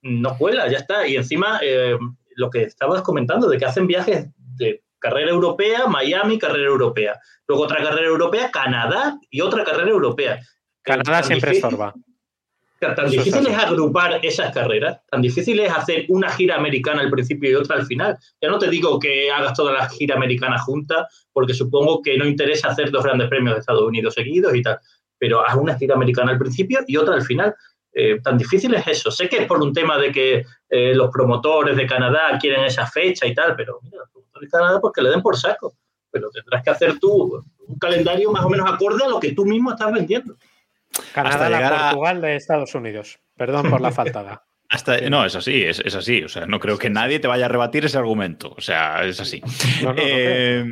no 0.01 0.35
cuela, 0.35 0.67
ya 0.67 0.79
está. 0.79 1.07
Y 1.07 1.15
encima, 1.15 1.59
eh, 1.61 1.95
lo 2.35 2.49
que 2.49 2.63
estabas 2.63 3.03
comentando, 3.03 3.47
de 3.47 3.59
que 3.59 3.65
hacen 3.65 3.85
viajes 3.85 4.29
de 4.55 4.81
carrera 5.01 5.31
europea, 5.31 5.87
Miami, 5.87 6.37
carrera 6.39 6.69
europea. 6.69 7.19
Luego 7.47 7.63
otra 7.63 7.83
carrera 7.83 8.07
europea, 8.07 8.49
Canadá 8.51 9.17
y 9.29 9.41
otra 9.41 9.65
carrera 9.65 9.89
europea. 9.89 10.39
Canadá 10.83 11.19
Tan 11.19 11.23
siempre 11.25 11.51
difícil- 11.51 11.65
estorba. 11.65 11.93
Tan 12.79 12.93
Eso 13.05 13.09
difícil 13.09 13.45
es 13.47 13.57
agrupar 13.59 14.19
esas 14.25 14.51
carreras, 14.51 15.01
tan 15.11 15.21
difícil 15.21 15.59
es 15.59 15.71
hacer 15.71 16.05
una 16.09 16.31
gira 16.31 16.55
americana 16.55 17.01
al 17.01 17.11
principio 17.11 17.51
y 17.51 17.53
otra 17.53 17.75
al 17.75 17.85
final. 17.85 18.17
Ya 18.41 18.49
no 18.49 18.57
te 18.57 18.71
digo 18.71 18.97
que 18.97 19.29
hagas 19.29 19.53
toda 19.53 19.71
la 19.71 19.87
gira 19.87 20.15
americana 20.15 20.57
junta, 20.57 21.07
porque 21.31 21.53
supongo 21.53 22.01
que 22.01 22.17
no 22.17 22.25
interesa 22.25 22.69
hacer 22.69 22.89
dos 22.89 23.03
grandes 23.03 23.27
premios 23.29 23.53
de 23.53 23.59
Estados 23.59 23.83
Unidos 23.83 24.15
seguidos 24.15 24.55
y 24.55 24.63
tal, 24.63 24.79
pero 25.19 25.45
haz 25.47 25.55
una 25.57 25.77
gira 25.77 25.93
americana 25.93 26.31
al 26.31 26.39
principio 26.39 26.79
y 26.87 26.97
otra 26.97 27.13
al 27.13 27.21
final. 27.21 27.53
Eh, 27.93 28.19
tan 28.23 28.37
difícil 28.37 28.73
es 28.73 28.87
eso. 28.87 29.11
Sé 29.11 29.27
que 29.27 29.37
es 29.39 29.45
por 29.47 29.61
un 29.61 29.73
tema 29.73 29.97
de 29.97 30.11
que 30.11 30.45
eh, 30.69 30.95
los 30.95 31.09
promotores 31.11 31.75
de 31.75 31.85
Canadá 31.85 32.37
quieren 32.39 32.63
esa 32.65 32.87
fecha 32.87 33.25
y 33.27 33.33
tal, 33.33 33.55
pero 33.55 33.79
mira, 33.83 33.97
los 33.99 34.09
promotores 34.11 34.49
de 34.51 34.57
Canadá 34.57 34.79
pues 34.81 34.93
que 34.95 35.01
le 35.01 35.09
den 35.09 35.21
por 35.21 35.37
saco. 35.37 35.73
Pero 36.09 36.29
tendrás 36.29 36.63
que 36.63 36.69
hacer 36.69 36.99
tú 36.99 37.41
un 37.67 37.77
calendario 37.79 38.31
más 38.31 38.43
o 38.45 38.49
menos 38.49 38.69
acorde 38.69 39.03
a 39.05 39.09
lo 39.09 39.19
que 39.19 39.31
tú 39.33 39.45
mismo 39.45 39.71
estás 39.71 39.91
vendiendo. 39.93 40.35
Canadá, 41.13 41.49
la 41.49 41.67
a- 41.67 41.89
Portugal 41.91 42.21
de 42.21 42.35
Estados 42.35 42.73
Unidos. 42.75 43.19
Perdón 43.37 43.69
por 43.69 43.81
la 43.81 43.91
faltada. 43.91 44.43
Hasta, 44.69 45.01
no, 45.09 45.25
es 45.25 45.35
así, 45.35 45.63
es, 45.63 45.79
es 45.81 45.95
así. 45.95 46.23
O 46.23 46.29
sea, 46.29 46.45
no 46.45 46.59
creo 46.61 46.77
que 46.77 46.89
nadie 46.89 47.19
te 47.19 47.27
vaya 47.27 47.45
a 47.45 47.49
rebatir 47.49 47.83
ese 47.83 47.97
argumento. 47.97 48.53
O 48.57 48.61
sea, 48.61 49.03
es 49.03 49.19
así. 49.19 49.41
No, 49.83 49.89
no, 49.89 49.95
no 49.95 50.01
Eh, 50.01 50.65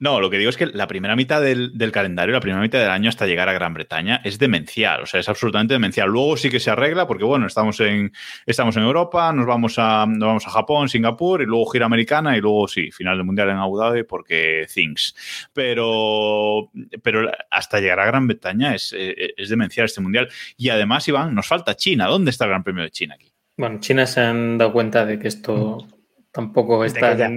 no, 0.00 0.20
lo 0.20 0.28
que 0.30 0.38
digo 0.38 0.50
es 0.50 0.56
que 0.56 0.66
la 0.66 0.86
primera 0.88 1.14
mitad 1.14 1.40
del, 1.40 1.76
del 1.78 1.92
calendario, 1.92 2.32
la 2.34 2.40
primera 2.40 2.60
mitad 2.60 2.80
del 2.80 2.90
año 2.90 3.08
hasta 3.08 3.26
llegar 3.26 3.48
a 3.48 3.52
Gran 3.52 3.72
Bretaña 3.74 4.20
es 4.24 4.38
demencial, 4.38 5.02
o 5.02 5.06
sea, 5.06 5.20
es 5.20 5.28
absolutamente 5.28 5.74
demencial. 5.74 6.08
Luego 6.08 6.36
sí 6.36 6.50
que 6.50 6.58
se 6.58 6.70
arregla 6.70 7.06
porque, 7.06 7.24
bueno, 7.24 7.46
estamos 7.46 7.78
en, 7.80 8.12
estamos 8.46 8.76
en 8.76 8.82
Europa, 8.82 9.32
nos 9.32 9.46
vamos, 9.46 9.74
a, 9.78 10.06
nos 10.08 10.26
vamos 10.26 10.46
a 10.46 10.50
Japón, 10.50 10.88
Singapur 10.88 11.42
y 11.42 11.46
luego 11.46 11.66
gira 11.66 11.86
americana 11.86 12.36
y 12.36 12.40
luego 12.40 12.66
sí, 12.66 12.90
final 12.90 13.16
del 13.16 13.26
Mundial 13.26 13.50
en 13.50 13.56
Abu 13.56 13.78
Dhabi 13.78 14.02
porque 14.04 14.66
things. 14.74 15.14
Pero, 15.52 16.70
pero 17.02 17.30
hasta 17.50 17.80
llegar 17.80 18.00
a 18.00 18.06
Gran 18.06 18.26
Bretaña 18.26 18.74
es, 18.74 18.94
eh, 18.96 19.34
es 19.36 19.48
demencial 19.50 19.84
este 19.84 20.00
Mundial. 20.00 20.28
Y 20.56 20.70
además, 20.70 21.06
Iván, 21.08 21.34
nos 21.34 21.46
falta 21.46 21.76
China. 21.76 22.06
¿Dónde 22.06 22.30
está 22.30 22.44
el 22.44 22.50
Gran 22.50 22.64
Premio 22.64 22.82
de 22.82 22.90
China 22.90 23.14
aquí? 23.16 23.30
Bueno, 23.56 23.78
China 23.80 24.06
se 24.06 24.22
han 24.22 24.56
dado 24.56 24.72
cuenta 24.72 25.04
de 25.04 25.18
que 25.18 25.28
esto 25.28 25.86
tampoco 26.32 26.84
es 26.84 26.94
De 26.94 27.00
que 27.00 27.16
ya- 27.18 27.28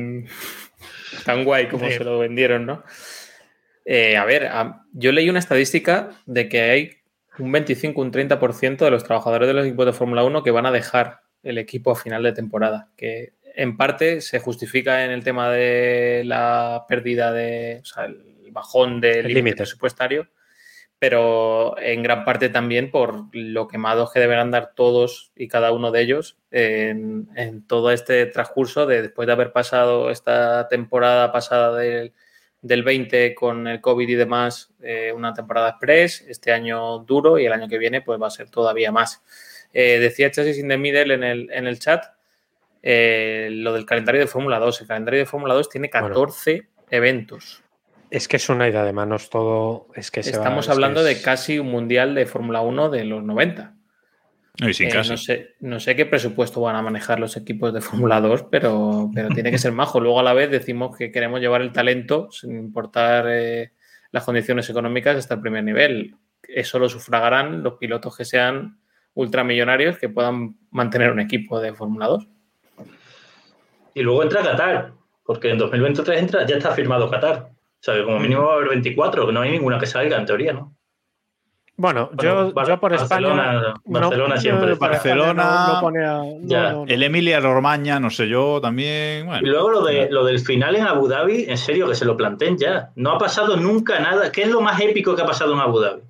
tan, 1.26 1.44
guay 1.44 1.68
como 1.68 1.90
se 1.90 2.04
lo 2.04 2.20
vendieron, 2.20 2.66
¿no? 2.66 2.84
Eh, 3.86 4.16
a 4.18 4.26
ver, 4.26 4.48
a- 4.48 4.86
yo 4.94 5.12
leí 5.12 5.30
una 5.30 5.40
estadística 5.40 6.12
de 6.26 6.48
que 6.50 6.62
hay 6.62 6.92
un 7.40 7.52
25, 7.52 8.00
un 8.02 8.12
30% 8.12 8.86
de 8.86 8.92
los 8.92 9.04
trabajadores 9.04 9.48
de 9.48 9.54
los 9.54 9.66
equipos 9.66 9.86
de 9.86 9.94
Fórmula 9.94 10.24
1 10.24 10.44
que 10.44 10.52
van 10.52 10.66
a 10.66 10.72
dejar 10.72 11.20
el 11.42 11.58
equipo 11.58 11.92
a 11.92 11.96
final 11.96 12.24
de 12.24 12.32
temporada, 12.32 12.90
que 12.96 13.34
en 13.56 13.76
parte 13.76 14.22
se 14.22 14.40
justifica 14.40 15.04
en 15.04 15.12
el 15.12 15.24
tema 15.24 15.52
de 15.52 16.24
la 16.26 16.86
pérdida 16.88 17.32
de, 17.34 17.80
o 17.82 17.86
sea, 17.86 18.06
el 18.06 18.50
bajón 18.52 19.02
del 19.02 19.12
El 19.18 19.22
límite 19.24 19.36
límite. 19.36 19.58
presupuestario, 19.58 20.28
pero 21.04 21.78
en 21.80 22.02
gran 22.02 22.24
parte 22.24 22.48
también 22.48 22.90
por 22.90 23.26
lo 23.36 23.68
quemados 23.68 24.14
que 24.14 24.22
deberán 24.22 24.52
dar 24.52 24.72
todos 24.74 25.34
y 25.36 25.50
cada 25.50 25.74
uno 25.74 25.92
de 25.92 26.00
ellos 26.00 26.38
en, 26.50 27.28
en 27.36 27.68
todo 27.68 27.92
este 27.92 28.26
transcurso 28.28 28.86
de 28.86 29.02
después 29.02 29.26
de 29.26 29.34
haber 29.34 29.52
pasado 29.52 30.12
esta 30.12 30.70
temporada 30.70 31.34
pasada 31.34 31.78
del, 31.78 32.14
del 32.62 32.84
20 32.84 33.36
con 33.36 33.68
el 33.68 33.82
COVID 33.82 34.08
y 34.08 34.16
demás, 34.16 34.74
eh, 34.82 35.12
una 35.14 35.34
temporada 35.34 35.72
express, 35.72 36.22
este 36.22 36.54
año 36.54 37.00
duro 37.00 37.38
y 37.38 37.48
el 37.48 37.52
año 37.52 37.68
que 37.68 37.80
viene 37.80 38.00
pues 38.00 38.18
va 38.22 38.28
a 38.28 38.32
ser 38.32 38.50
todavía 38.50 38.94
más. 38.94 39.22
Eh, 39.74 40.00
decía 40.00 40.32
Chasis 40.32 40.58
in 40.58 40.70
the 40.70 40.78
Middle 40.78 41.14
en 41.16 41.24
el, 41.26 41.52
en 41.52 41.68
el 41.68 41.80
chat 41.80 42.06
eh, 42.82 43.50
lo 43.52 43.74
del 43.74 43.86
calendario 43.86 44.22
de 44.22 44.28
Fórmula 44.28 44.58
2. 44.58 44.80
El 44.80 44.88
calendario 44.88 45.20
de 45.20 45.26
Fórmula 45.26 45.54
2 45.54 45.68
tiene 45.68 45.90
14 45.90 46.70
eventos. 46.90 47.62
Es 48.16 48.28
que 48.28 48.38
es 48.38 48.48
una 48.50 48.68
ida 48.70 48.86
de 48.86 48.94
manos 48.94 49.30
todo. 49.32 49.88
Es 49.96 50.12
que 50.12 50.22
se 50.22 50.32
va- 50.32 50.38
Estamos 50.38 50.66
es 50.66 50.68
que 50.68 50.74
hablando 50.74 51.00
es- 51.06 51.06
de 51.18 51.22
casi 51.24 51.58
un 51.58 51.72
mundial 51.72 52.14
de 52.14 52.28
Fórmula 52.28 52.62
1 52.62 52.90
de 52.90 53.06
los 53.06 53.24
90. 53.24 53.74
No, 54.62 54.70
y 54.70 54.74
sin 54.76 54.90
Eh, 54.90 54.92
casi. 54.92 55.10
no, 55.10 55.18
sé, 55.18 55.56
no 55.62 55.80
sé 55.80 55.96
qué 55.96 56.06
presupuesto 56.06 56.62
van 56.62 56.76
a 56.76 56.84
manejar 56.84 57.20
los 57.20 57.36
equipos 57.38 57.74
de 57.74 57.82
Fórmula 57.82 58.22
2, 58.22 58.44
pero, 58.52 59.10
pero 59.16 59.30
tiene 59.30 59.50
que 59.50 59.58
ser 59.58 59.72
majo. 59.72 60.00
Luego 60.00 60.20
a 60.20 60.24
la 60.24 60.34
vez 60.34 60.52
decimos 60.52 60.96
que 60.96 61.12
queremos 61.12 61.40
llevar 61.40 61.64
el 61.64 61.72
talento 61.72 62.30
sin 62.32 62.56
importar 62.56 63.26
eh, 63.30 63.72
las 64.12 64.24
condiciones 64.26 64.70
económicas 64.70 65.18
hasta 65.18 65.34
el 65.34 65.42
primer 65.42 65.64
nivel. 65.64 66.16
Eso 66.48 66.78
lo 66.78 66.90
sufragarán 66.90 67.64
los 67.64 67.80
pilotos 67.80 68.16
que 68.16 68.26
sean 68.26 68.78
ultramillonarios 69.16 69.98
que 69.98 70.10
puedan 70.10 70.56
mantener 70.70 71.10
un 71.10 71.20
equipo 71.20 71.60
de 71.60 71.74
Fórmula 71.74 72.06
2. 72.06 72.28
Y 73.96 74.02
luego 74.04 74.22
entra 74.22 74.44
Qatar, 74.44 74.92
porque 75.26 75.50
en 75.50 75.58
2023 75.58 76.20
entra, 76.20 76.46
ya 76.46 76.58
está 76.58 76.72
firmado 76.76 77.10
Qatar. 77.10 77.50
O 77.84 77.86
sea, 77.86 77.96
que 77.96 78.06
como 78.06 78.18
mínimo 78.18 78.46
va 78.46 78.54
a 78.54 78.56
haber 78.56 78.70
24, 78.70 79.28
que 79.28 79.34
no 79.34 79.42
hay 79.42 79.52
ninguna 79.52 79.78
que 79.78 79.86
salga 79.86 80.16
en 80.18 80.26
teoría, 80.26 80.54
¿no? 80.54 80.74
Bueno, 81.76 82.12
Bueno, 82.14 82.24
yo, 82.48 82.54
Bar- 82.54 82.68
yo 82.68 82.80
por 82.80 82.92
Barcelona- 82.92 83.56
España. 83.58 83.74
Barcelona 83.84 84.38
siempre. 84.38 84.74
Barcelona- 84.76 85.66
no- 85.68 85.74
no 85.74 85.82
pone 85.82 86.06
a- 86.06 86.14
no, 86.20 86.38
Ya. 86.44 86.72
no, 86.72 86.86
no. 86.86 86.92
El 86.92 87.04
Emilia 87.04 87.42
Romagna, 87.42 88.00
no 88.00 88.10
sé 88.10 88.30
yo, 88.30 88.62
también. 88.62 89.28
Y 89.42 89.46
luego 89.48 89.70
lo, 89.70 89.84
de, 89.84 90.08
lo 90.10 90.24
del 90.24 90.40
final 90.40 90.78
en 90.78 90.84
Abu 90.88 91.10
Dhabi, 91.10 91.44
en 91.50 91.58
serio, 91.58 91.90
que 91.90 91.96
se 91.96 92.06
lo 92.06 92.16
planteen 92.16 92.58
ya. 92.58 92.92
No 92.96 93.12
ha 93.14 93.18
pasado 93.18 93.58
nunca 93.58 94.00
nada. 94.00 94.32
¿Qué 94.32 94.44
es 94.44 94.50
lo 94.50 94.62
más 94.62 94.80
épico 94.80 95.14
que 95.16 95.24
ha 95.24 95.26
pasado 95.26 95.54
en 95.54 95.60
Abu 95.60 95.80
Dhabi? 95.80 96.02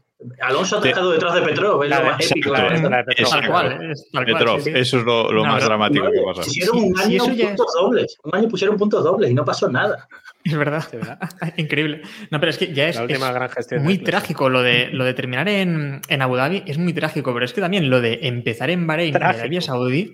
Alonso 0.41 0.77
ha 0.77 0.81
Te- 0.81 0.89
atacado 0.89 1.11
detrás 1.11 1.33
de 1.33 1.41
Petrov, 1.41 1.83
es 1.83 1.89
lo 1.89 1.95
de- 1.97 2.03
más 2.03 2.31
épico. 2.31 2.51
de- 2.53 2.59
de 2.69 4.25
Petrov. 4.25 4.59
Eso 4.67 4.97
es 4.99 5.03
lo, 5.03 5.31
lo 5.31 5.43
No, 5.43 5.51
más 5.51 5.61
no, 5.61 5.67
dramático 5.67 6.05
que 6.11 6.21
pasa. 6.25 6.41
Pusieron 6.43 6.77
un 6.77 6.99
año 6.99 7.23
puntos 7.25 7.73
dobles. 7.73 8.17
Un 8.23 8.35
año 8.35 8.47
pusieron 8.47 8.77
puntos 8.77 9.03
dobles 9.03 9.31
y 9.31 9.33
no 9.33 9.43
pasó 9.43 9.67
nada. 9.69 10.07
Es 10.45 10.57
verdad. 10.57 10.89
De 10.91 10.97
verdad. 10.97 11.19
Increíble. 11.57 12.01
No, 12.29 12.39
pero 12.39 12.49
es 12.49 12.57
que 12.57 12.73
ya 12.73 12.89
es, 12.89 12.97
La 12.97 13.03
última 13.03 13.29
es 13.29 13.33
gran 13.33 13.49
gestión 13.49 13.81
de 13.81 13.85
muy 13.85 13.97
trágico 13.97 14.49
lo 14.49 14.61
de, 14.61 14.89
lo 14.91 15.05
de 15.05 15.13
terminar 15.13 15.47
en, 15.47 16.01
en 16.09 16.21
Abu 16.21 16.35
Dhabi. 16.35 16.63
Es 16.67 16.77
muy 16.77 16.93
trágico, 16.93 17.33
pero 17.33 17.45
es 17.45 17.53
que 17.53 17.61
también 17.61 17.89
lo 17.89 18.01
de 18.01 18.19
empezar 18.23 18.69
en 18.69 18.85
Bahrein 18.85 19.09
y 19.09 19.11
Trágico. 19.13 19.39
Arabia 19.39 19.61
Saudí 19.61 20.13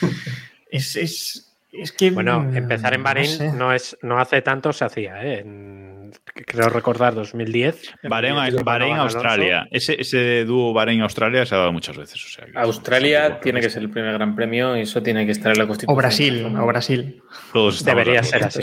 es, 0.70 0.96
es, 0.96 1.54
es 1.72 1.92
que. 1.92 2.10
Bueno, 2.10 2.40
mm, 2.40 2.56
empezar 2.56 2.92
en 2.94 3.02
Bahrein 3.02 3.26
sé. 3.28 3.52
no, 3.52 3.72
es, 3.72 3.96
no 4.02 4.18
hace 4.18 4.42
tanto 4.42 4.72
se 4.72 4.84
hacía, 4.84 5.24
¿eh? 5.24 5.40
En- 5.40 5.92
creo 6.34 6.68
recordar 6.68 7.14
2010. 7.14 7.94
Bahrein, 8.02 8.36
Bahrein. 8.62 8.96
Australia. 8.98 9.66
Ese, 9.70 9.98
ese 9.98 10.44
dúo 10.44 10.74
Bahrein-Australia 10.74 11.46
se 11.46 11.54
ha 11.54 11.58
dado 11.58 11.72
muchas 11.72 11.96
veces. 11.96 12.22
o 12.22 12.28
sea 12.28 12.44
que- 12.44 12.52
Australia 12.58 13.40
tiene 13.40 13.62
que 13.62 13.70
ser 13.70 13.82
el 13.82 13.88
primer 13.90 14.12
gran 14.12 14.34
premio 14.36 14.76
y 14.76 14.82
eso 14.82 15.02
tiene 15.02 15.24
que 15.24 15.32
estar 15.32 15.52
en 15.52 15.58
la 15.58 15.66
Constitución. 15.66 15.94
O 15.94 15.96
Brasil, 15.96 16.44
o 16.60 16.66
Brasil. 16.66 17.22
Todos 17.54 17.82
Debería 17.82 18.22
ser 18.22 18.44
así. 18.44 18.60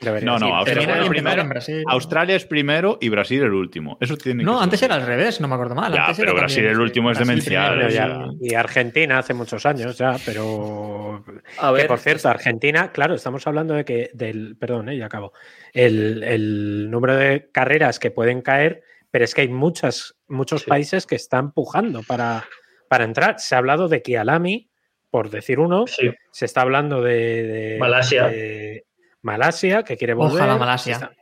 Debería 0.00 0.30
No, 0.30 0.38
no. 0.38 0.56
Australia, 0.56 1.04
primero, 1.08 1.42
en 1.42 1.48
Brasil. 1.50 1.84
Australia 1.86 2.34
es 2.36 2.46
primero 2.46 2.96
y 3.00 3.10
Brasil 3.10 3.42
el 3.42 3.52
último. 3.52 3.98
Eso 4.00 4.16
tiene 4.16 4.42
No, 4.42 4.56
que 4.58 4.64
antes 4.64 4.80
ser 4.80 4.86
era 4.90 4.94
al 4.96 5.06
revés, 5.06 5.40
no 5.40 5.48
me 5.48 5.54
acuerdo 5.54 5.74
mal. 5.74 5.92
Ya, 5.92 6.04
Antes 6.06 6.18
pero 6.18 6.30
era 6.32 6.40
Brasil 6.40 6.56
también, 6.56 6.74
el 6.74 6.80
último 6.80 7.10
es 7.10 7.18
Brasil 7.18 7.28
demencial, 7.44 7.90
Ya, 7.90 8.24
Y 8.40 8.54
Argentina 8.54 9.18
hace 9.18 9.34
muchos 9.34 9.66
años 9.66 9.98
ya, 9.98 10.16
pero. 10.24 11.22
A 11.58 11.68
Que 11.68 11.74
ver, 11.76 11.86
por 11.86 11.98
cierto, 11.98 12.28
Argentina, 12.30 12.92
claro, 12.92 13.14
estamos 13.14 13.46
hablando 13.46 13.74
de 13.74 13.84
que 13.84 14.10
del, 14.14 14.56
perdón, 14.56 14.88
eh, 14.88 14.96
ya 14.96 15.06
acabo, 15.06 15.32
el, 15.74 16.22
el 16.24 16.90
número 16.90 17.16
de 17.16 17.50
carreras 17.52 17.98
que 17.98 18.10
pueden 18.10 18.40
caer, 18.40 18.82
pero 19.10 19.24
es 19.24 19.34
que 19.34 19.42
hay 19.42 19.48
muchas, 19.48 20.14
muchos 20.28 20.62
Sí. 20.62 20.70
países 20.70 21.06
que 21.06 21.16
están 21.16 21.52
pujando 21.52 22.02
para, 22.04 22.44
para 22.88 23.04
entrar. 23.04 23.38
Se 23.38 23.54
ha 23.54 23.58
hablado 23.58 23.88
de 23.88 24.00
Kialami, 24.00 24.70
por 25.10 25.28
decir 25.28 25.58
uno, 25.58 25.86
Sí. 25.86 26.10
se 26.32 26.44
está 26.46 26.62
hablando 26.62 27.02
de, 27.02 27.42
de- 27.42 27.76
Malasia. 27.78 28.28
de 28.28 28.84
Malasia, 29.22 29.82
que 29.82 29.96
quiere 29.96 30.14
volver. 30.14 30.36
Ojalá 30.36 30.56
Malasia. 30.56 30.94
Se 30.98 31.04
está- 31.04 31.14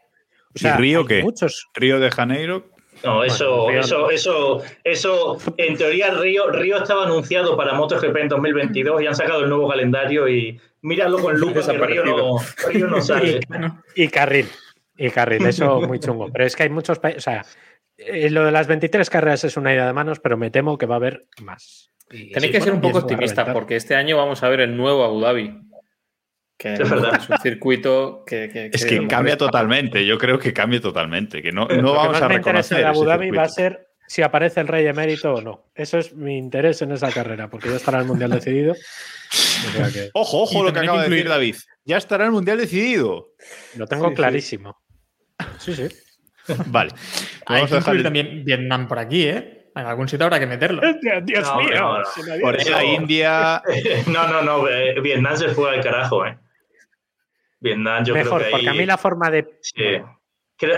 o 0.54 0.58
sea, 0.58 0.76
Río 0.76 1.04
qué? 1.04 1.22
Muchos. 1.22 1.68
Río 1.74 2.00
de 2.00 2.10
Janeiro. 2.10 2.70
No, 3.04 3.22
eso, 3.22 3.62
Bueno, 3.64 3.80
eso, 3.80 3.98
no. 3.98 4.10
eso, 4.10 4.62
eso, 4.82 5.38
en 5.56 5.76
teoría 5.76 6.10
Río, 6.10 6.50
Río 6.50 6.78
estaba 6.78 7.04
anunciado 7.04 7.56
para 7.56 7.74
MotoGP 7.74 8.16
en 8.22 8.28
2022 8.28 9.02
y 9.02 9.06
han 9.06 9.14
sacado 9.14 9.42
el 9.44 9.48
nuevo 9.48 9.68
calendario 9.68 10.28
y 10.28 10.60
míralo 10.82 11.18
con 11.20 11.38
lupa 11.38 11.60
que 11.64 11.78
Río 11.78 12.04
no, 12.04 12.38
Río 12.72 12.86
no 12.88 13.00
sale. 13.02 13.38
Y 13.94 14.08
carril. 14.08 14.48
Y 14.96 15.10
carril, 15.10 15.46
eso 15.46 15.80
muy 15.82 16.00
chungo. 16.00 16.28
Pero 16.32 16.44
es 16.44 16.56
que 16.56 16.64
hay 16.64 16.70
muchos 16.70 16.98
países. 16.98 17.22
O 17.22 17.30
sea, 17.30 17.44
eh, 17.96 18.30
lo 18.30 18.44
de 18.44 18.50
las 18.50 18.66
23 18.66 19.08
carreras 19.10 19.44
es 19.44 19.56
una 19.56 19.72
idea 19.72 19.86
de 19.86 19.92
manos, 19.92 20.18
pero 20.18 20.36
me 20.36 20.50
temo 20.50 20.76
que 20.76 20.86
va 20.86 20.96
a 20.96 20.98
haber 20.98 21.26
más. 21.40 21.92
Y- 22.10 22.32
Tenéis 22.32 22.50
que 22.52 22.60
ser 22.62 22.72
un 22.72 22.78
y 22.78 22.82
poco 22.82 22.98
eso 22.98 23.06
va 23.06 23.12
a 23.12 23.14
optimistas 23.14 23.36
reventar. 23.44 23.54
porque 23.54 23.76
este 23.76 23.94
año 23.94 24.16
vamos 24.16 24.42
a 24.42 24.48
ver 24.48 24.60
el 24.62 24.76
nuevo 24.76 25.04
Abu 25.04 25.20
Dhabi. 25.20 25.56
Que 26.58 26.74
Es 26.74 26.90
verdad. 26.90 27.20
es 27.22 27.28
un 27.30 27.38
circuito 27.38 28.24
que, 28.26 28.50
que- 28.52 28.70
Es 28.72 28.84
a 28.84 28.88
que 28.88 29.06
cambia 29.06 29.34
está- 29.34 29.46
totalmente. 29.46 30.04
Yo 30.04 30.18
creo 30.18 30.38
que 30.40 30.52
cambia 30.52 30.80
totalmente. 30.80 31.40
Que 31.40 31.52
no, 31.52 31.66
no 31.68 31.68
Lo 31.68 31.92
que 31.92 31.96
vamos 31.98 32.12
más 32.14 32.22
a 32.22 32.28
me 32.28 32.34
interesa 32.34 32.74
reconocer. 32.74 32.78
de 32.78 32.84
Abu 32.86 33.04
Dhabi 33.04 33.30
va 33.30 33.42
a 33.44 33.48
ser 33.48 33.88
si 34.08 34.22
aparece 34.22 34.60
el 34.60 34.66
rey 34.68 34.86
emérito 34.86 35.34
o 35.34 35.40
no. 35.40 35.70
Eso 35.74 35.98
es 35.98 36.14
mi 36.14 36.36
interés 36.36 36.82
en 36.82 36.90
esa 36.92 37.12
carrera, 37.12 37.48
porque 37.48 37.68
ya 37.68 37.76
estará 37.76 38.00
el 38.00 38.06
mundial 38.06 38.30
decidido. 38.30 38.72
O 38.72 39.70
sea 39.72 39.88
que 39.92 40.10
Ojo, 40.14 40.42
ojo 40.42 40.62
Y 40.62 40.66
lo 40.66 40.72
que 40.72 40.78
acaba 40.80 41.02
de 41.02 41.08
decir 41.10 41.26
incluir- 41.26 41.28
David. 41.28 41.56
Ya 41.84 41.96
estará 41.96 42.24
el 42.24 42.32
mundial 42.32 42.58
decidido. 42.58 43.28
lo 43.76 43.86
tengo 43.86 44.08
Sí, 44.08 44.14
clarísimo. 44.16 44.76
Sí, 45.58 45.74
sí. 45.74 45.88
Vale. 46.66 46.90
Hay 47.46 47.56
Vamos 47.62 47.68
que 47.70 47.74
a 47.76 47.78
dejar 47.78 47.94
incluir 47.94 47.96
el- 47.98 48.02
también 48.02 48.44
Vietnam 48.44 48.88
por 48.88 48.98
aquí, 48.98 49.22
¿eh? 49.28 49.70
En 49.76 49.86
algún 49.86 50.08
sitio 50.08 50.26
habrá 50.26 50.40
que 50.40 50.46
meterlo. 50.46 50.80
Dios 51.22 51.44
No, 51.46 51.60
mío. 51.60 51.70
no, 51.76 51.98
no. 51.98 52.04
Por 52.40 52.56
la 52.56 52.62
Eso- 52.62 52.82
India. 52.82 53.62
No, 54.08 54.26
no, 54.26 54.42
no, 54.42 54.68
eh, 54.68 55.00
Vietnam 55.00 55.36
se 55.36 55.50
fue 55.50 55.70
al 55.76 55.82
carajo, 55.84 56.26
eh. 56.26 56.36
Vietnam 57.60 58.04
yo 58.04 58.14
Mejor, 58.14 58.38
creo 58.40 58.46
que 58.46 58.50
porque 58.52 58.68
a 58.68 58.72
mí 58.74 58.86
la 58.86 58.98
forma 58.98 59.30
de. 59.30 59.58
Sí. 59.62 59.82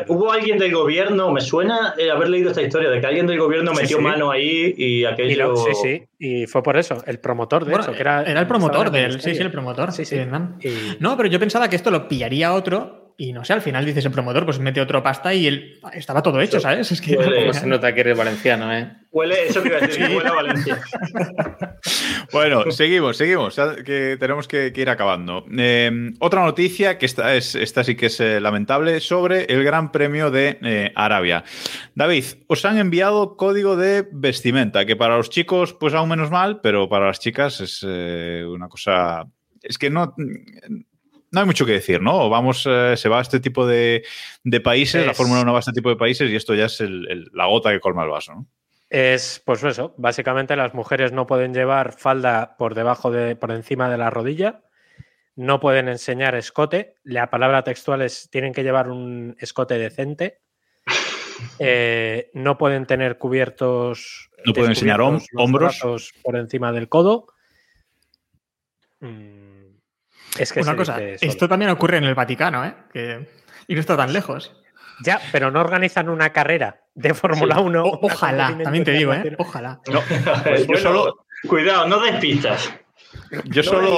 Hubo 0.08 0.30
alguien 0.30 0.58
del 0.58 0.74
gobierno, 0.74 1.32
me 1.32 1.40
suena 1.40 1.94
eh, 1.96 2.10
haber 2.10 2.28
leído 2.28 2.50
esta 2.50 2.60
historia, 2.60 2.90
de 2.90 3.00
que 3.00 3.06
alguien 3.06 3.26
del 3.26 3.38
gobierno 3.38 3.74
Sí, 3.74 3.80
metió 3.82 3.96
sí. 3.96 4.02
mano 4.02 4.30
ahí 4.30 4.74
y 4.76 4.84
y 5.00 5.04
aquello... 5.06 5.48
lo- 5.52 5.56
sí, 5.56 5.70
sí. 5.82 6.02
Y 6.18 6.46
fue 6.46 6.62
por 6.62 6.76
eso. 6.76 7.02
El 7.06 7.18
promotor, 7.18 7.64
de 7.64 7.70
Bueno, 7.70 7.84
hecho, 7.84 7.94
que 7.94 8.00
era. 8.02 8.22
el 8.22 8.46
promotor 8.46 8.90
del. 8.90 9.12
el 9.14 9.20
Sí, 9.22 9.34
sí, 9.34 9.40
el 9.40 9.50
promotor. 9.50 9.90
Sí, 9.92 10.04
sí. 10.04 10.16
de 10.16 10.22
Vietnam. 10.24 10.58
Y- 10.62 10.98
No, 11.00 11.16
pero 11.16 11.30
yo 11.30 11.40
pensaba 11.40 11.70
que 11.70 11.76
esto 11.76 11.90
lo 11.90 12.08
pillaría 12.08 12.52
otro 12.52 12.99
y 13.22 13.32
no 13.34 13.44
sé, 13.44 13.52
al 13.52 13.60
final 13.60 13.84
dices 13.84 14.04
el 14.06 14.12
promotor, 14.12 14.44
pues 14.46 14.58
mete 14.58 14.80
otro 14.80 15.02
pasta 15.02 15.34
y 15.34 15.46
él 15.46 15.78
estaba 15.92 16.22
todo 16.22 16.40
hecho, 16.40 16.58
¿sabes? 16.58 16.90
Es 16.90 17.00
que. 17.02 17.18
Huele- 17.18 17.40
¿Cómo 17.40 17.52
se 17.52 17.66
nota 17.66 17.94
que 17.94 18.00
eres 18.00 18.16
valenciano, 18.16 18.72
eh? 18.74 18.90
Huele, 19.10 19.46
eso 19.48 19.62
que 19.62 19.68
iba 19.68 19.78
a 19.78 19.80
decir, 19.80 20.04
huele 20.16 20.28
a 20.28 20.32
Valencia. 20.32 20.78
Bueno, 22.32 22.70
seguimos, 22.70 23.16
seguimos, 23.16 23.56
ya 23.56 23.74
que 23.82 24.16
tenemos 24.20 24.46
que, 24.46 24.72
que 24.72 24.82
ir 24.82 24.88
acabando. 24.90 25.44
Eh, 25.58 25.90
otra 26.20 26.44
noticia, 26.44 26.96
que 26.98 27.06
esta, 27.06 27.34
es, 27.34 27.54
esta 27.56 27.82
sí 27.82 27.96
que 27.96 28.06
es 28.06 28.20
eh, 28.20 28.40
lamentable, 28.40 29.00
sobre 29.00 29.44
el 29.46 29.64
Gran 29.64 29.90
Premio 29.90 30.30
de 30.30 30.58
eh, 30.62 30.92
Arabia. 30.94 31.42
David, 31.96 32.24
os 32.46 32.64
han 32.64 32.78
enviado 32.78 33.36
código 33.36 33.76
de 33.76 34.06
vestimenta, 34.12 34.84
que 34.86 34.94
para 34.94 35.16
los 35.16 35.30
chicos, 35.30 35.72
pues 35.74 35.94
aún 35.94 36.10
menos 36.10 36.30
mal, 36.30 36.60
pero 36.60 36.88
para 36.88 37.06
las 37.06 37.18
chicas 37.18 37.60
es 37.60 37.84
eh, 37.88 38.44
una 38.46 38.68
cosa... 38.68 39.24
Es 39.62 39.76
que 39.76 39.90
no... 39.90 40.14
No 41.32 41.40
hay 41.40 41.46
mucho 41.46 41.64
que 41.64 41.72
decir, 41.72 42.00
¿no? 42.02 42.28
Vamos, 42.28 42.66
eh, 42.68 42.94
se 42.96 43.08
va 43.08 43.18
a 43.18 43.22
este 43.22 43.38
tipo 43.40 43.66
de, 43.66 44.04
de 44.42 44.60
países, 44.60 45.06
la 45.06 45.14
Fórmula 45.14 45.42
1 45.42 45.52
va 45.52 45.58
a 45.58 45.60
este 45.60 45.72
tipo 45.72 45.88
de 45.88 45.96
países 45.96 46.28
y 46.30 46.34
esto 46.34 46.54
ya 46.54 46.64
es 46.66 46.80
el- 46.80 47.06
el- 47.08 47.30
la 47.32 47.46
gota 47.46 47.70
que 47.70 47.78
colma 47.80 48.02
el 48.02 48.10
vaso, 48.10 48.34
¿no? 48.34 48.46
Es, 48.88 49.40
pues 49.44 49.62
eso, 49.62 49.94
básicamente 49.98 50.56
las 50.56 50.74
mujeres 50.74 51.12
no 51.12 51.26
pueden 51.28 51.54
llevar 51.54 51.92
falda 51.92 52.56
por 52.58 52.74
debajo 52.74 53.12
de, 53.12 53.36
por 53.36 53.52
encima 53.52 53.88
de 53.88 53.98
la 53.98 54.10
rodilla, 54.10 54.62
no 55.36 55.60
pueden 55.60 55.88
enseñar 55.88 56.34
escote, 56.34 56.96
la 57.04 57.30
palabra 57.30 57.62
textual 57.62 58.02
es 58.02 58.28
tienen 58.30 58.52
que 58.52 58.64
llevar 58.64 58.88
un 58.90 59.36
escote 59.38 59.78
decente, 59.78 60.40
eh, 61.60 62.30
no 62.34 62.58
pueden 62.58 62.84
tener 62.86 63.16
cubiertos, 63.18 64.30
No 64.44 64.52
pueden 64.52 64.70
enseñar 64.70 64.98
hom- 64.98 65.24
hombros. 65.36 65.80
por 66.24 66.34
encima 66.36 66.72
del 66.72 66.88
codo. 66.88 67.28
Mm, 68.98 69.39
es 70.38 70.52
que 70.52 70.60
Una 70.60 70.76
cosa, 70.76 70.98
esto 71.00 71.48
también 71.48 71.70
ocurre 71.70 71.98
en 71.98 72.04
el 72.04 72.14
Vaticano, 72.14 72.64
¿eh? 72.64 72.74
Que- 72.92 73.28
y 73.66 73.74
no 73.74 73.80
está 73.80 73.96
tan 73.96 74.12
lejos. 74.12 74.52
Ya, 75.02 75.20
pero 75.32 75.50
no 75.50 75.60
organizan 75.60 76.08
una 76.10 76.30
carrera 76.30 76.82
de 76.94 77.14
Fórmula 77.14 77.58
1. 77.60 77.82
O- 77.84 77.98
un 78.00 78.10
ojalá, 78.12 78.58
también 78.62 78.84
te 78.84 78.92
digo, 78.92 79.14
¿eh? 79.14 79.34
Ojalá. 79.38 79.80
Pues 80.44 80.66
yo 80.68 80.76
solo- 80.76 81.24
Cuidado, 81.48 81.86
no 81.88 82.00
des 82.00 82.16
pistas. 82.16 82.70
Yo 83.44 83.62
No, 83.62 83.68
solo, 83.70 83.96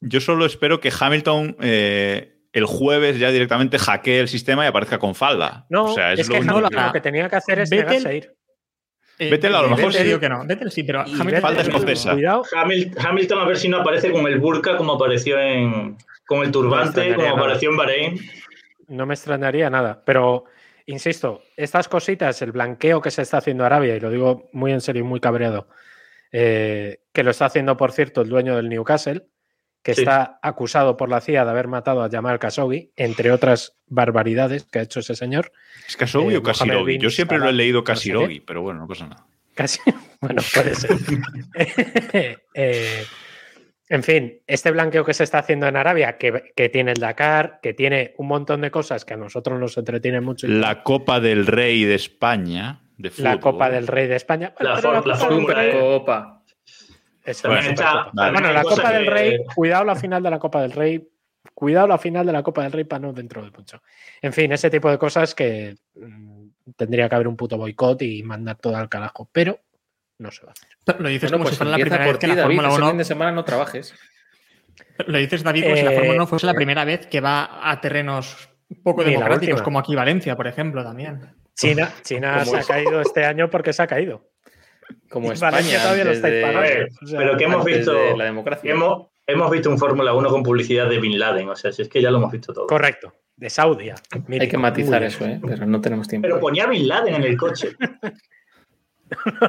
yo 0.00 0.20
solo 0.20 0.46
espero 0.46 0.80
que 0.80 0.90
Hamilton 0.98 1.56
eh, 1.60 2.38
el 2.52 2.64
jueves 2.64 3.18
ya 3.18 3.30
directamente 3.30 3.78
hackee 3.78 4.20
el 4.20 4.28
sistema 4.28 4.64
y 4.64 4.68
aparezca 4.68 4.98
con 4.98 5.14
falda. 5.14 5.66
No, 5.68 5.84
o 5.86 5.94
sea, 5.94 6.12
es, 6.14 6.20
es, 6.20 6.28
lo 6.28 6.34
que 6.34 6.40
único 6.40 6.54
Hamilton 6.56 6.78
que- 6.80 6.86
lo 6.86 6.92
que 6.92 7.00
tenía 7.02 7.28
que 7.28 7.36
hacer 7.36 7.58
es 7.58 7.70
Vettel- 7.70 7.76
negarse 7.86 8.08
a 8.08 8.12
ir. 8.14 8.34
Eh, 9.18 9.30
Vettel 9.30 9.54
a 9.54 9.62
lo 9.62 9.68
mejor 9.68 9.86
Vettel 9.86 10.00
sí. 10.02 10.06
digo 10.08 10.20
que 10.20 10.28
no. 10.28 10.44
Vettel 10.46 10.70
sí, 10.72 10.82
pero 10.82 11.00
Hamilton- 11.02 11.40
falta 11.40 11.62
escocesa. 11.62 12.12
Cuidado, 12.14 12.44
Hamil- 12.52 12.94
Hamilton 12.98 13.38
a 13.38 13.44
ver 13.44 13.56
si 13.56 13.68
no 13.68 13.78
aparece 13.78 14.10
con 14.12 14.26
el 14.26 14.38
burka 14.40 14.76
como 14.76 14.94
apareció 14.94 15.38
en... 15.38 15.96
con 16.26 16.40
el 16.40 16.46
No 16.46 16.52
turbante, 16.52 16.86
extrañaría 16.88 17.14
como 17.16 17.28
nada. 17.28 17.38
apareció 17.40 17.70
en 17.70 17.76
Bahrein. 17.76 18.20
no 18.88 19.06
me 19.06 19.14
extrañaría 19.14 19.70
nada. 19.70 20.02
Pero, 20.04 20.44
insisto, 20.86 21.42
estas 21.56 21.88
cositas, 21.88 22.42
el 22.42 22.52
blanqueo 22.52 23.00
que 23.00 23.10
se 23.10 23.22
está 23.22 23.38
haciendo 23.38 23.64
Arabia, 23.64 23.94
y 23.96 24.00
lo 24.00 24.10
digo 24.10 24.48
muy 24.52 24.72
en 24.72 24.80
serio 24.80 25.00
y 25.00 25.06
muy 25.06 25.20
cabreado, 25.20 25.68
eh, 26.32 27.00
que 27.12 27.22
lo 27.22 27.30
está 27.30 27.46
haciendo, 27.46 27.76
por 27.76 27.92
cierto, 27.92 28.20
el 28.22 28.28
dueño 28.28 28.56
del 28.56 28.68
Newcastle, 28.68 29.24
que 29.84 29.94
Sí. 29.94 30.00
está 30.00 30.40
acusado 30.42 30.96
por 30.96 31.08
la 31.10 31.20
CIA 31.20 31.44
de 31.44 31.50
haber 31.50 31.68
matado 31.68 32.02
a 32.02 32.08
Jamal 32.10 32.38
Khashoggi, 32.40 32.90
entre 32.96 33.30
otras 33.30 33.76
barbaridades 33.86 34.64
que 34.64 34.80
ha 34.80 34.82
hecho 34.82 34.98
ese 35.00 35.14
señor. 35.14 35.52
¿Es 35.86 35.96
Khashoggi 35.96 36.34
eh, 36.34 36.74
o 36.76 36.84
bin 36.84 37.00
Yo 37.00 37.10
siempre 37.10 37.38
lo 37.38 37.48
he 37.50 37.52
leído 37.52 37.80
no 37.80 37.86
sé 37.86 37.92
Kasirogi, 37.92 38.40
pero 38.40 38.62
bueno, 38.62 38.80
no 38.80 38.88
pasa 38.88 39.06
nada. 39.06 39.26
Casi, 39.54 39.78
bueno, 40.20 40.42
puede 40.52 40.74
ser. 40.74 40.90
Eh, 42.54 43.04
en 43.90 44.02
fin, 44.02 44.40
este 44.46 44.70
blanqueo 44.70 45.04
que 45.04 45.12
se 45.14 45.24
está 45.24 45.38
haciendo 45.40 45.66
en 45.66 45.76
Arabia, 45.76 46.16
que, 46.16 46.52
que 46.56 46.68
tiene 46.70 46.92
el 46.92 46.98
Dakar, 47.00 47.60
que 47.62 47.74
tiene 47.74 48.14
un 48.16 48.28
montón 48.28 48.62
de 48.62 48.70
cosas 48.70 49.04
que 49.04 49.14
a 49.14 49.16
nosotros 49.18 49.60
nos 49.60 49.76
entretienen 49.76 50.24
mucho. 50.24 50.46
La 50.48 50.82
Copa 50.82 51.20
del 51.20 51.46
Rey 51.46 51.84
de 51.84 51.94
España. 51.94 52.80
De 52.96 53.12
la. 53.18 53.38
Copa 53.40 53.68
del 53.70 53.86
Rey 53.86 54.06
de 54.08 54.16
España. 54.16 54.54
La 54.58 54.78
for- 54.78 55.06
la 55.06 55.18
Copa 55.72 56.33
del 57.24 57.74
la. 57.76 58.10
Vale. 58.12 58.32
Bueno, 58.32 58.52
la 58.52 58.62
Copa 58.62 58.92
del 58.92 59.06
Rey, 59.06 59.38
cuidado 59.54 59.84
la 59.84 59.96
final 59.96 60.22
de 60.22 60.30
la 60.30 60.38
Copa 60.38 60.62
del 60.62 60.72
Rey, 60.72 61.08
cuidado 61.54 61.86
la 61.86 61.98
final 61.98 62.26
de 62.26 62.32
la 62.32 62.42
Copa 62.42 62.62
del 62.62 62.72
Rey 62.72 62.84
para 62.84 63.00
no 63.00 63.12
dentro 63.12 63.42
de 63.42 63.50
mucho. 63.50 63.82
En 64.20 64.32
fin, 64.32 64.52
ese 64.52 64.70
tipo 64.70 64.90
de 64.90 64.98
cosas 64.98 65.34
que 65.34 65.76
mm, 65.94 66.46
tendría 66.76 67.08
que 67.08 67.14
haber 67.14 67.28
un 67.28 67.36
puto 67.36 67.56
boicot 67.56 68.02
y 68.02 68.22
mandar 68.22 68.56
todo 68.56 68.76
al 68.76 68.88
carajo, 68.88 69.28
pero 69.32 69.58
no 70.18 70.30
se 70.30 70.44
va 70.44 70.50
a 70.50 70.52
hacer. 70.52 70.68
Pero 70.84 71.00
Lo 71.00 71.08
dices 71.08 71.30
Bueno, 71.30 71.44
como 71.44 71.44
pues 71.44 71.54
si 71.54 71.58
fuera 71.58 71.70
la 71.70 71.76
primera 71.78 72.04
por 72.04 72.12
vez 72.12 72.18
que 72.18 72.26
la 72.26 72.34
David. 72.34 72.56
Fórmula 72.56 72.68
Ese 72.68 72.78
1 72.78 72.88
fin 72.88 72.98
de 72.98 73.04
semana 73.04 73.32
no 73.32 73.44
trabajes. 73.44 73.94
Lo 75.06 75.18
dices, 75.18 75.42
David, 75.42 75.64
como 75.64 75.76
si 75.76 75.82
la 75.82 75.92
Eh, 75.92 75.94
Fórmula 75.94 76.16
1 76.16 76.26
fuese 76.26 76.46
la 76.46 76.54
primera 76.54 76.84
vez 76.84 77.06
que 77.06 77.20
va 77.20 77.70
a 77.70 77.80
terrenos 77.80 78.48
un 78.68 78.82
poco 78.82 79.04
democráticos, 79.04 79.62
como 79.62 79.78
aquí 79.78 79.94
Valencia, 79.94 80.36
por 80.36 80.46
ejemplo, 80.46 80.82
también. 80.82 81.34
China, 81.54 81.92
China 82.02 82.42
¿Cómo 82.44 82.50
se 82.50 82.56
ha 82.58 82.62
caído 82.62 83.00
este 83.00 83.24
año 83.24 83.48
porque 83.50 83.72
se 83.72 83.82
ha 83.82 83.86
caído. 83.86 84.28
Como 85.08 85.32
España. 85.32 85.78
todavía 85.82 86.04
de-. 86.04 86.44
A 86.44 86.60
ver, 86.60 86.88
O 87.02 87.06
sea, 87.06 87.18
pero 87.18 87.36
que 87.36 87.44
hemos 87.44 87.64
visto... 87.64 87.92
de 87.92 88.16
la 88.16 88.24
democracia. 88.24 88.70
Hemos, 88.72 89.08
hemos 89.26 89.50
visto 89.50 89.70
un 89.70 89.78
Fórmula 89.78 90.12
1 90.14 90.28
con 90.28 90.42
publicidad 90.42 90.88
de 90.88 90.98
Bin 90.98 91.18
Laden, 91.18 91.48
o 91.48 91.56
sea, 91.56 91.72
si 91.72 91.82
es 91.82 91.88
que 91.88 92.00
ya 92.02 92.10
lo 92.10 92.18
hemos 92.18 92.32
visto 92.32 92.52
todo. 92.52 92.66
Correcto, 92.66 93.12
de 93.36 93.50
Saudi. 93.50 93.90
Hay 94.40 94.48
que 94.48 94.58
matizar 94.58 95.02
eso, 95.02 95.24
¿eh? 95.26 95.40
pero 95.46 95.66
no 95.66 95.80
tenemos 95.80 96.08
tiempo. 96.08 96.26
Pero 96.26 96.40
ponía 96.40 96.66
Bin 96.66 96.86
Laden 96.88 97.14
en 97.16 97.22
el 97.24 97.36
coche. 97.36 97.76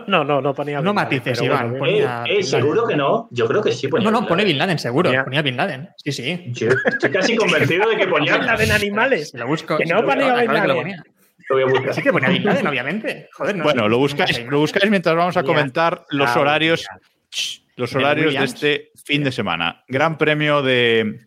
No, 0.07 0.23
no, 0.23 0.41
no 0.41 0.53
ponía. 0.53 0.81
No 0.81 0.91
Bin 0.91 0.95
Laden, 0.95 1.17
matices, 1.17 1.41
Iván, 1.41 1.75
Eh, 1.85 2.05
eh, 2.27 2.43
seguro 2.43 2.85
que 2.85 2.95
no. 2.95 3.27
Yo 3.31 3.47
creo 3.47 3.63
que 3.63 3.71
sí 3.71 3.87
ponía 3.87 4.03
No, 4.05 4.11
no, 4.11 4.19
Bin 4.19 4.27
pone. 4.27 4.43
Bin 4.45 4.57
Laden, 4.57 4.77
seguro. 4.77 5.09
Ponía- 5.09 5.23
Ponía 5.23 5.41
Bin 5.41 5.57
Laden. 5.57 5.89
Sí, 5.97 6.11
sí. 6.11 6.43
Yo 6.51 6.67
estoy 6.85 7.09
casi 7.09 7.35
convencido 7.35 7.89
de 7.89 7.95
que 7.97 8.05
ponía. 8.07 8.37
Bin 8.37 8.45
Laden 8.45 8.71
animales. 8.71 9.33
Lo 9.33 9.47
busco. 9.47 9.77
Que 9.77 9.85
no 9.85 10.01
ponía 10.05 10.15
claro 10.15 10.35
Bin 10.41 10.61
que 10.61 10.67
lo 10.67 10.75
Laden. 10.75 11.03
Lo 11.49 11.55
voy 11.55 11.63
a 11.63 11.65
buscar. 11.67 11.93
Sí 11.93 12.01
que 12.01 12.11
ponía 12.11 12.29
Bin 12.29 12.43
Laden, 12.43 12.67
obviamente. 12.67 13.29
Joder, 13.33 13.55
no. 13.55 13.63
Bueno, 13.63 13.87
lo 13.87 13.97
buscáis, 13.97 14.35
sé. 14.35 14.45
lo 14.49 14.59
buscáis 14.59 14.89
mientras 14.89 15.15
vamos 15.15 15.37
a 15.37 15.43
comentar 15.43 16.05
los 16.09 16.29
Ah, 16.29 16.39
horarios. 16.39 16.85
Shh, 17.31 17.59
los 17.75 17.91
De 17.91 17.97
horarios 17.99 18.33
de 18.33 18.43
este 18.43 18.91
fin 19.05 19.23
de 19.23 19.31
semana. 19.31 19.83
Gran 19.87 20.17
premio 20.17 20.61
de, 20.61 21.19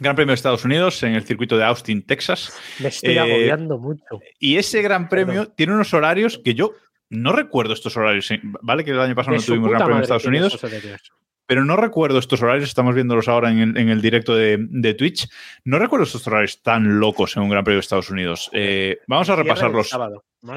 Gran 0.00 0.16
Premio 0.16 0.30
de 0.32 0.34
Estados 0.34 0.64
Unidos 0.64 1.02
en 1.02 1.14
el 1.14 1.22
circuito 1.24 1.56
de 1.56 1.64
Austin, 1.64 2.02
Texas. 2.06 2.58
Me 2.80 2.88
estoy 2.88 3.14
Eh, 3.14 3.20
agobiando 3.20 3.78
mucho. 3.78 4.04
Y 4.38 4.56
ese 4.56 4.82
Gran 4.82 5.08
Premio 5.08 5.48
tiene 5.48 5.74
unos 5.74 5.92
horarios 5.94 6.40
que 6.44 6.54
yo 6.54 6.72
no 7.10 7.32
recuerdo 7.32 7.72
estos 7.74 7.96
horarios. 7.96 8.30
en- 8.30 8.52
Vale 8.62 8.84
que 8.84 8.90
el 8.90 9.00
año 9.00 9.14
pasado 9.14 9.34
De 9.34 9.40
no 9.40 9.44
tuvimos 9.46 9.68
Gran 9.70 9.80
Premio 9.82 9.96
de 9.98 10.02
Estados 10.02 10.24
Unidos. 10.26 10.58
Pero 11.52 11.66
no 11.66 11.76
recuerdo 11.76 12.18
estos 12.18 12.40
horarios. 12.40 12.70
Estamos 12.70 12.94
viéndolos 12.94 13.28
ahora 13.28 13.50
en 13.50 13.58
el, 13.58 13.76
en 13.76 13.90
el 13.90 14.00
directo 14.00 14.34
de, 14.34 14.56
de 14.58 14.94
Twitch. 14.94 15.28
No 15.64 15.78
recuerdo 15.78 16.04
estos 16.04 16.26
horarios 16.26 16.62
tan 16.62 16.98
locos 16.98 17.36
en 17.36 17.42
un 17.42 17.50
Gran 17.50 17.62
Premio 17.62 17.76
de 17.76 17.80
Estados 17.80 18.08
Unidos. 18.08 18.48
Eh, 18.54 19.00
vamos 19.06 19.28
a 19.28 19.36
repasarlos. 19.36 19.94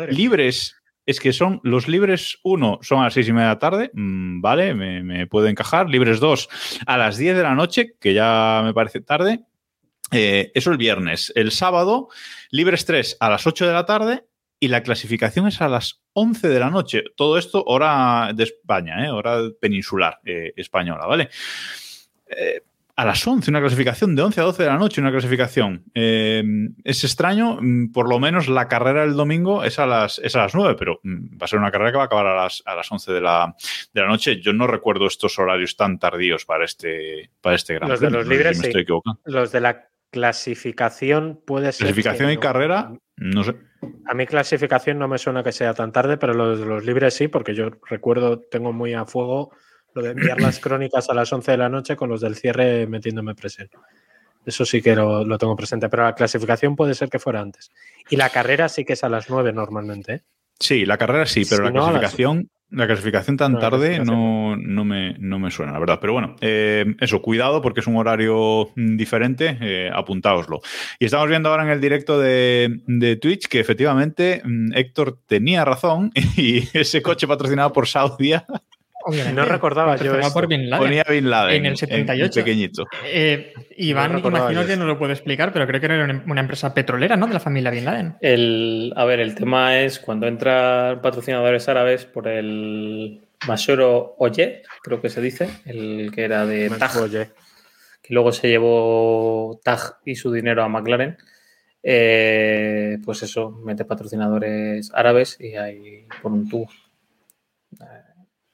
Libres, 0.07 0.77
es 1.05 1.19
que 1.19 1.33
son 1.33 1.59
los 1.63 1.89
libres 1.89 2.39
1 2.43 2.79
son 2.81 3.01
a 3.01 3.03
las 3.03 3.13
6 3.13 3.27
y 3.27 3.33
media 3.33 3.47
de 3.47 3.53
la 3.55 3.59
tarde, 3.59 3.91
mm, 3.93 4.39
vale, 4.39 4.73
me, 4.73 5.03
me 5.03 5.27
puede 5.27 5.49
encajar. 5.49 5.89
Libres 5.89 6.21
2 6.21 6.47
a 6.87 6.97
las 6.97 7.17
10 7.17 7.35
de 7.35 7.43
la 7.43 7.55
noche, 7.55 7.95
que 7.99 8.13
ya 8.13 8.61
me 8.63 8.73
parece 8.73 9.01
tarde. 9.01 9.41
Eh, 10.13 10.53
eso 10.55 10.71
el 10.71 10.77
viernes. 10.77 11.33
El 11.35 11.51
sábado, 11.51 12.07
libres 12.51 12.85
3 12.85 13.17
a 13.19 13.29
las 13.29 13.45
8 13.45 13.67
de 13.67 13.73
la 13.73 13.85
tarde 13.85 14.23
y 14.59 14.67
la 14.67 14.83
clasificación 14.83 15.47
es 15.47 15.61
a 15.61 15.67
las 15.67 16.01
11 16.13 16.47
de 16.47 16.59
la 16.59 16.69
noche. 16.69 17.03
Todo 17.15 17.37
esto 17.37 17.63
hora 17.65 18.31
de 18.33 18.43
España, 18.43 19.05
¿eh? 19.05 19.11
hora 19.11 19.39
peninsular 19.59 20.19
eh, 20.25 20.53
española, 20.55 21.05
¿vale? 21.05 21.29
Eh, 22.27 22.61
a 22.97 23.03
las 23.03 23.27
11, 23.27 23.51
una 23.51 23.59
clasificación 23.59 24.15
de 24.15 24.21
11 24.21 24.39
a 24.39 24.43
12 24.45 24.63
de 24.63 24.69
la 24.69 24.77
noche, 24.77 25.01
una 25.01 25.11
clasificación. 25.11 25.83
Es 25.93 27.03
extraño, 27.03 27.57
mm, 27.59 27.91
por 27.91 28.07
lo 28.07 28.19
menos 28.19 28.47
la 28.47 28.69
carrera 28.69 29.01
del 29.01 29.15
domingo 29.15 29.65
es 29.65 29.79
a 29.79 29.85
las, 29.85 30.17
es 30.19 30.33
a 30.37 30.39
las 30.39 30.55
9, 30.55 30.75
pero 30.79 31.01
mm, 31.03 31.37
va 31.37 31.43
a 31.43 31.47
ser 31.47 31.59
una 31.59 31.71
carrera 31.71 31.91
que 31.91 31.97
va 31.97 32.03
a 32.03 32.05
acabar 32.05 32.27
a 32.27 32.43
las, 32.43 32.63
a 32.65 32.73
las 32.73 32.89
11 32.89 33.11
de 33.11 33.19
la, 33.19 33.53
de 33.93 34.01
la 34.01 34.07
noche. 34.07 34.39
Yo 34.39 34.53
no 34.53 34.65
recuerdo 34.65 35.07
estos 35.07 35.37
horarios 35.37 35.75
tan 35.75 35.99
tardíos 35.99 36.45
para 36.45 36.63
este, 36.63 37.31
para 37.41 37.57
este 37.57 37.73
gran 37.73 37.89
Los 37.89 37.99
de 37.99 38.09
los 38.09 38.13
No 38.13 38.23
sé 38.23 38.29
si 38.29 38.29
libres, 38.29 38.57
me 38.57 38.63
sí. 38.63 38.67
estoy 38.69 38.81
equivocando. 38.83 39.19
Los 39.25 39.51
de 39.51 39.59
la 39.59 39.89
clasificación 40.09 41.41
puede 41.45 41.73
ser. 41.73 41.87
Clasificación 41.87 42.31
y 42.31 42.35
no. 42.35 42.39
carrera, 42.39 42.93
no 43.17 43.43
sé. 43.43 43.55
A 44.05 44.13
mí 44.13 44.25
clasificación 44.25 44.99
no 44.99 45.07
me 45.07 45.17
suena 45.17 45.43
que 45.43 45.51
sea 45.51 45.73
tan 45.73 45.91
tarde, 45.91 46.17
pero 46.17 46.33
los 46.33 46.59
los 46.59 46.85
libres 46.85 47.13
sí, 47.13 47.27
porque 47.27 47.53
yo 47.53 47.71
recuerdo, 47.89 48.39
tengo 48.39 48.73
muy 48.73 48.93
a 48.93 49.05
fuego 49.05 49.51
lo 49.93 50.01
de 50.01 50.11
enviar 50.11 50.39
las 50.41 50.59
crónicas 50.61 51.09
a 51.09 51.13
las 51.13 51.31
11 51.31 51.51
de 51.51 51.57
la 51.57 51.69
noche 51.69 51.95
con 51.95 52.09
los 52.09 52.21
del 52.21 52.35
cierre 52.35 52.87
metiéndome 52.87 53.35
presente. 53.35 53.77
Eso 54.45 54.63
sí 54.63 54.81
que 54.81 54.95
lo, 54.95 55.25
lo 55.25 55.37
tengo 55.37 55.55
presente, 55.55 55.89
pero 55.89 56.03
la 56.03 56.13
clasificación 56.13 56.75
puede 56.75 56.93
ser 56.93 57.09
que 57.09 57.17
fuera 57.17 57.41
antes. 57.41 57.71
Y 58.09 58.15
la 58.15 58.29
carrera 58.29 58.69
sí 58.69 58.85
que 58.85 58.93
es 58.93 59.03
a 59.03 59.09
las 59.09 59.29
9 59.29 59.53
normalmente. 59.53 60.13
¿eh? 60.13 60.21
Sí, 60.59 60.85
la 60.85 60.97
carrera 60.97 61.25
sí, 61.25 61.45
pero 61.49 61.57
Si 61.57 61.63
la 61.63 61.71
no, 61.71 61.85
clasificación, 61.85 62.49
la 62.71 62.87
clasificación 62.87 63.37
tan 63.37 63.53
No, 63.53 63.59
tarde 63.59 63.95
clasificación 63.95 64.07
no, 64.07 64.55
no, 64.57 64.85
me, 64.85 65.15
no 65.19 65.39
me 65.39 65.51
suena, 65.51 65.71
la 65.71 65.79
verdad. 65.79 65.99
Pero 66.01 66.13
bueno, 66.13 66.35
eh, 66.41 66.85
eso, 66.99 67.21
cuidado 67.21 67.61
porque 67.61 67.79
es 67.79 67.87
un 67.87 67.95
horario 67.95 68.69
mm, 68.75 68.97
diferente, 68.97 69.57
eh, 69.61 69.89
apuntáoslo. 69.93 70.61
Y 70.99 71.05
estamos 71.05 71.29
viendo 71.29 71.49
ahora 71.49 71.63
en 71.63 71.69
el 71.69 71.81
directo 71.81 72.19
de, 72.19 72.81
de 72.87 73.15
Twitch 73.17 73.47
que 73.47 73.59
efectivamente 73.59 74.41
mm, 74.43 74.73
Héctor 74.73 75.19
tenía 75.25 75.63
razón 75.63 76.11
y 76.37 76.67
ese 76.77 77.01
coche 77.01 77.27
patrocinado 77.27 77.71
por 77.71 77.87
Saudia 77.87 78.45
Obviamente. 79.07 79.39
No 79.39 79.45
recordaba 79.45 79.95
yo 79.97 80.15
esto. 80.15 80.33
por 80.33 80.47
Bin 80.47 80.67
Laden. 80.67 80.83
ponía 80.83 81.05
Bin 81.07 81.29
Laden 81.29 81.55
En 81.57 81.65
el 81.67 81.77
78. 81.77 82.33
pequeñito. 82.33 82.87
Eh, 83.05 83.53
Iván, 83.77 84.13
No 84.13 84.27
imagino 84.27 84.65
que 84.65 84.75
no 84.75 84.85
lo 84.85 84.97
puede 84.97 85.13
explicar, 85.13 85.53
pero 85.53 85.67
creo 85.67 85.79
que 85.79 85.85
era 85.85 86.23
una, 86.25 86.41
empresa 86.41 86.73
petrolera, 86.73 87.15
¿no? 87.15 87.27
De 87.27 87.33
la 87.33 87.39
familia 87.39 87.69
Bin 87.69 87.85
Laden. 87.85 88.15
El, 88.19 88.93
a 88.95 89.05
ver, 89.05 89.19
el 89.19 89.35
tema 89.35 89.79
es 89.79 89.99
cuando 89.99 90.25
entran 90.25 91.01
patrocinadores 91.03 91.69
árabes 91.69 92.05
por 92.05 92.27
el 92.27 93.21
Masoro 93.47 94.15
Oye, 94.17 94.63
creo 94.81 94.99
que 94.99 95.09
se 95.09 95.21
dice, 95.21 95.49
el 95.65 96.11
que 96.11 96.23
era 96.23 96.47
de 96.47 96.71
Taj, 96.71 96.97
Oye, 96.97 97.29
que 98.01 98.11
luego 98.11 98.31
se 98.31 98.47
llevó 98.47 99.59
Taj 99.63 99.97
y 100.03 100.15
su 100.15 100.31
dinero 100.31 100.63
a 100.63 100.67
McLaren. 100.67 101.15
eh, 101.83 102.97
pues 103.05 103.21
eso, 103.21 103.51
mete 103.51 103.85
patrocinadores 103.85 104.91
árabes 104.95 105.37
y 105.39 105.55
hay 105.55 106.07
por 106.23 106.31
un 106.31 106.49
tubo. 106.49 106.67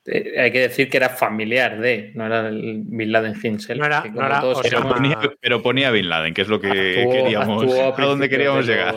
Eh, 0.06 0.40
hay 0.40 0.52
que 0.52 0.60
decir 0.62 0.90
que 0.90 0.98
era 0.98 1.10
familiar 1.10 1.80
de, 1.80 2.12
no 2.16 2.26
era 2.26 2.48
el 2.48 2.82
Bin 2.86 3.12
Laden 3.12 3.36
himself. 3.42 3.80
No 3.80 3.86
era- 3.86 4.04
no. 4.42 4.54
Pero 4.64 4.88
ponía, 4.90 5.20
pero 5.40 5.62
ponía 5.62 5.92
Bin 5.92 6.10
Laden, 6.10 6.34
que 6.34 6.42
es 6.42 6.48
lo 6.48 6.60
que 6.60 6.68
actuó- 7.04 7.12
queríamos, 7.12 7.64
actuó 7.64 7.94
a 8.04 8.06
dónde 8.08 8.28
queríamos 8.30 8.66
de 8.66 8.74
llegar. 8.74 8.96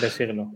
De 0.00 0.10
siglo. 0.10 0.52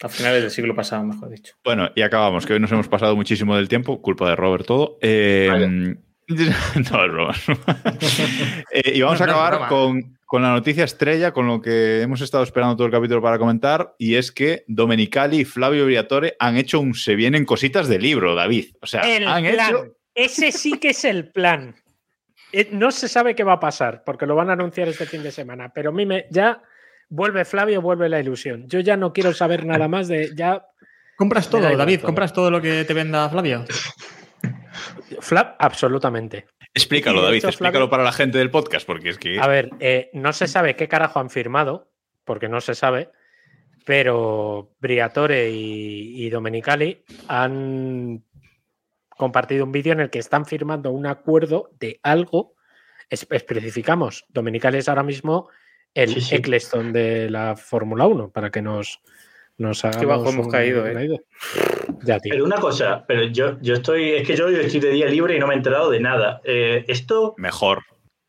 A 0.00 0.08
finales 0.08 0.42
del 0.42 0.50
siglo 0.50 0.74
pasado, 0.76 1.02
mejor 1.02 1.30
dicho. 1.30 1.54
Bueno, 1.64 1.90
y 1.94 2.02
acabamos, 2.02 2.46
que 2.46 2.52
hoy 2.52 2.60
nos 2.60 2.70
hemos 2.70 2.88
pasado 2.88 3.16
muchísimo 3.16 3.56
del 3.56 3.68
tiempo, 3.68 4.00
culpa 4.00 4.28
de 4.28 4.36
Robert 4.36 4.64
todo. 4.66 4.96
Eh, 5.02 5.96
no, 6.90 7.04
es 7.04 7.12
broma. 7.12 7.34
Eh, 8.72 8.92
y 8.94 9.00
vamos 9.02 9.18
No, 9.20 9.26
a 9.26 9.28
acabar 9.28 9.68
con, 9.68 10.18
con 10.26 10.42
la 10.42 10.50
noticia 10.50 10.84
estrella, 10.84 11.32
con 11.32 11.46
lo 11.46 11.60
que 11.60 12.02
hemos 12.02 12.20
estado 12.20 12.44
esperando 12.44 12.76
todo 12.76 12.86
el 12.86 12.92
capítulo 12.92 13.22
para 13.22 13.38
comentar, 13.38 13.94
y 13.98 14.16
es 14.16 14.30
que 14.30 14.64
Domenicali 14.68 15.38
y 15.40 15.44
Flavio 15.44 15.86
Briatore 15.86 16.36
han 16.38 16.56
hecho 16.56 16.80
un 16.80 16.94
Se 16.94 17.14
vienen 17.14 17.44
cositas 17.44 17.88
de 17.88 17.98
libro, 17.98 18.34
David. 18.34 18.66
O 18.82 18.86
sea, 18.86 19.00
El 19.02 19.26
han 19.26 19.44
plan. 19.44 19.68
hecho... 19.70 19.84
Ese 20.14 20.52
sí 20.52 20.72
que 20.78 20.90
es 20.90 21.04
el 21.04 21.30
plan. 21.30 21.76
Eh, 22.52 22.68
No 22.72 22.90
se 22.90 23.08
sabe 23.08 23.34
qué 23.34 23.44
va 23.44 23.54
a 23.54 23.60
pasar, 23.60 24.02
porque 24.04 24.26
lo 24.26 24.34
van 24.34 24.50
a 24.50 24.54
anunciar 24.54 24.88
este 24.88 25.06
fin 25.06 25.22
de 25.22 25.30
semana, 25.30 25.70
pero 25.74 25.90
a 25.90 25.92
mí 25.92 26.04
me, 26.06 26.26
ya 26.30 26.60
vuelve 27.08 27.44
Flavio, 27.44 27.80
vuelve 27.80 28.08
la 28.08 28.20
ilusión. 28.20 28.66
Yo 28.68 28.80
ya 28.80 28.96
no 28.96 29.12
quiero 29.12 29.32
saber 29.32 29.64
nada 29.64 29.86
más 29.88 30.08
de. 30.08 30.32
Ya, 30.34 30.62
¿Compras 31.16 31.48
todo, 31.48 31.74
David? 31.76 31.98
todo. 32.00 32.06
¿Compras 32.06 32.32
todo 32.32 32.50
lo 32.50 32.60
que 32.60 32.84
te 32.84 32.94
venda 32.94 33.28
Flavio? 33.30 33.64
Flav, 35.20 35.56
absolutamente. 35.58 36.46
Explícalo, 36.74 37.22
David, 37.22 37.38
hecho, 37.38 37.48
explícalo 37.48 37.88
para 37.90 38.04
la 38.04 38.12
gente 38.12 38.38
del 38.38 38.50
podcast, 38.50 38.86
porque 38.86 39.08
es 39.10 39.18
que... 39.18 39.38
A 39.40 39.46
ver, 39.46 39.70
eh, 39.80 40.10
no 40.12 40.32
se 40.32 40.46
sabe 40.46 40.76
qué 40.76 40.86
carajo 40.88 41.18
han 41.20 41.30
firmado, 41.30 41.90
porque 42.24 42.48
no 42.48 42.60
se 42.60 42.74
sabe, 42.74 43.10
pero 43.84 44.74
Briatore 44.80 45.50
y, 45.50 46.24
y 46.24 46.30
Domenicali 46.30 47.04
han 47.26 48.22
compartido 49.08 49.64
un 49.64 49.72
vídeo 49.72 49.92
en 49.92 50.00
el 50.00 50.10
que 50.10 50.18
están 50.18 50.44
firmando 50.46 50.90
un 50.92 51.06
acuerdo 51.06 51.70
de 51.80 51.98
algo. 52.02 52.54
Es- 53.10 53.26
especificamos, 53.30 54.26
Domenicali 54.28 54.78
es 54.78 54.88
ahora 54.88 55.02
mismo 55.02 55.48
el 55.94 56.10
Sí, 56.14 56.20
sí. 56.20 56.34
Eccleston 56.36 56.92
de 56.92 57.30
la 57.30 57.56
Fórmula 57.56 58.06
1, 58.06 58.30
para 58.30 58.50
que 58.50 58.60
nos, 58.62 59.00
nos 59.58 59.84
hagamos 59.84 60.06
bajo 60.06 60.28
hemos 60.30 60.46
un- 60.46 60.52
caído, 60.52 60.86
eh. 60.86 61.08
Ya. 62.04 62.18
Pero 62.22 62.44
una 62.44 62.56
cosa, 62.56 63.04
pero 63.06 63.24
yo, 63.24 63.58
yo 63.60 63.74
estoy, 63.74 64.12
es 64.12 64.26
que 64.26 64.36
yo 64.36 64.48
estoy 64.48 64.80
de 64.80 64.90
día 64.90 65.06
libre 65.06 65.36
y 65.36 65.40
no 65.40 65.46
me 65.46 65.54
he 65.54 65.56
enterado 65.56 65.90
de 65.90 66.00
nada. 66.00 66.40
Eh, 66.44 66.84
esto, 66.88 67.34
Mejor. 67.36 67.82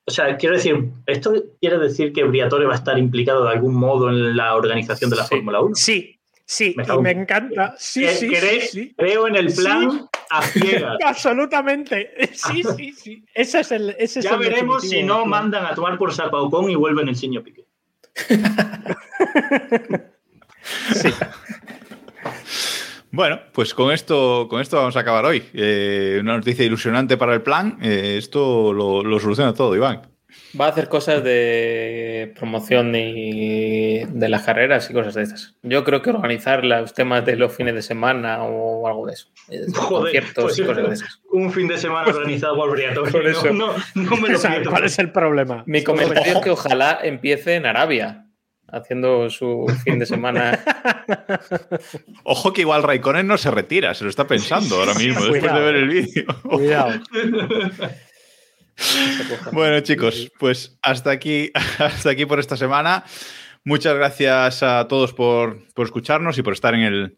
o 0.05 0.11
sea, 0.11 0.35
quiero 0.37 0.55
decir, 0.55 0.89
¿esto 1.05 1.33
quiere 1.61 1.77
decir 1.77 2.11
que 2.13 2.23
Briatore 2.23 2.65
va 2.65 2.73
a 2.73 2.77
estar 2.77 2.97
implicado 2.97 3.45
de 3.45 3.51
algún 3.51 3.75
modo 3.75 4.09
en 4.09 4.35
la 4.35 4.55
organización 4.55 5.09
de 5.11 5.17
la 5.17 5.23
Sí. 5.23 5.35
Fórmula 5.35 5.61
1? 5.61 5.75
Sí, 5.75 6.19
sí, 6.45 6.73
Me 6.75 6.83
y 6.83 6.97
me 6.99 7.11
en- 7.11 7.19
encanta. 7.21 7.75
Sí, 7.77 8.05
Eh, 8.05 8.09
sí, 8.09 8.27
sí, 8.29 8.35
¿crees? 8.35 8.71
sí. 8.71 8.93
Creo 8.97 9.27
en 9.27 9.35
el 9.35 9.51
Sí. 9.51 9.61
plan 9.61 10.07
a 10.31 10.41
ciegas. 10.41 10.97
Absolutamente. 11.05 12.09
Sí, 12.33 12.63
sí, 12.77 12.91
sí. 12.93 13.23
Ese 13.35 13.59
es 13.59 13.71
el. 13.71 13.91
Ese 13.99 14.19
es 14.19 14.25
Ya 14.25 14.31
el 14.33 14.39
veremos 14.39 14.81
si 14.89 15.03
no 15.03 15.25
mandan 15.27 15.63
a 15.65 15.75
tomar 15.75 15.97
por 15.99 16.09
Ocon 16.11 16.71
y 16.71 16.75
vuelven 16.75 17.07
el 17.07 17.15
señor 17.15 17.43
Piqué. 17.43 17.65
Sí. 20.93 21.09
Bueno, 23.11 23.39
pues 23.53 23.73
con 23.73 23.91
esto, 23.91 24.47
con 24.47 24.61
esto 24.61 24.77
vamos 24.77 24.95
a 24.95 24.99
acabar 24.99 25.25
hoy. 25.25 25.43
Eh, 25.53 26.19
una 26.21 26.37
noticia 26.37 26.63
ilusionante 26.63 27.17
para 27.17 27.33
el 27.33 27.41
plan. 27.41 27.79
Eh, 27.81 28.17
esto 28.19 28.71
lo, 28.71 29.03
lo 29.03 29.19
soluciona 29.19 29.51
todo, 29.53 29.75
Iván. 29.75 30.01
Va 30.59 30.67
a 30.67 30.69
hacer 30.69 30.89
cosas 30.89 31.23
de 31.23 32.31
promoción 32.37 32.93
y 32.95 34.03
de 34.05 34.29
las 34.29 34.43
carreras 34.43 34.89
y 34.89 34.93
cosas 34.93 35.15
de 35.15 35.23
esas. 35.23 35.55
Yo 35.63 35.83
creo 35.83 36.01
que 36.03 36.11
organizar 36.11 36.63
los 36.63 36.93
temas 36.93 37.25
de 37.25 37.35
los 37.35 37.51
fines 37.53 37.73
de 37.73 37.81
semana 37.81 38.43
o 38.43 38.87
algo 38.87 39.07
de 39.07 39.13
eso. 39.13 39.27
Eh, 39.49 39.61
Joder, 39.73 40.03
conciertos 40.03 40.43
pues, 40.43 40.59
y 40.59 40.63
cosas 40.63 40.87
de 40.87 40.93
esas. 40.93 41.21
un 41.31 41.51
fin 41.51 41.67
de 41.67 41.77
semana 41.79 42.07
organizado 42.09 42.75
eso. 42.75 43.53
No, 43.53 43.73
no, 43.73 43.73
no 43.95 44.17
me 44.17 44.29
O 44.29 44.31
lo 44.33 44.37
sea. 44.37 44.61
¿Cuál 44.63 44.85
es 44.85 44.99
el 44.99 45.11
problema? 45.11 45.63
Mi 45.65 45.83
comentario 45.83 46.37
es 46.37 46.43
que 46.43 46.51
ojalá 46.51 46.99
empiece 47.01 47.55
en 47.55 47.65
Arabia, 47.65 48.28
haciendo 48.71 49.29
su 49.29 49.65
fin 49.83 49.99
de 49.99 50.05
semana. 50.05 50.59
Ojo 52.23 52.53
que 52.53 52.61
igual 52.61 52.83
Raikkonen 52.83 53.27
no 53.27 53.37
se 53.37 53.51
retira, 53.51 53.93
se 53.93 54.03
lo 54.03 54.09
está 54.09 54.27
pensando 54.27 54.75
ahora 54.75 54.93
mismo, 54.93 55.25
después 55.25 55.53
de 55.53 55.59
ver 55.59 55.75
el 55.75 55.87
vídeo. 55.87 56.25
Cuidado. 56.43 57.01
Bueno, 59.51 59.79
chicos, 59.81 60.31
pues 60.39 60.77
hasta 60.81 61.11
aquí, 61.11 61.51
hasta 61.79 62.11
aquí 62.11 62.25
por 62.25 62.39
esta 62.39 62.57
semana. 62.57 63.03
Muchas 63.63 63.95
gracias 63.95 64.63
a 64.63 64.87
todos 64.87 65.13
por, 65.13 65.65
por 65.73 65.85
escucharnos 65.85 66.37
y 66.37 66.43
por 66.43 66.53
estar 66.53 66.73
en 66.73 66.81
el, 66.81 67.17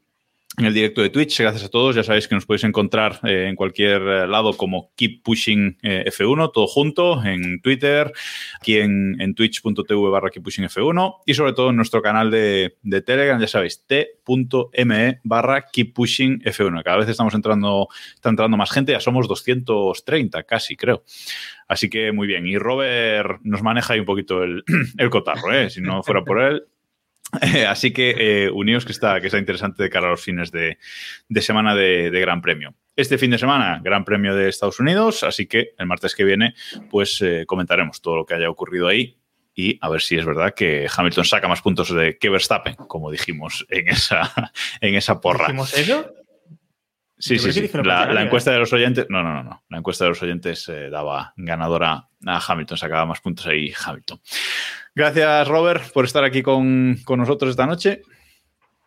en 0.57 0.65
el 0.65 0.73
directo 0.73 1.01
de 1.01 1.09
Twitch. 1.09 1.39
Gracias 1.39 1.63
a 1.63 1.69
todos. 1.69 1.95
Ya 1.95 2.03
sabéis 2.03 2.27
que 2.27 2.35
nos 2.35 2.45
podéis 2.45 2.63
encontrar 2.63 3.19
eh, 3.23 3.47
en 3.47 3.55
cualquier 3.55 4.01
eh, 4.01 4.27
lado 4.27 4.57
como 4.57 4.91
Keep 4.95 5.23
Pushing 5.23 5.77
eh, 5.83 6.05
F1, 6.07 6.51
todo 6.51 6.67
junto, 6.67 7.23
en 7.23 7.61
Twitter, 7.61 8.11
aquí 8.61 8.77
en, 8.77 9.19
en 9.19 9.33
twitch.tv 9.33 10.09
barra 10.11 10.29
Keep 10.29 10.43
Pushing 10.43 10.65
F1 10.65 11.21
y 11.25 11.33
sobre 11.33 11.53
todo 11.53 11.71
en 11.71 11.75
nuestro 11.75 12.03
canal 12.03 12.29
de, 12.29 12.77
de 12.83 13.01
Telegram, 13.01 13.39
ya 13.41 13.47
sabéis, 13.47 13.85
t.me 13.87 15.19
barra 15.23 15.65
Keep 15.65 15.93
Pushing 15.95 16.41
F1. 16.41 16.83
Cada 16.83 16.97
vez 16.97 17.09
estamos 17.09 17.33
entrando, 17.33 17.87
está 18.13 18.29
entrando 18.29 18.57
más 18.57 18.71
gente, 18.71 18.91
ya 18.91 18.99
somos 18.99 19.27
230 19.27 20.43
casi, 20.43 20.75
creo. 20.75 21.03
Así 21.67 21.89
que 21.89 22.11
muy 22.11 22.27
bien. 22.27 22.45
Y 22.45 22.57
Robert 22.59 23.39
nos 23.41 23.63
maneja 23.63 23.93
ahí 23.93 23.99
un 23.99 24.05
poquito 24.05 24.43
el, 24.43 24.63
el 24.97 25.09
cotarro, 25.09 25.51
¿eh? 25.51 25.71
Si 25.71 25.81
no 25.81 26.03
fuera 26.03 26.23
por 26.23 26.39
él, 26.39 26.63
Así 27.67 27.91
que 27.91 28.15
eh, 28.17 28.51
uníos 28.51 28.85
que 28.85 28.91
está, 28.91 29.19
que 29.21 29.27
está 29.27 29.37
interesante 29.37 29.83
de 29.83 29.89
cara 29.89 30.07
a 30.07 30.11
los 30.11 30.21
fines 30.21 30.51
de, 30.51 30.77
de 31.29 31.41
semana 31.41 31.75
de, 31.75 32.11
de, 32.11 32.19
Gran 32.19 32.41
Premio. 32.41 32.75
Este 32.95 33.17
fin 33.17 33.31
de 33.31 33.37
semana, 33.37 33.79
Gran 33.83 34.03
Premio 34.03 34.35
de 34.35 34.49
Estados 34.49 34.79
Unidos, 34.79 35.23
así 35.23 35.47
que 35.47 35.73
el 35.77 35.85
martes 35.85 36.13
que 36.13 36.25
viene, 36.25 36.55
pues 36.89 37.21
eh, 37.21 37.45
comentaremos 37.47 38.01
todo 38.01 38.17
lo 38.17 38.25
que 38.25 38.33
haya 38.33 38.49
ocurrido 38.49 38.87
ahí 38.87 39.17
y 39.53 39.77
a 39.81 39.89
ver 39.89 40.01
si 40.01 40.17
es 40.17 40.25
verdad 40.25 40.53
que 40.53 40.87
Hamilton 40.95 41.25
saca 41.25 41.47
más 41.47 41.61
puntos 41.61 41.93
de 41.93 42.17
que 42.17 42.29
Verstappen, 42.29 42.75
como 42.75 43.11
dijimos 43.11 43.65
en 43.69 43.89
esa, 43.89 44.51
en 44.81 44.95
esa 44.95 45.19
porra. 45.19 45.47
¿Dijimos 45.47 45.73
eso? 45.77 46.13
Sí, 47.17 47.37
sí, 47.37 47.53
sí. 47.53 47.69
La, 47.83 48.11
la, 48.11 48.23
encuesta 48.23 48.51
de 48.51 48.57
los 48.57 48.73
oyentes, 48.73 49.05
no, 49.09 49.21
no, 49.21 49.31
no, 49.31 49.43
no. 49.43 49.63
La 49.69 49.77
encuesta 49.77 50.05
de 50.05 50.09
los 50.09 50.23
oyentes 50.23 50.67
eh, 50.69 50.89
daba 50.89 51.33
ganadora 51.37 52.07
a 52.25 52.41
Hamilton, 52.47 52.77
sacaba 52.79 53.05
más 53.05 53.21
puntos 53.21 53.45
ahí 53.45 53.71
Hamilton. 53.85 54.19
Gracias, 54.95 55.47
Robert, 55.47 55.91
por 55.93 56.05
estar 56.05 56.23
aquí 56.23 56.41
con, 56.43 56.97
con 57.05 57.19
nosotros 57.19 57.51
esta 57.51 57.65
noche. 57.65 58.01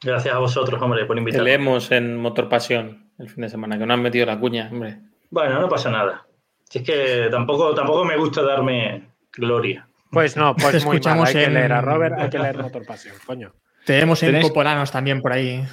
Gracias 0.02 0.35
a 0.35 0.39
vosotros, 0.39 0.81
hombre, 0.82 1.06
por 1.06 1.16
Te 1.16 1.20
invitarme. 1.20 1.44
leemos 1.48 1.90
en 1.93 2.16
Motor 2.16 2.48
Pasión 2.48 3.10
el 3.18 3.28
fin 3.31 3.43
de 3.43 3.48
semana, 3.48 3.78
que 3.78 3.86
no 3.86 3.94
han 3.94 4.02
metido 4.02 4.26
la 4.26 4.39
cuña, 4.39 4.68
hombre. 4.70 4.98
Bueno, 5.31 5.60
no 5.60 5.68
pasa 5.68 5.90
nada. 5.90 6.26
Si 6.68 6.78
es 6.81 6.85
que 6.85 7.28
tampoco, 7.31 7.74
tampoco 7.74 8.05
me 8.05 8.16
gusta 8.16 8.43
darme 8.43 9.09
gloria. 9.32 9.89
Pues 10.10 10.36
no, 10.36 10.55
pues 10.55 10.72
Te 10.72 10.78
muy 10.78 10.86
mal. 10.86 10.94
escuchamos 10.97 11.28
Hay 11.28 11.35
que 11.35 11.44
en- 11.44 11.55
leer 11.55 11.72
a 11.72 11.81
Robert, 11.81 12.14
hay 12.18 12.28
que 12.31 12.39
leer 12.39 12.59
Motor 12.59 12.85
Pasión, 12.85 13.14
coño. 13.26 13.55
Tenemos 13.86 14.22
en 14.22 14.31
Tenéis- 14.32 14.48
Popolanos 14.48 14.90
también 14.90 15.22
por 15.22 15.32
ahí. 15.32 15.64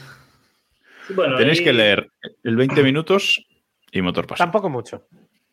Bueno, 1.09 1.37
Tenéis 1.37 1.59
y- 1.59 1.63
que 1.63 1.73
leer 1.73 2.09
el 2.43 2.55
20 2.55 2.83
minutos 2.83 3.45
y 3.91 4.01
motor 4.01 4.27
pasión. 4.27 4.45
Tampoco 4.45 4.69
mucho. 4.69 5.05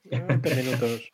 20 0.05 0.55
minutos. 0.55 1.11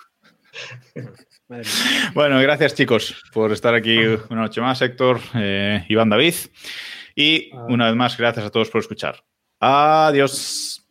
Madre 1.48 1.64
mía. 1.64 2.12
Bueno, 2.14 2.40
gracias 2.40 2.74
chicos 2.74 3.22
por 3.32 3.52
estar 3.52 3.74
aquí 3.74 3.98
una 4.30 4.42
noche 4.42 4.60
más, 4.60 4.80
Héctor, 4.80 5.20
eh, 5.34 5.84
Iván 5.88 6.08
David. 6.08 6.34
Y 7.14 7.50
una 7.68 7.86
vez 7.86 7.96
más, 7.96 8.16
gracias 8.16 8.46
a 8.46 8.50
todos 8.50 8.70
por 8.70 8.80
escuchar. 8.80 9.24
Adiós. 9.60 10.83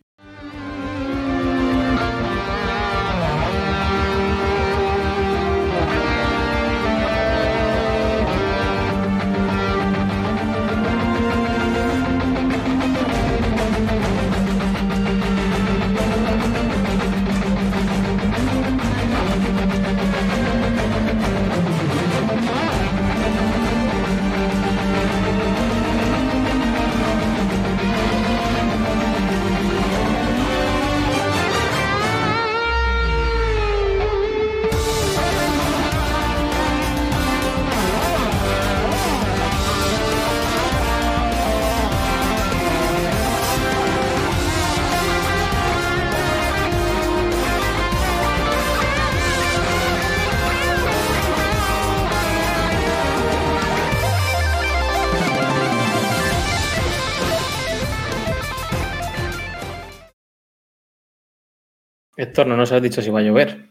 No 62.35 62.57
nos 62.57 62.71
has 62.71 62.81
dicho 62.81 63.01
si 63.01 63.11
va 63.11 63.19
a 63.19 63.23
llover. 63.23 63.69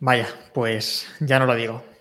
Vaya, 0.00 0.28
pues 0.52 1.08
ya 1.20 1.38
no 1.38 1.46
lo 1.46 1.54
digo. 1.54 1.82